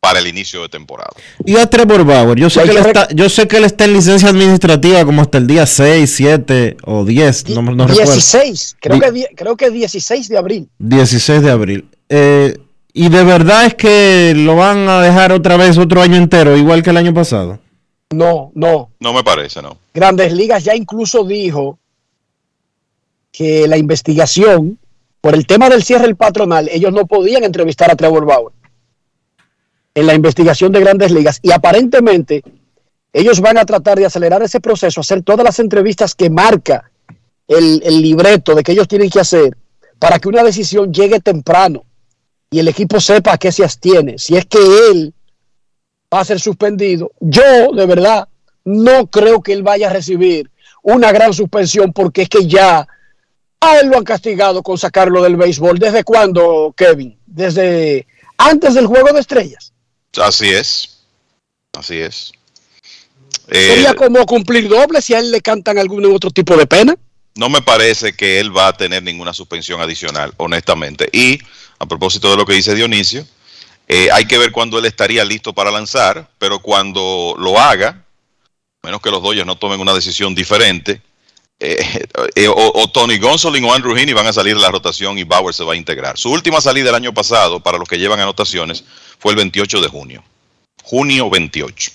para 0.00 0.18
el 0.20 0.26
inicio 0.26 0.62
de 0.62 0.68
temporada. 0.68 1.10
Y 1.44 1.56
a 1.56 1.68
Trevor 1.68 2.04
Bauer, 2.04 2.38
yo 2.38 2.48
sé, 2.50 2.62
que 2.62 2.70
él 2.70 2.76
está, 2.76 3.08
yo 3.12 3.28
sé 3.28 3.48
que 3.48 3.56
él 3.56 3.64
está 3.64 3.86
en 3.86 3.94
licencia 3.94 4.28
administrativa 4.28 5.04
como 5.04 5.22
hasta 5.22 5.38
el 5.38 5.46
día 5.46 5.66
6, 5.66 6.14
7 6.14 6.76
o 6.84 7.04
10, 7.04 7.48
no, 7.48 7.62
no 7.62 7.86
recuerdo. 7.86 8.12
16, 8.12 8.76
creo 8.78 9.10
Di- 9.10 9.22
que, 9.22 9.34
creo 9.34 9.56
que 9.56 9.70
16 9.70 10.28
de 10.28 10.38
abril. 10.38 10.68
16 10.78 11.42
de 11.42 11.50
abril. 11.50 11.88
Eh, 12.08 12.56
y 12.92 13.08
de 13.08 13.24
verdad 13.24 13.64
es 13.66 13.74
que 13.74 14.34
lo 14.36 14.56
van 14.56 14.88
a 14.88 15.00
dejar 15.00 15.32
otra 15.32 15.56
vez 15.56 15.76
otro 15.78 16.02
año 16.02 16.16
entero, 16.16 16.56
igual 16.56 16.82
que 16.82 16.90
el 16.90 16.98
año 16.98 17.12
pasado. 17.12 17.58
No, 18.10 18.52
no. 18.54 18.90
No 19.00 19.12
me 19.12 19.24
parece, 19.24 19.62
¿no? 19.62 19.78
Grandes 19.92 20.32
Ligas 20.32 20.64
ya 20.64 20.74
incluso 20.74 21.24
dijo 21.24 21.78
que 23.32 23.66
la 23.66 23.76
investigación 23.76 24.78
por 25.20 25.34
el 25.34 25.46
tema 25.46 25.68
del 25.68 25.82
cierre 25.82 26.04
del 26.04 26.16
patronal, 26.16 26.68
ellos 26.70 26.92
no 26.92 27.06
podían 27.06 27.42
entrevistar 27.42 27.90
a 27.90 27.96
Trevor 27.96 28.24
Bauer 28.24 28.54
en 29.94 30.06
la 30.06 30.14
investigación 30.14 30.70
de 30.70 30.80
Grandes 30.80 31.10
Ligas 31.10 31.40
y 31.42 31.50
aparentemente 31.50 32.44
ellos 33.12 33.40
van 33.40 33.58
a 33.58 33.64
tratar 33.64 33.98
de 33.98 34.06
acelerar 34.06 34.42
ese 34.42 34.60
proceso, 34.60 35.00
hacer 35.00 35.22
todas 35.22 35.42
las 35.42 35.58
entrevistas 35.58 36.14
que 36.14 36.30
marca 36.30 36.90
el, 37.48 37.82
el 37.84 38.02
libreto 38.02 38.54
de 38.54 38.62
que 38.62 38.72
ellos 38.72 38.86
tienen 38.86 39.10
que 39.10 39.18
hacer 39.18 39.56
para 39.98 40.20
que 40.20 40.28
una 40.28 40.44
decisión 40.44 40.92
llegue 40.92 41.18
temprano 41.18 41.84
y 42.50 42.60
el 42.60 42.68
equipo 42.68 43.00
sepa 43.00 43.32
a 43.32 43.38
qué 43.38 43.50
se 43.50 43.64
abstiene. 43.64 44.18
Si 44.18 44.36
es 44.36 44.46
que 44.46 44.58
él 44.90 45.12
va 46.16 46.22
a 46.22 46.24
ser 46.24 46.40
suspendido, 46.40 47.12
yo 47.20 47.72
de 47.72 47.86
verdad 47.86 48.28
no 48.64 49.06
creo 49.06 49.42
que 49.42 49.52
él 49.52 49.62
vaya 49.62 49.88
a 49.88 49.92
recibir 49.92 50.50
una 50.82 51.12
gran 51.12 51.32
suspensión 51.34 51.92
porque 51.92 52.22
es 52.22 52.28
que 52.28 52.46
ya 52.46 52.86
a 53.60 53.78
él 53.78 53.88
lo 53.88 53.98
han 53.98 54.04
castigado 54.04 54.62
con 54.62 54.78
sacarlo 54.78 55.22
del 55.22 55.36
béisbol. 55.36 55.78
¿Desde 55.78 56.04
cuándo, 56.04 56.74
Kevin? 56.76 57.18
Desde 57.26 58.06
antes 58.38 58.74
del 58.74 58.86
juego 58.86 59.12
de 59.12 59.20
estrellas. 59.20 59.72
Así 60.16 60.48
es. 60.48 60.98
Así 61.72 61.98
es. 61.98 62.32
Eh, 63.48 63.72
Sería 63.74 63.94
como 63.94 64.24
cumplir 64.26 64.68
doble 64.68 65.02
si 65.02 65.14
a 65.14 65.18
él 65.18 65.30
le 65.30 65.40
cantan 65.40 65.78
algún 65.78 66.04
otro 66.06 66.30
tipo 66.30 66.56
de 66.56 66.66
pena. 66.66 66.96
no 67.34 67.48
me 67.50 67.60
parece 67.60 68.14
que 68.14 68.40
él 68.40 68.56
va 68.56 68.68
a 68.68 68.72
tener 68.72 69.02
ninguna 69.02 69.32
suspensión 69.32 69.80
adicional, 69.80 70.32
honestamente. 70.38 71.08
Y 71.12 71.38
a 71.78 71.86
propósito 71.86 72.30
de 72.30 72.36
lo 72.36 72.46
que 72.46 72.54
dice 72.54 72.74
Dionisio, 72.74 73.26
eh, 73.88 74.08
hay 74.12 74.26
que 74.26 74.38
ver 74.38 74.52
cuándo 74.52 74.78
él 74.78 74.84
estaría 74.86 75.24
listo 75.24 75.52
para 75.52 75.70
lanzar, 75.70 76.28
pero 76.38 76.60
cuando 76.60 77.34
lo 77.38 77.58
haga, 77.58 78.04
menos 78.82 79.00
que 79.00 79.10
los 79.10 79.22
Dodgers 79.22 79.46
no 79.46 79.56
tomen 79.56 79.80
una 79.80 79.94
decisión 79.94 80.34
diferente, 80.34 81.00
eh, 81.58 82.04
eh, 82.34 82.48
o, 82.48 82.72
o 82.74 82.90
Tony 82.90 83.18
Gonsolin 83.18 83.64
o 83.64 83.72
Andrew 83.72 83.96
Heaney 83.96 84.14
van 84.14 84.26
a 84.26 84.32
salir 84.32 84.54
de 84.56 84.62
la 84.62 84.70
rotación 84.70 85.18
y 85.18 85.24
Bauer 85.24 85.54
se 85.54 85.64
va 85.64 85.74
a 85.74 85.76
integrar. 85.76 86.18
Su 86.18 86.30
última 86.30 86.60
salida 86.60 86.90
el 86.90 86.96
año 86.96 87.14
pasado, 87.14 87.60
para 87.60 87.78
los 87.78 87.88
que 87.88 87.98
llevan 87.98 88.20
anotaciones, 88.20 88.84
fue 89.18 89.32
el 89.32 89.36
28 89.36 89.80
de 89.80 89.88
junio. 89.88 90.24
Junio 90.82 91.30
28. 91.30 91.92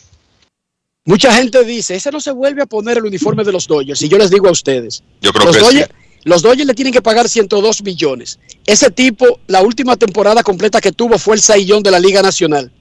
Mucha 1.05 1.33
gente 1.33 1.63
dice, 1.63 1.95
ese 1.95 2.11
no 2.11 2.19
se 2.19 2.31
vuelve 2.31 2.61
a 2.61 2.65
poner 2.67 2.97
el 2.97 3.05
uniforme 3.05 3.43
de 3.43 3.51
los 3.51 3.67
Dodgers. 3.67 4.01
Y 4.03 4.07
yo 4.07 4.17
les 4.17 4.29
digo 4.29 4.47
a 4.47 4.51
ustedes, 4.51 5.03
Yo 5.21 5.33
creo 5.33 5.45
los, 5.45 5.55
que 5.55 5.63
Dodgers, 5.63 5.89
sí. 5.89 6.00
Los 6.23 6.41
Dodgers 6.41 6.67
le 6.67 6.73
tienen 6.73 6.93
que 6.93 7.01
pagar 7.01 7.27
102 7.27 7.83
millones. 7.83 8.39
Ese 8.65 8.91
tipo, 8.91 9.39
la 9.47 9.61
última 9.61 9.95
temporada 9.95 10.43
completa 10.43 10.79
que 10.79 10.91
tuvo 10.91 11.17
fue 11.17 11.35
el 11.35 11.41
saillón 11.41 11.81
de 11.81 11.91
la 11.91 11.99
Liga 11.99 12.21
Nacional. 12.21 12.71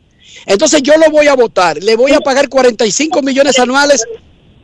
Entonces 0.46 0.82
yo 0.82 0.94
lo 0.96 1.10
voy 1.10 1.26
a 1.26 1.34
votar, 1.34 1.82
le 1.82 1.96
voy 1.96 2.12
a 2.12 2.20
pagar 2.20 2.48
45 2.48 3.22
millones 3.22 3.58
anuales 3.58 4.04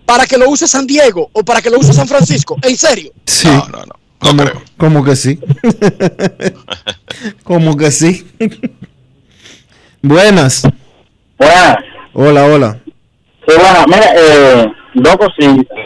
para 0.04 0.26
que 0.26 0.38
lo 0.38 0.48
use 0.48 0.68
San 0.68 0.86
Diego 0.86 1.30
o 1.32 1.42
para 1.42 1.60
que 1.60 1.70
lo 1.70 1.78
use 1.78 1.92
San 1.92 2.06
Francisco. 2.06 2.56
¿En 2.62 2.76
serio? 2.76 3.12
Sí. 3.24 3.48
como, 4.18 4.44
como 4.76 5.04
que 5.04 5.16
sí. 5.16 5.38
como 7.42 7.76
que 7.76 7.90
sí. 7.90 8.26
Buenas. 10.02 10.62
Buenas. 11.38 11.76
Hola, 12.12 12.44
hola. 12.44 12.82
Sí, 13.48 13.54
bueno, 13.56 13.84
mira, 13.86 14.14
eh, 14.16 14.66
dos 14.94 15.16
cositas. 15.16 15.78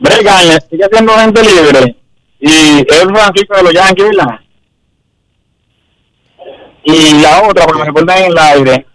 Brett 0.00 0.70
sigue 0.70 0.84
siendo 0.90 1.12
gente 1.14 1.42
libre 1.42 1.96
y 2.46 2.80
es 2.80 3.02
franquicia 3.04 3.56
de 3.56 3.62
los 3.62 3.72
Yankees, 3.72 4.04
¿verdad? 4.04 4.40
Y 6.84 7.22
la 7.22 7.42
otra, 7.48 7.64
porque 7.64 7.78
me 7.80 7.86
recuerdan 7.86 8.18
en 8.18 8.24
el 8.32 8.38
aire, 8.38 8.86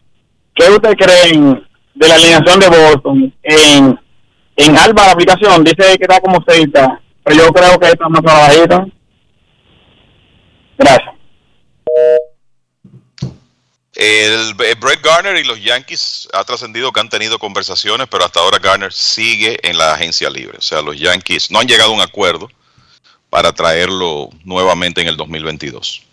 ¿qué 0.53 0.69
ustedes 0.69 0.95
creen 0.95 1.67
de 1.95 2.07
la 2.07 2.13
alineación 2.13 2.59
de 2.59 2.67
Boston? 2.67 3.34
En, 3.41 3.99
en 4.55 4.77
Alba 4.77 5.07
la 5.07 5.11
aplicación 5.13 5.63
dice 5.63 5.97
que 5.97 6.03
está 6.03 6.21
como 6.21 6.43
cerca, 6.47 7.01
pero 7.23 7.38
yo 7.38 7.51
creo 7.51 7.80
que 7.80 7.88
está 7.88 8.07
más 8.07 8.21
abajito. 8.23 8.85
Gracias. 10.77 11.15
El, 13.95 14.55
el 14.63 14.76
Brett 14.76 15.01
Garner 15.01 15.35
y 15.38 15.43
los 15.43 15.59
Yankees 15.59 16.30
ha 16.34 16.43
trascendido 16.43 16.91
que 16.91 16.99
han 16.99 17.09
tenido 17.09 17.39
conversaciones, 17.39 18.07
pero 18.11 18.26
hasta 18.26 18.41
ahora 18.41 18.59
Garner 18.59 18.93
sigue 18.93 19.57
en 19.67 19.76
la 19.76 19.93
agencia 19.95 20.30
libre. 20.30 20.59
O 20.59 20.61
sea, 20.61 20.84
los 20.84 20.99
Yankees 20.99 21.49
no 21.49 21.59
han 21.59 21.67
llegado 21.67 21.89
a 21.89 21.95
un 21.95 22.01
acuerdo, 22.01 22.47
para 23.30 23.53
traerlo 23.53 24.30
nuevamente 24.43 25.01
en 25.01 25.07
el 25.07 25.18
2022. 25.18 26.03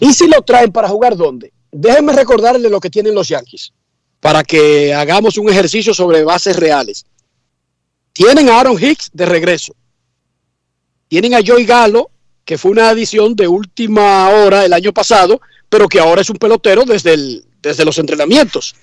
¿Y 0.00 0.12
si 0.12 0.28
lo 0.28 0.42
traen 0.42 0.72
para 0.72 0.88
jugar 0.88 1.16
dónde? 1.16 1.52
Déjenme 1.72 2.12
recordarle 2.12 2.70
lo 2.70 2.80
que 2.80 2.90
tienen 2.90 3.14
los 3.14 3.28
Yankees, 3.28 3.72
para 4.20 4.42
que 4.42 4.94
hagamos 4.94 5.36
un 5.38 5.50
ejercicio 5.50 5.92
sobre 5.92 6.24
bases 6.24 6.56
reales. 6.56 7.04
Tienen 8.12 8.48
a 8.48 8.58
Aaron 8.58 8.82
Hicks 8.82 9.10
de 9.12 9.26
regreso. 9.26 9.74
Tienen 11.08 11.34
a 11.34 11.40
Joey 11.44 11.64
Galo, 11.64 12.10
que 12.44 12.58
fue 12.58 12.70
una 12.70 12.90
adición 12.90 13.34
de 13.34 13.46
última 13.48 14.28
hora 14.30 14.64
el 14.64 14.72
año 14.72 14.92
pasado, 14.92 15.40
pero 15.68 15.88
que 15.88 16.00
ahora 16.00 16.22
es 16.22 16.30
un 16.30 16.36
pelotero 16.36 16.84
desde, 16.84 17.42
desde 17.60 17.84
los 17.84 17.98
entrenamientos. 17.98 18.74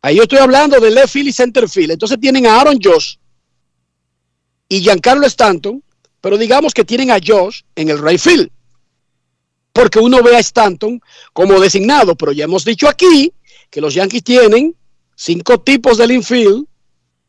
Ahí 0.00 0.16
yo 0.16 0.22
estoy 0.22 0.38
hablando 0.38 0.78
de 0.78 0.90
left 0.90 1.10
field 1.10 1.28
y 1.28 1.32
center 1.32 1.68
field. 1.68 1.92
Entonces 1.92 2.18
tienen 2.20 2.46
a 2.46 2.60
Aaron 2.60 2.78
Josh 2.82 3.16
y 4.68 4.80
Giancarlo 4.82 5.26
Stanton, 5.26 5.82
pero 6.20 6.36
digamos 6.36 6.74
que 6.74 6.84
tienen 6.84 7.10
a 7.10 7.18
Josh 7.24 7.62
en 7.74 7.88
el 7.88 7.98
right 7.98 8.20
field. 8.20 8.50
Porque 9.72 9.98
uno 9.98 10.22
ve 10.22 10.36
a 10.36 10.40
Stanton 10.40 11.00
como 11.32 11.60
designado, 11.60 12.16
pero 12.16 12.32
ya 12.32 12.44
hemos 12.44 12.64
dicho 12.64 12.88
aquí 12.88 13.32
que 13.70 13.80
los 13.80 13.94
Yankees 13.94 14.24
tienen 14.24 14.74
cinco 15.14 15.60
tipos 15.60 15.98
del 15.98 16.12
infield 16.12 16.66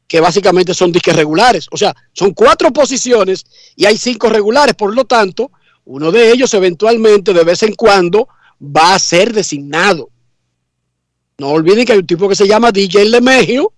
que 0.07 0.19
básicamente 0.19 0.73
son 0.73 0.91
disques 0.91 1.15
regulares. 1.15 1.67
O 1.71 1.77
sea, 1.77 1.95
son 2.13 2.33
cuatro 2.33 2.73
posiciones 2.73 3.45
y 3.75 3.85
hay 3.85 3.97
cinco 3.97 4.27
regulares. 4.29 4.73
Por 4.73 4.95
lo 4.95 5.05
tanto, 5.05 5.51
uno 5.85 6.11
de 6.11 6.31
ellos 6.31 6.53
eventualmente, 6.55 7.33
de 7.33 7.43
vez 7.43 7.61
en 7.61 7.75
cuando, 7.75 8.27
va 8.59 8.95
a 8.95 8.99
ser 8.99 9.33
designado. 9.33 10.09
No 11.37 11.49
olviden 11.49 11.85
que 11.85 11.93
hay 11.93 11.99
un 11.99 12.07
tipo 12.07 12.27
que 12.27 12.35
se 12.35 12.47
llama 12.47 12.71
DJ 12.71 13.05
LeMegio, 13.05 13.71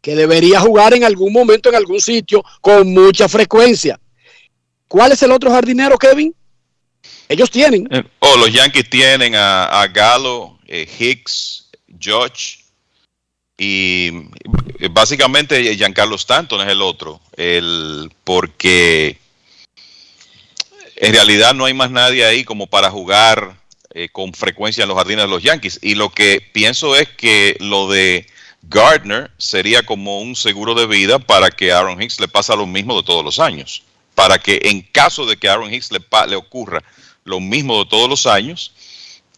que 0.00 0.14
debería 0.14 0.60
jugar 0.60 0.94
en 0.94 1.04
algún 1.04 1.32
momento 1.32 1.68
en 1.68 1.74
algún 1.74 2.00
sitio 2.00 2.42
con 2.60 2.92
mucha 2.92 3.28
frecuencia. 3.28 3.98
¿Cuál 4.88 5.12
es 5.12 5.22
el 5.22 5.30
otro 5.30 5.50
jardinero, 5.50 5.98
Kevin? 5.98 6.34
Ellos 7.28 7.50
tienen. 7.50 7.86
Eh, 7.90 8.02
oh, 8.18 8.36
los 8.36 8.52
Yankees 8.52 8.90
tienen 8.90 9.34
a, 9.36 9.86
Galo, 9.92 10.58
eh, 10.66 10.88
Hicks, 10.98 11.70
George 11.98 12.58
y 13.56 14.08
eh, 14.80 14.88
básicamente 14.90 15.76
Giancarlo 15.76 16.16
Stanton 16.16 16.62
es 16.62 16.72
el 16.72 16.82
otro, 16.82 17.20
el, 17.36 18.10
porque 18.24 19.18
en 20.96 21.12
realidad 21.12 21.54
no 21.54 21.66
hay 21.66 21.74
más 21.74 21.90
nadie 21.90 22.24
ahí 22.24 22.42
como 22.42 22.66
para 22.66 22.90
jugar 22.90 23.60
con 24.12 24.32
frecuencia 24.34 24.82
en 24.82 24.88
los 24.88 24.96
jardines 24.96 25.24
de 25.24 25.30
los 25.30 25.42
Yankees. 25.42 25.78
Y 25.82 25.94
lo 25.96 26.10
que 26.10 26.40
pienso 26.52 26.96
es 26.96 27.08
que 27.08 27.56
lo 27.60 27.88
de 27.90 28.26
Gardner 28.62 29.30
sería 29.38 29.82
como 29.82 30.20
un 30.20 30.36
seguro 30.36 30.74
de 30.74 30.86
vida 30.86 31.18
para 31.18 31.50
que 31.50 31.72
Aaron 31.72 32.00
Hicks 32.00 32.20
le 32.20 32.28
pase 32.28 32.56
lo 32.56 32.66
mismo 32.66 32.96
de 32.96 33.02
todos 33.02 33.24
los 33.24 33.38
años. 33.38 33.82
Para 34.14 34.38
que 34.38 34.60
en 34.64 34.82
caso 34.82 35.26
de 35.26 35.36
que 35.36 35.48
Aaron 35.48 35.72
Hicks 35.72 35.90
le, 35.92 36.36
ocurra 36.36 36.82
lo 37.24 37.40
mismo 37.40 37.78
de 37.82 37.90
todos 37.90 38.08
los 38.08 38.26
años, 38.26 38.72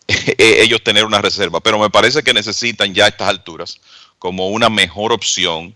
ellos 0.38 0.82
tener 0.82 1.04
una 1.04 1.22
reserva. 1.22 1.60
Pero 1.60 1.78
me 1.78 1.90
parece 1.90 2.22
que 2.22 2.34
necesitan 2.34 2.94
ya 2.94 3.04
a 3.04 3.08
estas 3.08 3.28
alturas 3.28 3.80
como 4.18 4.48
una 4.48 4.68
mejor 4.68 5.12
opción 5.12 5.74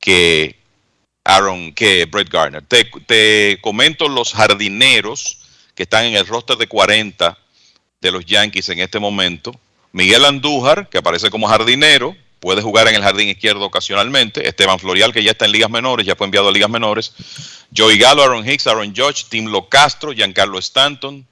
que 0.00 0.56
Aaron, 1.24 1.72
que 1.72 2.04
Brett 2.06 2.30
Gardner. 2.30 2.62
Te, 2.62 3.60
comento 3.60 4.08
los 4.08 4.32
jardineros 4.32 5.38
que 5.74 5.82
están 5.82 6.04
en 6.04 6.14
el 6.14 6.26
roster 6.26 6.56
de 6.56 6.68
40 6.68 7.36
de 8.00 8.10
los 8.10 8.24
Yankees 8.24 8.68
en 8.68 8.80
este 8.80 8.98
momento. 8.98 9.52
Miguel 9.92 10.24
Andújar, 10.24 10.88
que 10.88 10.98
aparece 10.98 11.30
como 11.30 11.48
jardinero, 11.48 12.16
puede 12.46 12.62
jugar 12.62 12.86
en 12.86 12.94
el 12.94 13.02
jardín 13.02 13.28
izquierdo 13.28 13.64
ocasionalmente. 13.64 14.46
Esteban 14.48 14.78
Florial, 14.78 15.12
que 15.12 15.20
ya 15.20 15.32
está 15.32 15.46
en 15.46 15.50
ligas 15.50 15.68
menores, 15.68 16.06
ya 16.06 16.14
fue 16.14 16.26
enviado 16.26 16.46
a 16.46 16.52
ligas 16.52 16.70
menores. 16.70 17.12
Joey 17.76 17.98
Galo, 17.98 18.22
Aaron 18.22 18.48
Hicks, 18.48 18.68
Aaron 18.68 18.94
Judge, 18.94 19.24
Tim 19.28 19.46
Lo 19.46 19.68
Castro, 19.68 20.12
Giancarlo 20.12 20.60
Stanton, 20.60 21.26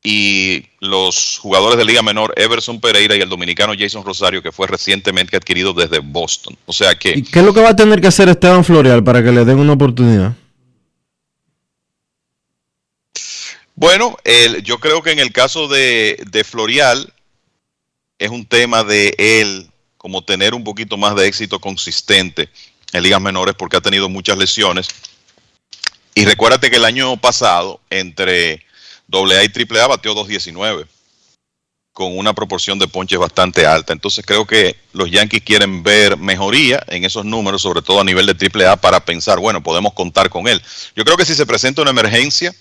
y 0.00 0.64
los 0.78 1.38
jugadores 1.38 1.76
de 1.76 1.84
Liga 1.84 2.02
Menor, 2.02 2.32
Everson 2.36 2.80
Pereira 2.80 3.16
y 3.16 3.20
el 3.20 3.28
dominicano 3.28 3.72
Jason 3.76 4.04
Rosario, 4.04 4.44
que 4.44 4.52
fue 4.52 4.68
recientemente 4.68 5.36
adquirido 5.36 5.72
desde 5.72 5.98
Boston. 5.98 6.56
O 6.66 6.72
sea 6.72 6.94
que. 6.94 7.14
¿Y 7.18 7.22
qué 7.24 7.40
es 7.40 7.44
lo 7.44 7.52
que 7.52 7.60
va 7.60 7.70
a 7.70 7.76
tener 7.76 8.00
que 8.00 8.06
hacer 8.06 8.28
Esteban 8.28 8.64
Florial 8.64 9.02
para 9.02 9.24
que 9.24 9.32
le 9.32 9.44
den 9.44 9.58
una 9.58 9.72
oportunidad? 9.72 10.36
Bueno, 13.74 14.16
yo 14.62 14.78
creo 14.78 15.02
que 15.02 15.10
en 15.10 15.18
el 15.18 15.32
caso 15.32 15.66
de, 15.66 16.22
de 16.30 16.44
Florial 16.44 17.12
es 18.20 18.30
un 18.30 18.46
tema 18.46 18.84
de 18.84 19.16
él 19.18 19.68
como 20.04 20.22
tener 20.22 20.52
un 20.52 20.62
poquito 20.62 20.98
más 20.98 21.16
de 21.16 21.26
éxito 21.26 21.58
consistente 21.58 22.50
en 22.92 23.02
ligas 23.02 23.22
menores 23.22 23.54
porque 23.58 23.78
ha 23.78 23.80
tenido 23.80 24.10
muchas 24.10 24.36
lesiones. 24.36 24.86
Y 26.14 26.26
recuérdate 26.26 26.68
que 26.68 26.76
el 26.76 26.84
año 26.84 27.16
pasado, 27.16 27.80
entre 27.88 28.66
AA 29.10 29.44
y 29.44 29.74
AAA 29.74 29.86
bateó 29.86 30.14
2.19 30.14 30.86
con 31.94 32.18
una 32.18 32.34
proporción 32.34 32.78
de 32.78 32.86
ponches 32.86 33.18
bastante 33.18 33.64
alta. 33.64 33.94
Entonces 33.94 34.26
creo 34.26 34.46
que 34.46 34.76
los 34.92 35.10
Yankees 35.10 35.42
quieren 35.42 35.82
ver 35.82 36.18
mejoría 36.18 36.84
en 36.88 37.06
esos 37.06 37.24
números, 37.24 37.62
sobre 37.62 37.80
todo 37.80 38.02
a 38.02 38.04
nivel 38.04 38.26
de 38.26 38.36
AAA, 38.36 38.76
para 38.76 39.06
pensar, 39.06 39.38
bueno, 39.38 39.62
podemos 39.62 39.94
contar 39.94 40.28
con 40.28 40.46
él. 40.48 40.60
Yo 40.94 41.06
creo 41.06 41.16
que 41.16 41.24
si 41.24 41.34
se 41.34 41.46
presenta 41.46 41.80
una 41.80 41.92
emergencia, 41.92 42.54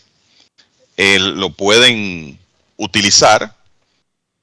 lo 0.96 1.50
pueden 1.50 2.40
utilizar. 2.78 3.54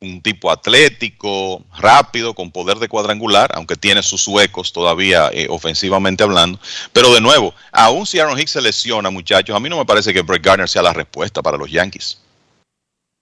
Un 0.03 0.23
tipo 0.23 0.51
atlético, 0.51 1.63
rápido, 1.79 2.35
con 2.35 2.51
poder 2.51 2.79
de 2.79 2.89
cuadrangular, 2.89 3.51
aunque 3.55 3.77
tiene 3.77 4.03
sus 4.03 4.27
huecos 4.27 4.73
todavía 4.73 5.29
eh, 5.31 5.47
ofensivamente 5.51 6.23
hablando. 6.23 6.59
Pero 6.95 7.13
de 7.13 7.21
nuevo, 7.21 7.55
aún 7.71 8.07
si 8.07 8.19
Aaron 8.19 8.39
Hicks 8.39 8.53
se 8.53 8.63
lesiona, 8.63 9.11
muchachos, 9.11 9.55
a 9.55 9.61
mí 9.61 9.69
no 9.69 9.77
me 9.77 9.85
parece 9.85 10.15
que 10.15 10.23
Brett 10.23 10.43
Garner 10.43 10.69
sea 10.69 10.81
la 10.83 10.95
respuesta 10.95 11.43
para 11.43 11.59
los 11.59 11.71
Yankees. 11.71 12.19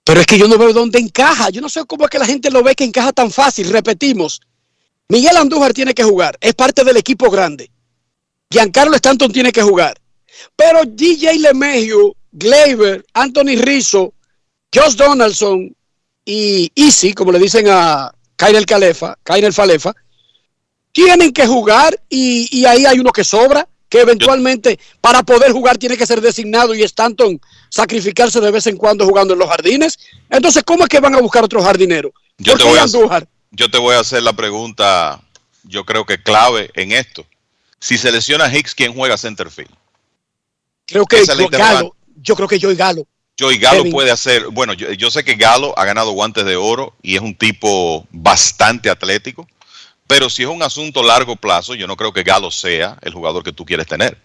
Pero 0.05 0.21
es 0.21 0.25
que 0.25 0.39
yo 0.39 0.47
no 0.47 0.57
veo 0.57 0.71
dónde 0.71 0.99
encaja. 0.99 1.49
Yo 1.49 1.59
no 1.59 1.67
sé 1.67 1.83
cómo 1.85 2.05
es 2.05 2.09
que 2.09 2.17
la 2.17 2.25
gente 2.25 2.49
lo 2.49 2.63
ve 2.63 2.73
que 2.75 2.85
encaja 2.85 3.11
tan 3.11 3.29
fácil. 3.29 3.69
Repetimos, 3.69 4.39
Miguel 5.09 5.35
Andújar 5.35 5.73
tiene 5.73 5.93
que 5.93 6.03
jugar. 6.03 6.37
Es 6.39 6.53
parte 6.53 6.83
del 6.83 6.95
equipo 6.95 7.29
grande. 7.29 7.69
Giancarlo 8.49 8.95
Stanton 8.95 9.31
tiene 9.31 9.51
que 9.51 9.61
jugar. 9.61 9.99
Pero 10.55 10.85
DJ 10.85 11.39
LeMahieu, 11.39 12.15
Gleyber, 12.31 13.05
Anthony 13.13 13.57
Rizzo, 13.57 14.13
Josh 14.73 14.95
Donaldson 14.95 15.75
y 16.29 16.71
Easy, 16.75 17.13
como 17.13 17.31
le 17.31 17.39
dicen 17.39 17.65
a 17.69 18.13
Kainer 18.35 18.63
Calefa, 18.63 19.17
Kainer 19.23 19.51
Falefa, 19.51 19.95
tienen 20.91 21.33
que 21.33 21.47
jugar 21.47 21.99
y, 22.07 22.47
y 22.55 22.65
ahí 22.65 22.85
hay 22.85 22.99
uno 22.99 23.11
que 23.11 23.23
sobra 23.23 23.67
que 23.89 24.01
eventualmente 24.01 24.79
para 25.01 25.23
poder 25.23 25.51
jugar 25.51 25.79
tiene 25.79 25.97
que 25.97 26.05
ser 26.05 26.21
designado 26.21 26.75
y 26.75 26.83
Stanton 26.83 27.41
sacrificarse 27.69 28.39
de 28.39 28.51
vez 28.51 28.67
en 28.67 28.77
cuando 28.77 29.07
jugando 29.07 29.33
en 29.33 29.39
los 29.39 29.49
jardines. 29.49 29.97
Entonces, 30.29 30.61
¿cómo 30.63 30.83
es 30.83 30.89
que 30.89 30.99
van 30.99 31.15
a 31.15 31.19
buscar 31.19 31.43
otro 31.43 31.63
jardinero? 31.63 32.13
Yo 32.37 32.55
te, 32.55 32.63
voy 32.63 32.77
a, 32.77 32.85
yo 33.49 33.71
te 33.71 33.79
voy 33.79 33.95
a 33.95 33.99
hacer 33.99 34.21
la 34.21 34.33
pregunta, 34.33 35.19
yo 35.63 35.83
creo 35.83 36.05
que 36.05 36.21
clave 36.21 36.69
en 36.75 36.91
esto. 36.91 37.25
Si 37.79 37.97
se 37.97 38.11
lesiona 38.11 38.55
Hicks, 38.55 38.75
¿quién 38.75 38.93
juega 38.93 39.17
centerfield? 39.17 39.71
Creo 40.85 41.07
que 41.07 41.23
Galo, 41.49 41.95
yo 42.21 42.35
creo 42.35 42.47
que 42.47 42.59
Joey 42.61 42.75
Galo. 42.75 43.07
Joey 43.39 43.57
Galo 43.57 43.85
puede 43.85 44.11
hacer, 44.11 44.47
bueno, 44.47 44.73
yo, 44.73 44.91
yo 44.91 45.09
sé 45.09 45.23
que 45.23 45.35
Galo 45.35 45.77
ha 45.77 45.85
ganado 45.85 46.11
guantes 46.11 46.45
de 46.45 46.57
oro 46.57 46.93
y 47.01 47.15
es 47.15 47.21
un 47.21 47.35
tipo 47.35 48.05
bastante 48.11 48.89
atlético 48.89 49.47
pero 50.09 50.27
si 50.27 50.41
es 50.41 50.49
un 50.49 50.63
asunto 50.63 51.03
largo 51.03 51.35
plazo, 51.35 51.75
yo 51.75 51.85
no 51.85 51.95
creo 51.95 52.11
que 52.11 52.23
Galo 52.23 52.49
sea 52.49 52.97
el 53.03 53.13
jugador 53.13 53.43
que 53.43 53.51
tú 53.51 53.63
quieres 53.63 53.85
tener. 53.85 54.17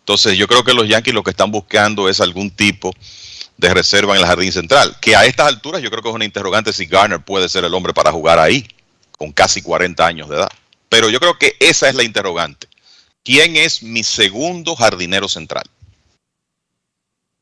Entonces, 0.00 0.36
yo 0.36 0.48
creo 0.48 0.64
que 0.64 0.74
los 0.74 0.88
Yankees 0.88 1.14
lo 1.14 1.22
que 1.22 1.30
están 1.30 1.52
buscando 1.52 2.08
es 2.08 2.20
algún 2.20 2.50
tipo 2.50 2.92
de 3.56 3.72
reserva 3.72 4.16
en 4.16 4.22
el 4.22 4.26
jardín 4.26 4.50
central. 4.50 4.96
Que 5.00 5.14
a 5.14 5.26
estas 5.26 5.46
alturas 5.46 5.80
yo 5.80 5.90
creo 5.90 6.02
que 6.02 6.08
es 6.08 6.14
una 6.16 6.24
interrogante 6.24 6.72
si 6.72 6.86
Garner 6.86 7.20
puede 7.20 7.48
ser 7.48 7.62
el 7.62 7.72
hombre 7.72 7.94
para 7.94 8.10
jugar 8.10 8.40
ahí, 8.40 8.66
con 9.16 9.30
casi 9.30 9.62
40 9.62 10.04
años 10.04 10.28
de 10.28 10.38
edad. 10.38 10.50
Pero 10.88 11.08
yo 11.08 11.20
creo 11.20 11.38
que 11.38 11.54
esa 11.60 11.88
es 11.88 11.94
la 11.94 12.02
interrogante. 12.02 12.66
¿Quién 13.22 13.54
es 13.54 13.84
mi 13.84 14.02
segundo 14.02 14.74
jardinero 14.74 15.28
central? 15.28 15.70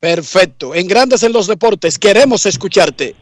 Perfecto. 0.01 0.75
En 0.75 0.87
Grandes 0.87 1.23
en 1.23 1.33
los 1.33 1.47
Deportes, 1.47 1.99
queremos 1.99 2.45
escucharte. 2.45 3.15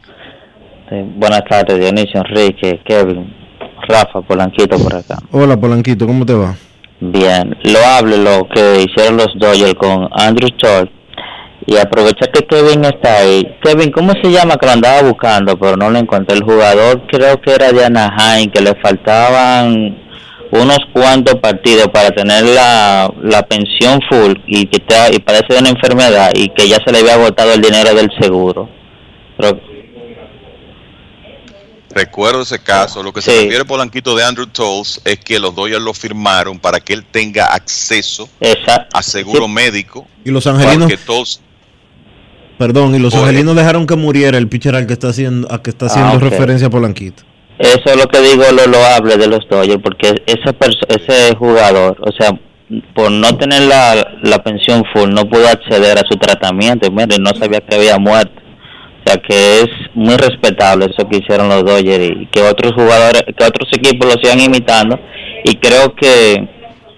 buenas 1.15 1.43
tardes, 1.49 1.79
Dionisio, 1.79 2.21
Enrique, 2.27 2.81
Kevin. 2.85 3.33
Rafa 3.87 4.21
Polanquito 4.21 4.77
por 4.77 4.95
acá. 4.95 5.17
Hola 5.31 5.55
Polanquito, 5.57 6.05
¿cómo 6.07 6.25
te 6.25 6.33
va? 6.33 6.55
Bien, 6.99 7.55
lo 7.63 7.79
hablo 7.79 8.17
lo 8.17 8.47
que 8.53 8.83
hicieron 8.83 9.17
los 9.17 9.27
Dodgers 9.37 9.75
con 9.75 10.09
Andrew 10.11 10.49
Short 10.57 10.89
y 11.67 11.77
aprovechar 11.77 12.31
que 12.31 12.45
Kevin 12.45 12.83
está 12.85 13.19
ahí. 13.19 13.43
Kevin, 13.63 13.91
¿cómo 13.91 14.11
se 14.21 14.31
llama 14.31 14.55
que 14.57 14.65
lo 14.65 14.73
andaba 14.73 15.01
buscando 15.03 15.57
pero 15.57 15.77
no 15.77 15.89
lo 15.89 15.99
encontré? 15.99 16.35
El 16.35 16.43
jugador 16.43 17.05
creo 17.07 17.39
que 17.41 17.53
era 17.53 17.71
de 17.71 17.85
Anaheim, 17.85 18.49
que 18.51 18.61
le 18.61 18.73
faltaban 18.81 20.04
unos 20.61 20.79
cuantos 20.93 21.35
partidos 21.35 21.87
para 21.89 22.11
tener 22.11 22.43
la, 22.43 23.11
la 23.21 23.43
pensión 23.43 23.99
full 24.09 24.33
y 24.47 24.67
que 24.67 24.81
y 25.11 25.19
parece 25.19 25.53
de 25.53 25.59
una 25.59 25.69
enfermedad 25.69 26.31
y 26.33 26.49
que 26.49 26.67
ya 26.67 26.77
se 26.85 26.91
le 26.91 26.99
había 26.99 27.15
agotado 27.15 27.53
el 27.53 27.61
dinero 27.61 27.93
del 27.93 28.11
seguro. 28.19 28.69
Pero 29.37 29.59
Recuerdo 31.95 32.41
ese 32.41 32.59
caso. 32.59 33.01
Lo 33.01 33.13
que 33.13 33.21
se 33.21 33.31
refiere 33.31 33.63
Polanquito 33.63 34.17
de 34.17 34.23
Andrew 34.25 34.47
Tolles 34.47 34.99
es 35.05 35.17
que 35.17 35.39
los 35.39 35.55
Dodgers 35.55 35.81
lo 35.81 35.93
firmaron 35.93 36.59
para 36.59 36.81
que 36.81 36.91
él 36.91 37.05
tenga 37.09 37.45
acceso 37.45 38.27
a 38.93 39.01
seguro 39.01 39.47
médico. 39.47 40.05
Y 40.25 40.31
los 40.31 40.45
angelinos. 40.45 40.91
Perdón, 42.57 42.95
y 42.95 42.99
los 42.99 43.15
angelinos 43.15 43.55
dejaron 43.55 43.87
que 43.87 43.95
muriera 43.95 44.37
el 44.37 44.49
pitcher 44.49 44.75
al 44.75 44.87
que 44.87 44.93
está 44.93 45.07
haciendo, 45.09 45.49
a 45.51 45.63
que 45.63 45.69
está 45.69 45.85
haciendo 45.85 46.11
Ah, 46.11 46.19
referencia 46.19 46.67
a 46.67 46.69
Polanquito. 46.69 47.23
Eso 47.57 47.83
es 47.85 47.95
lo 47.95 48.05
que 48.07 48.19
digo, 48.19 48.43
lo 48.51 48.67
loable 48.67 49.15
de 49.17 49.27
los 49.27 49.47
Dodgers, 49.49 49.81
porque 49.81 50.15
ese, 50.25 50.55
ese 50.89 51.35
jugador, 51.37 51.97
o 52.01 52.11
sea, 52.11 52.31
por 52.93 53.11
no 53.11 53.37
tener 53.37 53.61
la, 53.61 53.95
la 54.23 54.39
pensión 54.43 54.83
full, 54.93 55.09
no 55.11 55.23
pudo 55.29 55.47
acceder 55.47 55.97
a 55.97 56.03
su 56.09 56.17
tratamiento. 56.17 56.91
Mire, 56.91 57.17
no 57.19 57.29
sabía 57.39 57.61
que 57.61 57.75
había 57.75 57.97
muerto. 57.97 58.41
O 58.99 59.07
sea, 59.07 59.17
que 59.21 59.61
es 59.61 59.67
muy 59.93 60.17
respetable 60.17 60.85
eso 60.87 61.07
que 61.07 61.17
hicieron 61.17 61.47
los 61.47 61.63
Dodgers 61.63 62.03
y 62.21 62.25
que 62.25 62.41
otros 62.41 62.73
jugadores, 62.73 63.23
que 63.37 63.45
otros 63.45 63.69
equipos 63.71 64.13
lo 64.15 64.21
sigan 64.21 64.41
imitando. 64.41 64.99
Y 65.43 65.55
creo 65.57 65.93
que 65.95 66.33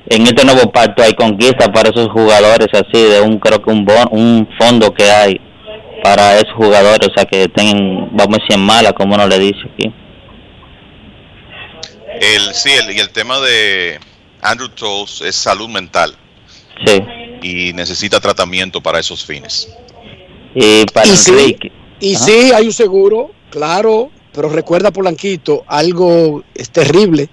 en 0.09 0.21
este 0.23 0.45
nuevo 0.45 0.71
pacto 0.71 1.03
hay 1.03 1.13
conquista 1.13 1.71
para 1.71 1.89
esos 1.89 2.07
jugadores 2.07 2.69
así, 2.71 3.03
de 3.03 3.19
un, 3.21 3.37
creo 3.39 3.61
que 3.61 3.69
un, 3.69 3.85
bon- 3.85 4.07
un 4.11 4.47
fondo 4.57 4.93
que 4.93 5.03
hay 5.03 5.39
para 6.01 6.35
esos 6.37 6.53
jugadores, 6.55 7.09
o 7.09 7.13
sea, 7.13 7.25
que 7.25 7.49
tengan, 7.49 8.07
vamos 8.13 8.37
a 8.37 8.41
decir, 8.41 8.57
mala, 8.57 8.93
como 8.93 9.15
uno 9.15 9.27
le 9.27 9.37
dice 9.37 9.59
aquí. 9.73 9.93
El, 12.21 12.53
sí, 12.53 12.69
el, 12.71 12.95
y 12.95 12.99
el 12.99 13.09
tema 13.09 13.39
de 13.39 13.99
Andrew 14.41 14.69
Tolles 14.69 15.21
es 15.21 15.35
salud 15.35 15.69
mental. 15.69 16.15
Sí. 16.85 17.03
Y 17.41 17.73
necesita 17.73 18.19
tratamiento 18.19 18.81
para 18.81 18.99
esos 18.99 19.25
fines. 19.25 19.69
Y 20.53 20.85
para 20.85 21.07
Y 21.07 21.17
sí. 21.17 21.57
Y 21.99 22.15
sí, 22.15 22.51
hay 22.53 22.65
un 22.65 22.73
seguro, 22.73 23.31
claro, 23.49 24.11
pero 24.31 24.49
recuerda, 24.49 24.91
Polanquito, 24.91 25.63
algo 25.67 26.43
es 26.53 26.69
terrible. 26.69 27.27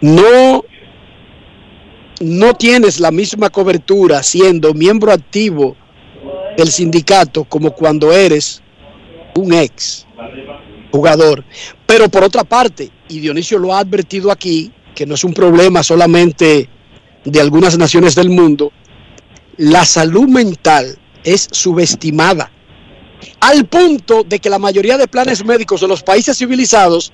No, 0.00 0.64
no 2.20 2.54
tienes 2.54 3.00
la 3.00 3.10
misma 3.10 3.50
cobertura 3.50 4.22
siendo 4.22 4.72
miembro 4.72 5.10
activo 5.10 5.76
del 6.56 6.68
sindicato 6.68 7.42
como 7.42 7.72
cuando 7.72 8.12
eres 8.12 8.62
un 9.34 9.52
ex 9.52 10.06
jugador. 10.92 11.44
Pero 11.86 12.08
por 12.08 12.22
otra 12.22 12.44
parte, 12.44 12.90
y 13.08 13.20
Dionisio 13.20 13.58
lo 13.58 13.74
ha 13.74 13.80
advertido 13.80 14.30
aquí, 14.30 14.72
que 14.94 15.06
no 15.06 15.14
es 15.14 15.24
un 15.24 15.34
problema 15.34 15.82
solamente 15.82 16.68
de 17.24 17.40
algunas 17.40 17.76
naciones 17.78 18.14
del 18.14 18.30
mundo, 18.30 18.72
la 19.56 19.84
salud 19.84 20.28
mental 20.28 20.98
es 21.24 21.48
subestimada 21.50 22.50
al 23.40 23.66
punto 23.66 24.24
de 24.24 24.38
que 24.38 24.50
la 24.50 24.58
mayoría 24.58 24.96
de 24.96 25.08
planes 25.08 25.44
médicos 25.44 25.80
de 25.80 25.88
los 25.88 26.02
países 26.02 26.38
civilizados 26.38 27.12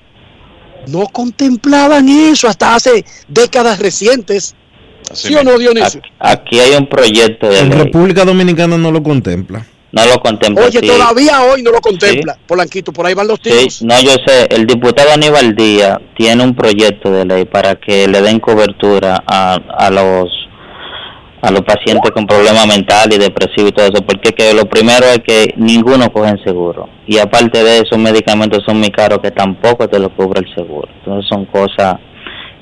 no 0.87 1.07
contemplaban 1.07 2.07
eso 2.09 2.47
hasta 2.47 2.75
hace 2.75 3.05
décadas 3.27 3.79
recientes. 3.79 4.55
¿Sí 5.13 5.35
o 5.35 5.43
no, 5.43 5.57
Dionisio? 5.57 6.01
Aquí 6.19 6.59
hay 6.59 6.75
un 6.75 6.87
proyecto 6.87 7.47
de 7.47 7.59
En 7.59 7.69
ley. 7.69 7.79
República 7.79 8.25
Dominicana 8.25 8.77
no 8.77 8.91
lo 8.91 9.01
contempla. 9.01 9.65
No 9.95 10.05
lo 10.05 10.19
contempla. 10.19 10.65
Oye, 10.65 10.79
sí. 10.79 10.87
todavía 10.87 11.41
hoy 11.43 11.63
no 11.63 11.71
lo 11.71 11.79
contempla. 11.79 12.37
Polanquito, 12.45 12.91
por 12.91 13.05
ahí 13.05 13.13
van 13.13 13.27
los 13.27 13.39
tiros. 13.39 13.75
Sí, 13.75 13.85
no, 13.85 13.99
yo 14.01 14.11
sé, 14.25 14.47
el 14.49 14.67
diputado 14.67 15.13
Aníbal 15.13 15.55
Díaz 15.55 15.99
tiene 16.17 16.43
un 16.43 16.53
proyecto 16.53 17.09
de 17.11 17.23
ley 17.23 17.45
para 17.45 17.75
que 17.75 18.05
le 18.07 18.21
den 18.21 18.39
cobertura 18.39 19.23
a, 19.25 19.55
a 19.77 19.89
los 19.89 20.29
a 21.41 21.51
los 21.51 21.61
pacientes 21.61 22.09
con 22.09 22.25
problemas 22.25 22.65
mentales 22.65 23.17
y 23.17 23.21
depresivos 23.21 23.69
y 23.69 23.71
todo 23.71 23.85
eso, 23.85 24.03
porque 24.03 24.33
que 24.33 24.53
lo 24.55 24.65
primero 24.65 25.05
es 25.05 25.19
que 25.19 25.53
ninguno 25.57 26.11
coge 26.11 26.33
seguro 26.43 26.89
y 27.05 27.19
aparte 27.19 27.63
de 27.63 27.81
eso, 27.81 27.97
medicamentos 27.97 28.63
son 28.65 28.79
muy 28.79 28.89
caros 28.89 29.19
que 29.19 29.29
tampoco 29.29 29.87
te 29.87 29.99
lo 29.99 30.09
cubre 30.09 30.41
el 30.41 30.55
seguro. 30.55 30.89
Entonces 30.99 31.29
son 31.29 31.45
cosas 31.45 31.97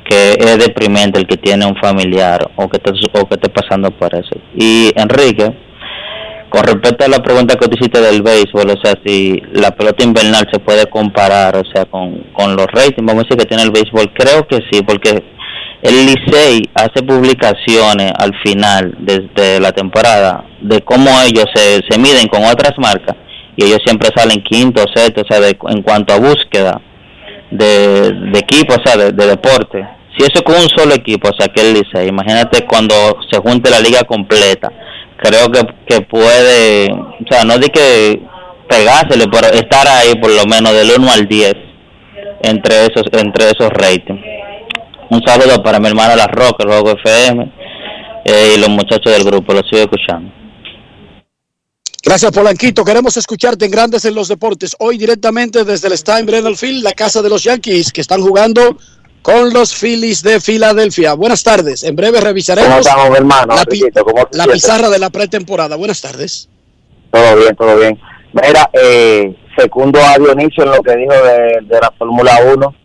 que 0.03 0.33
es 0.37 0.57
deprimente 0.57 1.17
el 1.17 1.25
que 1.25 1.37
tiene 1.37 1.65
un 1.65 1.77
familiar 1.77 2.51
o 2.57 2.67
que 2.67 2.77
o 2.77 3.25
que 3.29 3.35
esté 3.35 3.49
pasando 3.49 3.89
por 3.91 4.13
eso. 4.13 4.35
Y 4.53 4.91
Enrique, 4.95 5.55
con 6.53 6.63
respecto 6.65 7.03
a 7.03 7.07
la 7.07 7.17
pregunta 7.17 7.55
que 7.55 7.67
tú 7.67 7.75
hiciste 7.79 7.99
del 7.99 8.21
béisbol, 8.21 8.69
o 8.69 8.79
sea, 8.79 8.93
si 9.03 9.41
la 9.53 9.71
pelota 9.71 10.03
invernal 10.03 10.47
se 10.53 10.59
puede 10.59 10.85
comparar, 10.85 11.55
o 11.57 11.63
sea, 11.73 11.85
con, 11.85 12.25
con 12.31 12.55
los 12.55 12.67
ratings, 12.67 13.07
vamos 13.07 13.23
a 13.23 13.25
decir 13.25 13.37
que 13.37 13.45
tiene 13.45 13.63
el 13.63 13.71
béisbol, 13.71 14.13
creo 14.13 14.45
que 14.47 14.59
sí, 14.71 14.83
porque 14.83 15.23
el 15.81 16.05
Licey 16.05 16.69
hace 16.75 17.01
publicaciones 17.01 18.11
al 18.19 18.39
final 18.45 18.95
de, 18.99 19.59
la 19.59 19.71
temporada 19.71 20.45
de 20.61 20.79
cómo 20.81 21.09
ellos 21.25 21.45
se, 21.55 21.81
se 21.89 21.97
miden 21.97 22.27
con 22.27 22.43
otras 22.43 22.73
marcas 22.77 23.15
y 23.57 23.65
ellos 23.65 23.79
siempre 23.83 24.09
salen 24.15 24.43
quinto, 24.43 24.83
sexto, 24.93 25.21
o 25.21 25.25
sea, 25.27 25.39
de- 25.39 25.57
en 25.69 25.81
cuanto 25.81 26.13
a 26.13 26.19
búsqueda 26.19 26.79
de, 27.49 28.11
de 28.31 28.37
equipo, 28.39 28.75
o 28.75 28.87
sea, 28.87 28.95
de, 28.95 29.11
de 29.11 29.25
deporte. 29.25 29.87
Si 30.15 30.23
eso 30.23 30.43
con 30.43 30.53
un 30.53 30.69
solo 30.69 30.93
equipo, 30.93 31.29
o 31.29 31.35
sea, 31.35 31.47
que 31.47 31.61
el 31.61 31.73
Licey, 31.73 32.09
imagínate 32.09 32.63
cuando 32.67 32.93
se 33.31 33.39
junte 33.39 33.71
la 33.71 33.79
liga 33.79 34.03
completa, 34.03 34.71
creo 35.23 35.49
que, 35.49 35.61
que 35.87 36.01
puede, 36.01 36.91
o 36.91 37.25
sea, 37.29 37.45
no 37.45 37.57
de 37.57 37.69
que 37.69 38.21
pegársele, 38.67 39.25
pero 39.31 39.47
estar 39.47 39.87
ahí 39.87 40.15
por 40.15 40.31
lo 40.31 40.45
menos 40.45 40.73
del 40.73 40.91
1 40.99 41.11
al 41.11 41.27
10 41.27 41.53
entre 42.43 42.85
esos 42.87 43.03
entre 43.13 43.45
esos 43.45 43.69
ratings. 43.69 44.21
Un 45.09 45.21
saludo 45.25 45.63
para 45.63 45.79
mi 45.79 45.87
hermana 45.87 46.15
La 46.15 46.27
Roca, 46.27 46.65
Rojo 46.65 46.91
FM 46.91 47.51
eh, 48.25 48.53
y 48.55 48.59
los 48.59 48.69
muchachos 48.69 49.13
del 49.13 49.23
grupo, 49.23 49.53
los 49.53 49.63
sigo 49.69 49.83
escuchando. 49.83 50.31
Gracias, 52.05 52.31
Polanquito. 52.33 52.83
Queremos 52.83 53.15
escucharte 53.15 53.63
en 53.63 53.71
Grandes 53.71 54.03
en 54.03 54.13
los 54.13 54.27
Deportes. 54.27 54.75
Hoy 54.79 54.97
directamente 54.97 55.63
desde 55.63 55.87
el 55.87 55.97
Steinbrenner 55.97 56.57
Field, 56.57 56.83
la 56.83 56.91
casa 56.91 57.21
de 57.21 57.29
los 57.29 57.43
Yankees, 57.43 57.93
que 57.93 58.01
están 58.01 58.21
jugando 58.21 58.77
con 59.23 59.51
los 59.53 59.73
Phillies 59.73 60.21
de 60.21 60.39
Filadelfia. 60.39 61.13
Buenas 61.15 61.43
tardes. 61.43 61.83
En 61.83 61.95
breve 61.95 62.21
revisaremos 62.21 62.69
¿Cómo 62.69 62.79
estamos, 62.81 63.17
hermano? 63.17 63.55
la, 64.31 64.45
pizarra 64.45 64.89
de 64.89 64.99
la 64.99 65.09
pretemporada. 65.09 65.75
Buenas 65.75 66.01
tardes. 66.01 66.49
Todo 67.09 67.35
bien, 67.37 67.55
todo 67.55 67.77
bien. 67.79 67.99
Mira, 68.33 68.69
eh, 68.73 69.33
segundo 69.57 69.99
a 69.99 70.17
Dionisio 70.17 70.63
en 70.65 70.71
lo 70.71 70.81
que 70.83 70.95
dijo 70.97 71.13
de, 71.13 71.59
de 71.63 71.79
la 71.81 71.91
Fórmula 71.97 72.39
1. 72.53 72.75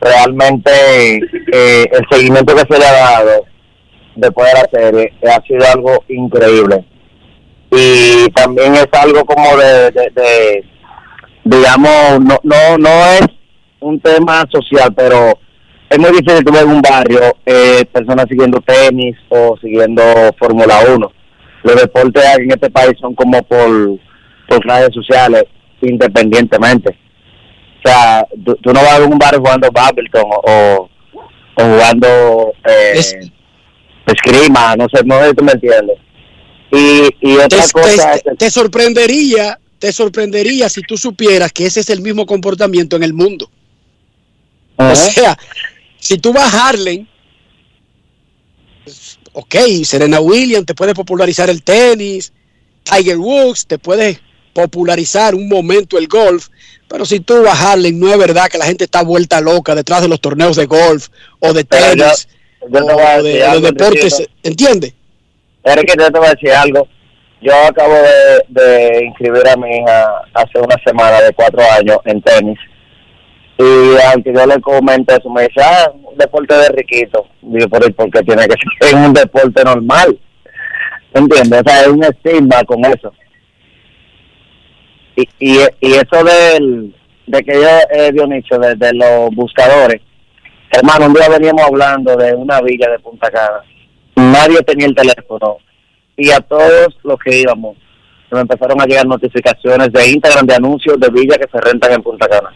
Realmente 0.00 0.70
eh, 1.52 1.86
el 1.90 2.06
seguimiento 2.10 2.54
que 2.54 2.72
se 2.72 2.78
le 2.78 2.86
ha 2.86 2.92
dado 2.92 3.44
después 4.16 4.48
de 4.52 4.60
la 4.60 4.68
serie 4.70 5.12
ha 5.28 5.42
sido 5.46 5.64
algo 5.72 6.04
increíble. 6.08 6.84
Y 7.70 8.28
también 8.32 8.74
es 8.74 8.86
algo 8.92 9.24
como 9.24 9.56
de, 9.56 9.90
de, 9.92 10.10
de- 10.14 10.64
digamos, 11.44 12.20
no, 12.20 12.38
no, 12.42 12.78
no 12.78 13.04
es 13.14 13.26
un 13.80 13.98
tema 14.00 14.44
social, 14.52 14.92
pero 14.94 15.38
es 15.90 15.98
muy 15.98 16.10
difícil 16.10 16.44
tú 16.44 16.52
ver 16.52 16.64
en 16.64 16.70
un 16.70 16.82
barrio 16.82 17.20
eh, 17.46 17.84
personas 17.92 18.26
siguiendo 18.28 18.60
tenis 18.60 19.16
o 19.28 19.56
siguiendo 19.60 20.02
Fórmula 20.38 20.80
1 20.94 21.12
los 21.64 21.76
deportes 21.76 22.22
en 22.38 22.50
este 22.50 22.70
país 22.70 22.92
son 23.00 23.14
como 23.14 23.42
por, 23.42 23.98
por 24.46 24.66
redes 24.66 24.90
sociales, 24.94 25.44
independientemente. 25.80 26.90
O 27.78 27.88
sea, 27.88 28.26
tú, 28.44 28.54
tú 28.62 28.72
no 28.72 28.80
vas 28.80 29.00
a 29.00 29.04
un 29.04 29.18
barrio 29.18 29.40
jugando 29.40 29.68
badminton 29.72 30.24
o, 30.46 30.88
jugando 31.56 32.52
eh, 32.68 33.00
esgrima, 34.06 34.76
no 34.76 34.86
sé, 34.92 35.02
no 35.04 35.18
sé 35.20 35.28
si 35.30 35.34
tú 35.34 35.44
me 35.44 35.52
entiendes. 35.52 35.96
Y, 36.70 37.08
y 37.20 37.36
Te, 37.36 37.44
otra 37.44 37.64
cosa 37.72 38.12
te- 38.12 38.30
es 38.30 38.38
te 38.38 38.50
sorprendería, 38.50 39.58
te 39.78 39.92
sorprendería 39.92 40.68
si 40.68 40.82
tú 40.82 40.98
supieras 40.98 41.50
que 41.52 41.66
ese 41.66 41.80
es 41.80 41.88
el 41.88 42.02
mismo 42.02 42.26
comportamiento 42.26 42.96
en 42.96 43.04
el 43.04 43.14
mundo. 43.14 43.48
O 44.76 44.94
sea, 44.94 45.38
si 46.04 46.18
tú 46.18 46.32
vas 46.32 46.52
a 46.52 46.68
Harlem, 46.68 47.06
pues, 48.84 49.18
ok, 49.32 49.54
Serena 49.84 50.20
Williams 50.20 50.66
te 50.66 50.74
puede 50.74 50.94
popularizar 50.94 51.48
el 51.50 51.62
tenis, 51.62 52.32
Tiger 52.82 53.16
Woods 53.18 53.66
te 53.66 53.78
puede 53.78 54.20
popularizar 54.52 55.34
un 55.34 55.48
momento 55.48 55.98
el 55.98 56.06
golf, 56.06 56.48
pero 56.88 57.04
si 57.04 57.20
tú 57.20 57.42
vas 57.42 57.58
a 57.60 57.72
Harlem, 57.72 57.98
no 57.98 58.12
es 58.12 58.18
verdad 58.18 58.48
que 58.48 58.58
la 58.58 58.66
gente 58.66 58.84
está 58.84 59.02
vuelta 59.02 59.40
loca 59.40 59.74
detrás 59.74 60.02
de 60.02 60.08
los 60.08 60.20
torneos 60.20 60.56
de 60.56 60.66
golf 60.66 61.08
o 61.40 61.52
de 61.52 61.62
yo- 61.62 61.68
tenis 61.68 62.28
yo 62.70 62.78
a 62.78 63.16
o 63.18 63.22
de, 63.22 63.28
decir 63.28 63.40
de 63.40 63.46
algo, 63.46 63.66
deportes. 63.72 64.22
¿entiendes? 64.42 64.92
Enrique, 65.64 65.94
yo 65.98 66.10
te 66.10 66.18
voy 66.18 66.28
a 66.28 66.30
decir 66.30 66.50
algo. 66.52 66.86
Yo 67.40 67.52
acabo 67.66 67.94
de, 67.94 68.42
de 68.48 69.04
inscribir 69.06 69.46
a 69.48 69.56
mi 69.56 69.68
hija 69.76 70.22
hace 70.34 70.58
una 70.60 70.76
semana 70.86 71.20
de 71.20 71.32
cuatro 71.34 71.60
años 71.72 71.98
en 72.04 72.22
tenis. 72.22 72.58
Y 73.58 73.96
aunque 74.12 74.32
yo 74.34 74.46
le 74.46 74.60
comenté 74.60 75.14
eso, 75.14 75.30
me 75.30 75.42
dice, 75.42 75.60
ah, 75.62 75.92
un 75.92 76.16
deporte 76.16 76.54
de 76.54 76.68
riquito. 76.70 77.26
Digo, 77.42 77.68
pero 77.68 77.86
¿y 77.86 77.92
por 77.92 78.10
qué 78.10 78.22
tiene 78.22 78.46
que 78.48 78.54
ser 78.80 78.94
un 79.06 79.12
deporte 79.12 79.62
normal? 79.64 80.18
¿Entiendes? 81.12 81.60
O 81.60 81.68
sea, 81.68 81.80
hay 81.80 81.90
un 81.90 82.02
estigma 82.02 82.64
con 82.64 82.84
eso. 82.84 83.12
Y, 85.16 85.28
y, 85.38 85.58
y 85.80 85.92
eso 85.92 86.24
del, 86.24 86.94
de 87.26 87.42
que 87.44 87.54
yo, 87.54 87.68
eh, 87.92 88.10
Dionisio, 88.12 88.58
de, 88.58 88.74
de 88.74 88.92
los 88.94 89.30
buscadores, 89.34 90.00
hermano, 90.72 91.06
un 91.06 91.14
día 91.14 91.28
veníamos 91.28 91.62
hablando 91.62 92.16
de 92.16 92.34
una 92.34 92.60
villa 92.60 92.90
de 92.90 92.98
Punta 92.98 93.30
Cana. 93.30 93.62
Nadie 94.16 94.60
tenía 94.62 94.86
el 94.86 94.94
teléfono. 94.94 95.58
Y 96.16 96.30
a 96.30 96.40
todos 96.40 96.96
los 97.04 97.18
que 97.20 97.40
íbamos, 97.40 97.76
nos 98.30 98.40
empezaron 98.40 98.80
a 98.80 98.86
llegar 98.86 99.06
notificaciones 99.06 99.92
de 99.92 100.10
Instagram 100.10 100.46
de 100.46 100.54
anuncios 100.54 100.98
de 100.98 101.08
villas 101.10 101.38
que 101.38 101.48
se 101.50 101.60
rentan 101.60 101.92
en 101.92 102.02
Punta 102.02 102.26
Cana. 102.26 102.52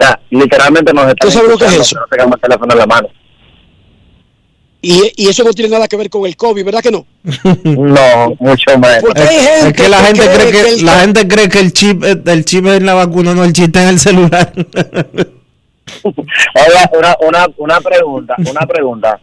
O 0.00 0.04
sea, 0.04 0.20
literalmente 0.30 0.92
nos 0.92 1.08
están 1.08 1.16
¿Tú 1.28 1.30
sabes 1.30 1.50
lo 1.50 1.58
que 1.58 1.64
es 1.64 1.72
escuchando, 1.72 1.82
eso? 1.82 1.96
que 1.96 2.00
no 2.00 2.06
tengamos 2.16 2.34
el 2.36 2.40
teléfono 2.42 2.72
en 2.72 2.78
la 2.78 2.86
mano. 2.86 3.08
Y, 4.80 5.12
y 5.16 5.28
eso 5.28 5.42
no 5.42 5.52
tiene 5.52 5.72
nada 5.72 5.88
que 5.88 5.96
ver 5.96 6.08
con 6.08 6.24
el 6.24 6.36
COVID, 6.36 6.64
¿verdad 6.64 6.80
que 6.80 6.92
no? 6.92 7.04
No, 7.64 8.36
mucho 8.38 8.78
menos. 8.78 8.98
Porque 9.00 9.22
hay 9.22 9.38
gente 9.40 9.68
Es 9.68 9.72
que 9.74 9.88
la 9.88 9.98
gente 9.98 10.22
cree 10.22 10.36
cree 10.36 10.52
que, 10.52 10.62
que 10.62 10.74
el- 10.74 10.86
la 10.86 10.92
gente 11.00 11.26
cree 11.28 11.48
que 11.48 11.58
el 11.60 11.72
chip 11.72 12.04
eh, 12.04 12.22
el 12.26 12.44
chip 12.44 12.64
es 12.66 12.76
en 12.76 12.86
la 12.86 12.94
vacuna, 12.94 13.34
no 13.34 13.42
el 13.42 13.52
chip 13.52 13.64
está 13.66 13.82
en 13.82 13.88
el 13.88 13.98
celular. 13.98 14.52
Oiga, 16.04 16.90
una, 16.96 17.16
una, 17.20 17.46
una 17.56 17.80
pregunta, 17.80 18.34
una 18.38 18.60
pregunta, 18.66 19.18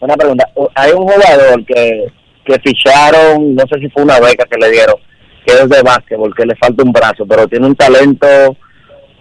una 0.00 0.16
pregunta. 0.16 0.48
Hay 0.74 0.92
un 0.92 1.02
jugador 1.08 1.64
que, 1.66 2.06
que 2.44 2.58
ficharon, 2.60 3.54
no 3.54 3.64
sé 3.70 3.80
si 3.80 3.90
fue 3.90 4.02
una 4.04 4.18
beca 4.20 4.46
que 4.50 4.56
le 4.58 4.70
dieron, 4.70 4.96
que 5.44 5.52
es 5.52 5.68
de 5.68 5.82
básquetbol, 5.82 6.34
que 6.34 6.46
le 6.46 6.56
falta 6.56 6.82
un 6.82 6.92
brazo, 6.92 7.26
pero 7.26 7.46
tiene 7.48 7.66
un 7.66 7.74
talento 7.76 8.56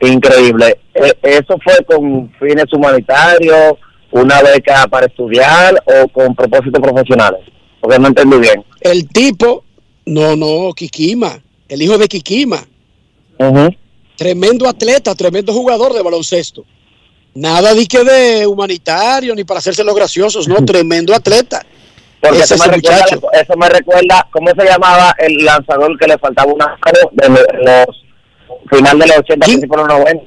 increíble. 0.01 0.79
Eh, 0.93 1.13
¿Eso 1.21 1.57
fue 1.63 1.83
con 1.85 2.31
fines 2.39 2.71
humanitarios, 2.71 3.73
una 4.11 4.41
beca 4.41 4.87
para 4.87 5.05
estudiar 5.05 5.81
o 5.85 6.07
con 6.09 6.35
propósitos 6.35 6.81
profesionales? 6.81 7.41
Porque 7.79 7.99
no 7.99 8.07
entendí 8.07 8.37
bien. 8.37 8.63
El 8.81 9.07
tipo, 9.09 9.63
no, 10.05 10.35
no, 10.35 10.73
Kikima, 10.73 11.39
el 11.67 11.81
hijo 11.81 11.97
de 11.97 12.07
Kikima, 12.07 12.63
Ujú. 13.37 13.75
tremendo 14.15 14.67
atleta, 14.67 15.15
tremendo 15.15 15.53
jugador 15.53 15.93
de 15.93 16.01
baloncesto. 16.01 16.65
Nada 17.35 17.73
de 17.73 17.85
que 17.85 18.03
de 18.03 18.47
humanitario 18.47 19.35
ni 19.35 19.43
para 19.43 19.59
hacerse 19.59 19.83
los 19.83 19.95
graciosos, 19.95 20.47
no, 20.47 20.65
tremendo 20.65 21.13
atleta. 21.13 21.65
Porque 22.21 22.39
Ese 22.39 22.55
eso 22.55 22.63
es 22.63 22.69
me, 22.69 22.75
recuerda, 22.75 23.05
eso 23.31 23.53
me 23.55 23.69
recuerda, 23.69 24.27
¿cómo 24.31 24.49
se 24.49 24.65
llamaba 24.65 25.15
el 25.19 25.37
lanzador 25.45 25.97
que 25.97 26.07
le 26.07 26.17
faltaba 26.17 26.51
una 26.51 26.67
mano 26.67 27.09
de 27.13 27.63
los 27.63 28.03
final 28.69 28.99
de 28.99 29.07
los 29.07 29.17
80, 29.17 29.45
principios 29.45 29.81
de 29.81 29.87
los 29.87 29.99
90? 29.99 30.23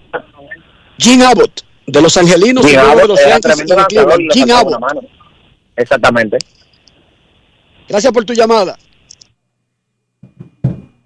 Jim 0.98 1.22
Abbott, 1.22 1.64
de 1.86 2.02
los 2.02 2.16
angelinos, 2.16 2.64
Jim 2.64 2.74
y 2.74 2.76
de 2.76 2.90
Abbott 2.90 3.08
los 3.08 3.20
Yankees 3.20 3.60
y 3.60 3.64
de 3.64 4.28
Jim 4.32 4.48
faltaba 4.48 4.88
Abbott. 4.88 5.04
Exactamente. 5.76 6.38
Gracias 7.88 8.12
por 8.12 8.24
tu 8.24 8.32
llamada. 8.32 8.78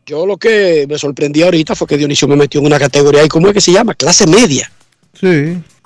Yo 0.05 0.25
lo 0.25 0.37
que 0.37 0.87
me 0.89 0.99
sorprendí 0.99 1.43
ahorita 1.43 1.75
fue 1.75 1.87
que 1.87 1.97
Dionisio 1.97 2.29
me 2.29 2.37
metió 2.37 2.61
en 2.61 2.67
una 2.67 2.79
categoría 2.79 3.23
ahí, 3.23 3.29
¿cómo 3.29 3.49
es 3.49 3.55
que 3.55 3.61
se 3.61 3.73
llama? 3.73 3.95
Clase 3.95 4.27
media. 4.27 4.71
Sí. 5.19 5.27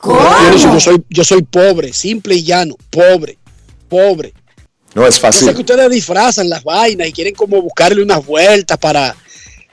Dionisio, 0.02 0.72
yo 0.74 0.80
soy, 0.80 1.04
yo 1.08 1.24
soy 1.24 1.42
pobre, 1.42 1.92
simple 1.92 2.34
y 2.34 2.42
llano, 2.42 2.76
pobre, 2.90 3.38
pobre. 3.88 4.34
No 4.94 5.06
es 5.06 5.20
Yo 5.20 5.32
sé 5.32 5.54
que 5.54 5.60
ustedes 5.60 5.88
disfrazan 5.90 6.48
las 6.48 6.64
vainas 6.64 7.08
y 7.08 7.12
quieren 7.12 7.34
como 7.34 7.62
buscarle 7.62 8.02
unas 8.02 8.24
vueltas 8.26 8.76
para 8.78 9.14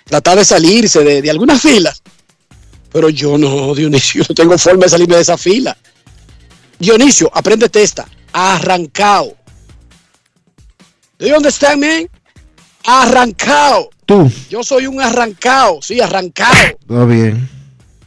tratar 0.08 0.38
de 0.38 0.46
salirse 0.46 1.04
de, 1.04 1.22
de 1.22 1.30
algunas 1.30 1.62
filas. 1.62 2.02
Pero 2.92 3.10
yo 3.10 3.38
no, 3.38 3.76
Dionisio, 3.76 4.24
no 4.28 4.36
tengo 4.36 4.58
forma 4.58 4.86
de 4.86 4.90
salirme 4.90 5.16
de 5.16 5.22
esa 5.22 5.38
fila. 5.38 5.78
Dionisio, 6.80 7.30
apréndete 7.34 7.82
esta. 7.82 8.08
Arrancado. 8.32 9.36
¿De 11.20 11.30
dónde 11.30 11.50
está, 11.50 11.76
man? 11.76 12.08
Arrancado. 12.86 13.90
Tú, 14.06 14.32
Yo 14.50 14.64
soy 14.64 14.88
un 14.88 15.02
arrancado, 15.02 15.82
sí, 15.82 16.00
arrancado. 16.00 16.54
está 16.80 17.06
bien. 17.06 17.50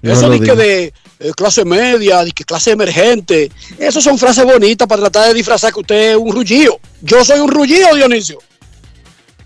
Yo 0.03 0.13
Eso 0.13 0.31
de 0.31 0.41
que 0.41 0.55
de 0.55 0.93
clase 1.37 1.65
media, 1.67 2.25
de 2.25 2.33
que 2.33 2.45
clase 2.45 2.71
emergente, 2.71 3.51
eso 3.79 4.01
son 4.01 4.17
frases 4.17 4.45
bonitas 4.45 4.89
para 4.89 5.03
tratar 5.03 5.29
de 5.29 5.35
disfrazar 5.35 5.73
que 5.75 5.81
usted 5.81 6.11
es 6.13 6.17
un 6.17 6.33
rullío. 6.33 6.81
Yo 7.03 7.23
soy 7.23 7.41
un 7.41 7.51
rullío, 7.51 7.95
Dionisio. 7.95 8.39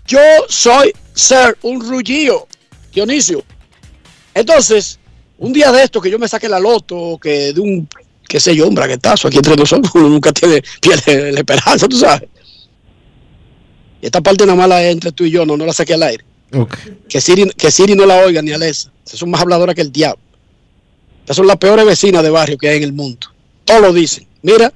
Yo 0.07 0.19
soy 0.47 0.93
ser 1.13 1.57
un 1.63 1.81
rullío, 1.81 2.47
Dionisio. 2.93 3.43
Entonces, 4.33 4.99
un 5.37 5.51
día 5.53 5.71
de 5.71 5.83
esto 5.83 6.01
que 6.01 6.09
yo 6.09 6.19
me 6.19 6.27
saque 6.27 6.47
la 6.47 6.59
loto, 6.59 7.17
que 7.21 7.53
de 7.53 7.59
un, 7.59 7.87
qué 8.27 8.39
sé 8.39 8.55
yo, 8.55 8.67
un 8.67 8.75
braguetazo 8.75 9.27
aquí 9.27 9.37
entre 9.37 9.55
nosotros, 9.55 9.91
uno 9.95 10.09
nunca 10.09 10.31
tiene 10.31 10.61
pierde 10.81 11.31
la 11.31 11.39
esperanza, 11.39 11.87
tú 11.87 11.97
sabes. 11.97 12.29
Y 14.01 14.05
esta 14.05 14.21
parte 14.21 14.45
nada 14.45 14.57
más 14.57 14.69
la 14.69 14.83
es 14.83 14.91
entre 14.91 15.11
tú 15.11 15.23
y 15.23 15.31
yo, 15.31 15.45
no, 15.45 15.57
no 15.57 15.65
la 15.65 15.73
saqué 15.73 15.95
al 15.95 16.03
aire. 16.03 16.23
Ok. 16.53 16.77
Que 17.09 17.19
Siri, 17.19 17.49
que 17.51 17.71
Siri 17.71 17.95
no 17.95 18.05
la 18.05 18.17
oiga 18.17 18.41
ni 18.41 18.51
Alexa. 18.51 18.91
Esas 19.05 19.19
son 19.19 19.29
más 19.29 19.41
habladoras 19.41 19.75
que 19.75 19.81
el 19.81 19.91
diablo. 19.91 20.21
Estas 21.21 21.37
son 21.37 21.47
las 21.47 21.57
peores 21.57 21.85
vecinas 21.85 22.21
de 22.21 22.29
barrio 22.29 22.57
que 22.57 22.69
hay 22.69 22.77
en 22.77 22.83
el 22.83 22.93
mundo. 22.93 23.27
Todos 23.63 23.81
lo 23.81 23.93
dicen. 23.93 24.27
Mira. 24.43 24.71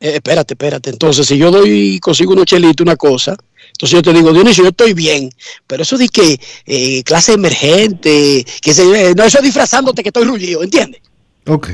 Eh, 0.00 0.14
espérate, 0.14 0.54
espérate. 0.54 0.90
Entonces, 0.90 1.26
si 1.26 1.36
yo 1.36 1.50
doy, 1.50 1.98
consigo 2.00 2.32
unos 2.32 2.46
chelitos, 2.46 2.84
una 2.84 2.96
cosa, 2.96 3.36
entonces 3.76 3.98
yo 3.98 4.02
te 4.02 4.12
digo, 4.14 4.32
Dionisio, 4.32 4.64
yo 4.64 4.70
estoy 4.70 4.94
bien, 4.94 5.28
pero 5.66 5.82
eso 5.82 5.98
de 5.98 6.08
que 6.08 6.40
eh, 6.64 7.02
clase 7.02 7.34
emergente, 7.34 8.42
que 8.62 8.72
se, 8.72 9.10
eh, 9.10 9.14
no, 9.14 9.22
eso 9.22 9.36
es 9.36 9.44
disfrazándote 9.44 10.02
que 10.02 10.08
estoy 10.08 10.24
rullido, 10.24 10.62
¿entiendes? 10.62 11.02
Ok. 11.46 11.68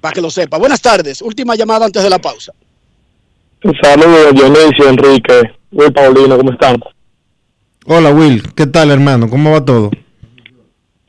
Para 0.00 0.14
que 0.14 0.22
lo 0.22 0.30
sepa. 0.30 0.56
Buenas 0.56 0.80
tardes. 0.80 1.20
Última 1.20 1.56
llamada 1.56 1.84
antes 1.84 2.02
de 2.02 2.08
la 2.08 2.18
pausa. 2.18 2.54
Saludos, 3.82 4.34
Dionisio, 4.34 4.88
Enrique, 4.88 5.42
Will 5.72 5.92
Paulino, 5.92 6.38
¿cómo 6.38 6.52
están? 6.52 6.76
Hola 7.86 8.10
Will, 8.10 8.42
¿qué 8.54 8.66
tal 8.66 8.90
hermano? 8.90 9.28
¿Cómo 9.28 9.52
va 9.52 9.62
todo? 9.62 9.90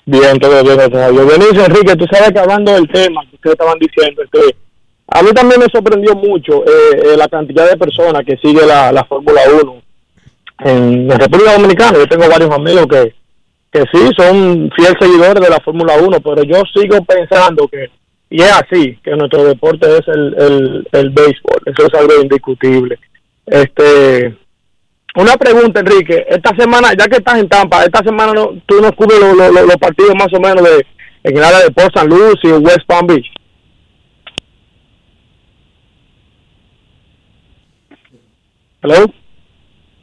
Bien, 0.05 0.37
todo 0.39 0.61
bien, 0.61 0.75
gracias 0.75 1.01
a 1.01 1.09
Dios. 1.09 1.25
Dionisio, 1.25 1.65
Enrique, 1.65 1.95
tú 1.95 2.05
sabes 2.11 2.31
que 2.33 2.39
hablando 2.39 2.73
del 2.73 2.89
tema 2.89 3.21
que 3.29 3.35
ustedes 3.35 3.53
estaban 3.53 3.79
diciendo, 3.79 4.23
que 4.29 4.55
a 5.07 5.23
mí 5.23 5.31
también 5.31 5.61
me 5.61 5.67
sorprendió 5.71 6.15
mucho 6.15 6.65
eh, 6.65 7.13
eh, 7.13 7.17
la 7.17 7.29
cantidad 7.29 7.69
de 7.69 7.77
personas 7.77 8.23
que 8.25 8.35
sigue 8.37 8.65
la, 8.65 8.91
la 8.91 9.05
Fórmula 9.05 9.41
1 9.61 9.84
en 10.59 11.09
República 11.09 11.53
Dominicana. 11.53 11.97
Yo 11.97 12.07
tengo 12.07 12.29
varios 12.29 12.51
amigos 12.51 12.85
que, 12.87 13.13
que 13.71 13.83
sí 13.91 14.09
son 14.17 14.69
fiel 14.75 14.95
seguidores 14.99 15.43
de 15.43 15.49
la 15.49 15.59
Fórmula 15.59 15.95
1, 16.01 16.19
pero 16.21 16.43
yo 16.43 16.61
sigo 16.73 17.03
pensando 17.03 17.67
que, 17.67 17.89
y 18.29 18.41
es 18.41 18.51
así, 18.51 18.97
que 19.03 19.11
nuestro 19.11 19.43
deporte 19.45 19.87
es 19.97 20.07
el, 20.07 20.35
el, 20.37 20.87
el 20.91 21.09
béisbol, 21.09 21.61
eso 21.65 21.87
es 21.87 21.93
algo 21.99 22.21
indiscutible. 22.21 22.97
Este, 23.45 24.35
una 25.15 25.35
pregunta, 25.37 25.79
Enrique. 25.81 26.25
Esta 26.27 26.55
semana, 26.57 26.89
ya 26.97 27.05
que 27.07 27.17
estás 27.17 27.39
en 27.39 27.47
Tampa, 27.47 27.83
esta 27.83 28.03
semana 28.03 28.33
no, 28.33 28.49
tú 28.65 28.81
no 28.81 28.91
cubres 28.93 29.19
los, 29.19 29.35
los- 29.37 29.77
partidos 29.77 30.13
más 30.15 30.33
o 30.33 30.39
menos 30.39 30.63
de 30.63 30.85
en 31.23 31.37
el 31.37 31.43
área 31.43 31.59
de 31.61 31.71
Port 31.71 31.95
St. 31.95 32.07
Lucie 32.07 32.51
o 32.53 32.59
West 32.59 32.85
Palm 32.85 33.07
Beach. 33.07 33.25
Hello. 38.81 39.07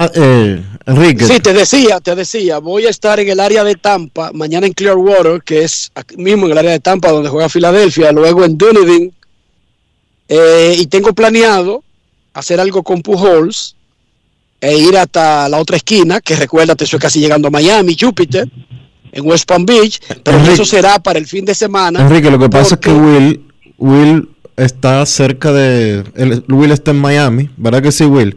Ah, 0.04 0.10
eh, 0.14 0.62
Enrique. 0.86 1.24
Sí, 1.26 1.38
te 1.40 1.52
decía, 1.52 2.00
te 2.00 2.14
decía, 2.14 2.58
voy 2.58 2.86
a 2.86 2.90
estar 2.90 3.20
en 3.20 3.28
el 3.28 3.38
área 3.40 3.62
de 3.62 3.74
Tampa, 3.76 4.32
mañana 4.32 4.66
en 4.66 4.72
Clearwater, 4.72 5.42
que 5.42 5.62
es 5.62 5.92
aquí 5.94 6.16
mismo 6.16 6.46
en 6.46 6.52
el 6.52 6.58
área 6.58 6.72
de 6.72 6.80
Tampa 6.80 7.10
donde 7.12 7.28
juega 7.28 7.48
Filadelfia, 7.48 8.10
luego 8.12 8.44
en 8.44 8.58
Dunedin, 8.58 9.12
eh, 10.28 10.74
y 10.78 10.86
tengo 10.86 11.12
planeado 11.12 11.84
hacer 12.34 12.58
algo 12.60 12.82
con 12.82 13.02
Pujols 13.02 13.76
e 14.60 14.76
ir 14.78 14.96
hasta 14.96 15.48
la 15.48 15.58
otra 15.58 15.76
esquina, 15.76 16.20
que 16.20 16.36
recuérdate, 16.36 16.84
eso 16.84 16.96
es 16.96 17.02
casi 17.02 17.20
llegando 17.20 17.48
a 17.48 17.50
Miami, 17.50 17.96
Júpiter, 17.98 18.48
en 19.12 19.26
West 19.26 19.46
Palm 19.46 19.66
Beach, 19.66 20.00
pero 20.24 20.38
Enrique- 20.38 20.54
eso 20.54 20.64
será 20.64 20.98
para 20.98 21.18
el 21.18 21.26
fin 21.26 21.44
de 21.44 21.54
semana. 21.54 22.00
Enrique, 22.00 22.30
lo 22.30 22.38
que 22.38 22.48
pasa 22.48 22.74
es 22.76 22.80
que 22.80 22.90
Will, 22.90 23.44
Will 23.78 24.28
está 24.56 25.04
cerca 25.06 25.52
de, 25.52 26.02
Will 26.48 26.70
está 26.72 26.92
en 26.92 26.98
Miami, 26.98 27.50
¿verdad 27.56 27.82
que 27.82 27.92
sí, 27.92 28.04
Will? 28.04 28.36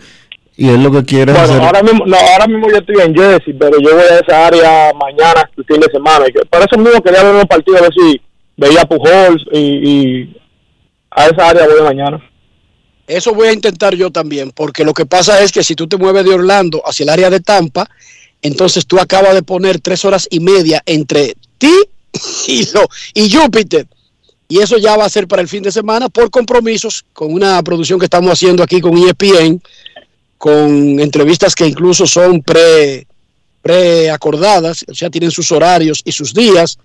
Y 0.58 0.70
él 0.70 0.84
lo 0.84 0.92
que 0.92 1.04
quiere 1.04 1.32
es 1.32 1.38
Bueno, 1.38 1.54
hacer... 1.54 1.66
ahora 1.66 1.84
mismo, 1.84 2.06
no, 2.06 2.16
ahora 2.16 2.48
mismo 2.48 2.70
yo 2.70 2.78
estoy 2.78 2.96
en 3.04 3.14
Jersey, 3.14 3.54
pero 3.54 3.78
yo 3.80 3.94
voy 3.94 4.04
a 4.04 4.20
esa 4.20 4.48
área 4.48 4.94
mañana, 4.94 5.50
el 5.58 5.66
fin 5.66 5.80
de 5.80 5.92
semana. 5.92 6.26
Por 6.50 6.62
eso 6.62 6.78
mismo 6.78 7.02
quería 7.02 7.24
ver 7.24 7.36
un 7.36 7.48
partido, 7.48 7.78
a 7.78 7.82
ver 7.82 7.94
si 7.94 8.22
veía 8.56 8.86
Pujols 8.86 9.44
y, 9.52 9.60
y 9.60 10.38
a 11.12 11.28
esa 11.28 11.50
área 11.50 11.68
voy 11.68 11.82
mañana. 11.82 12.24
Eso 13.08 13.34
voy 13.34 13.50
a 13.50 13.54
intentar 13.54 13.96
yo 13.96 14.12
también, 14.12 14.52
porque 14.52 14.84
lo 14.84 14.94
que 14.94 15.06
pasa 15.06 15.42
es 15.42 15.52
que 15.52 15.64
si 15.64 15.76
tú 15.76 15.88
te 15.88 15.98
mueves 15.98 16.26
de 16.26 16.34
Orlando 16.34 16.82
hacia 16.86 17.04
el 17.04 17.10
área 17.10 17.30
de 17.30 17.40
Tampa, 17.40 17.88
entonces 18.42 18.88
tú 18.88 19.00
acabas 19.00 19.34
de 19.36 19.44
poner 19.44 19.80
tres 19.80 20.06
horas 20.06 20.28
y 20.32 20.40
media 20.40 20.82
entre 20.86 21.36
ti 21.58 21.74
y, 22.48 22.66
lo, 22.74 22.88
y 23.14 23.32
Júpiter. 23.32 23.88
Y 24.48 24.60
eso 24.60 24.78
ya 24.78 24.96
va 24.96 25.06
a 25.06 25.10
ser 25.10 25.28
para 25.28 25.42
el 25.42 25.48
fin 25.48 25.64
de 25.64 25.72
semana 25.72 26.10
por 26.10 26.30
compromisos 26.30 27.04
con 27.14 27.34
una 27.34 27.62
producción 27.64 28.00
que 28.00 28.06
estamos 28.06 28.32
haciendo 28.32 28.64
aquí 28.64 28.80
con 28.80 28.98
ESPN, 28.98 29.62
con 30.46 31.00
entrevistas 31.00 31.56
que 31.56 31.66
incluso 31.66 32.06
son 32.06 32.44
pre 32.44 33.08
preacordadas, 33.64 34.86
o 34.88 34.94
sea, 34.94 35.10
tienen 35.10 35.32
sus 35.32 35.52
horarios 35.52 36.04
y 36.06 36.12
sus 36.12 36.36
días, 36.36 36.78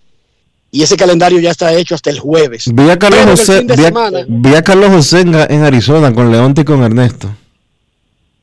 y 0.72 0.82
ese 0.82 0.96
calendario 0.96 1.38
ya 1.40 1.50
está 1.50 1.74
hecho 1.74 1.94
hasta 1.94 2.08
el 2.08 2.18
jueves. 2.18 2.70
Vi 2.72 2.88
a 2.88 2.98
Carlos 2.98 3.20
Pero 3.20 3.36
José, 3.36 3.62
vi 3.64 3.72
a, 3.72 3.76
semana- 3.88 4.24
vi 4.26 4.54
a 4.54 4.62
Carlos 4.62 4.88
José 4.88 5.20
en, 5.20 5.34
en 5.34 5.62
Arizona 5.62 6.10
con 6.14 6.32
Leonte 6.32 6.62
y 6.62 6.64
con 6.64 6.82
Ernesto. 6.82 7.28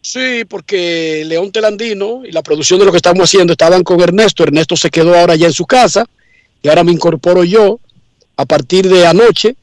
Sí, 0.02 0.46
porque 0.48 1.24
León 1.26 1.52
Telandino 1.52 2.22
y 2.24 2.32
la 2.32 2.44
producción 2.44 2.78
de 2.80 2.86
lo 2.86 2.92
que 2.92 2.98
estamos 2.98 3.24
haciendo 3.24 3.54
estaban 3.54 3.82
con 3.84 4.00
Ernesto. 4.02 4.44
Ernesto 4.44 4.76
se 4.78 4.92
quedó 4.92 5.18
ahora 5.18 5.36
ya 5.36 5.48
en 5.48 5.54
su 5.54 5.66
casa 5.66 6.06
y 6.62 6.68
ahora 6.70 6.84
me 6.84 6.92
incorporo 6.92 7.44
yo 7.44 7.80
a 8.36 8.46
partir 8.46 8.88
de 8.88 9.08
anoche 9.08 9.56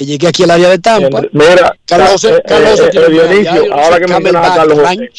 que 0.00 0.06
llegué 0.06 0.28
aquí 0.28 0.44
al 0.44 0.50
área 0.52 0.70
de 0.70 0.78
Tampa. 0.78 1.20
Mira, 1.30 1.76
Carlos 1.84 2.12
José, 2.12 2.36
eh, 2.36 2.42
Carlos 2.46 2.70
José 2.70 2.86
eh, 2.86 2.90
tiene 2.90 3.04
eh, 3.04 3.08
un 3.08 3.12
Dionisio, 3.12 3.42
diario, 3.52 3.68
no 3.68 3.74
ahora 3.82 4.00
que 4.00 4.06
mencionas 4.06 4.50
a 4.50 4.54
Carlos 4.56 4.78
José, 4.78 5.10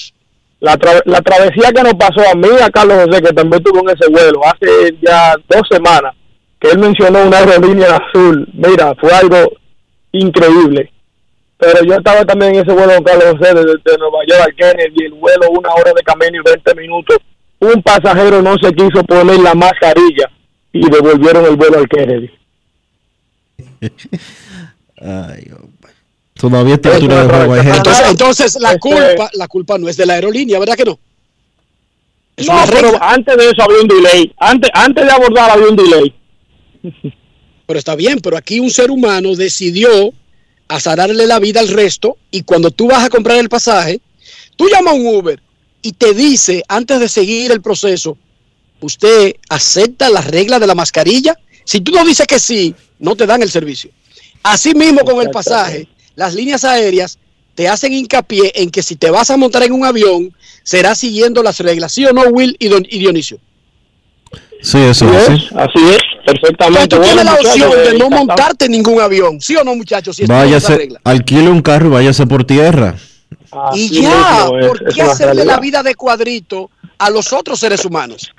la, 0.60 0.74
tra- 0.80 1.02
la 1.06 1.22
travesía 1.22 1.72
que 1.72 1.84
nos 1.84 1.94
pasó 1.94 2.22
a 2.28 2.34
mí, 2.34 2.48
a 2.60 2.70
Carlos 2.72 3.06
José, 3.06 3.22
que 3.22 3.32
también 3.34 3.62
estuvo 3.64 3.80
en 3.88 3.95
ese 3.95 4.10
vuelo 4.10 4.41
hace 4.44 4.98
ya 4.99 5.36
dos 5.48 5.62
semanas, 5.70 6.16
que 6.60 6.72
él 6.72 6.80
mencionó 6.80 7.22
una 7.28 7.38
aerolínea 7.38 7.95
azul. 7.95 8.48
Mira, 8.53 8.95
fue 8.99 9.14
algo 9.14 9.52
increíble. 10.14 10.91
Pero 11.60 11.84
yo 11.86 11.94
estaba 11.94 12.26
también 12.26 12.56
en 12.56 12.62
ese 12.62 12.74
vuelo 12.74 12.95
con 12.95 13.03
Carlos 13.03 13.36
José 13.38 13.53
desde 13.53 13.74
de 13.86 13.98
Nueva 13.99 14.18
York 14.28 14.41
al 14.48 14.56
Kennedy, 14.56 15.06
el 15.06 15.14
vuelo 15.14 15.52
una 15.52 15.70
hora 15.76 15.91
de 15.95 16.02
camino 16.02 16.41
y 16.44 16.49
20 16.49 16.74
minutos. 16.74 17.18
Un 17.60 17.84
pasajero 17.84 18.41
no 18.41 18.56
se 18.58 18.74
quiso 18.74 19.03
poner 19.03 19.38
la 19.41 19.53
mascarilla 19.53 20.28
y 20.74 20.90
devolvieron 20.90 21.45
el 21.45 21.56
vuelo 21.56 21.78
al 21.78 21.88
Kennedy. 21.88 22.32
Ay, 25.02 25.48
hombre. 25.52 25.91
Todavía 26.36 26.76
está 26.76 26.95
altura 26.95 27.23
de 27.23 27.30
juego. 27.30 27.53
hay 27.53 27.61
gente- 27.64 27.78
Entonces, 27.78 28.10
entonces 28.10 28.45
Este 28.48 28.60
la 28.61 28.78
culpa, 28.80 29.30
la 29.34 29.48
culpa 29.48 29.78
no 29.78 29.90
es 29.90 29.98
de 29.98 30.06
la 30.06 30.14
aerolínea, 30.14 30.60
¿verdad 30.60 30.76
que 30.76 30.86
no? 30.86 30.99
Es 32.36 32.48
No, 32.48 32.64
pero 32.72 33.03
antes 33.03 33.38
de 33.38 33.49
eso 33.49 33.61
había 33.64 33.82
un 33.82 33.88
delay. 33.88 34.34
Antes, 34.38 34.69
antes 34.73 35.06
de 35.06 35.11
abordar 35.11 35.52
había 35.52 35.68
un 35.68 35.76
delay. 35.76 36.15
Pero 37.68 37.80
está 37.80 37.95
bien, 37.95 38.19
pero 38.19 38.38
aquí 38.38 38.60
un 38.60 38.72
ser 38.72 38.90
humano 38.91 39.36
decidió 39.36 40.14
azararle 40.68 41.28
la 41.28 41.40
vida 41.40 41.60
al 41.60 41.68
resto 41.68 42.18
y 42.32 42.44
cuando 42.44 42.72
tú 42.72 42.88
vas 42.88 43.03
a 43.03 43.10
comprar 43.10 43.38
el 43.38 43.49
pasaje, 43.49 43.99
tú 44.56 44.68
llamas 44.69 44.94
a 44.94 44.95
un 44.98 45.06
Uber 45.15 45.41
y 45.82 45.91
te 45.94 46.14
dice, 46.14 46.64
antes 46.68 46.99
de 46.99 47.10
seguir 47.10 47.52
el 47.52 47.61
proceso, 47.61 48.18
¿usted 48.80 49.36
acepta 49.49 50.10
las 50.10 50.26
reglas 50.28 50.60
de 50.60 50.68
la 50.68 50.76
mascarilla? 50.76 51.38
Si 51.65 51.82
tú 51.82 51.91
no 51.91 52.03
dices 52.06 52.26
que 52.26 52.40
sí, 52.40 52.73
no 52.99 53.15
te 53.15 53.26
dan 53.28 53.41
el 53.41 53.52
servicio. 53.52 53.91
Así 54.44 54.74
mismo 54.74 55.02
con 55.02 55.22
el 55.22 55.30
pasaje, 55.30 55.88
las 56.16 56.34
líneas 56.34 56.64
aéreas 56.64 57.18
te 57.56 57.68
hacen 57.68 57.94
hincapié 57.94 58.52
en 58.56 58.72
que 58.72 58.82
si 58.82 58.96
te 58.96 59.10
vas 59.12 59.30
a 59.30 59.38
montar 59.38 59.64
en 59.64 59.74
un 59.74 59.86
avión, 59.86 60.34
será 60.64 60.96
siguiendo 60.96 61.44
las 61.44 61.60
reglas, 61.60 61.92
¿sí 61.92 62.06
o 62.06 62.14
no, 62.14 62.24
Will 62.24 62.56
y, 62.60 62.68
Don- 62.70 62.86
y 62.90 63.00
Dionisio? 63.00 63.38
Sí, 64.62 64.78
eso 64.78 65.12
es 65.12 65.24
es, 65.24 65.30
así. 65.30 65.50
así 65.56 65.90
es, 65.90 66.00
perfectamente. 66.26 66.84
Entonces 66.84 66.90
tú 66.90 67.02
tienes 67.02 67.26
la 67.26 67.34
opción 67.34 67.72
de 67.84 67.98
no 67.98 68.10
montarte 68.10 68.66
en 68.66 68.72
ningún 68.72 69.02
avión, 69.02 69.42
¿sí 69.42 69.56
o 69.56 69.64
no, 69.64 69.76
muchachos? 69.76 70.16
Si 70.16 70.26
Váyase, 70.26 70.90
alquile 71.04 71.50
un 71.50 71.62
carro 71.62 71.88
y 71.88 71.92
váyase 71.92 72.28
por 72.28 72.44
tierra. 72.44 72.96
Y 73.74 74.02
ya, 74.02 74.48
¿por 74.48 74.94
qué 74.94 75.02
hacerle 75.02 75.46
la 75.46 75.60
vida 75.60 75.84
de 75.84 75.96
cuadrito 75.96 76.70
a 76.98 77.10
los 77.10 77.34
otros 77.34 77.60
seres 77.60 77.84
humanos? 77.84 78.32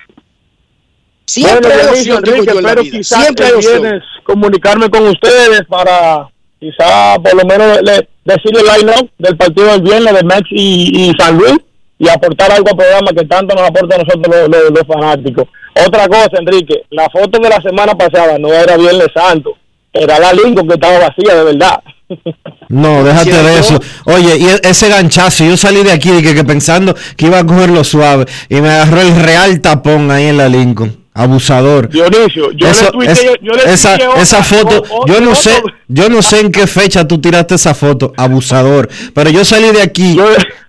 Siempre 1.25 1.69
Bueno, 1.73 1.81
hay 1.83 1.87
opción, 1.99 2.17
Enrique, 2.17 2.45
yo, 2.53 2.59
en 2.59 2.63
vida. 2.65 2.75
quizás 2.97 3.21
Siempre 3.23 3.45
hay 3.45 3.51
opción. 3.53 4.01
comunicarme 4.23 4.89
con 4.89 5.07
ustedes 5.07 5.61
para 5.69 6.27
quizá 6.59 7.15
por 7.21 7.33
lo 7.35 7.45
menos 7.45 7.81
le, 7.81 8.07
decirle 8.25 8.61
el 8.61 8.65
line-up 8.85 9.09
del 9.17 9.37
partido 9.37 9.67
del 9.67 9.81
viernes 9.81 10.13
de 10.13 10.23
Mex 10.23 10.41
y, 10.51 11.09
y 11.09 11.13
San 11.17 11.37
Luis 11.37 11.55
y 11.99 12.09
aportar 12.09 12.51
algo 12.51 12.69
al 12.71 12.77
programa 12.77 13.11
que 13.15 13.25
tanto 13.25 13.55
nos 13.55 13.67
aporta 13.69 13.95
a 13.95 13.99
nosotros 13.99 14.27
los, 14.27 14.49
los- 14.49 14.71
los 14.71 14.87
fanáticos. 14.87 15.45
Otra 15.87 16.07
cosa, 16.07 16.29
Enrique, 16.39 16.83
la 16.91 17.09
foto 17.09 17.39
de 17.39 17.49
la 17.49 17.61
semana 17.61 17.95
pasada 17.95 18.37
no 18.37 18.49
era 18.53 18.77
Viernes 18.77 19.07
Santo, 19.13 19.51
era 19.91 20.19
la 20.19 20.33
Lincoln 20.33 20.67
que 20.67 20.73
estaba 20.75 20.99
vacía 20.99 21.35
de 21.35 21.43
verdad. 21.43 21.79
No, 22.69 23.03
déjate 23.03 23.25
¿Cierto? 23.31 23.45
de 23.47 23.59
eso. 23.59 23.79
Oye, 24.05 24.37
y 24.37 24.45
e- 24.45 24.59
ese 24.63 24.89
ganchazo, 24.89 25.43
yo 25.43 25.55
salí 25.57 25.83
de 25.83 25.91
aquí 25.91 26.09
que, 26.23 26.33
que 26.33 26.43
pensando 26.43 26.95
que 27.15 27.27
iba 27.27 27.37
a 27.39 27.45
cogerlo 27.45 27.83
suave 27.83 28.25
y 28.49 28.61
me 28.61 28.69
agarró 28.69 29.01
el 29.01 29.15
real 29.21 29.61
tapón 29.61 30.09
ahí 30.09 30.25
en 30.27 30.37
la 30.37 30.49
Lincoln. 30.49 31.02
Abusador. 31.15 31.89
Dionisio, 31.89 32.51
yo 32.53 32.65
le 32.65 32.71
es- 33.11 33.23
yo- 33.23 33.35
yo 33.39 33.51
le 33.53 33.71
esa, 33.71 33.95
esa 34.19 34.43
foto, 34.43 34.83
o- 34.89 35.03
o- 35.03 35.05
yo 35.05 35.21
no 35.21 35.29
otro- 35.29 35.35
sé, 35.35 35.61
yo 35.87 36.09
no 36.09 36.23
sé 36.23 36.39
en 36.39 36.51
qué 36.51 36.65
fecha 36.65 37.07
tú 37.07 37.21
tiraste 37.21 37.53
esa 37.55 37.75
foto, 37.75 38.13
abusador. 38.17 38.89
Pero 39.13 39.29
yo 39.29 39.45
salí 39.45 39.71
de 39.71 39.83
aquí 39.83 40.17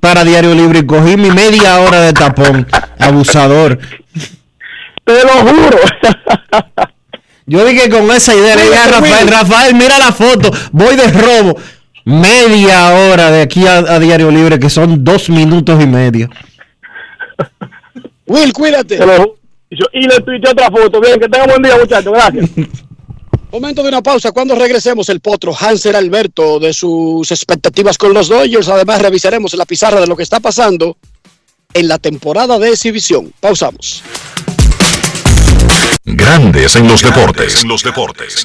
para 0.01 0.23
Diario 0.23 0.55
Libre 0.55 0.81
y 0.81 0.87
cogí 0.87 1.17
mi 1.17 1.31
media 1.31 1.81
hora 1.81 2.03
de 2.03 2.13
tapón, 2.13 2.67
abusador. 2.99 3.79
Te 5.05 5.23
lo 5.23 5.31
juro. 5.31 5.79
Yo 7.47 7.65
dije 7.65 7.89
con 7.91 8.11
esa 8.11 8.35
idea, 8.35 8.57
le 8.57 8.63
dije 8.65 8.77
a 8.77 8.89
Rafael, 8.89 9.29
Rafael, 9.29 9.75
mira 9.75 9.99
la 9.99 10.13
foto, 10.13 10.51
voy 10.73 10.97
de 10.97 11.09
robo. 11.09 11.59
Media 12.07 12.91
hora 12.93 13.31
de 13.31 13.41
aquí 13.41 13.67
a, 13.67 13.79
a 13.79 13.99
Diario 13.99 14.31
Libre, 14.31 14.59
que 14.59 14.69
son 14.69 15.03
dos 15.05 15.31
minutos 15.31 15.83
y 15.83 15.87
medio. 15.87 16.29
Will, 18.27 18.53
cuídate. 18.53 18.97
Te 18.99 19.07
lo 19.07 19.17
ju- 19.17 19.35
yo- 19.79 19.87
y 19.93 20.07
le 20.07 20.21
tuiteé 20.21 20.51
otra 20.53 20.71
foto. 20.71 21.01
Bien, 21.01 21.19
que 21.21 21.29
tenga 21.29 21.47
buen 21.47 21.63
día, 21.63 21.77
muchachos. 21.79 22.13
Gracias. 22.13 22.51
Momento 23.53 23.83
de 23.85 23.89
una 23.89 24.03
pausa. 24.03 24.33
Cuando 24.33 24.57
regresemos, 24.57 25.09
el 25.11 25.21
potro 25.21 25.55
Hanser 25.57 25.95
Alberto 25.95 26.59
de 26.59 26.73
sus 26.73 27.31
expectativas 27.31 27.97
con 27.99 28.13
los 28.13 28.29
Dodgers. 28.29 28.69
Además, 28.69 29.01
revisaremos 29.01 29.55
la 29.55 29.65
pizarra 29.65 30.01
de 30.01 30.09
lo 30.09 30.17
que 30.17 30.25
está 30.25 30.41
pasando 30.41 30.97
en 31.73 31.87
la 31.87 31.99
temporada 31.99 32.59
de 32.59 32.71
exhibición. 32.71 33.33
Pausamos. 33.39 34.03
Grandes 36.05 36.75
en 36.77 36.89
los 36.89 37.03
deportes. 37.03 37.63
En 37.63 37.69
los 37.69 37.83
deportes. 37.83 38.45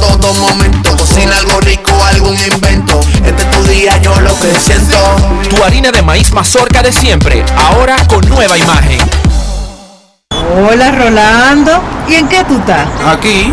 todo 0.00 0.32
momento. 0.34 0.96
Cocina 0.96 1.36
algo 1.36 1.60
rico, 1.60 1.92
algún 2.12 2.36
invento. 2.38 3.00
Este 3.24 3.42
es 3.42 3.50
tu 3.50 3.62
día, 3.64 3.96
yo 3.98 4.18
lo 4.20 4.34
presiento. 4.34 4.96
Tu 5.48 5.62
harina 5.62 5.90
de 5.90 6.02
maíz 6.02 6.32
mazorca 6.32 6.82
de 6.82 6.92
siempre, 6.92 7.44
ahora 7.56 7.96
con 8.08 8.28
nueva 8.28 8.56
imagen. 8.56 8.98
Hola 10.56 10.90
Rolando, 10.90 11.80
¿y 12.08 12.14
en 12.14 12.28
qué 12.28 12.42
tú 12.44 12.56
estás? 12.58 12.88
Aquí, 13.06 13.52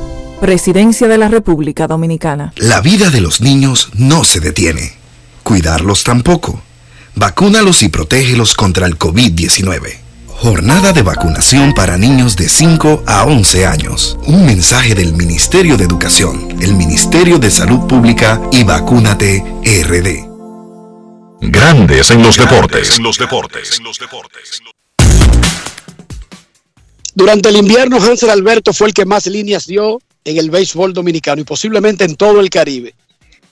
Presidencia 0.41 1.07
de 1.07 1.19
la 1.19 1.27
República 1.27 1.85
Dominicana. 1.85 2.51
La 2.55 2.81
vida 2.81 3.11
de 3.11 3.21
los 3.21 3.41
niños 3.41 3.89
no 3.93 4.23
se 4.23 4.39
detiene. 4.39 4.97
Cuidarlos 5.43 6.03
tampoco. 6.03 6.59
Vacúnalos 7.13 7.83
y 7.83 7.89
protégelos 7.89 8.55
contra 8.55 8.87
el 8.87 8.97
COVID-19. 8.97 9.99
Jornada 10.29 10.93
de 10.93 11.03
vacunación 11.03 11.75
para 11.75 11.99
niños 11.99 12.37
de 12.37 12.49
5 12.49 13.03
a 13.05 13.25
11 13.25 13.67
años. 13.67 14.17
Un 14.25 14.47
mensaje 14.47 14.95
del 14.95 15.13
Ministerio 15.13 15.77
de 15.77 15.83
Educación, 15.83 16.57
el 16.59 16.73
Ministerio 16.73 17.37
de 17.37 17.51
Salud 17.51 17.85
Pública 17.85 18.41
y 18.51 18.63
Vacúnate 18.63 19.45
RD. 19.63 20.25
Grandes 21.41 22.09
en 22.09 22.23
los 22.23 22.37
deportes. 22.37 22.97
En 22.97 23.03
los 23.03 23.19
deportes. 23.19 23.79
Durante 27.13 27.49
el 27.49 27.57
invierno, 27.57 27.97
Hansel 27.97 28.31
Alberto 28.31 28.73
fue 28.73 28.87
el 28.87 28.95
que 28.95 29.05
más 29.05 29.27
líneas 29.27 29.67
dio 29.67 29.99
en 30.23 30.37
el 30.37 30.49
béisbol 30.49 30.93
dominicano 30.93 31.41
y 31.41 31.45
posiblemente 31.45 32.03
en 32.03 32.15
todo 32.15 32.39
el 32.39 32.49
Caribe. 32.49 32.93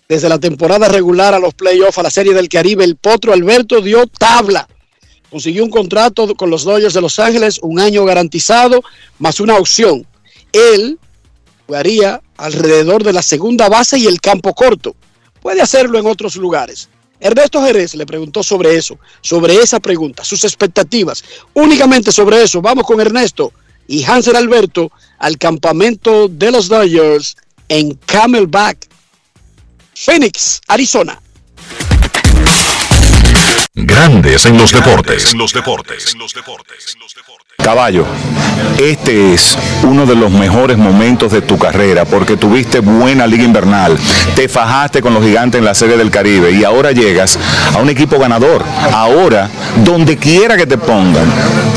Desde 0.07 0.29
la 0.29 0.39
temporada 0.39 0.87
regular 0.87 1.33
a 1.33 1.39
los 1.39 1.53
playoffs, 1.53 1.97
a 1.97 2.03
la 2.03 2.09
Serie 2.09 2.33
del 2.33 2.49
Caribe, 2.49 2.83
el 2.83 2.95
Potro 2.95 3.33
Alberto 3.33 3.81
dio 3.81 4.07
tabla. 4.07 4.67
Consiguió 5.29 5.63
un 5.63 5.69
contrato 5.69 6.33
con 6.33 6.49
los 6.49 6.63
Dodgers 6.63 6.95
de 6.95 7.01
Los 7.01 7.19
Ángeles, 7.19 7.59
un 7.61 7.79
año 7.79 8.03
garantizado, 8.05 8.81
más 9.19 9.39
una 9.39 9.57
opción. 9.57 10.05
Él 10.51 10.97
jugaría 11.67 12.21
alrededor 12.37 13.03
de 13.03 13.13
la 13.13 13.21
segunda 13.21 13.69
base 13.69 13.99
y 13.99 14.07
el 14.07 14.19
campo 14.19 14.55
corto. 14.55 14.95
Puede 15.41 15.61
hacerlo 15.61 15.99
en 15.99 16.07
otros 16.07 16.35
lugares. 16.35 16.89
Ernesto 17.19 17.61
Jerez 17.61 17.93
le 17.95 18.05
preguntó 18.05 18.41
sobre 18.41 18.75
eso, 18.75 18.97
sobre 19.21 19.57
esa 19.57 19.79
pregunta, 19.79 20.23
sus 20.23 20.43
expectativas. 20.43 21.23
Únicamente 21.53 22.11
sobre 22.11 22.41
eso. 22.41 22.61
Vamos 22.61 22.85
con 22.85 22.99
Ernesto 22.99 23.53
y 23.89 24.03
Hansel 24.03 24.35
Alberto 24.35 24.91
al 25.17 25.37
campamento 25.39 26.27
de 26.27 26.51
los 26.51 26.69
Dodgers 26.69 27.35
en 27.67 27.95
Camelback, 28.05 28.87
Phoenix, 29.95 30.61
Arizona. 30.67 31.19
Grandes 33.85 34.45
en 34.45 34.57
los 34.57 34.71
deportes. 34.73 35.33
los 35.33 35.53
deportes. 35.53 36.15
Caballo, 37.63 38.05
este 38.79 39.33
es 39.33 39.57
uno 39.83 40.05
de 40.05 40.15
los 40.15 40.31
mejores 40.31 40.77
momentos 40.77 41.31
de 41.31 41.41
tu 41.41 41.57
carrera 41.57 42.05
porque 42.05 42.37
tuviste 42.37 42.79
buena 42.79 43.27
liga 43.27 43.43
invernal, 43.43 43.97
te 44.35 44.47
fajaste 44.47 45.01
con 45.01 45.13
los 45.13 45.23
gigantes 45.23 45.59
en 45.59 45.65
la 45.65 45.73
Serie 45.73 45.97
del 45.97 46.09
Caribe 46.09 46.51
y 46.51 46.63
ahora 46.63 46.91
llegas 46.91 47.37
a 47.73 47.77
un 47.79 47.89
equipo 47.89 48.17
ganador. 48.19 48.63
Ahora, 48.91 49.49
donde 49.83 50.17
quiera 50.17 50.57
que 50.57 50.65
te 50.65 50.77
pongan, 50.77 51.25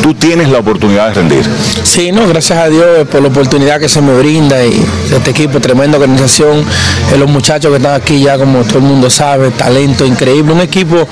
tú 0.03 0.15
tienes 0.15 0.49
la 0.49 0.59
oportunidad 0.59 1.09
de 1.09 1.15
rendir. 1.15 1.45
Sí, 1.85 2.13
no, 2.13 2.27
gracias 2.27 2.59
a 2.59 2.69
Dios 2.69 3.07
por 3.09 3.23
la 3.23 3.29
oportunidad 3.29 3.79
que 3.79 3.89
se 3.89 4.01
me 4.01 4.17
brinda 4.17 4.65
y 4.65 4.85
este 5.13 5.31
equipo, 5.31 5.61
tremenda 5.61 5.99
organización, 5.99 6.65
eh, 7.13 7.19
los 7.19 7.31
muchachos 7.31 7.71
que 7.71 7.77
están 7.77 8.01
aquí 8.01 8.21
ya 8.23 8.39
como 8.39 8.63
todo 8.65 8.79
el 8.79 8.85
mundo 8.85 9.11
sabe, 9.11 9.51
talento 9.51 10.07
increíble, 10.07 10.53
un 10.53 10.61
equipo, 10.61 11.09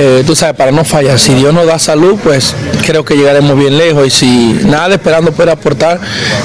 eh, 0.00 0.23
tú 0.24 0.34
sabes, 0.34 0.56
para 0.56 0.72
no 0.72 0.84
fallar, 0.84 1.18
si 1.18 1.34
Dios 1.34 1.52
nos 1.54 1.66
da 1.66 1.78
salud, 1.78 2.16
pues 2.22 2.54
creo 2.86 3.04
que 3.04 3.16
llegaremos 3.16 3.56
bien 3.56 3.76
lejos. 3.76 4.06
Y 4.06 4.10
si 4.10 4.60
nada 4.64 4.94
esperando 4.94 5.32
poder 5.32 5.50
aportar, 5.50 6.00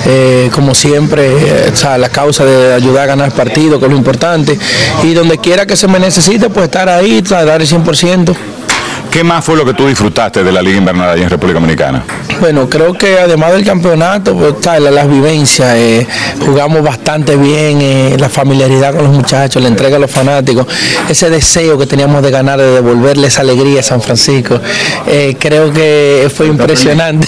eh, 0.05 0.49
como 0.53 0.75
siempre, 0.75 1.27
eh, 1.27 1.71
la 1.97 2.09
causa 2.09 2.45
de 2.45 2.73
ayudar 2.73 3.03
a 3.03 3.07
ganar 3.07 3.31
partido, 3.31 3.79
que 3.79 3.85
es 3.85 3.91
lo 3.91 3.97
importante, 3.97 4.57
y 5.03 5.13
donde 5.13 5.37
quiera 5.37 5.65
que 5.65 5.75
se 5.75 5.87
me 5.87 5.99
necesite, 5.99 6.49
pues 6.49 6.65
estar 6.65 6.89
ahí, 6.89 7.21
dar 7.21 7.61
el 7.61 7.67
100%. 7.67 8.35
¿Qué 9.11 9.23
más 9.23 9.43
fue 9.43 9.55
lo 9.57 9.65
que 9.65 9.73
tú 9.73 9.87
disfrutaste 9.87 10.43
de 10.43 10.51
la 10.51 10.61
Liga 10.61 10.77
Invernal 10.77 11.09
allá 11.09 11.23
en 11.23 11.29
República 11.29 11.59
Dominicana? 11.59 12.03
Bueno, 12.39 12.69
creo 12.69 12.93
que 12.93 13.19
además 13.19 13.53
del 13.53 13.65
campeonato, 13.65 14.35
pues, 14.37 14.53
está 14.53 14.79
la- 14.79 14.91
las 14.91 15.09
vivencias, 15.09 15.75
eh, 15.75 16.07
jugamos 16.45 16.83
bastante 16.83 17.35
bien, 17.35 17.79
eh, 17.81 18.15
la 18.19 18.29
familiaridad 18.29 18.93
con 18.93 19.03
los 19.05 19.11
muchachos, 19.13 19.61
la 19.63 19.67
entrega 19.67 19.97
a 19.97 19.99
los 19.99 20.11
fanáticos, 20.11 20.67
ese 21.09 21.29
deseo 21.31 21.77
que 21.77 21.87
teníamos 21.87 22.21
de 22.21 22.29
ganar, 22.29 22.59
de 22.59 22.69
devolverle 22.71 23.27
esa 23.27 23.41
alegría 23.41 23.79
a 23.79 23.83
San 23.83 23.99
Francisco, 24.01 24.59
eh, 25.07 25.35
creo 25.39 25.73
que 25.73 26.31
fue 26.35 26.45
impresionante. 26.47 27.27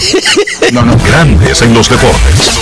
No, 0.72 0.82
no. 0.82 0.96
Grandes 1.04 1.60
en 1.62 1.74
los 1.74 1.88
deportes. 1.90 2.60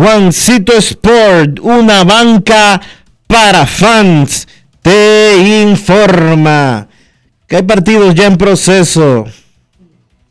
Juancito 0.00 0.72
Sport, 0.72 1.58
una 1.60 2.04
banca 2.04 2.80
para 3.26 3.66
fans, 3.66 4.48
te 4.80 5.36
informa 5.62 6.88
que 7.46 7.56
hay 7.56 7.62
partidos 7.64 8.14
ya 8.14 8.24
en 8.24 8.38
proceso 8.38 9.26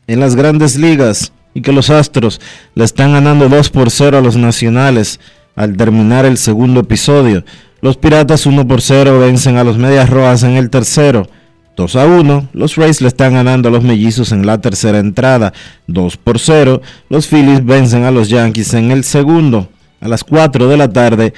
en 0.08 0.18
las 0.18 0.34
grandes 0.34 0.76
ligas 0.76 1.32
y 1.54 1.62
que 1.62 1.70
los 1.72 1.88
Astros 1.88 2.40
le 2.74 2.82
están 2.82 3.12
ganando 3.12 3.48
2 3.48 3.70
por 3.70 3.92
0 3.92 4.18
a 4.18 4.20
los 4.20 4.36
Nacionales 4.36 5.20
al 5.54 5.76
terminar 5.76 6.24
el 6.24 6.36
segundo 6.36 6.80
episodio. 6.80 7.44
Los 7.80 7.96
Piratas 7.96 8.46
1 8.46 8.66
por 8.66 8.82
0 8.82 9.20
vencen 9.20 9.56
a 9.56 9.62
los 9.62 9.78
Medias 9.78 10.10
Rojas 10.10 10.42
en 10.42 10.56
el 10.56 10.68
tercero. 10.68 11.28
2 11.76 11.96
a 11.96 12.06
1, 12.06 12.48
los 12.52 12.76
Rays 12.76 13.00
le 13.00 13.08
están 13.08 13.34
ganando 13.34 13.68
a 13.68 13.72
los 13.72 13.82
Mellizos 13.82 14.32
en 14.32 14.44
la 14.44 14.60
tercera 14.60 14.98
entrada, 14.98 15.52
2 15.86 16.16
por 16.16 16.38
0. 16.38 16.82
Los 17.08 17.26
Phillies 17.26 17.64
vencen 17.64 18.04
a 18.04 18.10
los 18.10 18.28
Yankees 18.28 18.74
en 18.74 18.90
el 18.90 19.04
segundo. 19.04 19.68
A 20.00 20.08
las 20.08 20.24
4 20.24 20.68
de 20.68 20.76
la 20.76 20.88
tarde, 20.88 21.34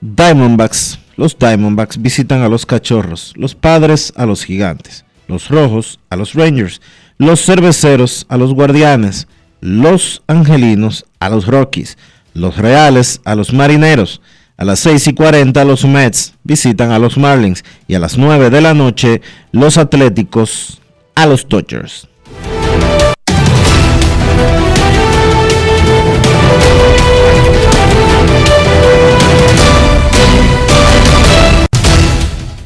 Diamondbacks, 0.00 0.98
los 1.16 1.38
Diamondbacks 1.38 2.00
visitan 2.00 2.42
a 2.42 2.48
los 2.48 2.66
Cachorros, 2.66 3.32
los 3.36 3.54
Padres 3.54 4.12
a 4.16 4.26
los 4.26 4.44
Gigantes, 4.44 5.04
los 5.28 5.48
Rojos 5.48 6.00
a 6.10 6.16
los 6.16 6.34
Rangers, 6.34 6.80
los 7.18 7.44
Cerveceros 7.44 8.26
a 8.28 8.36
los 8.36 8.52
Guardianes, 8.52 9.28
los 9.60 10.22
Angelinos 10.26 11.06
a 11.20 11.30
los 11.30 11.46
Rockies, 11.46 11.96
los 12.34 12.58
Reales 12.58 13.20
a 13.24 13.34
los 13.34 13.52
Marineros. 13.52 14.20
A 14.56 14.64
las 14.64 14.78
6 14.80 15.08
y 15.08 15.14
40 15.14 15.64
los 15.64 15.84
Mets 15.84 16.34
visitan 16.44 16.92
a 16.92 17.00
los 17.00 17.18
Marlins. 17.18 17.64
Y 17.88 17.96
a 17.96 17.98
las 17.98 18.16
9 18.16 18.50
de 18.50 18.60
la 18.60 18.72
noche 18.72 19.20
los 19.50 19.78
Atléticos 19.78 20.80
a 21.16 21.26
los 21.26 21.48
Dodgers. 21.48 22.06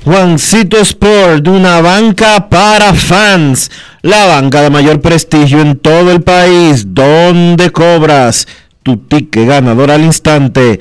Juancito 0.04 0.78
Sport, 0.78 1.48
una 1.48 1.80
banca 1.80 2.50
para 2.50 2.92
fans, 2.92 3.70
la 4.02 4.26
banca 4.26 4.60
de 4.60 4.70
mayor 4.70 5.00
prestigio 5.00 5.60
en 5.60 5.78
todo 5.78 6.12
el 6.12 6.22
país, 6.22 6.94
donde 6.94 7.70
cobras 7.70 8.46
tu 8.82 8.98
ticket 8.98 9.46
ganador 9.48 9.90
al 9.90 10.02
instante 10.02 10.80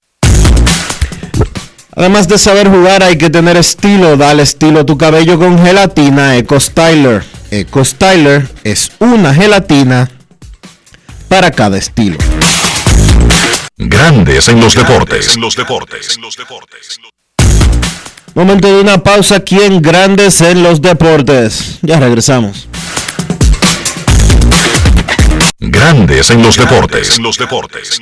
Además 2.01 2.27
de 2.27 2.39
saber 2.39 2.67
jugar 2.67 3.03
hay 3.03 3.15
que 3.15 3.29
tener 3.29 3.55
estilo. 3.57 4.17
Dale 4.17 4.41
estilo 4.41 4.79
a 4.79 4.83
tu 4.83 4.97
cabello 4.97 5.37
con 5.37 5.63
gelatina 5.63 6.35
Eco 6.35 6.59
Styler. 6.59 7.23
Eco 7.51 7.85
Styler 7.85 8.49
es 8.63 8.91
una 8.97 9.31
gelatina 9.35 10.09
para 11.27 11.51
cada 11.51 11.77
estilo. 11.77 12.17
Grandes 13.77 14.49
en 14.49 14.59
los 14.59 14.73
deportes. 14.73 15.37
los 15.37 15.55
deportes. 15.55 16.17
Momento 18.33 18.75
de 18.75 18.81
una 18.81 19.03
pausa 19.03 19.35
aquí 19.35 19.61
en 19.61 19.79
Grandes 19.79 20.41
en 20.41 20.63
los 20.63 20.81
Deportes. 20.81 21.77
Ya 21.83 21.99
regresamos. 21.99 22.67
Grandes 25.59 26.31
en 26.31 26.41
los 26.41 26.57
deportes. 26.57 27.19
los 27.19 27.37
deportes. 27.37 28.01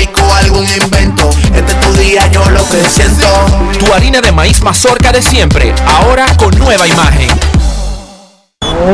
algún 0.41 0.65
invento. 0.67 1.29
Este 1.53 1.71
es 1.71 1.79
tu 1.79 1.93
día, 1.93 2.27
yo 2.31 2.43
lo 2.49 2.67
que 2.69 2.83
siento. 2.89 3.27
Tu 3.79 3.93
harina 3.93 4.21
de 4.21 4.31
maíz 4.31 4.61
mazorca 4.61 5.11
de 5.11 5.21
siempre, 5.21 5.73
ahora 5.85 6.25
con 6.37 6.57
nueva 6.57 6.87
imagen. 6.87 7.29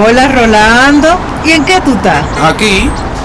Hola 0.04 0.28
Rolando, 0.28 1.18
¿y 1.46 1.52
en 1.52 1.66
qué 1.66 1.80
tú 1.82 1.94
estás? 1.94 2.26
Aquí, 2.44 2.90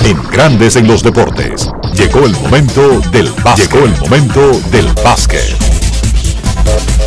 En 0.05 0.21
Grandes 0.29 0.75
en 0.75 0.87
los 0.87 1.01
Deportes, 1.01 1.67
llegó 1.97 2.27
el 2.27 2.33
momento 2.33 3.01
del 3.11 3.27
básquet. 3.43 3.71
Llegó 3.71 3.85
el 3.87 3.97
momento 4.01 4.51
del 4.69 4.85
básquet. 5.03 5.41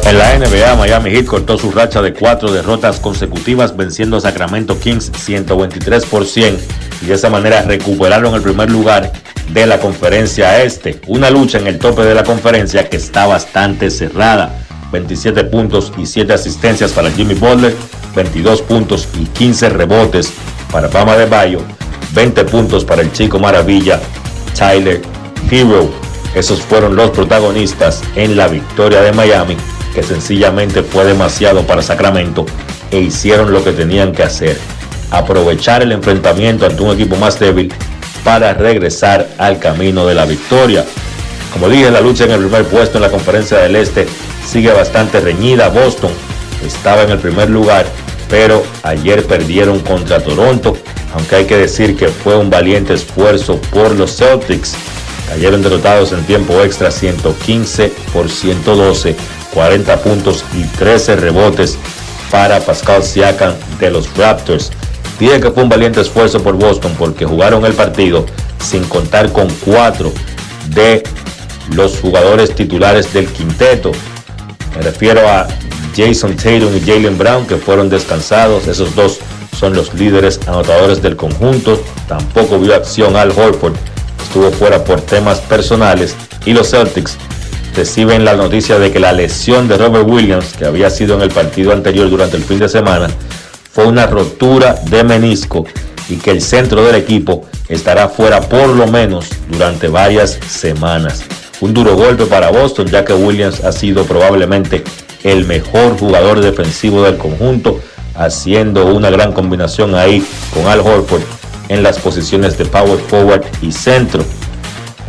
En 0.04 0.18
la 0.18 0.36
NBA, 0.36 0.74
Miami 0.74 1.10
Heat 1.10 1.26
cortó 1.26 1.56
su 1.56 1.70
racha 1.70 2.02
de 2.02 2.12
cuatro 2.12 2.50
derrotas 2.50 2.98
consecutivas 2.98 3.76
venciendo 3.76 4.16
a 4.16 4.20
Sacramento 4.20 4.80
Kings 4.80 5.12
123 5.16 6.06
por 6.06 6.26
100 6.26 6.58
y 7.02 7.06
de 7.06 7.14
esa 7.14 7.30
manera 7.30 7.62
recuperaron 7.62 8.34
el 8.34 8.42
primer 8.42 8.68
lugar 8.68 9.12
de 9.52 9.66
la 9.66 9.78
conferencia 9.78 10.60
este. 10.64 11.00
Una 11.06 11.30
lucha 11.30 11.58
en 11.58 11.68
el 11.68 11.78
tope 11.78 12.02
de 12.02 12.16
la 12.16 12.24
conferencia 12.24 12.90
que 12.90 12.96
está 12.96 13.26
bastante 13.26 13.92
cerrada. 13.92 14.66
27 14.90 15.44
puntos 15.44 15.92
y 15.98 16.04
7 16.04 16.32
asistencias 16.32 16.90
para 16.90 17.12
Jimmy 17.12 17.34
Butler, 17.34 17.76
22 18.16 18.60
puntos 18.62 19.06
y 19.20 19.26
15 19.26 19.68
rebotes 19.68 20.32
para 20.72 20.88
Pama 20.88 21.16
de 21.16 21.26
Bayo, 21.26 21.60
20 22.12 22.44
puntos 22.44 22.84
para 22.84 23.02
el 23.02 23.12
chico 23.12 23.38
maravilla 23.38 24.00
Tyler 24.56 25.00
Hero. 25.50 25.90
Esos 26.34 26.60
fueron 26.60 26.96
los 26.96 27.10
protagonistas 27.10 28.02
en 28.14 28.36
la 28.36 28.48
victoria 28.48 29.00
de 29.00 29.12
Miami, 29.12 29.56
que 29.94 30.02
sencillamente 30.02 30.82
fue 30.82 31.04
demasiado 31.04 31.62
para 31.66 31.82
Sacramento 31.82 32.44
e 32.90 33.00
hicieron 33.00 33.52
lo 33.52 33.64
que 33.64 33.72
tenían 33.72 34.12
que 34.12 34.22
hacer. 34.22 34.58
Aprovechar 35.10 35.82
el 35.82 35.92
enfrentamiento 35.92 36.66
ante 36.66 36.82
un 36.82 36.94
equipo 36.94 37.16
más 37.16 37.38
débil 37.38 37.72
para 38.24 38.52
regresar 38.52 39.28
al 39.38 39.58
camino 39.58 40.06
de 40.06 40.14
la 40.14 40.26
victoria. 40.26 40.84
Como 41.52 41.68
dije, 41.68 41.90
la 41.90 42.00
lucha 42.00 42.24
en 42.24 42.32
el 42.32 42.40
primer 42.40 42.64
puesto 42.64 42.98
en 42.98 43.02
la 43.02 43.10
conferencia 43.10 43.58
del 43.58 43.76
Este 43.76 44.06
sigue 44.46 44.70
bastante 44.72 45.20
reñida. 45.20 45.68
Boston 45.68 46.10
estaba 46.64 47.02
en 47.02 47.10
el 47.10 47.18
primer 47.18 47.48
lugar, 47.48 47.86
pero 48.28 48.62
ayer 48.82 49.26
perdieron 49.26 49.80
contra 49.80 50.20
Toronto, 50.20 50.76
aunque 51.14 51.36
hay 51.36 51.44
que 51.46 51.56
decir 51.56 51.96
que 51.96 52.08
fue 52.08 52.36
un 52.36 52.50
valiente 52.50 52.94
esfuerzo 52.94 53.60
por 53.72 53.94
los 53.94 54.16
Celtics. 54.16 54.74
Cayeron 55.28 55.62
derrotados 55.62 56.12
en 56.12 56.24
tiempo 56.24 56.62
extra 56.62 56.90
115 56.90 57.92
por 58.12 58.30
112, 58.30 59.16
40 59.52 59.96
puntos 60.02 60.44
y 60.54 60.64
13 60.78 61.16
rebotes 61.16 61.78
para 62.30 62.60
Pascal 62.60 63.02
Siakam 63.02 63.54
de 63.78 63.90
los 63.90 64.14
Raptors. 64.16 64.70
Dije 65.18 65.40
que 65.40 65.50
fue 65.50 65.64
un 65.64 65.68
valiente 65.68 66.00
esfuerzo 66.00 66.42
por 66.42 66.56
Boston 66.56 66.94
porque 66.98 67.26
jugaron 67.26 67.64
el 67.66 67.72
partido 67.72 68.24
sin 68.60 68.84
contar 68.84 69.32
con 69.32 69.48
cuatro 69.64 70.12
de 70.68 71.02
los 71.74 71.98
jugadores 71.98 72.54
titulares 72.54 73.12
del 73.12 73.26
quinteto. 73.26 73.92
Me 74.76 74.82
refiero 74.82 75.28
a 75.28 75.46
Jason 75.96 76.36
Tatum 76.36 76.76
y 76.76 76.80
Jalen 76.80 77.18
Brown 77.18 77.46
que 77.46 77.56
fueron 77.56 77.88
descansados. 77.88 78.66
Esos 78.66 78.94
dos 78.94 79.18
son 79.58 79.74
los 79.74 79.94
líderes 79.94 80.40
anotadores 80.46 81.02
del 81.02 81.16
conjunto. 81.16 81.82
Tampoco 82.06 82.58
vio 82.58 82.74
acción 82.74 83.16
Al 83.16 83.30
Horford. 83.30 83.74
Estuvo 84.22 84.50
fuera 84.50 84.84
por 84.84 85.00
temas 85.00 85.40
personales. 85.40 86.14
Y 86.44 86.52
los 86.52 86.70
Celtics 86.70 87.16
reciben 87.74 88.24
la 88.24 88.34
noticia 88.34 88.78
de 88.78 88.90
que 88.90 89.00
la 89.00 89.12
lesión 89.12 89.68
de 89.68 89.78
Robert 89.78 90.08
Williams, 90.08 90.54
que 90.56 90.64
había 90.64 90.90
sido 90.90 91.14
en 91.16 91.22
el 91.22 91.30
partido 91.30 91.72
anterior 91.72 92.10
durante 92.10 92.36
el 92.36 92.44
fin 92.44 92.58
de 92.58 92.68
semana, 92.68 93.08
fue 93.72 93.86
una 93.86 94.06
rotura 94.06 94.74
de 94.90 95.04
menisco 95.04 95.64
y 96.08 96.16
que 96.16 96.30
el 96.30 96.42
centro 96.42 96.84
del 96.84 96.96
equipo 96.96 97.46
estará 97.68 98.08
fuera 98.08 98.40
por 98.40 98.68
lo 98.68 98.86
menos 98.86 99.26
durante 99.48 99.88
varias 99.88 100.38
semanas. 100.48 101.22
Un 101.60 101.74
duro 101.74 101.96
golpe 101.96 102.26
para 102.26 102.50
Boston 102.50 102.86
ya 102.86 103.04
que 103.04 103.12
Williams 103.12 103.64
ha 103.64 103.72
sido 103.72 104.04
probablemente 104.04 104.84
el 105.24 105.44
mejor 105.44 105.98
jugador 105.98 106.40
defensivo 106.40 107.02
del 107.02 107.16
conjunto, 107.16 107.80
haciendo 108.14 108.86
una 108.86 109.10
gran 109.10 109.32
combinación 109.32 109.94
ahí 109.94 110.24
con 110.54 110.66
Al 110.66 110.80
Horford 110.80 111.22
en 111.68 111.82
las 111.82 111.98
posiciones 111.98 112.56
de 112.56 112.64
power 112.64 112.98
forward 112.98 113.44
y 113.60 113.72
centro. 113.72 114.24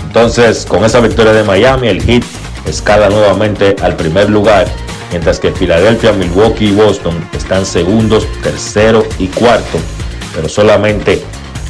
Entonces, 0.06 0.66
con 0.66 0.84
esa 0.84 1.00
victoria 1.00 1.34
de 1.34 1.44
Miami, 1.44 1.88
el 1.88 2.02
Heat 2.02 2.24
escala 2.66 3.10
nuevamente 3.10 3.76
al 3.82 3.96
primer 3.96 4.30
lugar 4.30 4.68
mientras 5.12 5.40
que 5.40 5.52
Filadelfia, 5.52 6.14
Milwaukee 6.14 6.70
y 6.70 6.72
Boston 6.72 7.16
están 7.34 7.66
segundos, 7.66 8.28
tercero 8.44 9.06
y 9.18 9.28
cuarto, 9.28 9.80
pero 10.36 10.50
solamente 10.50 11.24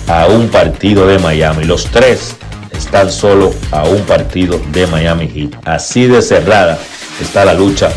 a 0.08 0.28
un 0.28 0.50
partido 0.50 1.08
de 1.08 1.20
Miami. 1.20 1.64
Los 1.64 1.86
tres 1.86 2.36
están 2.80 3.12
solo 3.12 3.54
a 3.72 3.84
un 3.84 4.02
partido 4.04 4.60
de 4.72 4.88
Miami 4.88 5.28
Heat. 5.28 5.52
Así 5.66 6.08
de 6.08 6.22
cerrada 6.22 6.80
está 7.22 7.44
la 7.44 7.54
lucha 7.54 7.90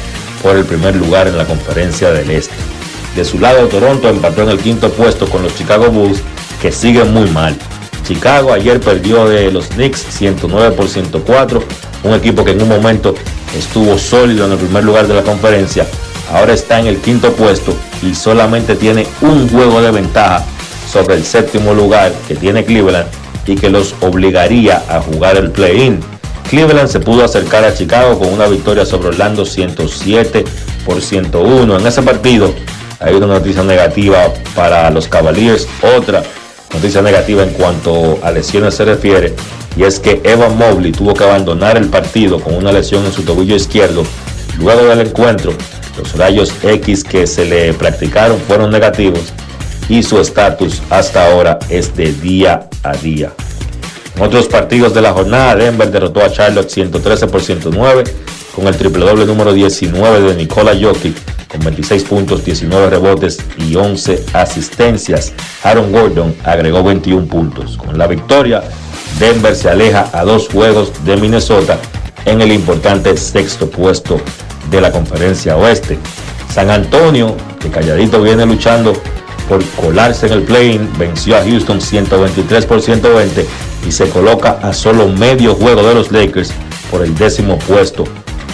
por 0.42 0.56
el 0.56 0.64
primer 0.64 0.96
lugar 0.96 1.28
en 1.28 1.38
la 1.38 1.46
conferencia 1.46 2.10
del 2.10 2.30
Este. 2.30 2.54
De 3.16 3.24
su 3.24 3.38
lado, 3.38 3.68
Toronto 3.68 4.08
empató 4.08 4.42
en 4.42 4.50
el 4.50 4.58
quinto 4.58 4.90
puesto 4.90 5.28
con 5.28 5.42
los 5.42 5.54
Chicago 5.54 5.88
Bulls, 5.90 6.20
que 6.60 6.72
siguen 6.72 7.12
muy 7.12 7.30
mal. 7.30 7.56
Chicago 8.04 8.52
ayer 8.52 8.80
perdió 8.80 9.28
de 9.28 9.52
los 9.52 9.68
Knicks 9.68 10.04
109 10.10 10.74
por 10.74 10.88
104, 10.88 11.62
un 12.02 12.14
equipo 12.14 12.44
que 12.44 12.50
en 12.50 12.62
un 12.62 12.68
momento 12.68 13.14
estuvo 13.56 13.96
sólido 13.96 14.46
en 14.46 14.52
el 14.52 14.58
primer 14.58 14.82
lugar 14.82 15.06
de 15.06 15.14
la 15.14 15.22
conferencia, 15.22 15.86
ahora 16.32 16.54
está 16.54 16.80
en 16.80 16.88
el 16.88 16.96
quinto 16.96 17.32
puesto 17.32 17.76
y 18.02 18.14
solamente 18.14 18.74
tiene 18.74 19.06
un 19.20 19.48
juego 19.48 19.80
de 19.80 19.92
ventaja 19.92 20.44
sobre 20.90 21.14
el 21.14 21.24
séptimo 21.24 21.72
lugar 21.72 22.12
que 22.26 22.34
tiene 22.34 22.64
Cleveland 22.64 23.21
y 23.46 23.56
que 23.56 23.70
los 23.70 23.94
obligaría 24.00 24.82
a 24.88 25.00
jugar 25.00 25.36
el 25.36 25.50
play-in. 25.50 26.00
Cleveland 26.48 26.88
se 26.88 27.00
pudo 27.00 27.24
acercar 27.24 27.64
a 27.64 27.74
Chicago 27.74 28.18
con 28.18 28.32
una 28.32 28.46
victoria 28.46 28.84
sobre 28.84 29.08
Orlando 29.08 29.44
107 29.44 30.44
por 30.84 31.00
101. 31.00 31.78
En 31.78 31.86
ese 31.86 32.02
partido 32.02 32.52
hay 33.00 33.14
una 33.14 33.26
noticia 33.26 33.62
negativa 33.62 34.32
para 34.54 34.90
los 34.90 35.08
Cavaliers, 35.08 35.66
otra 35.96 36.22
noticia 36.72 37.02
negativa 37.02 37.42
en 37.42 37.50
cuanto 37.50 38.18
a 38.22 38.30
lesiones 38.30 38.74
se 38.74 38.84
refiere, 38.84 39.34
y 39.76 39.84
es 39.84 39.98
que 39.98 40.20
Evan 40.24 40.56
Mobley 40.56 40.92
tuvo 40.92 41.14
que 41.14 41.24
abandonar 41.24 41.76
el 41.76 41.88
partido 41.88 42.40
con 42.40 42.54
una 42.54 42.72
lesión 42.72 43.04
en 43.04 43.12
su 43.12 43.22
tobillo 43.22 43.56
izquierdo. 43.56 44.04
Luego 44.58 44.84
del 44.84 45.00
encuentro, 45.00 45.52
los 45.98 46.16
rayos 46.16 46.52
X 46.62 47.04
que 47.04 47.26
se 47.26 47.44
le 47.44 47.72
practicaron 47.74 48.38
fueron 48.40 48.70
negativos 48.70 49.32
y 49.88 50.02
su 50.02 50.18
estatus 50.20 50.82
hasta 50.90 51.30
ahora 51.30 51.58
es 51.68 51.96
de 51.96 52.12
día 52.12 52.68
a 52.82 52.92
día. 52.92 53.32
En 54.16 54.22
otros 54.22 54.46
partidos 54.46 54.94
de 54.94 55.02
la 55.02 55.12
jornada, 55.12 55.56
Denver 55.56 55.90
derrotó 55.90 56.22
a 56.22 56.30
Charlotte 56.30 56.70
113 56.70 57.26
por 57.28 57.40
109 57.40 58.04
con 58.54 58.66
el 58.66 58.76
triple 58.76 59.04
doble 59.04 59.24
número 59.24 59.52
19 59.52 60.20
de 60.20 60.34
Nikola 60.34 60.72
Jokic 60.78 61.16
con 61.48 61.60
26 61.60 62.04
puntos, 62.04 62.44
19 62.44 62.90
rebotes 62.90 63.38
y 63.58 63.76
11 63.76 64.24
asistencias. 64.32 65.32
Aaron 65.62 65.92
Gordon 65.92 66.34
agregó 66.44 66.82
21 66.82 67.26
puntos. 67.26 67.76
Con 67.76 67.98
la 67.98 68.06
victoria, 68.06 68.62
Denver 69.18 69.54
se 69.54 69.68
aleja 69.68 70.08
a 70.12 70.24
dos 70.24 70.48
juegos 70.48 70.92
de 71.04 71.16
Minnesota 71.16 71.78
en 72.24 72.40
el 72.40 72.52
importante 72.52 73.16
sexto 73.16 73.68
puesto 73.68 74.20
de 74.70 74.80
la 74.80 74.90
conferencia 74.90 75.56
oeste. 75.56 75.98
San 76.52 76.70
Antonio, 76.70 77.36
que 77.60 77.68
calladito 77.68 78.22
viene 78.22 78.46
luchando 78.46 78.94
por 79.52 79.62
colarse 79.72 80.28
en 80.28 80.32
el 80.32 80.42
play-in, 80.44 80.88
venció 80.98 81.36
a 81.36 81.44
Houston 81.44 81.78
123 81.78 82.64
por 82.64 82.80
120 82.80 83.46
y 83.86 83.92
se 83.92 84.08
coloca 84.08 84.52
a 84.62 84.72
solo 84.72 85.08
medio 85.08 85.54
juego 85.54 85.86
de 85.86 85.94
los 85.94 86.10
Lakers 86.10 86.52
por 86.90 87.02
el 87.02 87.14
décimo 87.14 87.58
puesto, 87.58 88.04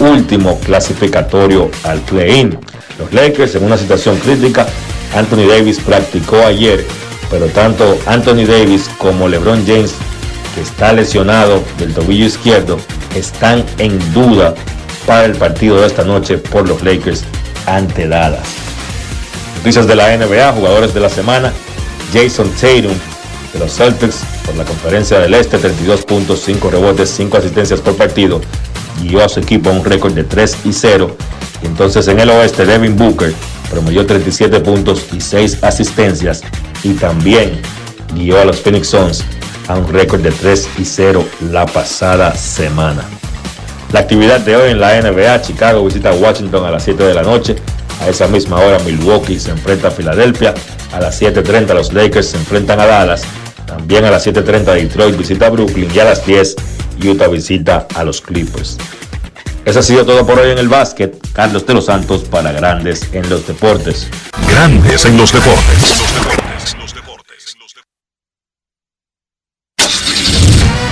último 0.01 0.59
clasificatorio 0.59 1.71
al 1.85 2.01
play-in. 2.01 2.59
Los 2.99 3.13
Lakers 3.13 3.55
en 3.55 3.63
una 3.63 3.79
situación 3.79 4.17
crítica, 4.19 4.67
Anthony 5.15 5.47
Davis 5.49 5.79
practicó 5.79 6.39
ayer, 6.45 6.85
pero 7.31 7.47
tanto 7.47 7.97
Anthony 8.07 8.45
Davis 8.45 8.91
como 8.99 9.29
LeBron 9.29 9.65
James 9.69 9.95
está 10.61 10.93
lesionado 10.93 11.63
del 11.79 11.95
tobillo 11.95 12.27
izquierdo, 12.27 12.77
están 13.15 13.65
en 13.79 14.01
duda 14.13 14.53
para 15.07 15.27
el 15.27 15.37
partido 15.37 15.81
de 15.81 15.87
esta 15.87 16.03
noche 16.03 16.39
por 16.39 16.69
los 16.69 16.83
Lakers 16.83 17.23
ante 17.67 18.09
Dallas. 18.09 18.68
Noticias 19.59 19.89
de 19.89 19.97
la 19.97 20.17
NBA, 20.17 20.53
jugadores 20.53 20.95
de 20.95 21.01
la 21.01 21.09
semana, 21.09 21.53
Jason 22.13 22.49
Tatum 22.53 22.95
de 23.53 23.59
los 23.59 23.75
Celtics 23.75 24.21
por 24.47 24.55
la 24.55 24.65
conferencia 24.65 25.19
del 25.19 25.35
Este, 25.35 25.59
32 25.59 26.05
puntos, 26.05 26.43
5 26.45 26.71
rebotes, 26.71 27.11
5 27.11 27.37
asistencias 27.39 27.81
por 27.81 27.97
partido, 27.97 28.41
guió 29.03 29.25
a 29.25 29.29
su 29.29 29.41
equipo 29.41 29.71
a 29.71 29.73
un 29.73 29.85
récord 29.85 30.13
de 30.13 30.23
3 30.23 30.59
y 30.65 30.73
0. 30.73 31.17
Y 31.61 31.67
entonces 31.67 32.07
en 32.07 32.21
el 32.21 32.31
oeste, 32.31 32.67
Devin 32.67 32.97
Booker 32.97 33.35
promedió 33.69 34.07
37 34.07 34.61
puntos 34.61 35.07
y 35.13 35.21
6 35.21 35.65
asistencias 35.65 36.43
y 36.85 36.93
también 36.93 37.61
guió 38.15 38.41
a 38.41 38.45
los 38.45 38.61
Phoenix 38.61 38.87
Suns 38.87 39.25
a 39.67 39.75
un 39.75 39.89
récord 39.93 40.21
de 40.21 40.31
3 40.31 40.69
y 40.79 40.85
0 40.85 41.27
la 41.51 41.67
pasada 41.67 42.33
semana. 42.37 43.03
La 43.93 44.01
actividad 44.01 44.41
de 44.41 44.55
hoy 44.55 44.71
en 44.73 44.81
la 44.81 45.01
NBA, 45.01 45.41
Chicago 45.41 45.85
visita 45.85 46.13
Washington 46.13 46.65
a 46.67 46.71
las 46.71 46.85
7 46.85 47.03
de 47.03 47.15
la 47.15 47.23
noche. 47.23 47.57
A 48.01 48.09
esa 48.09 48.29
misma 48.29 48.57
hora 48.61 48.79
Milwaukee 48.81 49.41
se 49.41 49.51
enfrenta 49.51 49.89
a 49.89 49.91
Filadelfia. 49.91 50.55
A 50.93 51.01
las 51.01 51.21
7.30 51.21 51.73
los 51.75 51.93
Lakers 51.93 52.29
se 52.29 52.37
enfrentan 52.37 52.81
a 52.81 52.87
Dallas. 52.87 53.23
También 53.67 54.05
a 54.05 54.11
las 54.11 54.27
7.30 54.27 54.75
Detroit 54.75 55.17
visita 55.17 55.47
a 55.47 55.51
Brooklyn 55.51 55.91
y 55.95 55.99
a 56.01 56.05
las 56.05 56.25
10 56.27 56.57
Utah 57.03 57.29
visita 57.29 57.87
a 57.95 58.05
los 58.05 58.21
Clippers. 58.21 58.77
Eso 59.65 59.81
ha 59.81 59.83
sido 59.83 60.05
todo 60.05 60.27
por 60.27 60.39
hoy 60.39 60.51
en 60.51 60.59
el 60.59 60.69
básquet. 60.69 61.17
Carlos 61.33 61.67
de 61.67 61.75
los 61.75 61.87
Santos 61.87 62.23
para 62.25 62.53
Grandes 62.53 63.09
en 63.13 63.29
los 63.29 63.47
Deportes. 63.47 64.09
Grandes 64.51 65.05
en 65.07 65.17
los 65.17 65.33
deportes. 65.33 66.08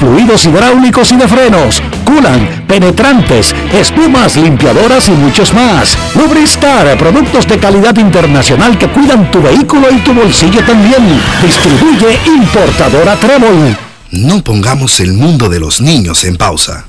fluidos 0.00 0.44
hidráulicos 0.46 1.12
y 1.12 1.16
de 1.16 1.28
frenos, 1.28 1.82
culan, 2.04 2.64
penetrantes, 2.66 3.54
espumas, 3.72 4.36
limpiadoras 4.36 5.08
y 5.08 5.12
muchos 5.12 5.52
más. 5.54 5.96
Lubristar, 6.14 6.96
productos 6.98 7.46
de 7.46 7.58
calidad 7.58 7.96
internacional 7.96 8.78
que 8.78 8.88
cuidan 8.88 9.30
tu 9.30 9.42
vehículo 9.42 9.90
y 9.90 9.98
tu 9.98 10.12
bolsillo 10.14 10.64
también. 10.64 11.20
Distribuye 11.42 12.18
importadora 12.26 13.16
Trébol. 13.16 13.76
No 14.10 14.42
pongamos 14.42 15.00
el 15.00 15.12
mundo 15.12 15.48
de 15.48 15.60
los 15.60 15.80
niños 15.80 16.24
en 16.24 16.36
pausa. 16.36 16.86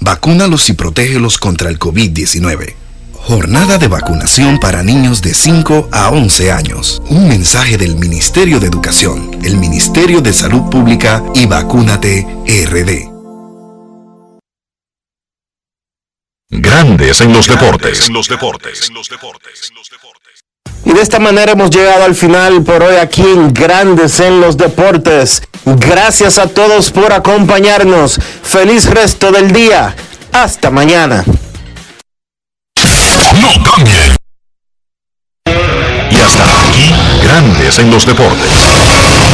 Vacúnalos 0.00 0.68
y 0.68 0.72
protégelos 0.74 1.38
contra 1.38 1.68
el 1.68 1.78
COVID-19. 1.78 2.79
Jornada 3.22 3.78
de 3.78 3.86
vacunación 3.86 4.58
para 4.58 4.82
niños 4.82 5.22
de 5.22 5.34
5 5.34 5.90
a 5.92 6.10
11 6.10 6.50
años. 6.50 7.02
Un 7.10 7.28
mensaje 7.28 7.76
del 7.76 7.94
Ministerio 7.96 8.58
de 8.58 8.66
Educación, 8.66 9.38
el 9.44 9.56
Ministerio 9.56 10.20
de 10.20 10.32
Salud 10.32 10.68
Pública 10.70 11.22
y 11.34 11.46
Vacúnate 11.46 12.26
RD. 12.46 13.08
Grandes 16.48 17.20
en 17.20 17.32
los 17.32 17.46
deportes. 17.46 18.08
En 18.08 18.14
los 18.14 18.28
deportes. 18.28 18.90
Y 20.84 20.92
de 20.92 21.00
esta 21.00 21.20
manera 21.20 21.52
hemos 21.52 21.70
llegado 21.70 22.04
al 22.04 22.14
final 22.14 22.64
por 22.64 22.82
hoy 22.82 22.96
aquí 22.96 23.22
en 23.22 23.52
Grandes 23.52 24.18
en 24.18 24.40
los 24.40 24.56
Deportes. 24.56 25.42
Gracias 25.64 26.38
a 26.38 26.48
todos 26.48 26.90
por 26.90 27.12
acompañarnos. 27.12 28.18
Feliz 28.42 28.86
resto 28.86 29.30
del 29.30 29.52
día. 29.52 29.94
Hasta 30.32 30.70
mañana. 30.70 31.24
No 33.20 33.52
cambie. 33.62 34.16
Y 36.10 36.16
hasta 36.16 36.44
aquí, 36.68 36.88
Grandes 37.22 37.78
en 37.78 37.90
los 37.90 38.06
deportes. 38.06 38.48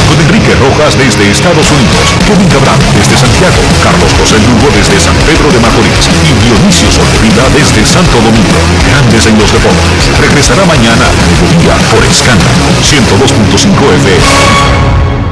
Con 0.09 0.19
Enrique 0.19 0.53
Rojas 0.55 0.97
desde 0.97 1.31
Estados 1.31 1.71
Unidos, 1.71 2.15
Kevin 2.27 2.49
Cabral 2.49 2.75
desde 2.93 3.15
Santiago, 3.17 3.63
Carlos 3.81 4.11
José 4.19 4.35
Lugo 4.43 4.67
desde 4.75 4.99
San 4.99 5.15
Pedro 5.23 5.51
de 5.51 5.59
Macorís 5.59 6.03
y 6.27 6.33
Dionisio 6.43 6.91
Solterida 6.91 7.47
desde 7.55 7.85
Santo 7.85 8.19
Domingo. 8.19 8.59
Grandes 8.87 9.25
en 9.25 9.39
los 9.39 9.51
deportes. 9.51 10.11
Regresará 10.19 10.65
mañana 10.65 11.07
a 11.07 11.25
mediodía 11.31 11.75
por 11.95 12.03
Escándalo 12.03 12.67
102.5 12.83 13.93
FM. 13.95 15.26